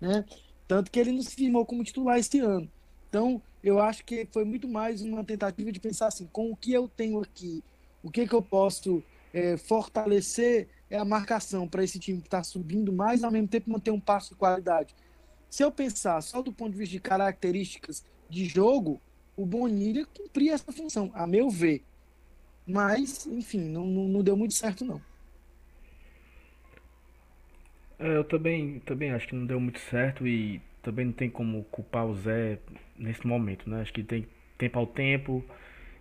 né? 0.00 0.24
Tanto 0.68 0.90
que 0.90 0.98
ele 0.98 1.12
não 1.12 1.22
se 1.22 1.34
firmou 1.34 1.66
como 1.66 1.84
titular 1.84 2.18
este 2.18 2.38
ano. 2.38 2.70
Então, 3.08 3.42
eu 3.62 3.78
acho 3.78 4.04
que 4.04 4.26
foi 4.32 4.44
muito 4.44 4.66
mais 4.68 5.02
uma 5.02 5.22
tentativa 5.24 5.70
de 5.70 5.80
pensar 5.80 6.06
assim, 6.06 6.26
com 6.32 6.50
o 6.50 6.56
que 6.56 6.72
eu 6.72 6.88
tenho 6.88 7.20
aqui, 7.20 7.62
o 8.02 8.10
que, 8.10 8.26
que 8.26 8.34
eu 8.34 8.42
posso 8.42 9.02
é, 9.32 9.56
fortalecer 9.56 10.68
é 10.90 10.98
a 10.98 11.04
marcação 11.04 11.66
para 11.66 11.82
esse 11.82 11.98
time 11.98 12.20
que 12.20 12.26
está 12.26 12.42
subindo, 12.42 12.92
mas 12.92 13.24
ao 13.24 13.30
mesmo 13.30 13.48
tempo 13.48 13.70
manter 13.70 13.90
um 13.90 14.00
passo 14.00 14.30
de 14.30 14.36
qualidade. 14.36 14.94
Se 15.48 15.62
eu 15.62 15.70
pensar 15.70 16.20
só 16.20 16.42
do 16.42 16.52
ponto 16.52 16.72
de 16.72 16.78
vista 16.78 16.92
de 16.92 17.00
características 17.00 18.04
de 18.28 18.44
jogo, 18.44 19.00
o 19.36 19.46
Bonilha 19.46 20.06
cumpria 20.06 20.54
essa 20.54 20.72
função, 20.72 21.10
a 21.14 21.26
meu 21.26 21.48
ver. 21.48 21.82
Mas, 22.66 23.26
enfim, 23.26 23.60
não, 23.60 23.86
não, 23.86 24.08
não 24.08 24.22
deu 24.22 24.36
muito 24.36 24.54
certo, 24.54 24.84
não. 24.84 25.00
É, 27.98 28.16
eu 28.16 28.24
também, 28.24 28.80
também 28.80 29.12
acho 29.12 29.28
que 29.28 29.34
não 29.34 29.46
deu 29.46 29.60
muito 29.60 29.78
certo 29.78 30.26
e 30.26 30.60
também 30.82 31.06
não 31.06 31.12
tem 31.12 31.30
como 31.30 31.64
culpar 31.64 32.06
o 32.06 32.14
Zé 32.16 32.58
nesse 32.96 33.26
momento, 33.26 33.68
né? 33.68 33.80
Acho 33.80 33.92
que 33.92 34.02
tem 34.02 34.26
tempo 34.58 34.78
ao 34.78 34.86
tempo 34.86 35.44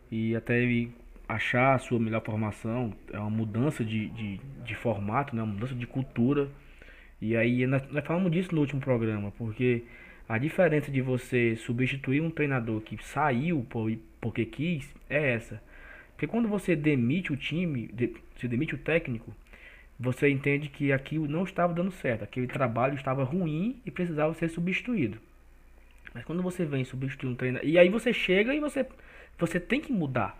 e 0.10 0.36
até 0.36 0.62
ele 0.62 0.94
achar 1.36 1.76
a 1.76 1.80
sua 1.80 2.00
melhor 2.00 2.22
formação, 2.24 2.94
é 3.12 3.20
uma 3.20 3.30
mudança 3.30 3.84
de, 3.84 4.10
de, 4.10 4.40
de 4.66 4.76
formato, 4.76 5.36
né? 5.36 5.42
uma 5.42 5.54
mudança 5.54 5.74
de 5.74 5.88
cultura. 5.88 6.50
E 7.22 7.36
aí 7.36 7.66
nós, 7.68 7.84
nós 7.92 8.06
falamos 8.06 8.32
disso 8.32 8.54
no 8.54 8.62
último 8.62 8.82
programa, 8.82 9.32
porque 9.38 9.84
a 10.28 10.38
diferença 10.38 10.92
de 10.92 11.02
você 11.02 11.56
substituir 11.56 12.22
um 12.22 12.30
treinador 12.30 12.82
que 12.82 12.98
saiu 13.04 13.66
por, 13.70 13.92
porque 14.20 14.46
quis 14.46 14.94
é 15.10 15.34
essa. 15.34 15.62
Porque 16.12 16.28
quando 16.28 16.48
você 16.48 16.76
demite 16.76 17.32
o 17.34 17.38
time, 17.38 17.88
de, 17.88 18.16
se 18.38 18.48
demite 18.48 18.76
o 18.76 18.78
técnico, 18.78 19.36
você 20.00 20.30
entende 20.30 20.70
que 20.70 20.92
aquilo 20.92 21.28
não 21.28 21.44
estava 21.44 21.74
dando 21.74 21.92
certo, 21.92 22.24
aquele 22.24 22.48
trabalho 22.48 22.96
estava 22.96 23.24
ruim 23.24 23.80
e 23.86 23.92
precisava 23.92 24.34
ser 24.34 24.50
substituído. 24.50 25.18
Mas 26.14 26.26
quando 26.26 26.42
você 26.42 26.66
vem 26.66 26.84
substituir 26.84 27.30
um 27.30 27.36
treinador, 27.36 27.68
e 27.68 27.78
aí 27.78 27.88
você 27.88 28.12
chega 28.12 28.54
e 28.54 28.60
você, 28.60 28.86
você 29.38 29.60
tem 29.60 29.80
que 29.80 29.94
mudar, 29.94 30.38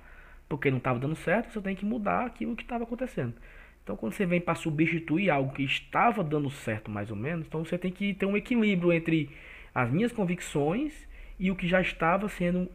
porque 0.52 0.70
não 0.70 0.80
estava 0.80 1.00
dando 1.00 1.16
certo, 1.16 1.54
você 1.54 1.62
tem 1.62 1.74
que 1.78 1.86
mudar 1.86 2.26
aquilo 2.26 2.58
que 2.58 2.64
estava 2.64 2.84
acontecendo. 2.84 3.34
Então, 3.82 3.96
quando 3.96 4.12
você 4.12 4.26
vem 4.26 4.42
para 4.42 4.54
substituir 4.54 5.30
algo 5.30 5.54
que 5.54 5.64
estava 5.64 6.22
dando 6.22 6.50
certo, 6.50 6.92
mais 6.92 7.10
ou 7.10 7.16
menos, 7.16 7.48
então 7.48 7.64
você 7.64 7.78
tem 7.78 7.90
que 7.90 8.14
ter 8.14 8.26
um 8.26 8.36
equilíbrio 8.36 8.92
entre 8.92 9.30
as 9.74 9.90
minhas 9.90 10.12
convicções 10.12 11.08
e 11.40 11.50
o 11.50 11.56
que 11.56 11.70
já 11.70 11.80
estava 11.80 12.28
sendo 12.28 12.70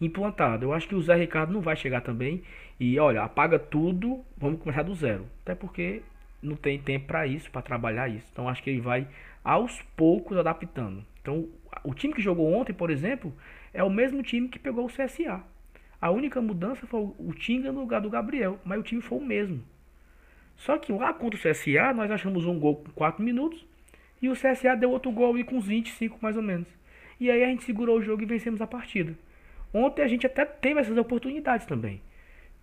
implantado. 0.00 0.64
Eu 0.64 0.72
acho 0.72 0.88
que 0.88 0.94
o 0.94 1.02
Zé 1.02 1.16
Ricardo 1.16 1.52
não 1.52 1.60
vai 1.60 1.76
chegar 1.76 2.00
também 2.00 2.42
e 2.80 2.98
olha, 2.98 3.22
apaga 3.22 3.58
tudo, 3.58 4.24
vamos 4.38 4.58
começar 4.62 4.82
do 4.82 4.94
zero. 4.94 5.26
Até 5.42 5.54
porque 5.54 6.00
não 6.42 6.56
tem 6.56 6.78
tempo 6.78 7.08
para 7.08 7.26
isso, 7.26 7.50
para 7.50 7.60
trabalhar 7.60 8.08
isso. 8.08 8.26
Então 8.32 8.48
acho 8.48 8.62
que 8.62 8.70
ele 8.70 8.80
vai 8.80 9.06
aos 9.44 9.82
poucos 9.94 10.38
adaptando. 10.38 11.04
Então, 11.20 11.46
o 11.84 11.92
time 11.92 12.14
que 12.14 12.22
jogou 12.22 12.50
ontem, 12.50 12.72
por 12.72 12.88
exemplo, 12.88 13.34
é 13.74 13.84
o 13.84 13.90
mesmo 13.90 14.22
time 14.22 14.48
que 14.48 14.58
pegou 14.58 14.86
o 14.86 14.88
CSA. 14.88 15.44
A 16.00 16.10
única 16.10 16.40
mudança 16.40 16.86
foi 16.86 17.00
o 17.18 17.32
Tinga 17.34 17.72
no 17.72 17.80
lugar 17.80 18.00
do 18.00 18.10
Gabriel, 18.10 18.58
mas 18.64 18.78
o 18.78 18.82
time 18.82 19.00
foi 19.00 19.18
o 19.18 19.24
mesmo. 19.24 19.62
Só 20.56 20.78
que 20.78 20.92
lá 20.92 21.12
contra 21.12 21.38
o 21.38 21.42
CSA, 21.42 21.92
nós 21.94 22.10
achamos 22.10 22.44
um 22.44 22.58
gol 22.58 22.76
com 22.76 22.90
4 22.92 23.22
minutos 23.22 23.64
e 24.20 24.28
o 24.28 24.34
CSA 24.34 24.76
deu 24.76 24.90
outro 24.90 25.10
gol 25.10 25.32
ali 25.32 25.44
com 25.44 25.56
uns 25.56 25.66
25 25.66 26.18
mais 26.20 26.36
ou 26.36 26.42
menos. 26.42 26.68
E 27.20 27.30
aí 27.30 27.42
a 27.42 27.46
gente 27.46 27.64
segurou 27.64 27.98
o 27.98 28.02
jogo 28.02 28.22
e 28.22 28.26
vencemos 28.26 28.60
a 28.60 28.66
partida. 28.66 29.16
Ontem 29.72 30.02
a 30.02 30.08
gente 30.08 30.26
até 30.26 30.44
teve 30.44 30.80
essas 30.80 30.96
oportunidades 30.96 31.66
também. 31.66 32.00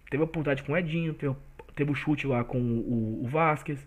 Teve 0.10 0.22
a 0.22 0.26
oportunidade 0.26 0.64
com 0.64 0.74
o 0.74 0.78
Edinho, 0.78 1.14
teve, 1.14 1.36
teve 1.76 1.92
o 1.92 1.96
chute 1.96 2.26
lá 2.26 2.44
com 2.44 2.60
o, 2.60 3.24
o 3.24 3.28
Vasquez, 3.28 3.86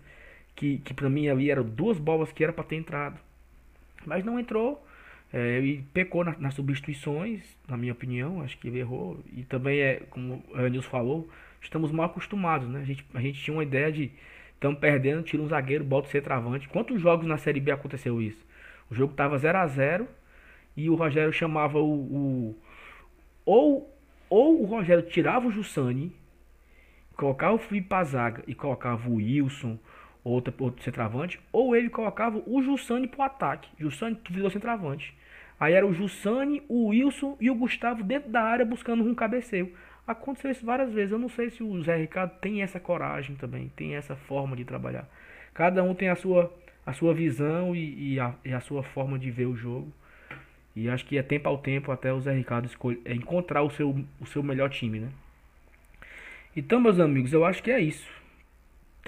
que, 0.55 0.79
que 0.79 0.93
pra 0.93 1.09
mim 1.09 1.27
ali 1.27 1.49
eram 1.49 1.63
duas 1.63 1.97
bolas 1.97 2.31
que 2.31 2.43
era 2.43 2.53
para 2.53 2.63
ter 2.63 2.75
entrado. 2.75 3.19
Mas 4.05 4.23
não 4.23 4.39
entrou. 4.39 4.85
É, 5.31 5.59
e 5.59 5.83
pecou 5.93 6.23
na, 6.23 6.35
nas 6.39 6.55
substituições, 6.55 7.41
na 7.67 7.77
minha 7.77 7.93
opinião, 7.93 8.41
acho 8.41 8.57
que 8.57 8.67
ele 8.67 8.79
errou. 8.79 9.19
E 9.31 9.43
também 9.43 9.79
é, 9.79 10.01
como 10.09 10.43
o 10.49 10.55
Anilson 10.55 10.89
falou, 10.89 11.29
estamos 11.61 11.91
mal 11.91 12.07
acostumados, 12.07 12.67
né? 12.67 12.79
A 12.81 12.83
gente, 12.83 13.05
a 13.13 13.21
gente 13.21 13.41
tinha 13.41 13.55
uma 13.55 13.63
ideia 13.63 13.91
de 13.91 14.11
estamos 14.53 14.79
perdendo, 14.79 15.23
tira 15.23 15.41
um 15.41 15.47
zagueiro, 15.47 15.83
bota 15.83 16.07
o 16.07 16.11
centroavante. 16.11 16.67
Quantos 16.67 16.99
jogos 16.99 17.27
na 17.27 17.37
Série 17.37 17.59
B 17.59 17.71
aconteceu 17.71 18.21
isso? 18.21 18.43
O 18.89 18.95
jogo 18.95 19.13
tava 19.13 19.37
0 19.37 19.57
a 19.57 19.67
0 19.67 20.07
e 20.75 20.89
o 20.89 20.95
Rogério 20.95 21.31
chamava 21.31 21.79
o, 21.79 21.93
o 21.93 22.55
ou 23.45 23.95
ou 24.29 24.61
o 24.61 24.65
Rogério 24.65 25.03
tirava 25.03 25.47
o 25.47 25.51
Jussani, 25.51 26.15
colocava 27.15 27.55
o 27.55 27.57
Felipe 27.57 27.87
Pazaga 27.87 28.43
e 28.47 28.53
colocava 28.53 29.09
o 29.09 29.15
Wilson, 29.15 29.77
outro, 30.23 30.53
outro 30.59 30.83
centroavante, 30.83 31.39
ou 31.51 31.75
ele 31.75 31.89
colocava 31.89 32.41
o 32.45 32.61
Jussani 32.61 33.07
pro 33.07 33.21
ataque. 33.21 33.69
Jussani 33.79 34.17
virou 34.29 34.49
centroavante. 34.49 35.15
Aí 35.59 35.73
era 35.73 35.85
o 35.85 35.93
Jussani, 35.93 36.63
o 36.69 36.87
Wilson 36.87 37.35
e 37.39 37.49
o 37.51 37.55
Gustavo 37.55 38.03
dentro 38.03 38.29
da 38.29 38.41
área 38.41 38.65
buscando 38.65 39.03
um 39.03 39.13
cabeceio. 39.13 39.73
Aconteceu 40.07 40.51
isso 40.51 40.65
várias 40.65 40.91
vezes. 40.91 41.11
Eu 41.11 41.19
não 41.19 41.29
sei 41.29 41.49
se 41.49 41.61
o 41.61 41.83
Zé 41.83 41.97
Ricardo 41.97 42.31
tem 42.39 42.63
essa 42.63 42.79
coragem 42.79 43.35
também, 43.35 43.71
tem 43.75 43.95
essa 43.95 44.15
forma 44.15 44.55
de 44.55 44.63
trabalhar. 44.63 45.07
Cada 45.53 45.83
um 45.83 45.93
tem 45.93 46.09
a 46.09 46.15
sua, 46.15 46.51
a 46.85 46.93
sua 46.93 47.13
visão 47.13 47.75
e, 47.75 48.13
e, 48.13 48.19
a, 48.19 48.33
e 48.43 48.53
a 48.53 48.59
sua 48.61 48.81
forma 48.81 49.19
de 49.19 49.29
ver 49.29 49.45
o 49.45 49.55
jogo. 49.55 49.91
E 50.75 50.89
acho 50.89 51.05
que 51.05 51.17
é 51.17 51.21
tempo 51.21 51.49
ao 51.49 51.57
tempo 51.57 51.91
até 51.91 52.13
o 52.13 52.21
Zé 52.21 52.33
Ricardo 52.33 52.65
escolher, 52.65 53.01
é 53.03 53.13
encontrar 53.13 53.61
o 53.61 53.69
seu, 53.69 54.03
o 54.19 54.25
seu 54.25 54.41
melhor 54.41 54.69
time, 54.69 54.99
né? 54.99 55.09
Então, 56.55 56.79
meus 56.79 56.99
amigos, 56.99 57.33
eu 57.33 57.43
acho 57.45 57.61
que 57.61 57.69
é 57.69 57.79
isso. 57.79 58.07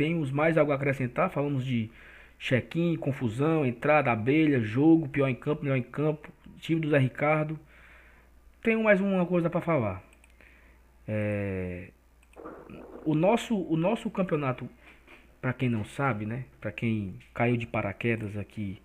Temos 0.02 0.32
mais 0.32 0.58
algo 0.58 0.72
a 0.72 0.76
acrescentar? 0.76 1.30
Falamos 1.30 1.64
de 1.64 1.92
check-in, 2.40 2.96
confusão, 2.96 3.64
entrada, 3.64 4.12
abelha, 4.12 4.60
jogo, 4.60 5.08
pior 5.08 5.28
em 5.28 5.36
campo, 5.36 5.62
melhor 5.62 5.78
em 5.78 5.84
campo, 5.84 6.28
time 6.60 6.82
do 6.82 6.90
Zé 6.90 6.98
Ricardo. 6.98 7.60
Tenho 8.64 8.84
mais 8.84 9.00
uma 9.00 9.24
coisa 9.28 9.48
para 9.48 9.62
falar. 9.62 10.02
É... 11.08 11.90
O, 13.06 13.14
nosso, 13.14 13.56
o 13.56 13.78
nosso 13.78 14.10
campeonato, 14.10 14.68
para 15.40 15.54
quem 15.54 15.70
não 15.70 15.86
sabe, 15.86 16.26
né? 16.26 16.46
Para 16.60 16.72
quem 16.72 17.20
caiu 17.32 17.56
de 17.56 17.68
paraquedas 17.68 18.36
aqui 18.36 18.82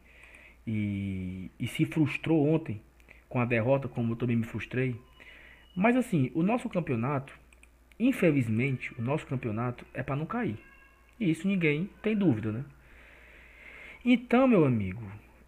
e, 0.67 1.51
e 1.59 1.67
se 1.67 1.87
frustrou 1.87 2.47
ontem 2.47 2.79
com 3.27 3.41
a 3.41 3.47
derrota, 3.47 3.89
como 3.89 4.13
eu 4.13 4.17
também 4.17 4.37
me 4.37 4.45
frustrei. 4.45 4.95
Mas 5.75 5.97
assim, 5.97 6.31
o 6.35 6.43
nosso 6.43 6.69
campeonato, 6.69 7.33
infelizmente, 7.99 8.95
o 8.99 9.03
nosso 9.03 9.27
campeonato 9.27 9.83
é 9.95 10.03
para 10.03 10.15
não 10.15 10.27
cair. 10.27 10.59
E 11.19 11.31
isso 11.31 11.49
ninguém 11.49 11.89
tem 12.03 12.17
dúvida, 12.17 12.53
né? 12.53 12.65
Então, 14.05 14.47
meu 14.47 14.65
amigo, 14.65 15.03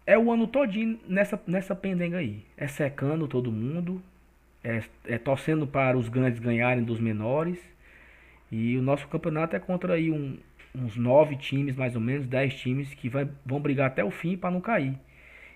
é 0.05 0.17
o 0.17 0.31
ano 0.31 0.47
todinho 0.47 0.99
nessa, 1.07 1.41
nessa 1.47 1.75
pendenga 1.75 2.17
aí. 2.17 2.43
É 2.57 2.67
secando 2.67 3.27
todo 3.27 3.51
mundo, 3.51 4.01
é, 4.63 4.83
é 5.05 5.17
torcendo 5.17 5.67
para 5.67 5.97
os 5.97 6.09
grandes 6.09 6.39
ganharem 6.39 6.83
dos 6.83 6.99
menores. 6.99 7.59
E 8.51 8.75
o 8.77 8.81
nosso 8.81 9.07
campeonato 9.07 9.55
é 9.55 9.59
contra 9.59 9.93
aí 9.93 10.11
um, 10.11 10.37
uns 10.75 10.97
nove 10.97 11.35
times, 11.37 11.75
mais 11.75 11.95
ou 11.95 12.01
menos, 12.01 12.27
dez 12.27 12.55
times 12.55 12.93
que 12.93 13.07
vai, 13.07 13.29
vão 13.45 13.59
brigar 13.59 13.87
até 13.87 14.03
o 14.03 14.11
fim 14.11 14.35
para 14.35 14.51
não 14.51 14.61
cair. 14.61 14.97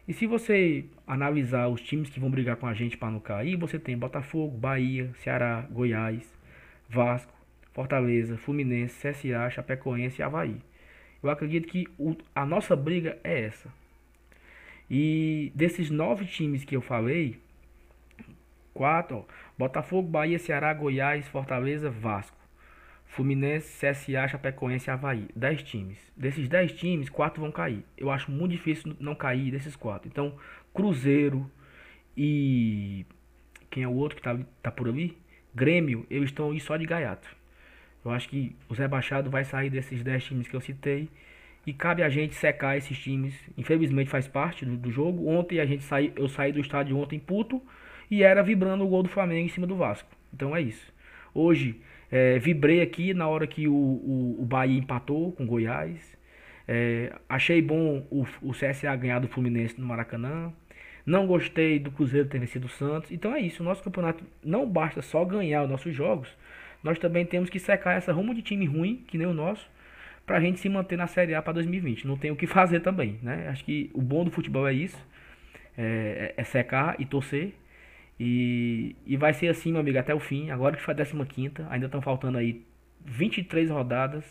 E 0.08 0.14
se 0.14 0.28
você 0.28 0.86
analisar 1.08 1.68
os 1.68 1.82
times 1.82 2.10
que 2.10 2.20
vão 2.20 2.30
brigar 2.30 2.58
com 2.58 2.68
a 2.68 2.74
gente 2.74 2.98
para 2.98 3.12
não 3.12 3.20
cair, 3.20 3.56
você 3.56 3.80
tem 3.80 3.98
Botafogo, 3.98 4.58
Bahia, 4.58 5.10
Ceará, 5.16 5.66
Goiás, 5.72 6.32
Vasco, 6.90 7.34
Fortaleza, 7.74 8.38
Fluminense, 8.38 8.96
CSA, 8.96 9.50
Chapecoense 9.50 10.22
e 10.22 10.24
Havaí. 10.24 10.62
Eu 11.22 11.30
acredito 11.30 11.68
que 11.68 11.88
o, 11.98 12.16
a 12.36 12.46
nossa 12.46 12.76
briga 12.76 13.18
é 13.24 13.42
essa. 13.46 13.70
E 14.90 15.52
desses 15.56 15.90
nove 15.90 16.26
times 16.26 16.64
que 16.64 16.76
eu 16.76 16.82
falei, 16.82 17.40
quatro, 18.74 19.18
ó, 19.18 19.24
Botafogo, 19.58 20.08
Bahia, 20.08 20.38
Ceará, 20.38 20.74
Goiás, 20.74 21.28
Fortaleza, 21.28 21.90
Vasco. 21.90 22.38
Fluminense, 23.06 23.68
CSA, 23.80 24.28
Chapecoense 24.28 24.90
e 24.90 24.92
Havaí. 24.92 25.28
10 25.36 25.64
times. 25.64 26.12
Desses 26.18 26.50
10 26.50 26.74
times, 26.74 27.10
4 27.10 27.40
vão 27.40 27.52
cair. 27.52 27.86
Eu 27.96 28.10
acho 28.10 28.32
muito 28.32 28.52
difícil 28.52 28.96
não 29.00 29.14
cair 29.14 29.52
desses 29.52 29.76
4. 29.76 30.08
Então, 30.08 30.36
Cruzeiro 30.74 31.50
e. 32.18 33.06
Quem 33.70 33.84
é 33.84 33.88
o 33.88 33.94
outro 33.94 34.18
que 34.18 34.24
tá, 34.24 34.38
tá 34.62 34.72
por 34.72 34.88
ali? 34.88 35.18
Grêmio, 35.54 36.06
eles 36.10 36.30
estão 36.30 36.52
aí 36.52 36.60
só 36.60 36.76
de 36.76 36.86
gaiato. 36.86 37.28
Eu 38.04 38.12
acho 38.12 38.28
que 38.28 38.56
o 38.70 38.76
Zé 38.76 38.88
Baixado 38.88 39.30
vai 39.30 39.44
sair 39.44 39.70
desses 39.70 40.04
10 40.04 40.24
times 40.24 40.48
que 40.48 40.56
eu 40.56 40.62
citei. 40.62 41.10
E 41.66 41.72
cabe 41.72 42.04
a 42.04 42.10
gente 42.10 42.36
secar 42.36 42.78
esses 42.78 42.98
times. 43.00 43.34
Infelizmente 43.58 44.10
faz 44.10 44.28
parte 44.28 44.66
do, 44.66 44.76
do 44.76 44.92
jogo. 44.92 45.30
Ontem 45.30 45.60
a 45.60 45.66
gente 45.66 45.84
sai, 45.84 46.12
eu 46.16 46.28
saí 46.28 46.52
do 46.52 46.60
estádio 46.60 46.98
ontem 46.98 47.20
puto 47.20 47.62
e 48.12 48.22
era 48.22 48.44
vibrando 48.44 48.84
o 48.84 48.88
gol 48.88 49.04
do 49.04 49.10
Flamengo 49.10 49.46
em 49.46 49.50
cima 49.50 49.66
do 49.66 49.76
Vasco. 49.76 50.10
Então 50.34 50.56
é 50.56 50.62
isso. 50.62 50.92
Hoje 51.34 51.80
é, 52.12 52.38
vibrei 52.38 52.82
aqui 52.82 53.14
na 53.14 53.28
hora 53.28 53.48
que 53.48 53.68
o, 53.68 53.74
o, 53.74 54.38
o 54.40 54.46
Bahia 54.46 54.78
empatou 54.78 55.32
com 55.32 55.48
Goiás. 55.48 56.18
É, 56.68 57.14
achei 57.28 57.62
bom 57.62 58.06
o, 58.12 58.26
o 58.42 58.52
CSA 58.52 58.96
ganhar 58.96 59.20
do 59.20 59.28
Fluminense 59.28 59.80
no 59.80 59.88
Maracanã. 59.88 60.52
Não 61.06 61.28
gostei 61.28 61.80
do 61.80 61.92
Cruzeiro 61.92 62.28
ter 62.28 62.40
vencido 62.40 62.68
o 62.68 62.70
Santos. 62.70 63.12
Então 63.12 63.34
é 63.34 63.40
isso. 63.40 63.64
O 63.64 63.66
nosso 63.66 63.82
campeonato 63.82 64.24
não 64.44 64.70
basta 64.70 65.02
só 65.02 65.24
ganhar 65.24 65.64
os 65.64 65.70
nossos 65.70 65.94
jogos. 65.96 66.30
Nós 66.84 67.00
também 67.00 67.26
temos 67.26 67.50
que 67.50 67.60
secar 67.60 67.94
essa 67.94 68.12
rumo 68.12 68.36
de 68.36 68.42
time 68.42 68.66
ruim, 68.66 69.04
que 69.08 69.18
nem 69.18 69.26
o 69.26 69.34
nosso, 69.34 69.70
para 70.26 70.38
a 70.38 70.40
gente 70.40 70.60
se 70.60 70.68
manter 70.70 70.98
na 70.98 71.08
Série 71.08 71.34
A 71.34 71.42
para 71.42 71.54
2020. 71.54 72.06
Não 72.06 72.18
tem 72.18 72.32
o 72.32 72.36
que 72.36 72.46
fazer 72.48 72.82
também. 72.82 73.20
Né? 73.24 73.48
Acho 73.50 73.64
que 73.64 73.90
o 73.94 74.02
bom 74.02 74.24
do 74.24 74.32
futebol 74.32 74.68
é 74.68 74.74
isso. 74.74 74.98
É, 75.78 76.34
é 76.36 76.44
secar 76.44 76.96
e 77.00 77.06
torcer. 77.06 77.54
E, 78.20 78.96
e 79.06 79.18
vai 79.18 79.34
ser 79.34 79.48
assim, 79.48 79.72
meu 79.72 79.82
amigo, 79.82 79.98
até 79.98 80.14
o 80.14 80.20
fim. 80.20 80.52
Agora 80.52 80.76
que 80.76 80.84
foi 80.84 80.94
a 80.94 81.26
15, 81.26 81.54
ainda 81.70 81.86
estão 81.86 82.02
faltando 82.02 82.38
aí 82.38 82.64
23 83.06 83.70
rodadas 83.70 84.24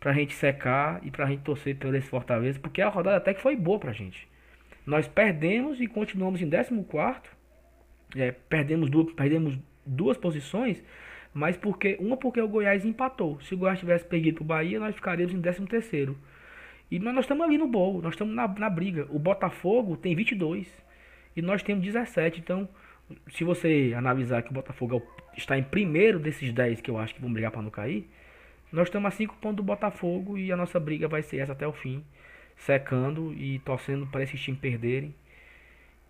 pra 0.00 0.12
gente 0.12 0.34
secar 0.34 1.00
e 1.04 1.10
pra 1.10 1.26
gente 1.26 1.42
torcer 1.42 1.76
pelo 1.76 1.96
esse 1.96 2.08
Fortaleza, 2.08 2.58
porque 2.58 2.82
a 2.82 2.88
rodada 2.88 3.18
até 3.18 3.32
que 3.32 3.40
foi 3.40 3.54
boa 3.54 3.78
pra 3.78 3.92
gente. 3.92 4.26
Nós 4.84 5.06
perdemos 5.06 5.80
e 5.80 5.86
continuamos 5.86 6.42
em 6.42 6.50
14. 6.50 7.20
É, 8.16 8.32
perdemos, 8.32 8.90
duas, 8.90 9.12
perdemos 9.14 9.56
duas 9.86 10.16
posições, 10.16 10.82
mas 11.34 11.56
porque 11.56 11.96
uma 12.00 12.16
porque 12.16 12.40
o 12.40 12.48
Goiás 12.48 12.84
empatou. 12.84 13.40
Se 13.40 13.54
o 13.54 13.58
Goiás 13.58 13.78
tivesse 13.78 14.04
perdido 14.04 14.36
pro 14.36 14.44
Bahia, 14.44 14.78
nós 14.78 14.94
ficaríamos 14.94 15.34
em 15.34 15.40
13 15.40 16.16
E 16.90 16.98
nós, 16.98 17.18
estamos 17.20 17.44
ali 17.44 17.56
no 17.56 17.66
bolo, 17.66 18.02
nós 18.02 18.14
estamos 18.14 18.34
na, 18.34 18.46
na 18.46 18.68
briga. 18.68 19.06
O 19.10 19.18
Botafogo 19.18 19.96
tem 19.96 20.14
22 20.14 20.66
e 21.34 21.42
nós 21.42 21.62
temos 21.62 21.84
17, 21.84 22.40
então 22.40 22.68
se 23.30 23.44
você 23.44 23.92
analisar 23.96 24.42
que 24.42 24.50
o 24.50 24.54
Botafogo 24.54 25.02
está 25.36 25.56
em 25.58 25.62
primeiro 25.62 26.18
desses 26.18 26.52
10 26.52 26.80
que 26.80 26.90
eu 26.90 26.98
acho 26.98 27.14
que 27.14 27.20
vão 27.20 27.32
brigar 27.32 27.50
para 27.50 27.62
não 27.62 27.70
cair, 27.70 28.08
nós 28.70 28.88
estamos 28.88 29.08
a 29.08 29.10
5 29.10 29.36
pontos 29.36 29.56
do 29.56 29.62
Botafogo 29.62 30.38
e 30.38 30.50
a 30.50 30.56
nossa 30.56 30.80
briga 30.80 31.08
vai 31.08 31.22
ser 31.22 31.38
essa 31.38 31.52
até 31.52 31.66
o 31.66 31.72
fim, 31.72 32.04
secando 32.56 33.32
e 33.34 33.58
torcendo 33.60 34.06
para 34.06 34.22
esses 34.22 34.40
times 34.40 34.60
perderem. 34.60 35.14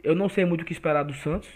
Eu 0.03 0.15
não 0.15 0.29
sei 0.29 0.45
muito 0.45 0.63
o 0.63 0.65
que 0.65 0.73
esperar 0.73 1.05
do 1.05 1.15
Santos. 1.15 1.49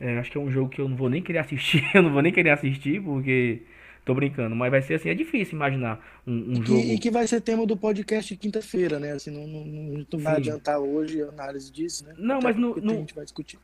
É, 0.00 0.18
acho 0.18 0.30
que 0.30 0.38
é 0.38 0.40
um 0.40 0.50
jogo 0.50 0.68
que 0.68 0.80
eu 0.80 0.88
não 0.88 0.96
vou 0.96 1.08
nem 1.08 1.22
querer 1.22 1.38
assistir, 1.38 1.84
eu 1.94 2.02
não 2.02 2.12
vou 2.12 2.22
nem 2.22 2.32
querer 2.32 2.50
assistir 2.50 3.02
porque 3.02 3.62
tô 4.04 4.14
brincando, 4.14 4.54
mas 4.54 4.70
vai 4.70 4.82
ser 4.82 4.94
assim, 4.94 5.08
é 5.08 5.14
difícil 5.14 5.54
imaginar 5.54 5.98
um, 6.26 6.32
um 6.32 6.62
e 6.62 6.66
jogo. 6.66 6.80
E 6.80 6.98
que 6.98 7.10
vai 7.10 7.26
ser 7.26 7.40
tema 7.40 7.66
do 7.66 7.76
podcast 7.76 8.36
quinta-feira, 8.36 8.98
né? 8.98 9.12
Assim, 9.12 9.30
não, 9.30 9.46
não, 9.46 9.64
não, 9.64 10.06
não 10.12 10.18
vai 10.18 10.36
adiantar 10.36 10.78
hoje 10.78 11.22
a 11.22 11.28
análise 11.28 11.72
disso, 11.72 12.04
né? 12.04 12.14
Não, 12.18 12.36
Até 12.36 12.48
mas 12.48 12.56
no, 12.56 12.76
no... 12.76 12.92
a 12.92 12.96
gente 12.96 13.14
vai 13.14 13.24
discutir. 13.24 13.58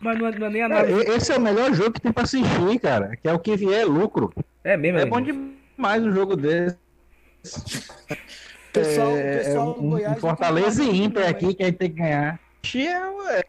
Mas 0.00 0.18
não 0.18 0.26
é, 0.26 0.38
não 0.38 0.46
é 0.46 0.50
nem 0.50 0.62
análise. 0.62 1.08
É, 1.08 1.16
esse 1.16 1.32
é 1.32 1.36
o 1.36 1.40
melhor 1.40 1.72
jogo 1.72 1.92
que 1.92 2.00
tem 2.00 2.12
pra 2.12 2.24
assistir, 2.24 2.80
cara. 2.80 3.16
Que 3.16 3.28
é 3.28 3.32
o 3.32 3.38
que 3.38 3.56
vier 3.56 3.86
lucro. 3.86 4.32
É 4.62 4.76
mesmo, 4.76 4.98
É 4.98 5.06
bom 5.06 5.20
demais 5.20 6.04
um 6.04 6.12
jogo 6.12 6.36
desse. 6.36 6.76
Pessoal, 8.72 9.16
é, 9.16 9.38
pessoal 9.38 9.70
é 9.70 9.74
do 9.74 9.86
um, 9.86 9.90
Goiás 9.90 10.16
um 10.16 10.20
Fortaleza 10.20 10.84
e 10.84 10.92
muito, 10.92 11.18
aqui 11.20 11.54
que 11.54 11.62
a 11.62 11.66
gente 11.66 11.78
tem 11.78 11.90
que 11.90 11.96
ganhar. 11.96 12.38
É, 13.30 13.44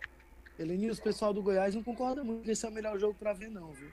Elenils, 0.60 1.00
o 1.00 1.04
pessoal 1.04 1.34
do 1.34 1.42
Goiás 1.42 1.74
não 1.74 1.82
concorda 1.82 2.24
muito 2.24 2.44
que 2.44 2.52
esse 2.52 2.66
é 2.66 2.70
o 2.70 2.72
melhor 2.72 3.00
jogo 3.00 3.16
pra 3.18 3.34
ver, 3.34 3.50
não, 3.50 3.72
viu? 3.72 3.88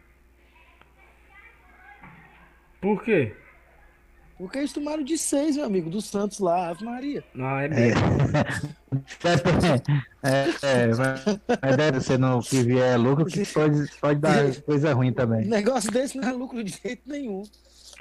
Por 2.80 3.02
quê? 3.02 3.34
Porque 4.36 4.58
eles 4.58 4.72
tomaram 4.72 5.02
de 5.02 5.16
seis, 5.16 5.56
meu 5.56 5.64
amigo, 5.64 5.88
do 5.88 6.02
Santos 6.02 6.40
lá, 6.40 6.68
Ave 6.68 6.84
Maria. 6.84 7.24
Não, 7.32 7.58
é 7.58 7.68
mesmo. 7.68 8.00
é, 10.22 10.82
é, 10.82 10.86
mas 10.88 11.24
mas 11.62 11.76
deve 11.76 12.00
ser 12.00 12.18
no 12.18 12.42
que 12.42 12.62
vier 12.62 12.98
lucro 13.00 13.24
que 13.24 13.46
pode, 13.46 13.90
pode 13.98 14.20
dar 14.20 14.54
coisa 14.62 14.92
ruim 14.92 15.12
também. 15.12 15.46
negócio 15.46 15.90
desse 15.90 16.18
não 16.18 16.28
é 16.28 16.32
lucro 16.32 16.62
de 16.62 16.78
jeito 16.82 17.08
nenhum. 17.08 17.44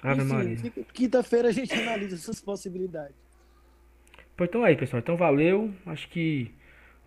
Ave 0.03 0.23
Maria. 0.23 0.53
Enfim, 0.53 0.85
quinta-feira 0.93 1.47
a 1.47 1.51
gente 1.53 1.73
analisa 1.73 2.15
essas 2.15 2.41
possibilidades. 2.41 3.15
Pois 4.35 4.49
então 4.49 4.65
é 4.65 4.69
aí, 4.69 4.75
pessoal. 4.75 4.99
Então 4.99 5.15
valeu. 5.15 5.73
Acho 5.85 6.09
que 6.09 6.53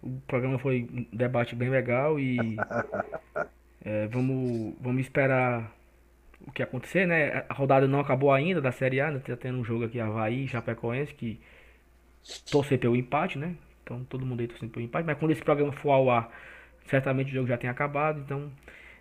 o 0.03 0.21
programa 0.27 0.59
foi 0.59 0.89
um 0.93 1.07
debate 1.17 1.55
bem 1.55 1.69
legal 1.69 2.19
e 2.19 2.37
é, 3.85 4.07
vamos, 4.09 4.75
vamos 4.81 5.03
esperar 5.03 5.73
o 6.47 6.53
que 6.53 6.63
acontecer, 6.63 7.07
né? 7.07 7.45
A 7.49 7.55
rodada 7.55 7.87
não 7.89 8.01
acabou 8.01 8.33
ainda 8.33 8.61
da 8.61 8.73
Série 8.73 9.01
A, 9.01 9.11
né? 9.11 9.21
Tá 9.21 9.37
tendo 9.37 9.59
um 9.59 9.65
jogo 9.65 9.85
aqui, 9.85 10.01
Havaí 10.01 10.45
e 10.45 10.49
Chapecoense, 10.49 11.15
que 11.15 11.41
torcer 12.51 12.79
pelo 12.79 12.97
empate, 12.97 13.39
né? 13.39 13.55
Então 13.83 14.05
todo 14.05 14.25
mundo 14.25 14.41
aí 14.41 14.49
torcendo 14.49 14.71
pelo 14.71 14.85
empate. 14.85 15.07
Mas 15.07 15.19
quando 15.19 15.33
esse 15.33 15.43
programa 15.43 15.73
for 15.73 15.91
ao 15.91 16.11
ar, 16.11 16.31
certamente 16.87 17.31
o 17.31 17.35
jogo 17.35 17.49
já 17.49 17.57
tem 17.57 17.69
acabado. 17.69 18.21
Então 18.21 18.51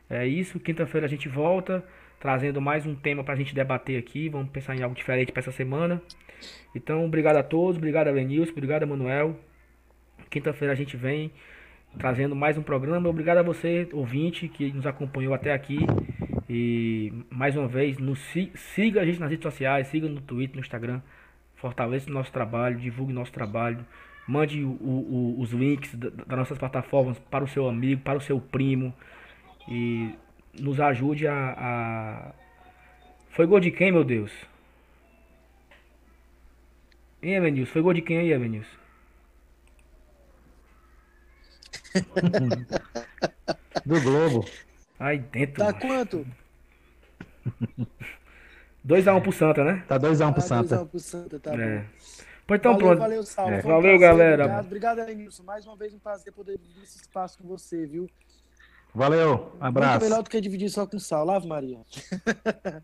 é 0.09 0.25
isso. 0.25 0.59
Quinta-feira 0.59 1.05
a 1.05 1.09
gente 1.09 1.29
volta, 1.29 1.83
trazendo 2.19 2.61
mais 2.61 2.85
um 2.85 2.95
tema 2.95 3.23
pra 3.23 3.35
gente 3.35 3.53
debater 3.53 3.99
aqui. 3.99 4.29
Vamos 4.29 4.49
pensar 4.49 4.75
em 4.75 4.83
algo 4.83 4.95
diferente 4.95 5.31
para 5.31 5.41
essa 5.41 5.51
semana. 5.51 6.01
Então, 6.75 7.05
obrigado 7.05 7.37
a 7.37 7.43
todos, 7.43 7.77
obrigado 7.77 8.07
a 8.07 8.11
Lenilson, 8.11 8.51
obrigado 8.51 8.83
a 8.83 8.85
Manuel. 8.85 9.39
Quinta-feira 10.29 10.73
a 10.73 10.75
gente 10.75 10.97
vem 10.97 11.31
trazendo 11.97 12.35
mais 12.35 12.57
um 12.57 12.61
programa. 12.61 13.09
Obrigado 13.09 13.37
a 13.37 13.41
você, 13.41 13.87
ouvinte, 13.93 14.47
que 14.47 14.71
nos 14.73 14.85
acompanhou 14.85 15.33
até 15.33 15.53
aqui. 15.53 15.79
E 16.49 17.13
mais 17.29 17.55
uma 17.55 17.67
vez, 17.67 17.97
nos, 17.97 18.19
siga 18.55 19.01
a 19.01 19.05
gente 19.05 19.19
nas 19.19 19.29
redes 19.29 19.43
sociais, 19.43 19.87
siga 19.87 20.07
no 20.07 20.21
Twitter, 20.21 20.55
no 20.55 20.61
Instagram. 20.61 21.01
Fortaleça 21.55 22.09
o 22.09 22.13
nosso 22.13 22.31
trabalho, 22.31 22.77
divulgue 22.77 23.13
nosso 23.13 23.31
trabalho. 23.31 23.85
Mande 24.27 24.63
o, 24.63 24.69
o, 24.69 25.35
os 25.39 25.51
links 25.51 25.95
das 25.95 26.37
nossas 26.37 26.57
plataformas 26.57 27.17
para 27.17 27.43
o 27.43 27.47
seu 27.47 27.67
amigo, 27.67 28.01
para 28.01 28.17
o 28.17 28.21
seu 28.21 28.39
primo. 28.39 28.93
E 29.69 30.13
nos 30.59 30.79
ajude 30.79 31.27
a. 31.27 31.55
a... 31.57 32.31
Foi 33.29 33.45
gol 33.45 33.59
de 33.59 33.71
quem, 33.71 33.91
meu 33.91 34.03
Deus? 34.03 34.31
Hein, 37.21 37.35
Evanilson? 37.35 37.71
Foi 37.71 37.81
gol 37.81 37.93
de 37.93 38.01
quem 38.01 38.17
aí, 38.17 38.31
Evanilson? 38.31 38.86
Do 43.85 44.01
Globo. 44.01 44.45
Aí 44.99 45.19
dentro. 45.19 45.55
Tá 45.63 45.71
macho. 45.71 45.79
quanto? 45.87 46.25
2x1 48.85 49.21
pro 49.21 49.31
Santa, 49.31 49.63
né? 49.63 49.83
Tá 49.87 49.97
2x1 49.99 50.33
pro 50.33 50.41
Ah, 50.41 50.45
Santa. 50.45 50.61
2 50.69 50.73
a 50.73 50.81
1 50.83 50.87
pro 50.87 50.99
Santa, 50.99 51.39
tá 51.39 51.53
É. 51.53 51.77
bom. 51.79 51.85
Pois 52.47 52.59
então 52.59 52.71
valeu, 52.73 52.87
pronto. 52.87 52.99
valeu, 52.99 53.23
Saulo. 53.23 53.51
É. 53.53 53.57
Um 53.59 53.61
Valeu, 53.61 53.81
prazer, 53.81 53.99
galera. 53.99 54.43
Obrigado, 54.43 54.65
obrigado, 54.65 54.99
Elenilson. 54.99 55.43
Mais 55.43 55.65
uma 55.67 55.75
vez 55.75 55.93
um 55.93 55.99
prazer 55.99 56.31
poder 56.31 56.57
dividir 56.57 56.83
esse 56.83 56.97
espaço 57.01 57.37
com 57.37 57.47
você, 57.47 57.85
viu? 57.85 58.09
Valeu, 58.95 59.37
Muito 59.37 59.57
abraço. 59.59 60.05
melhor 60.05 60.23
do 60.23 60.29
que 60.29 60.39
dividir 60.39 60.69
só 60.69 60.87
com 60.87 60.95
o 60.95 60.99
Saulo. 60.99 61.31
Ave 61.31 61.45
Maria. 61.45 61.79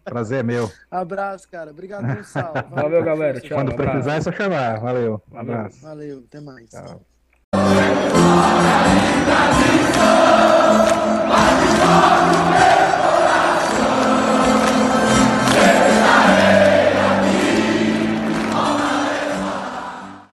Prazer 0.04 0.42
é 0.42 0.44
meu. 0.44 0.70
Abraço, 0.92 1.50
cara. 1.50 1.72
Obrigado, 1.72 2.24
Saulo. 2.26 2.62
Valeu, 2.70 3.04
galera. 3.04 3.40
Tchau. 3.40 3.48
Tchau. 3.50 3.58
Quando 3.58 3.72
abraço. 3.72 3.92
precisar 3.92 4.16
é 4.18 4.22
só 4.22 4.32
chamar. 4.34 4.80
Valeu. 4.82 5.22
Valeu. 5.30 5.54
Abraço. 5.56 5.82
Valeu, 5.82 6.24
até 6.28 6.42
mais. 6.42 6.70
Tchau. 6.70 7.02